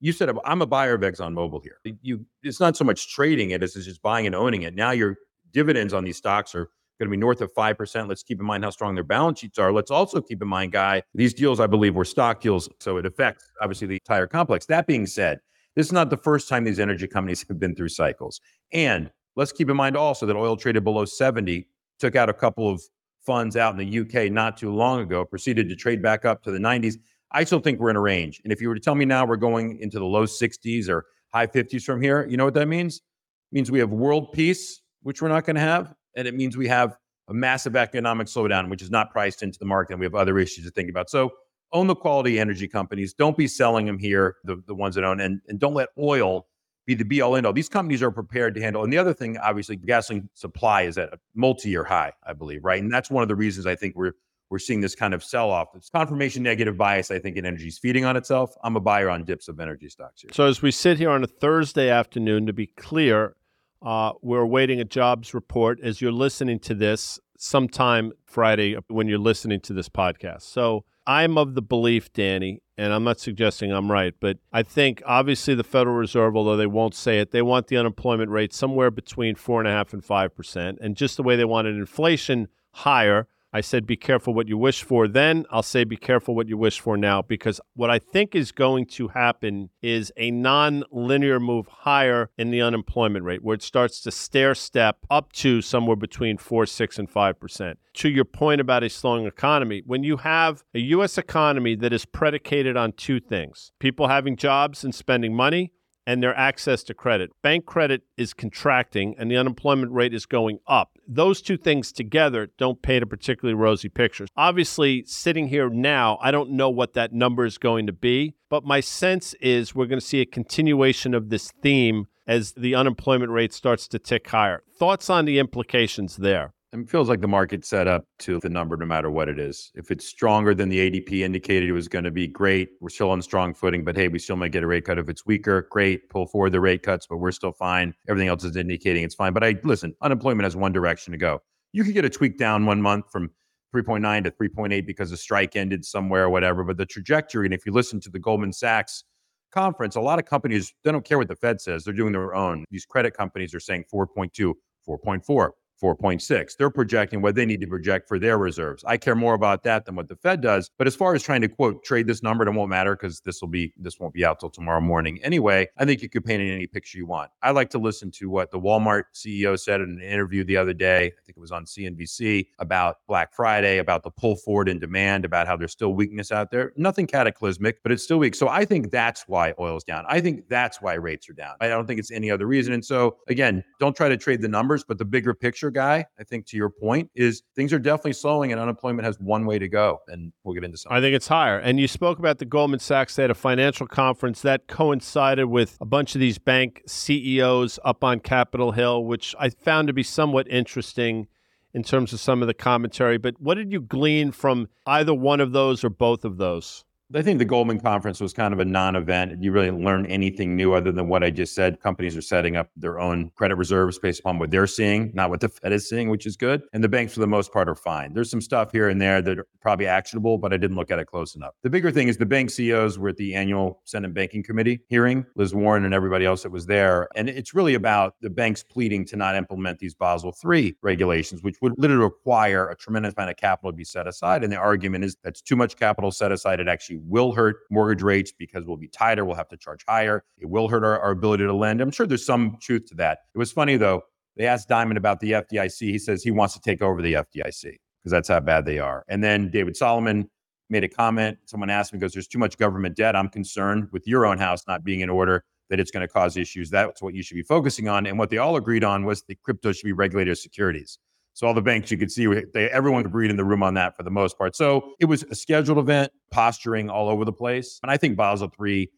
You 0.00 0.12
said 0.12 0.30
I'm 0.44 0.62
a 0.62 0.66
buyer 0.66 0.94
of 0.94 1.00
ExxonMobil 1.00 1.62
here. 1.62 1.78
You, 2.02 2.24
it's 2.42 2.60
not 2.60 2.76
so 2.76 2.84
much 2.84 3.12
trading 3.12 3.50
it 3.50 3.62
as 3.62 3.76
it's 3.76 3.86
just 3.86 4.02
buying 4.02 4.26
and 4.26 4.34
owning 4.34 4.62
it. 4.62 4.74
Now 4.74 4.90
your 4.90 5.16
dividends 5.52 5.94
on 5.94 6.04
these 6.04 6.18
stocks 6.18 6.54
are 6.54 6.68
going 6.98 7.08
to 7.08 7.10
be 7.10 7.16
north 7.16 7.40
of 7.40 7.52
5%. 7.54 8.08
Let's 8.08 8.22
keep 8.22 8.40
in 8.40 8.46
mind 8.46 8.64
how 8.64 8.70
strong 8.70 8.94
their 8.94 9.04
balance 9.04 9.40
sheets 9.40 9.58
are. 9.58 9.72
Let's 9.72 9.90
also 9.90 10.20
keep 10.20 10.40
in 10.42 10.48
mind, 10.48 10.72
Guy, 10.72 11.02
these 11.14 11.34
deals, 11.34 11.60
I 11.60 11.66
believe, 11.66 11.94
were 11.94 12.04
stock 12.04 12.40
deals. 12.40 12.68
So 12.80 12.96
it 12.96 13.06
affects, 13.06 13.44
obviously, 13.60 13.86
the 13.86 13.94
entire 13.94 14.26
complex. 14.26 14.66
That 14.66 14.86
being 14.86 15.06
said, 15.06 15.40
this 15.76 15.86
is 15.86 15.92
not 15.92 16.10
the 16.10 16.16
first 16.16 16.48
time 16.48 16.64
these 16.64 16.80
energy 16.80 17.06
companies 17.06 17.44
have 17.46 17.60
been 17.60 17.76
through 17.76 17.90
cycles. 17.90 18.40
And 18.72 19.10
let's 19.36 19.52
keep 19.52 19.70
in 19.70 19.76
mind 19.76 19.96
also 19.96 20.26
that 20.26 20.34
oil 20.34 20.56
traded 20.56 20.82
below 20.82 21.04
70, 21.04 21.68
took 21.98 22.16
out 22.16 22.28
a 22.28 22.34
couple 22.34 22.68
of 22.68 22.82
funds 23.24 23.56
out 23.56 23.78
in 23.78 23.90
the 23.90 24.00
UK 24.00 24.32
not 24.32 24.56
too 24.56 24.74
long 24.74 25.00
ago, 25.00 25.24
proceeded 25.24 25.68
to 25.68 25.76
trade 25.76 26.02
back 26.02 26.24
up 26.24 26.42
to 26.44 26.50
the 26.50 26.58
90s. 26.58 26.94
I 27.32 27.44
still 27.44 27.60
think 27.60 27.78
we're 27.78 27.90
in 27.90 27.96
a 27.96 28.00
range. 28.00 28.40
And 28.44 28.52
if 28.52 28.60
you 28.60 28.68
were 28.68 28.74
to 28.74 28.80
tell 28.80 28.94
me 28.94 29.04
now 29.04 29.26
we're 29.26 29.36
going 29.36 29.78
into 29.80 29.98
the 29.98 30.04
low 30.04 30.24
60s 30.24 30.88
or 30.88 31.04
high 31.34 31.46
50s 31.46 31.82
from 31.82 32.00
here, 32.00 32.26
you 32.28 32.36
know 32.36 32.44
what 32.44 32.54
that 32.54 32.68
means? 32.68 32.96
It 32.96 33.54
means 33.54 33.70
we 33.70 33.80
have 33.80 33.90
world 33.90 34.32
peace, 34.32 34.80
which 35.02 35.20
we're 35.20 35.28
not 35.28 35.44
going 35.44 35.56
to 35.56 35.62
have. 35.62 35.92
And 36.16 36.26
it 36.26 36.34
means 36.34 36.56
we 36.56 36.68
have 36.68 36.96
a 37.28 37.34
massive 37.34 37.76
economic 37.76 38.28
slowdown, 38.28 38.70
which 38.70 38.80
is 38.80 38.90
not 38.90 39.10
priced 39.10 39.42
into 39.42 39.58
the 39.58 39.66
market. 39.66 39.94
And 39.94 40.00
we 40.00 40.06
have 40.06 40.14
other 40.14 40.38
issues 40.38 40.64
to 40.64 40.70
think 40.70 40.88
about. 40.88 41.10
So 41.10 41.32
own 41.72 41.86
the 41.86 41.94
quality 41.94 42.38
energy 42.38 42.68
companies. 42.68 43.14
Don't 43.14 43.36
be 43.36 43.46
selling 43.46 43.86
them 43.86 43.98
here, 43.98 44.36
the, 44.44 44.62
the 44.66 44.74
ones 44.74 44.94
that 44.94 45.04
own, 45.04 45.20
and, 45.20 45.40
and 45.48 45.58
don't 45.58 45.74
let 45.74 45.88
oil 45.98 46.46
be 46.86 46.94
the 46.94 47.04
be 47.04 47.20
all 47.20 47.36
end 47.36 47.46
all. 47.46 47.52
These 47.52 47.68
companies 47.68 48.02
are 48.02 48.10
prepared 48.10 48.54
to 48.54 48.60
handle. 48.60 48.84
And 48.84 48.92
the 48.92 48.98
other 48.98 49.12
thing, 49.12 49.36
obviously, 49.38 49.76
gasoline 49.76 50.28
supply 50.34 50.82
is 50.82 50.96
at 50.98 51.12
a 51.12 51.18
multi 51.34 51.68
year 51.68 51.84
high, 51.84 52.12
I 52.24 52.32
believe, 52.32 52.64
right? 52.64 52.80
And 52.80 52.92
that's 52.92 53.10
one 53.10 53.22
of 53.22 53.28
the 53.28 53.34
reasons 53.34 53.66
I 53.66 53.74
think 53.74 53.96
we're 53.96 54.12
we're 54.48 54.58
seeing 54.60 54.80
this 54.80 54.94
kind 54.94 55.12
of 55.12 55.24
sell 55.24 55.50
off. 55.50 55.68
It's 55.74 55.90
confirmation 55.90 56.42
negative 56.42 56.76
bias, 56.76 57.10
I 57.10 57.18
think, 57.18 57.36
in 57.36 57.44
energy 57.44 57.66
is 57.66 57.78
feeding 57.78 58.04
on 58.04 58.16
itself. 58.16 58.54
I'm 58.62 58.76
a 58.76 58.80
buyer 58.80 59.10
on 59.10 59.24
dips 59.24 59.48
of 59.48 59.58
energy 59.58 59.88
stocks 59.88 60.22
here. 60.22 60.30
So 60.32 60.46
as 60.46 60.62
we 60.62 60.70
sit 60.70 60.98
here 60.98 61.10
on 61.10 61.24
a 61.24 61.26
Thursday 61.26 61.90
afternoon, 61.90 62.46
to 62.46 62.52
be 62.52 62.68
clear, 62.68 63.34
uh, 63.82 64.12
we're 64.22 64.42
awaiting 64.42 64.80
a 64.80 64.84
jobs 64.84 65.34
report 65.34 65.80
as 65.82 66.00
you're 66.00 66.12
listening 66.12 66.60
to 66.60 66.74
this 66.74 67.18
sometime 67.36 68.12
Friday 68.24 68.76
when 68.88 69.08
you're 69.08 69.18
listening 69.18 69.60
to 69.62 69.72
this 69.72 69.88
podcast. 69.88 70.42
So 70.42 70.84
I'm 71.06 71.38
of 71.38 71.54
the 71.54 71.62
belief, 71.62 72.12
Danny, 72.12 72.62
and 72.76 72.92
I'm 72.92 73.04
not 73.04 73.20
suggesting 73.20 73.72
I'm 73.72 73.90
right, 73.90 74.14
but 74.18 74.38
I 74.52 74.62
think 74.62 75.02
obviously 75.06 75.54
the 75.54 75.64
Federal 75.64 75.96
Reserve, 75.96 76.36
although 76.36 76.56
they 76.56 76.66
won't 76.66 76.94
say 76.94 77.20
it, 77.20 77.30
they 77.30 77.42
want 77.42 77.68
the 77.68 77.76
unemployment 77.76 78.30
rate 78.30 78.52
somewhere 78.52 78.90
between 78.90 79.36
four 79.36 79.60
and 79.60 79.68
a 79.68 79.70
half 79.70 79.92
and 79.92 80.04
five 80.04 80.34
percent. 80.34 80.78
And 80.80 80.96
just 80.96 81.16
the 81.16 81.22
way 81.22 81.36
they 81.36 81.44
wanted 81.44 81.76
inflation 81.76 82.48
higher, 82.72 83.28
I 83.56 83.62
said, 83.62 83.86
be 83.86 83.96
careful 83.96 84.34
what 84.34 84.48
you 84.48 84.58
wish 84.58 84.82
for 84.82 85.08
then. 85.08 85.46
I'll 85.50 85.62
say, 85.62 85.84
be 85.84 85.96
careful 85.96 86.34
what 86.34 86.46
you 86.46 86.58
wish 86.58 86.78
for 86.78 86.98
now, 86.98 87.22
because 87.22 87.58
what 87.72 87.88
I 87.88 87.98
think 87.98 88.34
is 88.34 88.52
going 88.52 88.84
to 88.88 89.08
happen 89.08 89.70
is 89.80 90.12
a 90.18 90.30
non 90.30 90.84
linear 90.90 91.40
move 91.40 91.66
higher 91.66 92.28
in 92.36 92.50
the 92.50 92.60
unemployment 92.60 93.24
rate, 93.24 93.42
where 93.42 93.54
it 93.54 93.62
starts 93.62 94.02
to 94.02 94.10
stair 94.10 94.54
step 94.54 94.98
up 95.10 95.32
to 95.32 95.62
somewhere 95.62 95.96
between 95.96 96.36
4, 96.36 96.66
6, 96.66 96.98
and 96.98 97.10
5%. 97.10 97.76
To 97.94 98.10
your 98.10 98.26
point 98.26 98.60
about 98.60 98.82
a 98.82 98.90
slowing 98.90 99.24
economy, 99.24 99.82
when 99.86 100.04
you 100.04 100.18
have 100.18 100.62
a 100.74 100.80
U.S. 100.80 101.16
economy 101.16 101.76
that 101.76 101.94
is 101.94 102.04
predicated 102.04 102.76
on 102.76 102.92
two 102.92 103.20
things 103.20 103.72
people 103.78 104.08
having 104.08 104.36
jobs 104.36 104.84
and 104.84 104.94
spending 104.94 105.34
money, 105.34 105.72
and 106.06 106.22
their 106.22 106.36
access 106.36 106.82
to 106.84 106.94
credit. 106.94 107.30
Bank 107.42 107.66
credit 107.66 108.02
is 108.16 108.32
contracting 108.32 109.14
and 109.18 109.30
the 109.30 109.36
unemployment 109.36 109.92
rate 109.92 110.14
is 110.14 110.26
going 110.26 110.58
up. 110.66 110.98
Those 111.08 111.42
two 111.42 111.56
things 111.56 111.92
together 111.92 112.48
don't 112.58 112.82
paint 112.82 113.02
a 113.02 113.06
particularly 113.06 113.54
rosy 113.54 113.88
picture. 113.88 114.26
Obviously, 114.36 115.04
sitting 115.06 115.48
here 115.48 115.68
now, 115.68 116.18
I 116.20 116.30
don't 116.30 116.50
know 116.50 116.70
what 116.70 116.94
that 116.94 117.12
number 117.12 117.44
is 117.44 117.58
going 117.58 117.86
to 117.86 117.92
be, 117.92 118.34
but 118.48 118.64
my 118.64 118.80
sense 118.80 119.34
is 119.34 119.74
we're 119.74 119.86
going 119.86 120.00
to 120.00 120.06
see 120.06 120.20
a 120.20 120.26
continuation 120.26 121.14
of 121.14 121.30
this 121.30 121.50
theme 121.62 122.06
as 122.26 122.52
the 122.52 122.74
unemployment 122.74 123.30
rate 123.30 123.52
starts 123.52 123.86
to 123.88 123.98
tick 123.98 124.28
higher. 124.28 124.62
Thoughts 124.78 125.08
on 125.08 125.24
the 125.24 125.38
implications 125.38 126.16
there? 126.16 126.52
It 126.72 126.90
feels 126.90 127.08
like 127.08 127.20
the 127.20 127.28
market's 127.28 127.68
set 127.68 127.86
up 127.86 128.04
to 128.18 128.38
the 128.40 128.48
number 128.48 128.76
no 128.76 128.86
matter 128.86 129.10
what 129.10 129.28
it 129.28 129.38
is. 129.38 129.70
If 129.74 129.90
it's 129.90 130.06
stronger 130.06 130.54
than 130.54 130.68
the 130.68 130.90
ADP 130.90 131.20
indicated 131.20 131.68
it 131.68 131.72
was 131.72 131.88
going 131.88 132.04
to 132.04 132.10
be, 132.10 132.26
great. 132.26 132.70
We're 132.80 132.88
still 132.88 133.10
on 133.10 133.22
strong 133.22 133.54
footing, 133.54 133.84
but 133.84 133.96
hey, 133.96 134.08
we 134.08 134.18
still 134.18 134.36
might 134.36 134.52
get 134.52 134.62
a 134.62 134.66
rate 134.66 134.84
cut. 134.84 134.98
If 134.98 135.08
it's 135.08 135.24
weaker, 135.24 135.68
great. 135.70 136.08
Pull 136.10 136.26
forward 136.26 136.50
the 136.50 136.60
rate 136.60 136.82
cuts, 136.82 137.06
but 137.06 137.18
we're 137.18 137.32
still 137.32 137.52
fine. 137.52 137.94
Everything 138.08 138.28
else 138.28 138.44
is 138.44 138.56
indicating 138.56 139.04
it's 139.04 139.14
fine. 139.14 139.32
But 139.32 139.44
I 139.44 139.56
listen, 139.62 139.94
unemployment 140.02 140.44
has 140.44 140.56
one 140.56 140.72
direction 140.72 141.12
to 141.12 141.18
go. 141.18 141.40
You 141.72 141.84
could 141.84 141.94
get 141.94 142.04
a 142.04 142.10
tweak 142.10 142.38
down 142.38 142.66
one 142.66 142.82
month 142.82 143.06
from 143.10 143.30
3.9 143.74 144.24
to 144.24 144.30
3.8 144.30 144.86
because 144.86 145.10
the 145.10 145.16
strike 145.16 145.56
ended 145.56 145.84
somewhere 145.84 146.24
or 146.24 146.30
whatever. 146.30 146.64
But 146.64 146.78
the 146.78 146.86
trajectory, 146.86 147.46
and 147.46 147.54
if 147.54 147.66
you 147.66 147.72
listen 147.72 148.00
to 148.00 148.10
the 148.10 148.18
Goldman 148.18 148.52
Sachs 148.52 149.04
conference, 149.52 149.96
a 149.96 150.00
lot 150.00 150.18
of 150.18 150.24
companies, 150.24 150.72
they 150.84 150.92
don't 150.92 151.04
care 151.04 151.18
what 151.18 151.28
the 151.28 151.36
Fed 151.36 151.60
says. 151.60 151.84
They're 151.84 151.94
doing 151.94 152.12
their 152.12 152.34
own. 152.34 152.64
These 152.70 152.86
credit 152.86 153.16
companies 153.16 153.54
are 153.54 153.60
saying 153.60 153.84
4.2, 153.92 154.54
4.4. 154.88 155.50
4.6. 155.82 156.56
They're 156.56 156.70
projecting 156.70 157.22
what 157.22 157.34
they 157.34 157.46
need 157.46 157.60
to 157.60 157.66
project 157.66 158.08
for 158.08 158.18
their 158.18 158.38
reserves. 158.38 158.84
I 158.86 158.96
care 158.96 159.14
more 159.14 159.34
about 159.34 159.62
that 159.64 159.84
than 159.84 159.94
what 159.94 160.08
the 160.08 160.16
Fed 160.16 160.40
does. 160.40 160.70
But 160.78 160.86
as 160.86 160.96
far 160.96 161.14
as 161.14 161.22
trying 161.22 161.42
to 161.42 161.48
quote 161.48 161.84
trade 161.84 162.06
this 162.06 162.22
number, 162.22 162.46
it 162.46 162.52
won't 162.52 162.70
matter 162.70 162.96
because 162.96 163.20
this 163.20 163.40
will 163.40 163.48
be 163.48 163.72
this 163.76 163.98
won't 164.00 164.14
be 164.14 164.24
out 164.24 164.40
till 164.40 164.50
tomorrow 164.50 164.80
morning 164.80 165.18
anyway. 165.22 165.68
I 165.78 165.84
think 165.84 166.02
you 166.02 166.08
could 166.08 166.24
paint 166.24 166.42
any 166.42 166.66
picture 166.66 166.98
you 166.98 167.06
want. 167.06 167.30
I 167.42 167.50
like 167.50 167.70
to 167.70 167.78
listen 167.78 168.10
to 168.12 168.30
what 168.30 168.50
the 168.50 168.60
Walmart 168.60 169.04
CEO 169.14 169.58
said 169.58 169.80
in 169.80 169.90
an 169.90 170.00
interview 170.00 170.44
the 170.44 170.56
other 170.56 170.72
day. 170.72 171.06
I 171.06 171.24
think 171.24 171.36
it 171.36 171.40
was 171.40 171.52
on 171.52 171.64
CNBC 171.64 172.46
about 172.58 172.96
Black 173.06 173.34
Friday, 173.34 173.78
about 173.78 174.02
the 174.02 174.10
pull 174.10 174.36
forward 174.36 174.68
in 174.68 174.78
demand, 174.78 175.24
about 175.24 175.46
how 175.46 175.56
there's 175.56 175.72
still 175.72 175.94
weakness 175.94 176.32
out 176.32 176.50
there. 176.50 176.72
Nothing 176.76 177.06
cataclysmic, 177.06 177.82
but 177.82 177.92
it's 177.92 178.02
still 178.02 178.18
weak. 178.18 178.34
So 178.34 178.48
I 178.48 178.64
think 178.64 178.90
that's 178.90 179.24
why 179.28 179.54
oil's 179.58 179.84
down. 179.84 180.04
I 180.08 180.20
think 180.20 180.48
that's 180.48 180.80
why 180.80 180.94
rates 180.94 181.28
are 181.28 181.34
down. 181.34 181.54
I 181.60 181.68
don't 181.68 181.86
think 181.86 181.98
it's 181.98 182.10
any 182.10 182.30
other 182.30 182.46
reason. 182.46 182.72
And 182.72 182.84
so 182.84 183.18
again, 183.28 183.62
don't 183.78 183.96
try 183.96 184.08
to 184.08 184.16
trade 184.16 184.40
the 184.40 184.48
numbers, 184.48 184.84
but 184.84 184.98
the 184.98 185.04
bigger 185.04 185.34
picture 185.34 185.65
picture, 185.66 185.70
guy, 185.70 186.06
I 186.18 186.24
think 186.24 186.46
to 186.46 186.56
your 186.56 186.70
point, 186.70 187.10
is 187.14 187.42
things 187.54 187.72
are 187.72 187.78
definitely 187.78 188.12
slowing 188.14 188.52
and 188.52 188.60
unemployment 188.60 189.04
has 189.04 189.18
one 189.18 189.46
way 189.46 189.58
to 189.58 189.68
go. 189.68 189.98
And 190.08 190.32
we'll 190.44 190.54
get 190.54 190.64
into 190.64 190.78
some. 190.78 190.92
I 190.92 191.00
think 191.00 191.14
it's 191.14 191.28
higher. 191.28 191.58
And 191.58 191.78
you 191.80 191.88
spoke 191.88 192.18
about 192.18 192.38
the 192.38 192.44
Goldman 192.44 192.80
Sachs, 192.80 193.16
they 193.16 193.22
had 193.22 193.30
a 193.30 193.34
financial 193.34 193.86
conference 193.86 194.42
that 194.42 194.68
coincided 194.68 195.46
with 195.46 195.76
a 195.80 195.84
bunch 195.84 196.14
of 196.14 196.20
these 196.20 196.38
bank 196.38 196.82
CEOs 196.86 197.78
up 197.84 198.04
on 198.04 198.20
Capitol 198.20 198.72
Hill, 198.72 199.04
which 199.04 199.34
I 199.38 199.50
found 199.50 199.88
to 199.88 199.94
be 199.94 200.02
somewhat 200.02 200.46
interesting 200.48 201.28
in 201.74 201.82
terms 201.82 202.12
of 202.12 202.20
some 202.20 202.42
of 202.42 202.48
the 202.48 202.54
commentary. 202.54 203.18
But 203.18 203.40
what 203.40 203.54
did 203.54 203.72
you 203.72 203.80
glean 203.80 204.32
from 204.32 204.68
either 204.86 205.12
one 205.12 205.40
of 205.40 205.52
those 205.52 205.84
or 205.84 205.90
both 205.90 206.24
of 206.24 206.38
those? 206.38 206.84
I 207.14 207.22
think 207.22 207.38
the 207.38 207.44
Goldman 207.44 207.78
conference 207.78 208.20
was 208.20 208.32
kind 208.32 208.52
of 208.52 208.58
a 208.58 208.64
non-event. 208.64 209.40
You 209.40 209.52
really 209.52 209.70
learn 209.70 210.06
anything 210.06 210.56
new 210.56 210.72
other 210.74 210.90
than 210.90 211.08
what 211.08 211.22
I 211.22 211.30
just 211.30 211.54
said. 211.54 211.80
Companies 211.80 212.16
are 212.16 212.22
setting 212.22 212.56
up 212.56 212.68
their 212.76 212.98
own 212.98 213.30
credit 213.36 213.54
reserves 213.54 213.96
based 213.96 214.18
upon 214.18 214.40
what 214.40 214.50
they're 214.50 214.66
seeing, 214.66 215.12
not 215.14 215.30
what 215.30 215.38
the 215.38 215.48
Fed 215.48 215.72
is 215.72 215.88
seeing, 215.88 216.10
which 216.10 216.26
is 216.26 216.36
good. 216.36 216.62
And 216.72 216.82
the 216.82 216.88
banks, 216.88 217.14
for 217.14 217.20
the 217.20 217.28
most 217.28 217.52
part, 217.52 217.68
are 217.68 217.76
fine. 217.76 218.12
There's 218.12 218.28
some 218.28 218.40
stuff 218.40 218.72
here 218.72 218.88
and 218.88 219.00
there 219.00 219.22
that 219.22 219.38
are 219.38 219.46
probably 219.60 219.86
actionable, 219.86 220.36
but 220.36 220.52
I 220.52 220.56
didn't 220.56 220.76
look 220.76 220.90
at 220.90 220.98
it 220.98 221.06
close 221.06 221.36
enough. 221.36 221.54
The 221.62 221.70
bigger 221.70 221.92
thing 221.92 222.08
is 222.08 222.16
the 222.16 222.26
bank 222.26 222.50
CEOs 222.50 222.98
were 222.98 223.10
at 223.10 223.16
the 223.16 223.36
annual 223.36 223.82
Senate 223.84 224.12
Banking 224.12 224.42
Committee 224.42 224.80
hearing, 224.88 225.24
Liz 225.36 225.54
Warren 225.54 225.84
and 225.84 225.94
everybody 225.94 226.24
else 226.24 226.42
that 226.42 226.50
was 226.50 226.66
there. 226.66 227.08
And 227.14 227.28
it's 227.28 227.54
really 227.54 227.74
about 227.74 228.16
the 228.20 228.30
banks 228.30 228.64
pleading 228.64 229.04
to 229.06 229.16
not 229.16 229.36
implement 229.36 229.78
these 229.78 229.94
Basel 229.94 230.34
III 230.44 230.76
regulations, 230.82 231.44
which 231.44 231.56
would 231.62 231.74
literally 231.78 232.02
require 232.02 232.68
a 232.68 232.76
tremendous 232.76 233.14
amount 233.16 233.30
of 233.30 233.36
capital 233.36 233.70
to 233.70 233.76
be 233.76 233.84
set 233.84 234.08
aside. 234.08 234.42
And 234.42 234.52
the 234.52 234.56
argument 234.56 235.04
is 235.04 235.16
that's 235.22 235.40
too 235.40 235.54
much 235.54 235.76
capital 235.76 236.10
set 236.10 236.32
aside. 236.32 236.58
It 236.58 236.66
actually 236.66 236.95
will 237.04 237.32
hurt 237.32 237.56
mortgage 237.70 238.02
rates 238.02 238.32
because 238.36 238.64
we'll 238.64 238.76
be 238.76 238.88
tighter, 238.88 239.24
we'll 239.24 239.36
have 239.36 239.48
to 239.48 239.56
charge 239.56 239.84
higher. 239.88 240.24
It 240.38 240.46
will 240.46 240.68
hurt 240.68 240.84
our, 240.84 240.98
our 241.00 241.10
ability 241.10 241.44
to 241.44 241.54
lend. 241.54 241.80
I'm 241.80 241.90
sure 241.90 242.06
there's 242.06 242.24
some 242.24 242.56
truth 242.60 242.86
to 242.86 242.94
that. 242.96 243.18
It 243.34 243.38
was 243.38 243.52
funny 243.52 243.76
though. 243.76 244.02
They 244.36 244.46
asked 244.46 244.68
Dimon 244.68 244.96
about 244.96 245.20
the 245.20 245.32
FDIC. 245.32 245.78
He 245.80 245.98
says 245.98 246.22
he 246.22 246.30
wants 246.30 246.54
to 246.54 246.60
take 246.60 246.82
over 246.82 247.00
the 247.00 247.14
FDIC 247.14 247.62
because 247.62 248.12
that's 248.12 248.28
how 248.28 248.40
bad 248.40 248.66
they 248.66 248.78
are. 248.78 249.04
And 249.08 249.24
then 249.24 249.50
David 249.50 249.76
Solomon 249.76 250.28
made 250.68 250.84
a 250.84 250.88
comment. 250.88 251.38
Someone 251.46 251.70
asked 251.70 251.92
me, 251.92 251.98
goes, 251.98 252.12
There's 252.12 252.28
too 252.28 252.38
much 252.38 252.58
government 252.58 252.96
debt. 252.96 253.16
I'm 253.16 253.28
concerned 253.28 253.88
with 253.92 254.06
your 254.06 254.26
own 254.26 254.38
house 254.38 254.62
not 254.66 254.84
being 254.84 255.00
in 255.00 255.10
order, 255.10 255.44
that 255.70 255.80
it's 255.80 255.90
going 255.90 256.06
to 256.06 256.12
cause 256.12 256.36
issues. 256.36 256.70
That's 256.70 257.02
what 257.02 257.14
you 257.14 257.22
should 257.22 257.34
be 257.34 257.42
focusing 257.42 257.88
on. 257.88 258.06
And 258.06 258.18
what 258.18 258.30
they 258.30 258.38
all 258.38 258.56
agreed 258.56 258.84
on 258.84 259.04
was 259.04 259.22
that 259.22 259.42
crypto 259.42 259.72
should 259.72 259.86
be 259.86 259.92
regulated 259.92 260.32
as 260.32 260.42
securities. 260.42 260.98
So 261.36 261.46
all 261.46 261.52
the 261.52 261.60
banks 261.60 261.90
you 261.90 261.98
could 261.98 262.10
see, 262.10 262.26
they, 262.54 262.70
everyone 262.70 263.04
agreed 263.04 263.28
in 263.28 263.36
the 263.36 263.44
room 263.44 263.62
on 263.62 263.74
that 263.74 263.94
for 263.94 264.02
the 264.02 264.10
most 264.10 264.38
part. 264.38 264.56
So 264.56 264.94
it 264.98 265.04
was 265.04 265.22
a 265.24 265.34
scheduled 265.34 265.76
event, 265.76 266.10
posturing 266.30 266.88
all 266.88 267.10
over 267.10 267.26
the 267.26 267.32
place. 267.32 267.78
And 267.82 267.92
I 267.92 267.98
think 267.98 268.16
Basel 268.16 268.50
III 268.58 268.90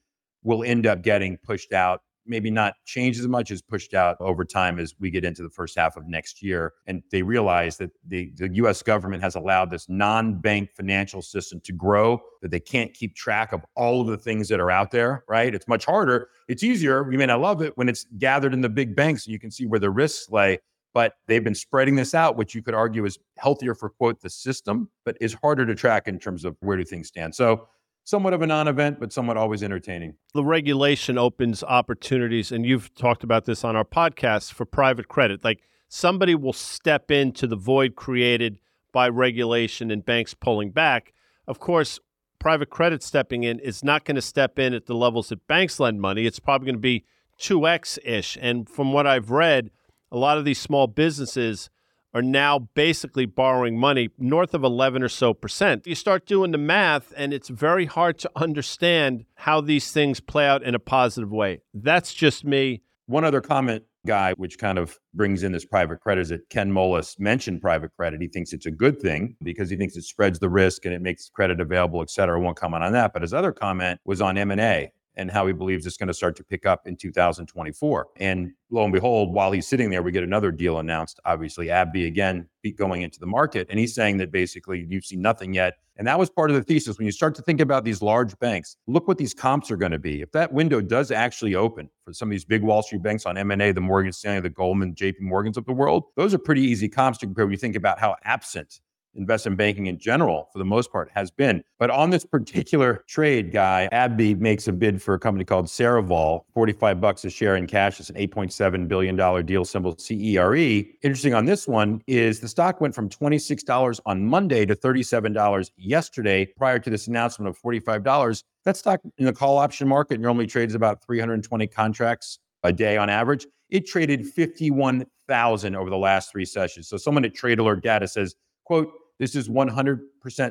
will 0.44 0.62
end 0.62 0.86
up 0.86 1.02
getting 1.02 1.36
pushed 1.38 1.72
out, 1.72 2.00
maybe 2.26 2.48
not 2.48 2.74
changed 2.86 3.18
as 3.18 3.26
much 3.26 3.50
as 3.50 3.60
pushed 3.60 3.92
out 3.92 4.16
over 4.20 4.44
time 4.44 4.78
as 4.78 4.94
we 5.00 5.10
get 5.10 5.24
into 5.24 5.42
the 5.42 5.50
first 5.50 5.76
half 5.76 5.96
of 5.96 6.06
next 6.06 6.40
year. 6.40 6.74
And 6.86 7.02
they 7.10 7.22
realize 7.22 7.76
that 7.78 7.90
the, 8.06 8.30
the 8.36 8.48
US 8.54 8.84
government 8.84 9.20
has 9.24 9.34
allowed 9.34 9.68
this 9.68 9.88
non-bank 9.88 10.70
financial 10.76 11.22
system 11.22 11.60
to 11.64 11.72
grow, 11.72 12.20
that 12.42 12.52
they 12.52 12.60
can't 12.60 12.94
keep 12.94 13.16
track 13.16 13.52
of 13.52 13.64
all 13.74 14.00
of 14.00 14.06
the 14.06 14.16
things 14.16 14.48
that 14.50 14.60
are 14.60 14.70
out 14.70 14.92
there, 14.92 15.24
right? 15.28 15.52
It's 15.52 15.66
much 15.66 15.84
harder. 15.84 16.28
It's 16.46 16.62
easier. 16.62 17.02
We 17.02 17.16
may 17.16 17.26
not 17.26 17.40
love 17.40 17.62
it 17.62 17.76
when 17.76 17.88
it's 17.88 18.06
gathered 18.16 18.54
in 18.54 18.60
the 18.60 18.68
big 18.68 18.94
banks. 18.94 19.24
So 19.24 19.32
you 19.32 19.40
can 19.40 19.50
see 19.50 19.66
where 19.66 19.80
the 19.80 19.90
risks 19.90 20.30
lay 20.30 20.60
but 20.94 21.14
they've 21.26 21.44
been 21.44 21.54
spreading 21.54 21.96
this 21.96 22.14
out, 22.14 22.36
which 22.36 22.54
you 22.54 22.62
could 22.62 22.74
argue 22.74 23.04
is 23.04 23.18
healthier 23.36 23.74
for 23.74 23.90
quote 23.90 24.20
the 24.20 24.30
system, 24.30 24.90
but 25.04 25.16
is 25.20 25.34
harder 25.34 25.66
to 25.66 25.74
track 25.74 26.08
in 26.08 26.18
terms 26.18 26.44
of 26.44 26.56
where 26.60 26.76
do 26.76 26.84
things 26.84 27.08
stand. 27.08 27.34
So 27.34 27.68
somewhat 28.04 28.32
of 28.32 28.40
a 28.40 28.46
non-event, 28.46 28.98
but 28.98 29.12
somewhat 29.12 29.36
always 29.36 29.62
entertaining. 29.62 30.14
The 30.32 30.42
regulation 30.42 31.18
opens 31.18 31.62
opportunities, 31.62 32.50
and 32.50 32.64
you've 32.64 32.94
talked 32.94 33.22
about 33.22 33.44
this 33.44 33.64
on 33.64 33.76
our 33.76 33.84
podcast 33.84 34.52
for 34.52 34.64
private 34.64 35.08
credit. 35.08 35.44
Like 35.44 35.60
somebody 35.88 36.34
will 36.34 36.54
step 36.54 37.10
into 37.10 37.46
the 37.46 37.56
void 37.56 37.96
created 37.96 38.58
by 38.92 39.08
regulation 39.08 39.90
and 39.90 40.04
banks 40.04 40.32
pulling 40.32 40.70
back. 40.70 41.12
Of 41.46 41.58
course, 41.58 42.00
private 42.38 42.70
credit 42.70 43.02
stepping 43.02 43.44
in 43.44 43.58
is 43.60 43.84
not 43.84 44.04
going 44.04 44.16
to 44.16 44.22
step 44.22 44.58
in 44.58 44.72
at 44.72 44.86
the 44.86 44.94
levels 44.94 45.28
that 45.28 45.46
banks 45.46 45.78
lend 45.78 46.00
money. 46.00 46.24
It's 46.24 46.40
probably 46.40 46.66
going 46.66 46.76
to 46.76 46.80
be 46.80 47.04
2x 47.38 47.98
ish. 48.04 48.38
And 48.40 48.68
from 48.68 48.92
what 48.92 49.06
I've 49.06 49.30
read, 49.30 49.70
a 50.10 50.16
lot 50.16 50.38
of 50.38 50.44
these 50.44 50.58
small 50.58 50.86
businesses 50.86 51.70
are 52.14 52.22
now 52.22 52.58
basically 52.74 53.26
borrowing 53.26 53.78
money 53.78 54.08
north 54.18 54.54
of 54.54 54.64
11 54.64 55.02
or 55.02 55.08
so 55.08 55.34
percent. 55.34 55.86
You 55.86 55.94
start 55.94 56.26
doing 56.26 56.52
the 56.52 56.58
math, 56.58 57.12
and 57.16 57.34
it's 57.34 57.48
very 57.48 57.84
hard 57.84 58.18
to 58.20 58.30
understand 58.34 59.26
how 59.34 59.60
these 59.60 59.92
things 59.92 60.20
play 60.20 60.46
out 60.46 60.62
in 60.62 60.74
a 60.74 60.78
positive 60.78 61.30
way. 61.30 61.60
That's 61.74 62.14
just 62.14 62.44
me. 62.44 62.82
One 63.06 63.24
other 63.24 63.40
comment, 63.40 63.84
Guy, 64.06 64.32
which 64.34 64.58
kind 64.58 64.78
of 64.78 64.98
brings 65.12 65.42
in 65.42 65.52
this 65.52 65.64
private 65.64 66.00
credit 66.00 66.22
is 66.22 66.28
that 66.30 66.48
Ken 66.48 66.72
Moelis 66.72 67.18
mentioned 67.18 67.60
private 67.60 67.90
credit. 67.96 68.22
He 68.22 68.28
thinks 68.28 68.52
it's 68.52 68.66
a 68.66 68.70
good 68.70 69.00
thing 69.00 69.36
because 69.42 69.68
he 69.68 69.76
thinks 69.76 69.96
it 69.96 70.02
spreads 70.02 70.38
the 70.38 70.48
risk 70.48 70.86
and 70.86 70.94
it 70.94 71.02
makes 71.02 71.28
credit 71.28 71.60
available, 71.60 72.00
et 72.00 72.10
cetera. 72.10 72.38
I 72.38 72.42
won't 72.42 72.56
comment 72.56 72.84
on 72.84 72.92
that. 72.92 73.12
But 73.12 73.22
his 73.22 73.34
other 73.34 73.52
comment 73.52 74.00
was 74.04 74.22
on 74.22 74.38
M&A 74.38 74.92
and 75.18 75.30
how 75.30 75.46
he 75.46 75.52
believes 75.52 75.84
it's 75.84 75.96
going 75.96 76.08
to 76.08 76.14
start 76.14 76.36
to 76.36 76.44
pick 76.44 76.64
up 76.64 76.86
in 76.86 76.96
2024. 76.96 78.06
And 78.16 78.52
lo 78.70 78.84
and 78.84 78.92
behold, 78.92 79.34
while 79.34 79.50
he's 79.52 79.66
sitting 79.66 79.90
there, 79.90 80.02
we 80.02 80.12
get 80.12 80.22
another 80.22 80.52
deal 80.52 80.78
announced. 80.78 81.20
Obviously, 81.24 81.66
AbbVie 81.66 82.06
again 82.06 82.48
going 82.76 83.02
into 83.02 83.18
the 83.18 83.26
market. 83.26 83.66
And 83.70 83.78
he's 83.78 83.94
saying 83.94 84.18
that 84.18 84.30
basically 84.30 84.86
you've 84.88 85.04
seen 85.04 85.20
nothing 85.20 85.54
yet. 85.54 85.74
And 85.96 86.06
that 86.06 86.18
was 86.18 86.30
part 86.30 86.50
of 86.50 86.56
the 86.56 86.62
thesis. 86.62 86.98
When 86.98 87.06
you 87.06 87.12
start 87.12 87.34
to 87.36 87.42
think 87.42 87.60
about 87.60 87.82
these 87.82 88.00
large 88.00 88.38
banks, 88.38 88.76
look 88.86 89.08
what 89.08 89.18
these 89.18 89.34
comps 89.34 89.70
are 89.70 89.76
going 89.76 89.92
to 89.92 89.98
be. 89.98 90.22
If 90.22 90.30
that 90.32 90.52
window 90.52 90.80
does 90.80 91.10
actually 91.10 91.56
open 91.56 91.90
for 92.04 92.12
some 92.12 92.28
of 92.28 92.30
these 92.30 92.44
big 92.44 92.62
Wall 92.62 92.82
Street 92.82 93.02
banks 93.02 93.26
on 93.26 93.36
M&A, 93.36 93.72
the 93.72 93.80
Morgan 93.80 94.12
Stanley, 94.12 94.40
the 94.40 94.50
Goldman, 94.50 94.94
JP 94.94 95.20
Morgans 95.20 95.56
of 95.56 95.64
the 95.64 95.72
world, 95.72 96.04
those 96.14 96.32
are 96.34 96.38
pretty 96.38 96.62
easy 96.62 96.88
comps 96.88 97.18
to 97.18 97.26
compare 97.26 97.46
when 97.46 97.52
you 97.52 97.58
think 97.58 97.74
about 97.74 97.98
how 97.98 98.14
absent 98.24 98.80
investment 99.14 99.56
banking 99.56 99.86
in 99.86 99.98
general, 99.98 100.48
for 100.52 100.58
the 100.58 100.64
most 100.64 100.92
part, 100.92 101.10
has 101.14 101.30
been. 101.30 101.62
But 101.78 101.90
on 101.90 102.10
this 102.10 102.24
particular 102.24 103.04
trade, 103.08 103.52
guy, 103.52 103.88
AbbVie 103.92 104.38
makes 104.38 104.68
a 104.68 104.72
bid 104.72 105.02
for 105.02 105.14
a 105.14 105.18
company 105.18 105.44
called 105.44 105.66
Cerevel, 105.66 106.42
45 106.54 107.00
bucks 107.00 107.24
a 107.24 107.30
share 107.30 107.56
in 107.56 107.66
cash. 107.66 108.00
It's 108.00 108.10
an 108.10 108.16
8.7 108.16 108.88
billion 108.88 109.16
dollar 109.16 109.42
deal 109.42 109.64
symbol 109.64 109.94
CERE. 109.94 110.86
Interesting 111.02 111.34
on 111.34 111.44
this 111.44 111.66
one 111.66 112.02
is 112.06 112.40
the 112.40 112.48
stock 112.48 112.80
went 112.80 112.94
from 112.94 113.08
$26 113.08 114.00
on 114.06 114.24
Monday 114.24 114.66
to 114.66 114.74
$37 114.74 115.70
yesterday 115.76 116.46
prior 116.56 116.78
to 116.78 116.90
this 116.90 117.06
announcement 117.06 117.48
of 117.48 117.60
$45. 117.60 118.42
That 118.64 118.76
stock 118.76 119.00
in 119.18 119.24
the 119.24 119.32
call 119.32 119.58
option 119.58 119.88
market 119.88 120.20
normally 120.20 120.46
trades 120.46 120.74
about 120.74 121.02
320 121.04 121.66
contracts 121.68 122.38
a 122.62 122.72
day 122.72 122.96
on 122.96 123.08
average. 123.08 123.46
It 123.70 123.86
traded 123.86 124.26
51,000 124.26 125.76
over 125.76 125.90
the 125.90 125.96
last 125.96 126.30
three 126.30 126.44
sessions. 126.44 126.88
So 126.88 126.96
someone 126.96 127.24
at 127.24 127.34
Trade 127.34 127.58
Alert 127.58 127.82
Data 127.82 128.08
says, 128.08 128.34
quote, 128.68 128.92
this 129.18 129.34
is 129.34 129.48
100% 129.48 129.98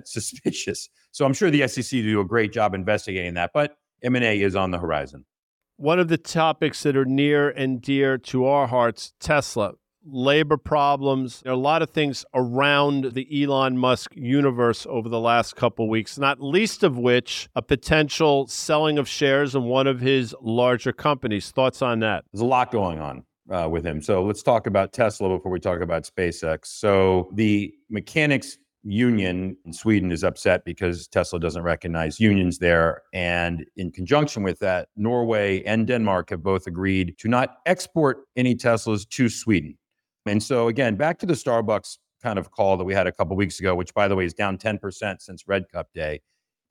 suspicious. 0.08 0.90
So 1.12 1.24
I'm 1.24 1.34
sure 1.34 1.52
the 1.52 1.68
SEC 1.68 1.90
do 2.02 2.20
a 2.20 2.26
great 2.26 2.52
job 2.52 2.74
investigating 2.74 3.36
that, 3.36 3.52
but 3.54 3.78
M&A 4.04 4.42
is 4.42 4.56
on 4.56 4.72
the 4.72 4.80
horizon. 4.80 5.24
One 5.78 6.00
of 6.00 6.08
the 6.08 6.18
topics 6.18 6.82
that 6.84 6.98
are 6.98 7.06
near 7.06 7.50
and 7.50 7.80
dear 7.80 8.18
to 8.18 8.46
our 8.46 8.66
hearts, 8.66 9.14
Tesla, 9.20 9.74
labor 10.04 10.58
problems. 10.58 11.42
There 11.42 11.52
are 11.52 11.56
a 11.56 11.60
lot 11.60 11.84
of 11.84 11.92
things 11.92 12.26
around 12.34 13.14
the 13.14 13.44
Elon 13.44 13.78
Musk 13.78 14.12
universe 14.16 14.88
over 14.90 15.10
the 15.10 15.20
last 15.20 15.56
couple 15.56 15.88
weeks, 15.88 16.18
not 16.18 16.42
least 16.42 16.82
of 16.84 16.98
which 16.98 17.50
a 17.56 17.62
potential 17.62 18.48
selling 18.48 18.98
of 18.98 19.08
shares 19.08 19.54
in 19.54 19.66
one 19.66 19.86
of 19.86 20.00
his 20.00 20.34
larger 20.42 20.94
companies. 20.94 21.52
Thoughts 21.52 21.84
on 21.84 22.00
that? 22.00 22.24
There's 22.32 22.42
a 22.42 22.46
lot 22.46 22.72
going 22.72 23.00
on 23.00 23.26
uh, 23.50 23.68
with 23.70 23.86
him. 23.86 24.02
So 24.02 24.24
let's 24.24 24.44
talk 24.44 24.68
about 24.68 24.94
Tesla 24.94 25.30
before 25.30 25.52
we 25.52 25.60
talk 25.60 25.82
about 25.82 26.04
SpaceX. 26.04 26.68
So 26.68 27.30
the 27.34 27.74
mechanics 27.90 28.58
union 28.84 29.58
in 29.66 29.74
Sweden 29.74 30.12
is 30.12 30.24
upset 30.24 30.64
because 30.66 31.08
Tesla 31.08 31.40
doesn't 31.40 31.64
recognize 31.64 32.20
unions 32.20 32.58
there. 32.60 33.02
And 33.14 33.66
in 33.76 33.92
conjunction 33.92 34.44
with 34.44 34.60
that, 34.60 34.90
Norway 34.96 35.64
and 35.64 35.86
Denmark 35.86 36.30
have 36.30 36.42
both 36.42 36.68
agreed 36.68 37.18
to 37.20 37.28
not 37.28 37.58
export 37.66 38.20
any 38.36 38.56
Teslas 38.56 39.08
to 39.10 39.30
Sweden. 39.30 39.78
And 40.26 40.42
so, 40.42 40.68
again, 40.68 40.96
back 40.96 41.20
to 41.20 41.26
the 41.26 41.34
Starbucks 41.34 41.98
kind 42.24 42.40
of 42.40 42.52
call 42.52 42.78
that 42.78 42.84
we 42.84 42.94
had 42.94 43.08
a 43.08 43.12
couple 43.12 43.36
weeks 43.36 43.60
ago, 43.60 43.76
which, 43.76 43.94
by 43.94 44.08
the 44.08 44.16
way, 44.16 44.26
is 44.26 44.34
down 44.34 44.58
10% 44.58 45.22
since 45.22 45.48
Red 45.48 45.70
Cup 45.72 45.88
Day. 45.94 46.22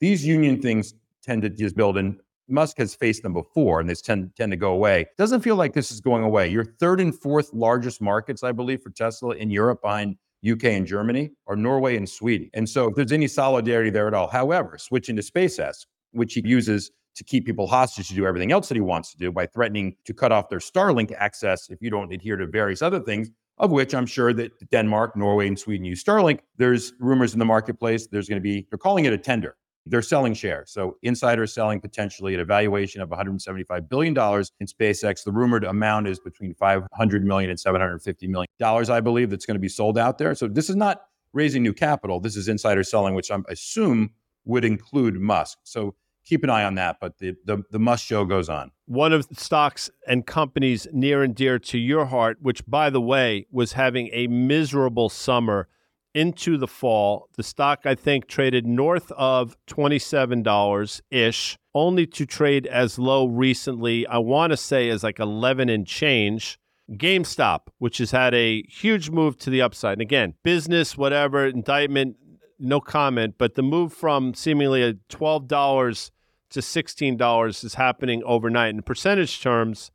These 0.00 0.26
union 0.26 0.60
things 0.60 0.94
tend 1.22 1.42
to 1.42 1.50
just 1.50 1.76
build 1.76 1.96
in 1.96 2.18
Musk 2.48 2.78
has 2.78 2.94
faced 2.94 3.22
them 3.22 3.32
before 3.32 3.80
and 3.80 3.88
they 3.88 3.94
tend, 3.94 4.30
tend 4.36 4.52
to 4.52 4.56
go 4.56 4.72
away. 4.72 5.06
Doesn't 5.18 5.40
feel 5.40 5.56
like 5.56 5.72
this 5.72 5.90
is 5.90 6.00
going 6.00 6.22
away. 6.22 6.48
Your 6.48 6.64
third 6.64 7.00
and 7.00 7.14
fourth 7.14 7.52
largest 7.52 8.00
markets, 8.00 8.42
I 8.42 8.52
believe, 8.52 8.82
for 8.82 8.90
Tesla 8.90 9.34
in 9.34 9.50
Europe 9.50 9.82
behind 9.82 10.16
UK 10.48 10.64
and 10.64 10.86
Germany 10.86 11.30
are 11.46 11.56
Norway 11.56 11.96
and 11.96 12.08
Sweden. 12.08 12.50
And 12.54 12.68
so 12.68 12.88
if 12.88 12.94
there's 12.94 13.12
any 13.12 13.26
solidarity 13.26 13.90
there 13.90 14.06
at 14.06 14.14
all, 14.14 14.28
however, 14.28 14.78
switching 14.78 15.16
to 15.16 15.22
SpaceX, 15.22 15.86
which 16.12 16.34
he 16.34 16.42
uses 16.44 16.90
to 17.16 17.24
keep 17.24 17.46
people 17.46 17.66
hostage 17.66 18.08
to 18.08 18.14
do 18.14 18.26
everything 18.26 18.52
else 18.52 18.68
that 18.68 18.74
he 18.74 18.80
wants 18.80 19.10
to 19.12 19.18
do 19.18 19.32
by 19.32 19.46
threatening 19.46 19.96
to 20.04 20.12
cut 20.12 20.32
off 20.32 20.48
their 20.48 20.58
Starlink 20.58 21.12
access 21.16 21.68
if 21.70 21.80
you 21.80 21.90
don't 21.90 22.12
adhere 22.12 22.36
to 22.36 22.46
various 22.46 22.82
other 22.82 23.00
things, 23.00 23.30
of 23.58 23.70
which 23.70 23.94
I'm 23.94 24.06
sure 24.06 24.34
that 24.34 24.52
Denmark, 24.70 25.16
Norway, 25.16 25.48
and 25.48 25.58
Sweden 25.58 25.86
use 25.86 26.04
Starlink. 26.04 26.40
There's 26.58 26.92
rumors 27.00 27.32
in 27.32 27.38
the 27.38 27.44
marketplace 27.44 28.06
there's 28.06 28.28
going 28.28 28.40
to 28.40 28.42
be, 28.42 28.66
they're 28.70 28.78
calling 28.78 29.06
it 29.06 29.14
a 29.14 29.18
tender 29.18 29.56
they're 29.86 30.02
selling 30.02 30.34
shares. 30.34 30.70
So 30.70 30.96
insiders 31.02 31.54
selling 31.54 31.80
potentially 31.80 32.34
at 32.34 32.40
a 32.40 32.44
valuation 32.44 33.00
of 33.00 33.08
175 33.08 33.88
billion 33.88 34.14
dollars 34.14 34.52
in 34.60 34.66
SpaceX. 34.66 35.24
The 35.24 35.32
rumored 35.32 35.64
amount 35.64 36.08
is 36.08 36.18
between 36.18 36.54
500 36.54 37.24
million 37.24 37.50
and 37.50 37.58
750 37.58 38.26
million 38.26 38.48
dollars, 38.58 38.90
I 38.90 39.00
believe, 39.00 39.30
that's 39.30 39.46
going 39.46 39.54
to 39.54 39.60
be 39.60 39.68
sold 39.68 39.96
out 39.96 40.18
there. 40.18 40.34
So 40.34 40.48
this 40.48 40.68
is 40.68 40.76
not 40.76 41.02
raising 41.32 41.62
new 41.62 41.72
capital. 41.72 42.20
This 42.20 42.36
is 42.36 42.48
insider 42.48 42.82
selling, 42.82 43.14
which 43.14 43.30
I 43.30 43.38
assume 43.48 44.10
would 44.44 44.64
include 44.64 45.20
Musk. 45.20 45.58
So 45.62 45.94
keep 46.24 46.42
an 46.42 46.50
eye 46.50 46.64
on 46.64 46.74
that. 46.74 46.96
But 47.00 47.18
the, 47.18 47.34
the, 47.44 47.62
the 47.70 47.78
Musk 47.78 48.04
show 48.04 48.24
goes 48.24 48.48
on. 48.48 48.72
One 48.86 49.12
of 49.12 49.26
stocks 49.32 49.90
and 50.06 50.26
companies 50.26 50.86
near 50.92 51.22
and 51.22 51.34
dear 51.34 51.58
to 51.60 51.78
your 51.78 52.06
heart, 52.06 52.38
which, 52.40 52.66
by 52.66 52.90
the 52.90 53.00
way, 53.00 53.46
was 53.50 53.72
having 53.72 54.08
a 54.12 54.26
miserable 54.26 55.08
summer 55.08 55.68
into 56.16 56.56
the 56.56 56.66
fall. 56.66 57.28
The 57.36 57.42
stock, 57.42 57.80
I 57.84 57.94
think, 57.94 58.26
traded 58.26 58.66
north 58.66 59.12
of 59.12 59.54
$27 59.66 61.00
ish, 61.10 61.58
only 61.74 62.06
to 62.06 62.24
trade 62.24 62.66
as 62.66 62.98
low 62.98 63.26
recently, 63.26 64.06
I 64.06 64.16
want 64.16 64.52
to 64.52 64.56
say 64.56 64.88
as 64.88 65.04
like 65.04 65.20
11 65.20 65.68
and 65.68 65.86
change. 65.86 66.58
GameStop, 66.90 67.66
which 67.78 67.98
has 67.98 68.12
had 68.12 68.32
a 68.32 68.62
huge 68.62 69.10
move 69.10 69.36
to 69.38 69.50
the 69.50 69.60
upside. 69.60 69.94
And 69.94 70.02
again, 70.02 70.34
business, 70.42 70.96
whatever, 70.96 71.44
indictment, 71.44 72.16
no 72.58 72.80
comment, 72.80 73.34
but 73.36 73.54
the 73.54 73.62
move 73.62 73.92
from 73.92 74.32
seemingly 74.32 74.82
a 74.82 74.94
$12 74.94 76.10
to 76.50 76.60
$16 76.60 77.64
is 77.64 77.74
happening 77.74 78.22
overnight. 78.24 78.74
In 78.74 78.82
percentage 78.82 79.42
terms, 79.42 79.90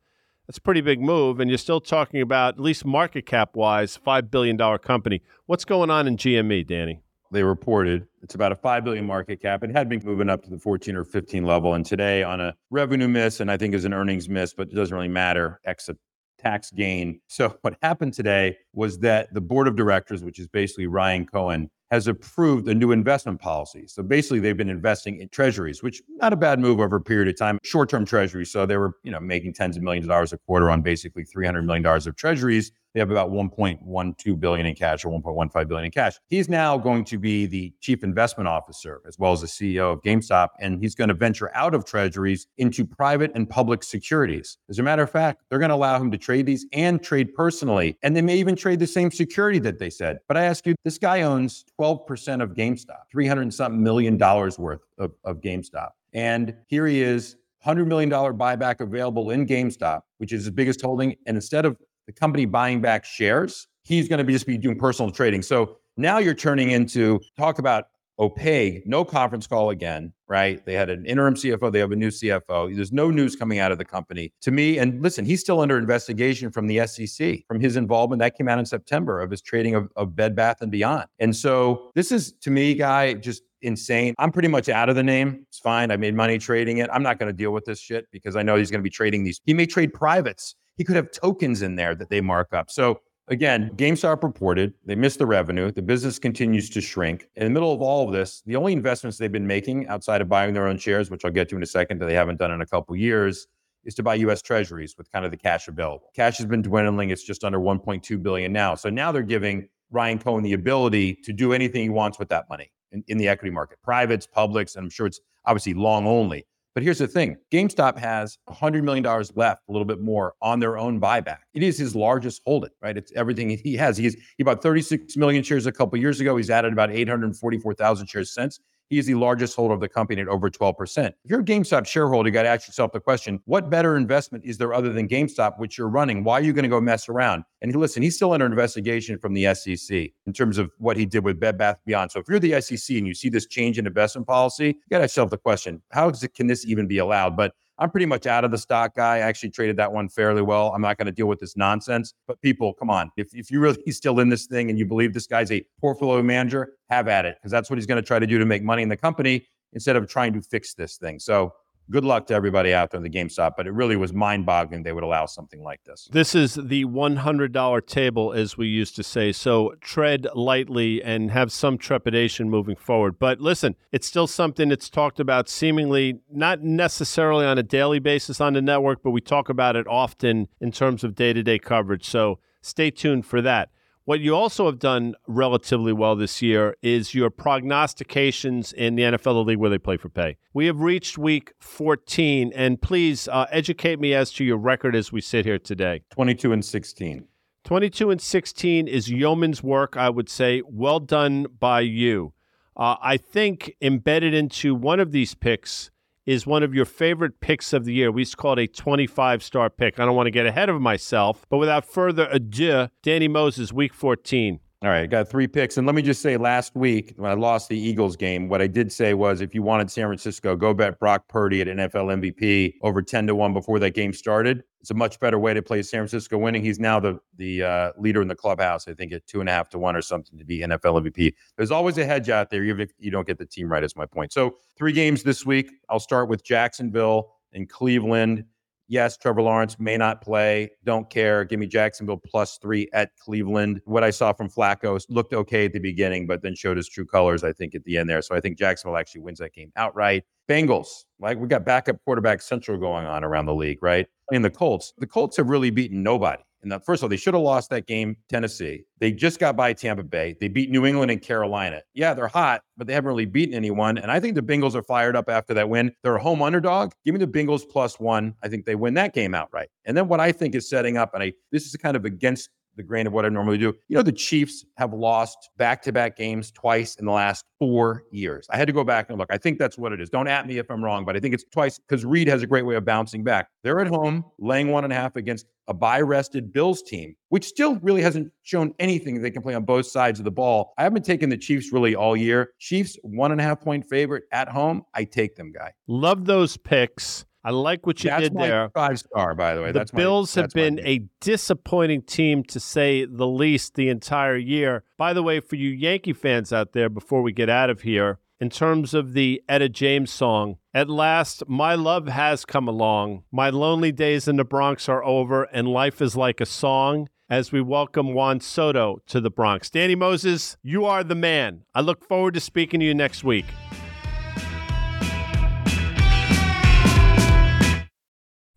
that's 0.46 0.58
a 0.58 0.62
pretty 0.62 0.80
big 0.80 1.00
move. 1.00 1.40
And 1.40 1.50
you're 1.50 1.58
still 1.58 1.80
talking 1.80 2.20
about, 2.20 2.54
at 2.54 2.60
least 2.60 2.84
market 2.84 3.26
cap 3.26 3.56
wise, 3.56 3.98
$5 4.04 4.30
billion 4.30 4.58
company. 4.78 5.22
What's 5.46 5.64
going 5.64 5.90
on 5.90 6.06
in 6.06 6.16
GME, 6.16 6.66
Danny? 6.66 7.00
They 7.30 7.42
reported 7.42 8.06
it's 8.22 8.34
about 8.34 8.52
a 8.52 8.56
5 8.56 8.84
billion 8.84 9.06
market 9.06 9.40
cap. 9.40 9.64
It 9.64 9.70
had 9.70 9.88
been 9.88 10.02
moving 10.04 10.28
up 10.28 10.42
to 10.44 10.50
the 10.50 10.58
14 10.58 10.94
or 10.96 11.04
15 11.04 11.44
level. 11.44 11.74
And 11.74 11.84
today 11.84 12.22
on 12.22 12.40
a 12.40 12.54
revenue 12.70 13.08
miss, 13.08 13.40
and 13.40 13.50
I 13.50 13.56
think 13.56 13.74
is 13.74 13.84
an 13.84 13.94
earnings 13.94 14.28
miss, 14.28 14.52
but 14.54 14.68
it 14.68 14.74
doesn't 14.74 14.94
really 14.94 15.08
matter, 15.08 15.60
except 15.64 15.98
tax 16.38 16.70
gain. 16.70 17.20
So 17.28 17.56
what 17.62 17.76
happened 17.82 18.14
today 18.14 18.58
was 18.74 18.98
that 18.98 19.32
the 19.32 19.40
board 19.40 19.66
of 19.66 19.76
directors, 19.76 20.22
which 20.22 20.38
is 20.38 20.46
basically 20.48 20.86
Ryan 20.86 21.24
Cohen, 21.26 21.70
has 21.92 22.08
approved 22.08 22.66
a 22.68 22.74
new 22.74 22.90
investment 22.90 23.38
policy. 23.38 23.86
So 23.86 24.02
basically, 24.02 24.40
they've 24.40 24.56
been 24.56 24.70
investing 24.70 25.20
in 25.20 25.28
treasuries, 25.28 25.82
which 25.82 26.02
not 26.08 26.32
a 26.32 26.36
bad 26.36 26.58
move 26.58 26.80
over 26.80 26.96
a 26.96 27.00
period 27.02 27.28
of 27.28 27.36
time. 27.38 27.58
Short-term 27.64 28.06
treasuries, 28.06 28.50
so 28.50 28.64
they 28.64 28.78
were, 28.78 28.94
you 29.02 29.12
know, 29.12 29.20
making 29.20 29.52
tens 29.52 29.76
of 29.76 29.82
millions 29.82 30.06
of 30.06 30.08
dollars 30.08 30.32
a 30.32 30.38
quarter 30.38 30.70
on 30.70 30.80
basically 30.80 31.22
300 31.24 31.60
million 31.66 31.82
dollars 31.82 32.06
of 32.06 32.16
treasuries. 32.16 32.72
They 32.94 33.00
have 33.00 33.10
about 33.10 33.30
1.12 33.30 34.40
billion 34.40 34.66
in 34.66 34.74
cash 34.74 35.04
or 35.04 35.20
1.15 35.20 35.68
billion 35.68 35.86
in 35.86 35.90
cash. 35.90 36.16
He's 36.28 36.48
now 36.48 36.76
going 36.76 37.04
to 37.06 37.18
be 37.18 37.46
the 37.46 37.72
chief 37.80 38.04
investment 38.04 38.48
officer 38.48 39.00
as 39.06 39.18
well 39.18 39.32
as 39.32 39.40
the 39.40 39.46
CEO 39.46 39.92
of 39.92 40.02
GameStop, 40.02 40.48
and 40.60 40.80
he's 40.82 40.94
going 40.94 41.08
to 41.08 41.14
venture 41.14 41.50
out 41.54 41.74
of 41.74 41.84
treasuries 41.84 42.46
into 42.58 42.84
private 42.84 43.32
and 43.34 43.48
public 43.48 43.82
securities. 43.82 44.58
As 44.68 44.78
a 44.78 44.82
matter 44.82 45.02
of 45.02 45.10
fact, 45.10 45.42
they're 45.48 45.58
going 45.58 45.70
to 45.70 45.74
allow 45.74 45.98
him 45.98 46.10
to 46.10 46.18
trade 46.18 46.46
these 46.46 46.66
and 46.72 47.02
trade 47.02 47.34
personally, 47.34 47.96
and 48.02 48.14
they 48.14 48.22
may 48.22 48.36
even 48.36 48.56
trade 48.56 48.78
the 48.78 48.86
same 48.86 49.10
security 49.10 49.58
that 49.60 49.78
they 49.78 49.90
said. 49.90 50.18
But 50.28 50.36
I 50.36 50.44
ask 50.44 50.66
you, 50.66 50.74
this 50.84 50.98
guy 50.98 51.22
owns 51.22 51.64
12% 51.80 52.42
of 52.42 52.50
GameStop, 52.50 53.04
300 53.10 53.54
something 53.54 53.82
million 53.82 54.18
dollars 54.18 54.58
worth 54.58 54.80
of, 54.98 55.12
of 55.24 55.40
GameStop. 55.40 55.90
And 56.12 56.54
here 56.66 56.86
he 56.86 57.00
is, 57.00 57.36
$100 57.64 57.86
million 57.86 58.10
buyback 58.10 58.80
available 58.80 59.30
in 59.30 59.46
GameStop, 59.46 60.02
which 60.18 60.32
is 60.32 60.44
his 60.44 60.50
biggest 60.50 60.82
holding. 60.82 61.16
And 61.26 61.36
instead 61.36 61.64
of 61.64 61.76
the 62.06 62.12
company 62.12 62.44
buying 62.44 62.80
back 62.80 63.04
shares, 63.04 63.68
he's 63.84 64.08
going 64.08 64.18
to 64.18 64.24
be 64.24 64.32
just 64.32 64.46
be 64.46 64.58
doing 64.58 64.78
personal 64.78 65.10
trading. 65.10 65.42
So 65.42 65.76
now 65.96 66.18
you're 66.18 66.34
turning 66.34 66.70
into 66.70 67.20
talk 67.36 67.58
about 67.58 67.86
opaque, 68.18 68.86
no 68.86 69.04
conference 69.04 69.46
call 69.46 69.70
again, 69.70 70.12
right? 70.28 70.64
They 70.64 70.74
had 70.74 70.90
an 70.90 71.04
interim 71.06 71.34
CFO, 71.34 71.72
they 71.72 71.78
have 71.78 71.92
a 71.92 71.96
new 71.96 72.08
CFO. 72.08 72.74
There's 72.74 72.92
no 72.92 73.10
news 73.10 73.34
coming 73.34 73.58
out 73.58 73.72
of 73.72 73.78
the 73.78 73.84
company. 73.84 74.32
To 74.42 74.50
me, 74.50 74.78
and 74.78 75.02
listen, 75.02 75.24
he's 75.24 75.40
still 75.40 75.60
under 75.60 75.78
investigation 75.78 76.50
from 76.50 76.66
the 76.66 76.86
SEC 76.86 77.40
from 77.48 77.60
his 77.60 77.76
involvement 77.76 78.20
that 78.20 78.36
came 78.36 78.48
out 78.48 78.58
in 78.58 78.66
September 78.66 79.20
of 79.20 79.30
his 79.30 79.42
trading 79.42 79.74
of, 79.74 79.90
of 79.96 80.14
Bed 80.14 80.36
Bath 80.36 80.60
and 80.60 80.70
Beyond. 80.70 81.06
And 81.18 81.34
so 81.34 81.90
this 81.94 82.12
is 82.12 82.32
to 82.42 82.50
me, 82.50 82.74
guy, 82.74 83.14
just 83.14 83.42
insane. 83.62 84.14
I'm 84.18 84.32
pretty 84.32 84.48
much 84.48 84.68
out 84.68 84.88
of 84.88 84.96
the 84.96 85.02
name. 85.02 85.44
It's 85.48 85.58
fine. 85.58 85.90
I 85.90 85.96
made 85.96 86.14
money 86.14 86.38
trading 86.38 86.78
it. 86.78 86.90
I'm 86.92 87.02
not 87.02 87.18
going 87.18 87.28
to 87.28 87.36
deal 87.36 87.52
with 87.52 87.64
this 87.64 87.80
shit 87.80 88.06
because 88.10 88.36
I 88.36 88.42
know 88.42 88.56
he's 88.56 88.70
going 88.70 88.80
to 88.80 88.84
be 88.84 88.90
trading 88.90 89.24
these. 89.24 89.40
He 89.44 89.54
may 89.54 89.66
trade 89.66 89.92
privates 89.94 90.56
he 90.76 90.84
could 90.84 90.96
have 90.96 91.10
tokens 91.10 91.62
in 91.62 91.76
there 91.76 91.94
that 91.94 92.10
they 92.10 92.20
mark 92.20 92.52
up. 92.52 92.70
So 92.70 93.00
again, 93.28 93.70
GameStop 93.76 94.22
reported 94.22 94.74
they 94.84 94.94
missed 94.94 95.18
the 95.18 95.26
revenue. 95.26 95.70
The 95.70 95.82
business 95.82 96.18
continues 96.18 96.70
to 96.70 96.80
shrink. 96.80 97.28
In 97.36 97.44
the 97.44 97.50
middle 97.50 97.72
of 97.72 97.82
all 97.82 98.06
of 98.06 98.12
this, 98.12 98.42
the 98.46 98.56
only 98.56 98.72
investments 98.72 99.18
they've 99.18 99.30
been 99.30 99.46
making 99.46 99.86
outside 99.88 100.20
of 100.20 100.28
buying 100.28 100.54
their 100.54 100.66
own 100.66 100.78
shares, 100.78 101.10
which 101.10 101.24
I'll 101.24 101.30
get 101.30 101.48
to 101.50 101.56
in 101.56 101.62
a 101.62 101.66
second, 101.66 101.98
that 102.00 102.06
they 102.06 102.14
haven't 102.14 102.38
done 102.38 102.50
in 102.50 102.60
a 102.60 102.66
couple 102.66 102.96
years, 102.96 103.46
is 103.84 103.94
to 103.96 104.02
buy 104.02 104.14
U.S. 104.16 104.42
Treasuries 104.42 104.94
with 104.96 105.10
kind 105.10 105.24
of 105.24 105.30
the 105.30 105.36
cash 105.36 105.68
available. 105.68 106.10
Cash 106.14 106.38
has 106.38 106.46
been 106.46 106.62
dwindling; 106.62 107.10
it's 107.10 107.24
just 107.24 107.44
under 107.44 107.58
1.2 107.58 108.22
billion 108.22 108.52
now. 108.52 108.74
So 108.74 108.90
now 108.90 109.12
they're 109.12 109.22
giving 109.22 109.68
Ryan 109.90 110.18
Cohen 110.18 110.42
the 110.42 110.52
ability 110.52 111.14
to 111.24 111.32
do 111.32 111.52
anything 111.52 111.82
he 111.82 111.88
wants 111.88 112.18
with 112.18 112.28
that 112.30 112.48
money 112.48 112.70
in, 112.92 113.04
in 113.08 113.18
the 113.18 113.28
equity 113.28 113.50
market, 113.50 113.78
privates, 113.82 114.26
publics, 114.26 114.76
and 114.76 114.84
I'm 114.84 114.90
sure 114.90 115.06
it's 115.06 115.20
obviously 115.44 115.74
long 115.74 116.06
only. 116.06 116.46
But 116.74 116.82
here's 116.82 116.98
the 116.98 117.06
thing 117.06 117.36
GameStop 117.52 117.98
has 117.98 118.38
$100 118.48 118.82
million 118.82 119.04
left, 119.34 119.62
a 119.68 119.72
little 119.72 119.84
bit 119.84 120.00
more 120.00 120.34
on 120.40 120.58
their 120.58 120.78
own 120.78 121.00
buyback. 121.00 121.38
It 121.54 121.62
is 121.62 121.78
his 121.78 121.94
largest 121.94 122.40
holding, 122.46 122.70
right? 122.80 122.96
It's 122.96 123.12
everything 123.14 123.50
he 123.50 123.76
has. 123.76 123.96
He's, 123.96 124.16
he 124.38 124.44
bought 124.44 124.62
36 124.62 125.16
million 125.16 125.42
shares 125.42 125.66
a 125.66 125.72
couple 125.72 125.98
years 125.98 126.20
ago. 126.20 126.36
He's 126.36 126.50
added 126.50 126.72
about 126.72 126.90
844,000 126.90 128.06
shares 128.06 128.32
since. 128.32 128.60
He 128.92 128.98
is 128.98 129.06
the 129.06 129.14
largest 129.14 129.56
holder 129.56 129.72
of 129.72 129.80
the 129.80 129.88
company 129.88 130.20
at 130.20 130.28
over 130.28 130.50
12%. 130.50 131.06
If 131.06 131.14
you're 131.24 131.40
a 131.40 131.42
GameStop 131.42 131.86
shareholder, 131.86 132.28
you 132.28 132.30
got 132.30 132.42
to 132.42 132.50
ask 132.50 132.68
yourself 132.68 132.92
the 132.92 133.00
question 133.00 133.40
what 133.46 133.70
better 133.70 133.96
investment 133.96 134.44
is 134.44 134.58
there 134.58 134.74
other 134.74 134.92
than 134.92 135.08
GameStop, 135.08 135.58
which 135.58 135.78
you're 135.78 135.88
running? 135.88 136.24
Why 136.24 136.34
are 136.34 136.42
you 136.42 136.52
going 136.52 136.64
to 136.64 136.68
go 136.68 136.78
mess 136.78 137.08
around? 137.08 137.44
And 137.62 137.74
listen, 137.74 138.02
he's 138.02 138.16
still 138.16 138.32
under 138.34 138.44
investigation 138.44 139.18
from 139.18 139.32
the 139.32 139.54
SEC 139.54 140.10
in 140.26 140.32
terms 140.34 140.58
of 140.58 140.70
what 140.76 140.98
he 140.98 141.06
did 141.06 141.24
with 141.24 141.40
Bed 141.40 141.56
Bath 141.56 141.78
Beyond. 141.86 142.12
So 142.12 142.20
if 142.20 142.28
you're 142.28 142.38
the 142.38 142.60
SEC 142.60 142.94
and 142.94 143.06
you 143.06 143.14
see 143.14 143.30
this 143.30 143.46
change 143.46 143.78
in 143.78 143.86
investment 143.86 144.26
policy, 144.26 144.66
you 144.66 144.74
got 144.90 144.98
to 144.98 145.04
ask 145.04 145.12
yourself 145.12 145.30
the 145.30 145.38
question 145.38 145.80
how 145.90 146.08
it, 146.08 146.34
can 146.34 146.46
this 146.46 146.66
even 146.66 146.86
be 146.86 146.98
allowed? 146.98 147.34
But 147.34 147.54
I'm 147.78 147.90
pretty 147.90 148.06
much 148.06 148.26
out 148.26 148.44
of 148.44 148.50
the 148.50 148.58
stock 148.58 148.94
guy. 148.94 149.16
I 149.16 149.20
actually 149.20 149.50
traded 149.50 149.76
that 149.78 149.92
one 149.92 150.08
fairly 150.08 150.42
well. 150.42 150.72
I'm 150.74 150.82
not 150.82 150.98
going 150.98 151.06
to 151.06 151.12
deal 151.12 151.26
with 151.26 151.40
this 151.40 151.56
nonsense. 151.56 152.14
But 152.26 152.40
people, 152.40 152.74
come 152.74 152.90
on. 152.90 153.10
If, 153.16 153.34
if 153.34 153.50
you're 153.50 153.60
really 153.60 153.82
still 153.90 154.20
in 154.20 154.28
this 154.28 154.46
thing 154.46 154.70
and 154.70 154.78
you 154.78 154.84
believe 154.84 155.14
this 155.14 155.26
guy's 155.26 155.50
a 155.50 155.64
portfolio 155.80 156.22
manager, 156.22 156.74
have 156.90 157.08
at 157.08 157.24
it 157.24 157.36
because 157.40 157.50
that's 157.50 157.70
what 157.70 157.78
he's 157.78 157.86
going 157.86 158.00
to 158.00 158.06
try 158.06 158.18
to 158.18 158.26
do 158.26 158.38
to 158.38 158.44
make 158.44 158.62
money 158.62 158.82
in 158.82 158.88
the 158.88 158.96
company 158.96 159.46
instead 159.72 159.96
of 159.96 160.06
trying 160.06 160.32
to 160.34 160.42
fix 160.42 160.74
this 160.74 160.96
thing. 160.96 161.18
So 161.18 161.54
good 161.92 162.04
luck 162.04 162.26
to 162.26 162.34
everybody 162.34 162.72
out 162.72 162.90
there 162.90 162.98
in 162.98 163.04
the 163.04 163.10
GameStop, 163.10 163.52
but 163.56 163.66
it 163.66 163.72
really 163.72 163.96
was 163.96 164.12
mind 164.12 164.46
boggling 164.46 164.82
they 164.82 164.92
would 164.92 165.04
allow 165.04 165.26
something 165.26 165.62
like 165.62 165.84
this. 165.84 166.08
This 166.10 166.34
is 166.34 166.54
the 166.54 166.84
$100 166.86 167.86
table, 167.86 168.32
as 168.32 168.56
we 168.56 168.66
used 168.66 168.96
to 168.96 169.02
say. 169.02 169.30
So 169.30 169.74
tread 169.80 170.26
lightly 170.34 171.02
and 171.02 171.30
have 171.30 171.52
some 171.52 171.76
trepidation 171.78 172.48
moving 172.50 172.76
forward. 172.76 173.18
But 173.18 173.40
listen, 173.40 173.76
it's 173.92 174.06
still 174.06 174.26
something 174.26 174.70
that's 174.70 174.88
talked 174.88 175.20
about 175.20 175.48
seemingly 175.48 176.20
not 176.30 176.62
necessarily 176.62 177.44
on 177.44 177.58
a 177.58 177.62
daily 177.62 177.98
basis 177.98 178.40
on 178.40 178.54
the 178.54 178.62
network, 178.62 179.02
but 179.02 179.10
we 179.10 179.20
talk 179.20 179.48
about 179.48 179.76
it 179.76 179.86
often 179.86 180.48
in 180.60 180.72
terms 180.72 181.04
of 181.04 181.14
day 181.14 181.32
to 181.32 181.42
day 181.42 181.58
coverage. 181.58 182.06
So 182.06 182.38
stay 182.62 182.90
tuned 182.90 183.26
for 183.26 183.42
that. 183.42 183.68
What 184.04 184.18
you 184.18 184.34
also 184.34 184.66
have 184.66 184.80
done 184.80 185.14
relatively 185.28 185.92
well 185.92 186.16
this 186.16 186.42
year 186.42 186.74
is 186.82 187.14
your 187.14 187.30
prognostications 187.30 188.72
in 188.72 188.96
the 188.96 189.04
NFL 189.04 189.46
league 189.46 189.58
where 189.58 189.70
they 189.70 189.78
play 189.78 189.96
for 189.96 190.08
pay. 190.08 190.38
We 190.52 190.66
have 190.66 190.80
reached 190.80 191.18
week 191.18 191.52
14, 191.60 192.52
and 192.52 192.82
please 192.82 193.28
uh, 193.28 193.46
educate 193.52 194.00
me 194.00 194.12
as 194.12 194.32
to 194.32 194.44
your 194.44 194.56
record 194.56 194.96
as 194.96 195.12
we 195.12 195.20
sit 195.20 195.44
here 195.44 195.60
today. 195.60 196.02
22 196.10 196.52
and 196.52 196.64
16. 196.64 197.28
22 197.62 198.10
and 198.10 198.20
16 198.20 198.88
is 198.88 199.08
yeoman's 199.08 199.62
work, 199.62 199.96
I 199.96 200.10
would 200.10 200.28
say. 200.28 200.62
Well 200.66 200.98
done 200.98 201.46
by 201.60 201.82
you. 201.82 202.32
Uh, 202.76 202.96
I 203.00 203.18
think 203.18 203.76
embedded 203.80 204.34
into 204.34 204.74
one 204.74 204.98
of 204.98 205.12
these 205.12 205.36
picks 205.36 205.91
is 206.26 206.46
one 206.46 206.62
of 206.62 206.74
your 206.74 206.84
favorite 206.84 207.40
picks 207.40 207.72
of 207.72 207.84
the 207.84 207.92
year. 207.92 208.10
We 208.10 208.22
used 208.22 208.32
to 208.32 208.36
call 208.36 208.54
it 208.54 208.62
a 208.62 208.66
25 208.66 209.42
star 209.42 209.70
pick. 209.70 209.98
I 209.98 210.04
don't 210.04 210.16
want 210.16 210.26
to 210.26 210.30
get 210.30 210.46
ahead 210.46 210.68
of 210.68 210.80
myself, 210.80 211.44
but 211.48 211.58
without 211.58 211.84
further 211.84 212.28
ado, 212.30 212.88
Danny 213.02 213.28
Moses, 213.28 213.72
week 213.72 213.94
14. 213.94 214.60
All 214.82 214.88
right, 214.88 215.02
I 215.02 215.06
got 215.06 215.28
three 215.28 215.46
picks. 215.46 215.76
And 215.76 215.86
let 215.86 215.94
me 215.94 216.02
just 216.02 216.20
say 216.20 216.36
last 216.36 216.74
week 216.74 217.14
when 217.16 217.30
I 217.30 217.34
lost 217.34 217.68
the 217.68 217.78
Eagles 217.78 218.16
game, 218.16 218.48
what 218.48 218.60
I 218.60 218.66
did 218.66 218.90
say 218.90 219.14
was 219.14 219.40
if 219.40 219.54
you 219.54 219.62
wanted 219.62 219.88
San 219.92 220.06
Francisco, 220.06 220.56
go 220.56 220.74
bet 220.74 220.98
Brock 220.98 221.28
Purdy 221.28 221.60
at 221.60 221.68
NFL 221.68 222.20
MVP 222.20 222.74
over 222.82 223.00
10 223.00 223.28
to 223.28 223.34
1 223.36 223.52
before 223.52 223.78
that 223.78 223.94
game 223.94 224.12
started. 224.12 224.64
It's 224.80 224.90
a 224.90 224.94
much 224.94 225.20
better 225.20 225.38
way 225.38 225.54
to 225.54 225.62
play 225.62 225.82
San 225.82 226.00
Francisco 226.00 226.36
winning. 226.36 226.64
He's 226.64 226.80
now 226.80 226.98
the 226.98 227.20
the 227.36 227.62
uh, 227.62 227.92
leader 227.96 228.22
in 228.22 228.26
the 228.26 228.34
clubhouse, 228.34 228.88
I 228.88 228.94
think 228.94 229.12
at 229.12 229.24
two 229.28 229.38
and 229.38 229.48
a 229.48 229.52
half 229.52 229.68
to 229.68 229.78
one 229.78 229.94
or 229.94 230.02
something 230.02 230.36
to 230.36 230.44
be 230.44 230.62
NFL 230.62 231.00
MVP. 231.00 231.32
There's 231.56 231.70
always 231.70 231.96
a 231.98 232.04
hedge 232.04 232.28
out 232.28 232.50
there, 232.50 232.64
even 232.64 232.80
if 232.80 232.90
you 232.98 233.12
don't 233.12 233.24
get 233.24 233.38
the 233.38 233.46
team 233.46 233.70
right, 233.70 233.84
is 233.84 233.94
my 233.94 234.06
point. 234.06 234.32
So 234.32 234.56
three 234.76 234.92
games 234.92 235.22
this 235.22 235.46
week. 235.46 235.70
I'll 235.90 236.00
start 236.00 236.28
with 236.28 236.42
Jacksonville 236.42 237.36
and 237.52 237.68
Cleveland. 237.68 238.46
Yes, 238.88 239.16
Trevor 239.16 239.42
Lawrence 239.42 239.78
may 239.78 239.96
not 239.96 240.20
play. 240.20 240.70
Don't 240.84 241.08
care. 241.08 241.44
Give 241.44 241.58
me 241.58 241.66
Jacksonville 241.66 242.18
plus 242.18 242.58
three 242.58 242.88
at 242.92 243.16
Cleveland. 243.16 243.80
What 243.84 244.04
I 244.04 244.10
saw 244.10 244.32
from 244.32 244.50
Flacco 244.50 245.02
looked 245.08 245.32
okay 245.32 245.64
at 245.64 245.72
the 245.72 245.78
beginning, 245.78 246.26
but 246.26 246.42
then 246.42 246.54
showed 246.54 246.76
his 246.76 246.88
true 246.88 247.06
colors, 247.06 247.42
I 247.42 247.52
think, 247.52 247.74
at 247.74 247.84
the 247.84 247.96
end 247.96 248.10
there. 248.10 248.20
So 248.20 248.34
I 248.34 248.40
think 248.40 248.58
Jacksonville 248.58 248.98
actually 248.98 249.22
wins 249.22 249.38
that 249.38 249.54
game 249.54 249.72
outright. 249.76 250.24
Bengals, 250.48 251.04
like 251.20 251.38
we 251.38 251.48
got 251.48 251.64
backup 251.64 251.96
quarterback 252.04 252.42
central 252.42 252.76
going 252.76 253.06
on 253.06 253.24
around 253.24 253.46
the 253.46 253.54
league, 253.54 253.78
right? 253.82 254.06
And 254.32 254.44
the 254.44 254.50
Colts, 254.50 254.92
the 254.98 255.06
Colts 255.06 255.36
have 255.36 255.48
really 255.48 255.70
beaten 255.70 256.02
nobody. 256.02 256.42
And 256.62 256.70
the, 256.70 256.80
first 256.80 257.00
of 257.00 257.04
all, 257.04 257.08
they 257.08 257.16
should 257.16 257.34
have 257.34 257.42
lost 257.42 257.70
that 257.70 257.86
game, 257.86 258.16
Tennessee. 258.28 258.84
They 258.98 259.12
just 259.12 259.40
got 259.40 259.56
by 259.56 259.72
Tampa 259.72 260.04
Bay. 260.04 260.36
They 260.40 260.48
beat 260.48 260.70
New 260.70 260.86
England 260.86 261.10
and 261.10 261.20
Carolina. 261.20 261.82
Yeah, 261.94 262.14
they're 262.14 262.28
hot, 262.28 262.62
but 262.76 262.86
they 262.86 262.92
haven't 262.92 263.08
really 263.08 263.24
beaten 263.24 263.54
anyone. 263.54 263.98
And 263.98 264.10
I 264.10 264.20
think 264.20 264.36
the 264.36 264.42
Bengals 264.42 264.74
are 264.74 264.82
fired 264.82 265.16
up 265.16 265.28
after 265.28 265.54
that 265.54 265.68
win. 265.68 265.92
They're 266.02 266.16
a 266.16 266.22
home 266.22 266.40
underdog. 266.40 266.92
Give 267.04 267.14
me 267.14 267.18
the 267.18 267.26
Bengals 267.26 267.62
plus 267.68 267.98
one. 267.98 268.34
I 268.42 268.48
think 268.48 268.64
they 268.64 268.76
win 268.76 268.94
that 268.94 269.12
game 269.14 269.34
outright. 269.34 269.68
And 269.84 269.96
then 269.96 270.08
what 270.08 270.20
I 270.20 270.30
think 270.30 270.54
is 270.54 270.68
setting 270.68 270.96
up, 270.96 271.14
and 271.14 271.22
I 271.22 271.32
this 271.50 271.66
is 271.66 271.74
kind 271.76 271.96
of 271.96 272.04
against 272.04 272.48
the 272.76 272.82
grain 272.82 273.06
of 273.06 273.12
what 273.12 273.24
I 273.24 273.28
normally 273.28 273.58
do. 273.58 273.74
You 273.88 273.96
know, 273.96 274.02
the 274.02 274.12
Chiefs 274.12 274.64
have 274.76 274.92
lost 274.92 275.50
back 275.56 275.82
to 275.82 275.92
back 275.92 276.16
games 276.16 276.50
twice 276.50 276.96
in 276.96 277.06
the 277.06 277.12
last 277.12 277.44
four 277.58 278.04
years. 278.10 278.46
I 278.50 278.56
had 278.56 278.66
to 278.66 278.72
go 278.72 278.84
back 278.84 279.08
and 279.08 279.18
look. 279.18 279.28
I 279.30 279.38
think 279.38 279.58
that's 279.58 279.78
what 279.78 279.92
it 279.92 280.00
is. 280.00 280.10
Don't 280.10 280.28
at 280.28 280.46
me 280.46 280.58
if 280.58 280.70
I'm 280.70 280.82
wrong, 280.82 281.04
but 281.04 281.16
I 281.16 281.20
think 281.20 281.34
it's 281.34 281.44
twice 281.44 281.78
because 281.78 282.04
Reid 282.04 282.28
has 282.28 282.42
a 282.42 282.46
great 282.46 282.66
way 282.66 282.74
of 282.74 282.84
bouncing 282.84 283.22
back. 283.22 283.48
They're 283.62 283.80
at 283.80 283.88
home, 283.88 284.24
laying 284.38 284.68
one 284.68 284.84
and 284.84 284.92
a 284.92 284.96
half 284.96 285.16
against 285.16 285.46
a 285.68 285.74
bye 285.74 286.00
rested 286.00 286.52
Bills 286.52 286.82
team, 286.82 287.14
which 287.28 287.44
still 287.44 287.76
really 287.76 288.02
hasn't 288.02 288.32
shown 288.42 288.74
anything 288.78 289.20
they 289.20 289.30
can 289.30 289.42
play 289.42 289.54
on 289.54 289.64
both 289.64 289.86
sides 289.86 290.18
of 290.18 290.24
the 290.24 290.30
ball. 290.30 290.72
I 290.78 290.82
haven't 290.82 291.04
taken 291.04 291.30
the 291.30 291.36
Chiefs 291.36 291.72
really 291.72 291.94
all 291.94 292.16
year. 292.16 292.50
Chiefs, 292.58 292.96
one 293.02 293.32
and 293.32 293.40
a 293.40 293.44
half 293.44 293.60
point 293.60 293.88
favorite 293.88 294.24
at 294.32 294.48
home. 294.48 294.82
I 294.94 295.04
take 295.04 295.36
them, 295.36 295.52
guy. 295.52 295.72
Love 295.86 296.24
those 296.24 296.56
picks. 296.56 297.24
I 297.44 297.50
like 297.50 297.86
what 297.86 298.02
you 298.04 298.10
that's 298.10 298.22
did 298.28 298.34
there. 298.34 298.70
Five 298.72 299.00
star, 299.00 299.34
by 299.34 299.54
the 299.54 299.62
way. 299.62 299.68
The 299.68 299.80
that's 299.80 299.90
Bills 299.90 300.36
my, 300.36 300.42
have 300.42 300.50
been 300.52 300.78
a 300.80 301.06
disappointing 301.20 302.02
team 302.02 302.44
to 302.44 302.60
say 302.60 303.04
the 303.04 303.26
least 303.26 303.74
the 303.74 303.88
entire 303.88 304.36
year. 304.36 304.84
By 304.96 305.12
the 305.12 305.22
way, 305.22 305.40
for 305.40 305.56
you 305.56 305.70
Yankee 305.70 306.12
fans 306.12 306.52
out 306.52 306.72
there, 306.72 306.88
before 306.88 307.22
we 307.22 307.32
get 307.32 307.48
out 307.48 307.70
of 307.70 307.82
here, 307.82 308.18
in 308.40 308.50
terms 308.50 308.94
of 308.94 309.12
the 309.12 309.42
Etta 309.48 309.68
James 309.68 310.10
song, 310.10 310.56
at 310.74 310.88
last, 310.88 311.42
my 311.48 311.74
love 311.74 312.08
has 312.08 312.44
come 312.44 312.66
along. 312.66 313.24
My 313.30 313.50
lonely 313.50 313.92
days 313.92 314.26
in 314.26 314.36
the 314.36 314.44
Bronx 314.44 314.88
are 314.88 315.04
over, 315.04 315.44
and 315.44 315.68
life 315.68 316.00
is 316.00 316.16
like 316.16 316.40
a 316.40 316.46
song 316.46 317.08
as 317.28 317.52
we 317.52 317.60
welcome 317.60 318.14
Juan 318.14 318.40
Soto 318.40 319.00
to 319.06 319.20
the 319.20 319.30
Bronx. 319.30 319.70
Danny 319.70 319.94
Moses, 319.94 320.56
you 320.62 320.84
are 320.84 321.04
the 321.04 321.14
man. 321.14 321.62
I 321.74 321.80
look 321.80 322.06
forward 322.06 322.34
to 322.34 322.40
speaking 322.40 322.80
to 322.80 322.86
you 322.86 322.94
next 322.94 323.24
week. 323.24 323.46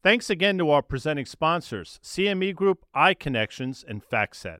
Thanks 0.05 0.29
again 0.29 0.59
to 0.59 0.69
our 0.69 0.83
presenting 0.83 1.25
sponsors, 1.25 1.99
CME 2.03 2.53
Group, 2.53 2.85
iConnections, 2.95 3.83
and 3.87 4.07
FactSet. 4.07 4.59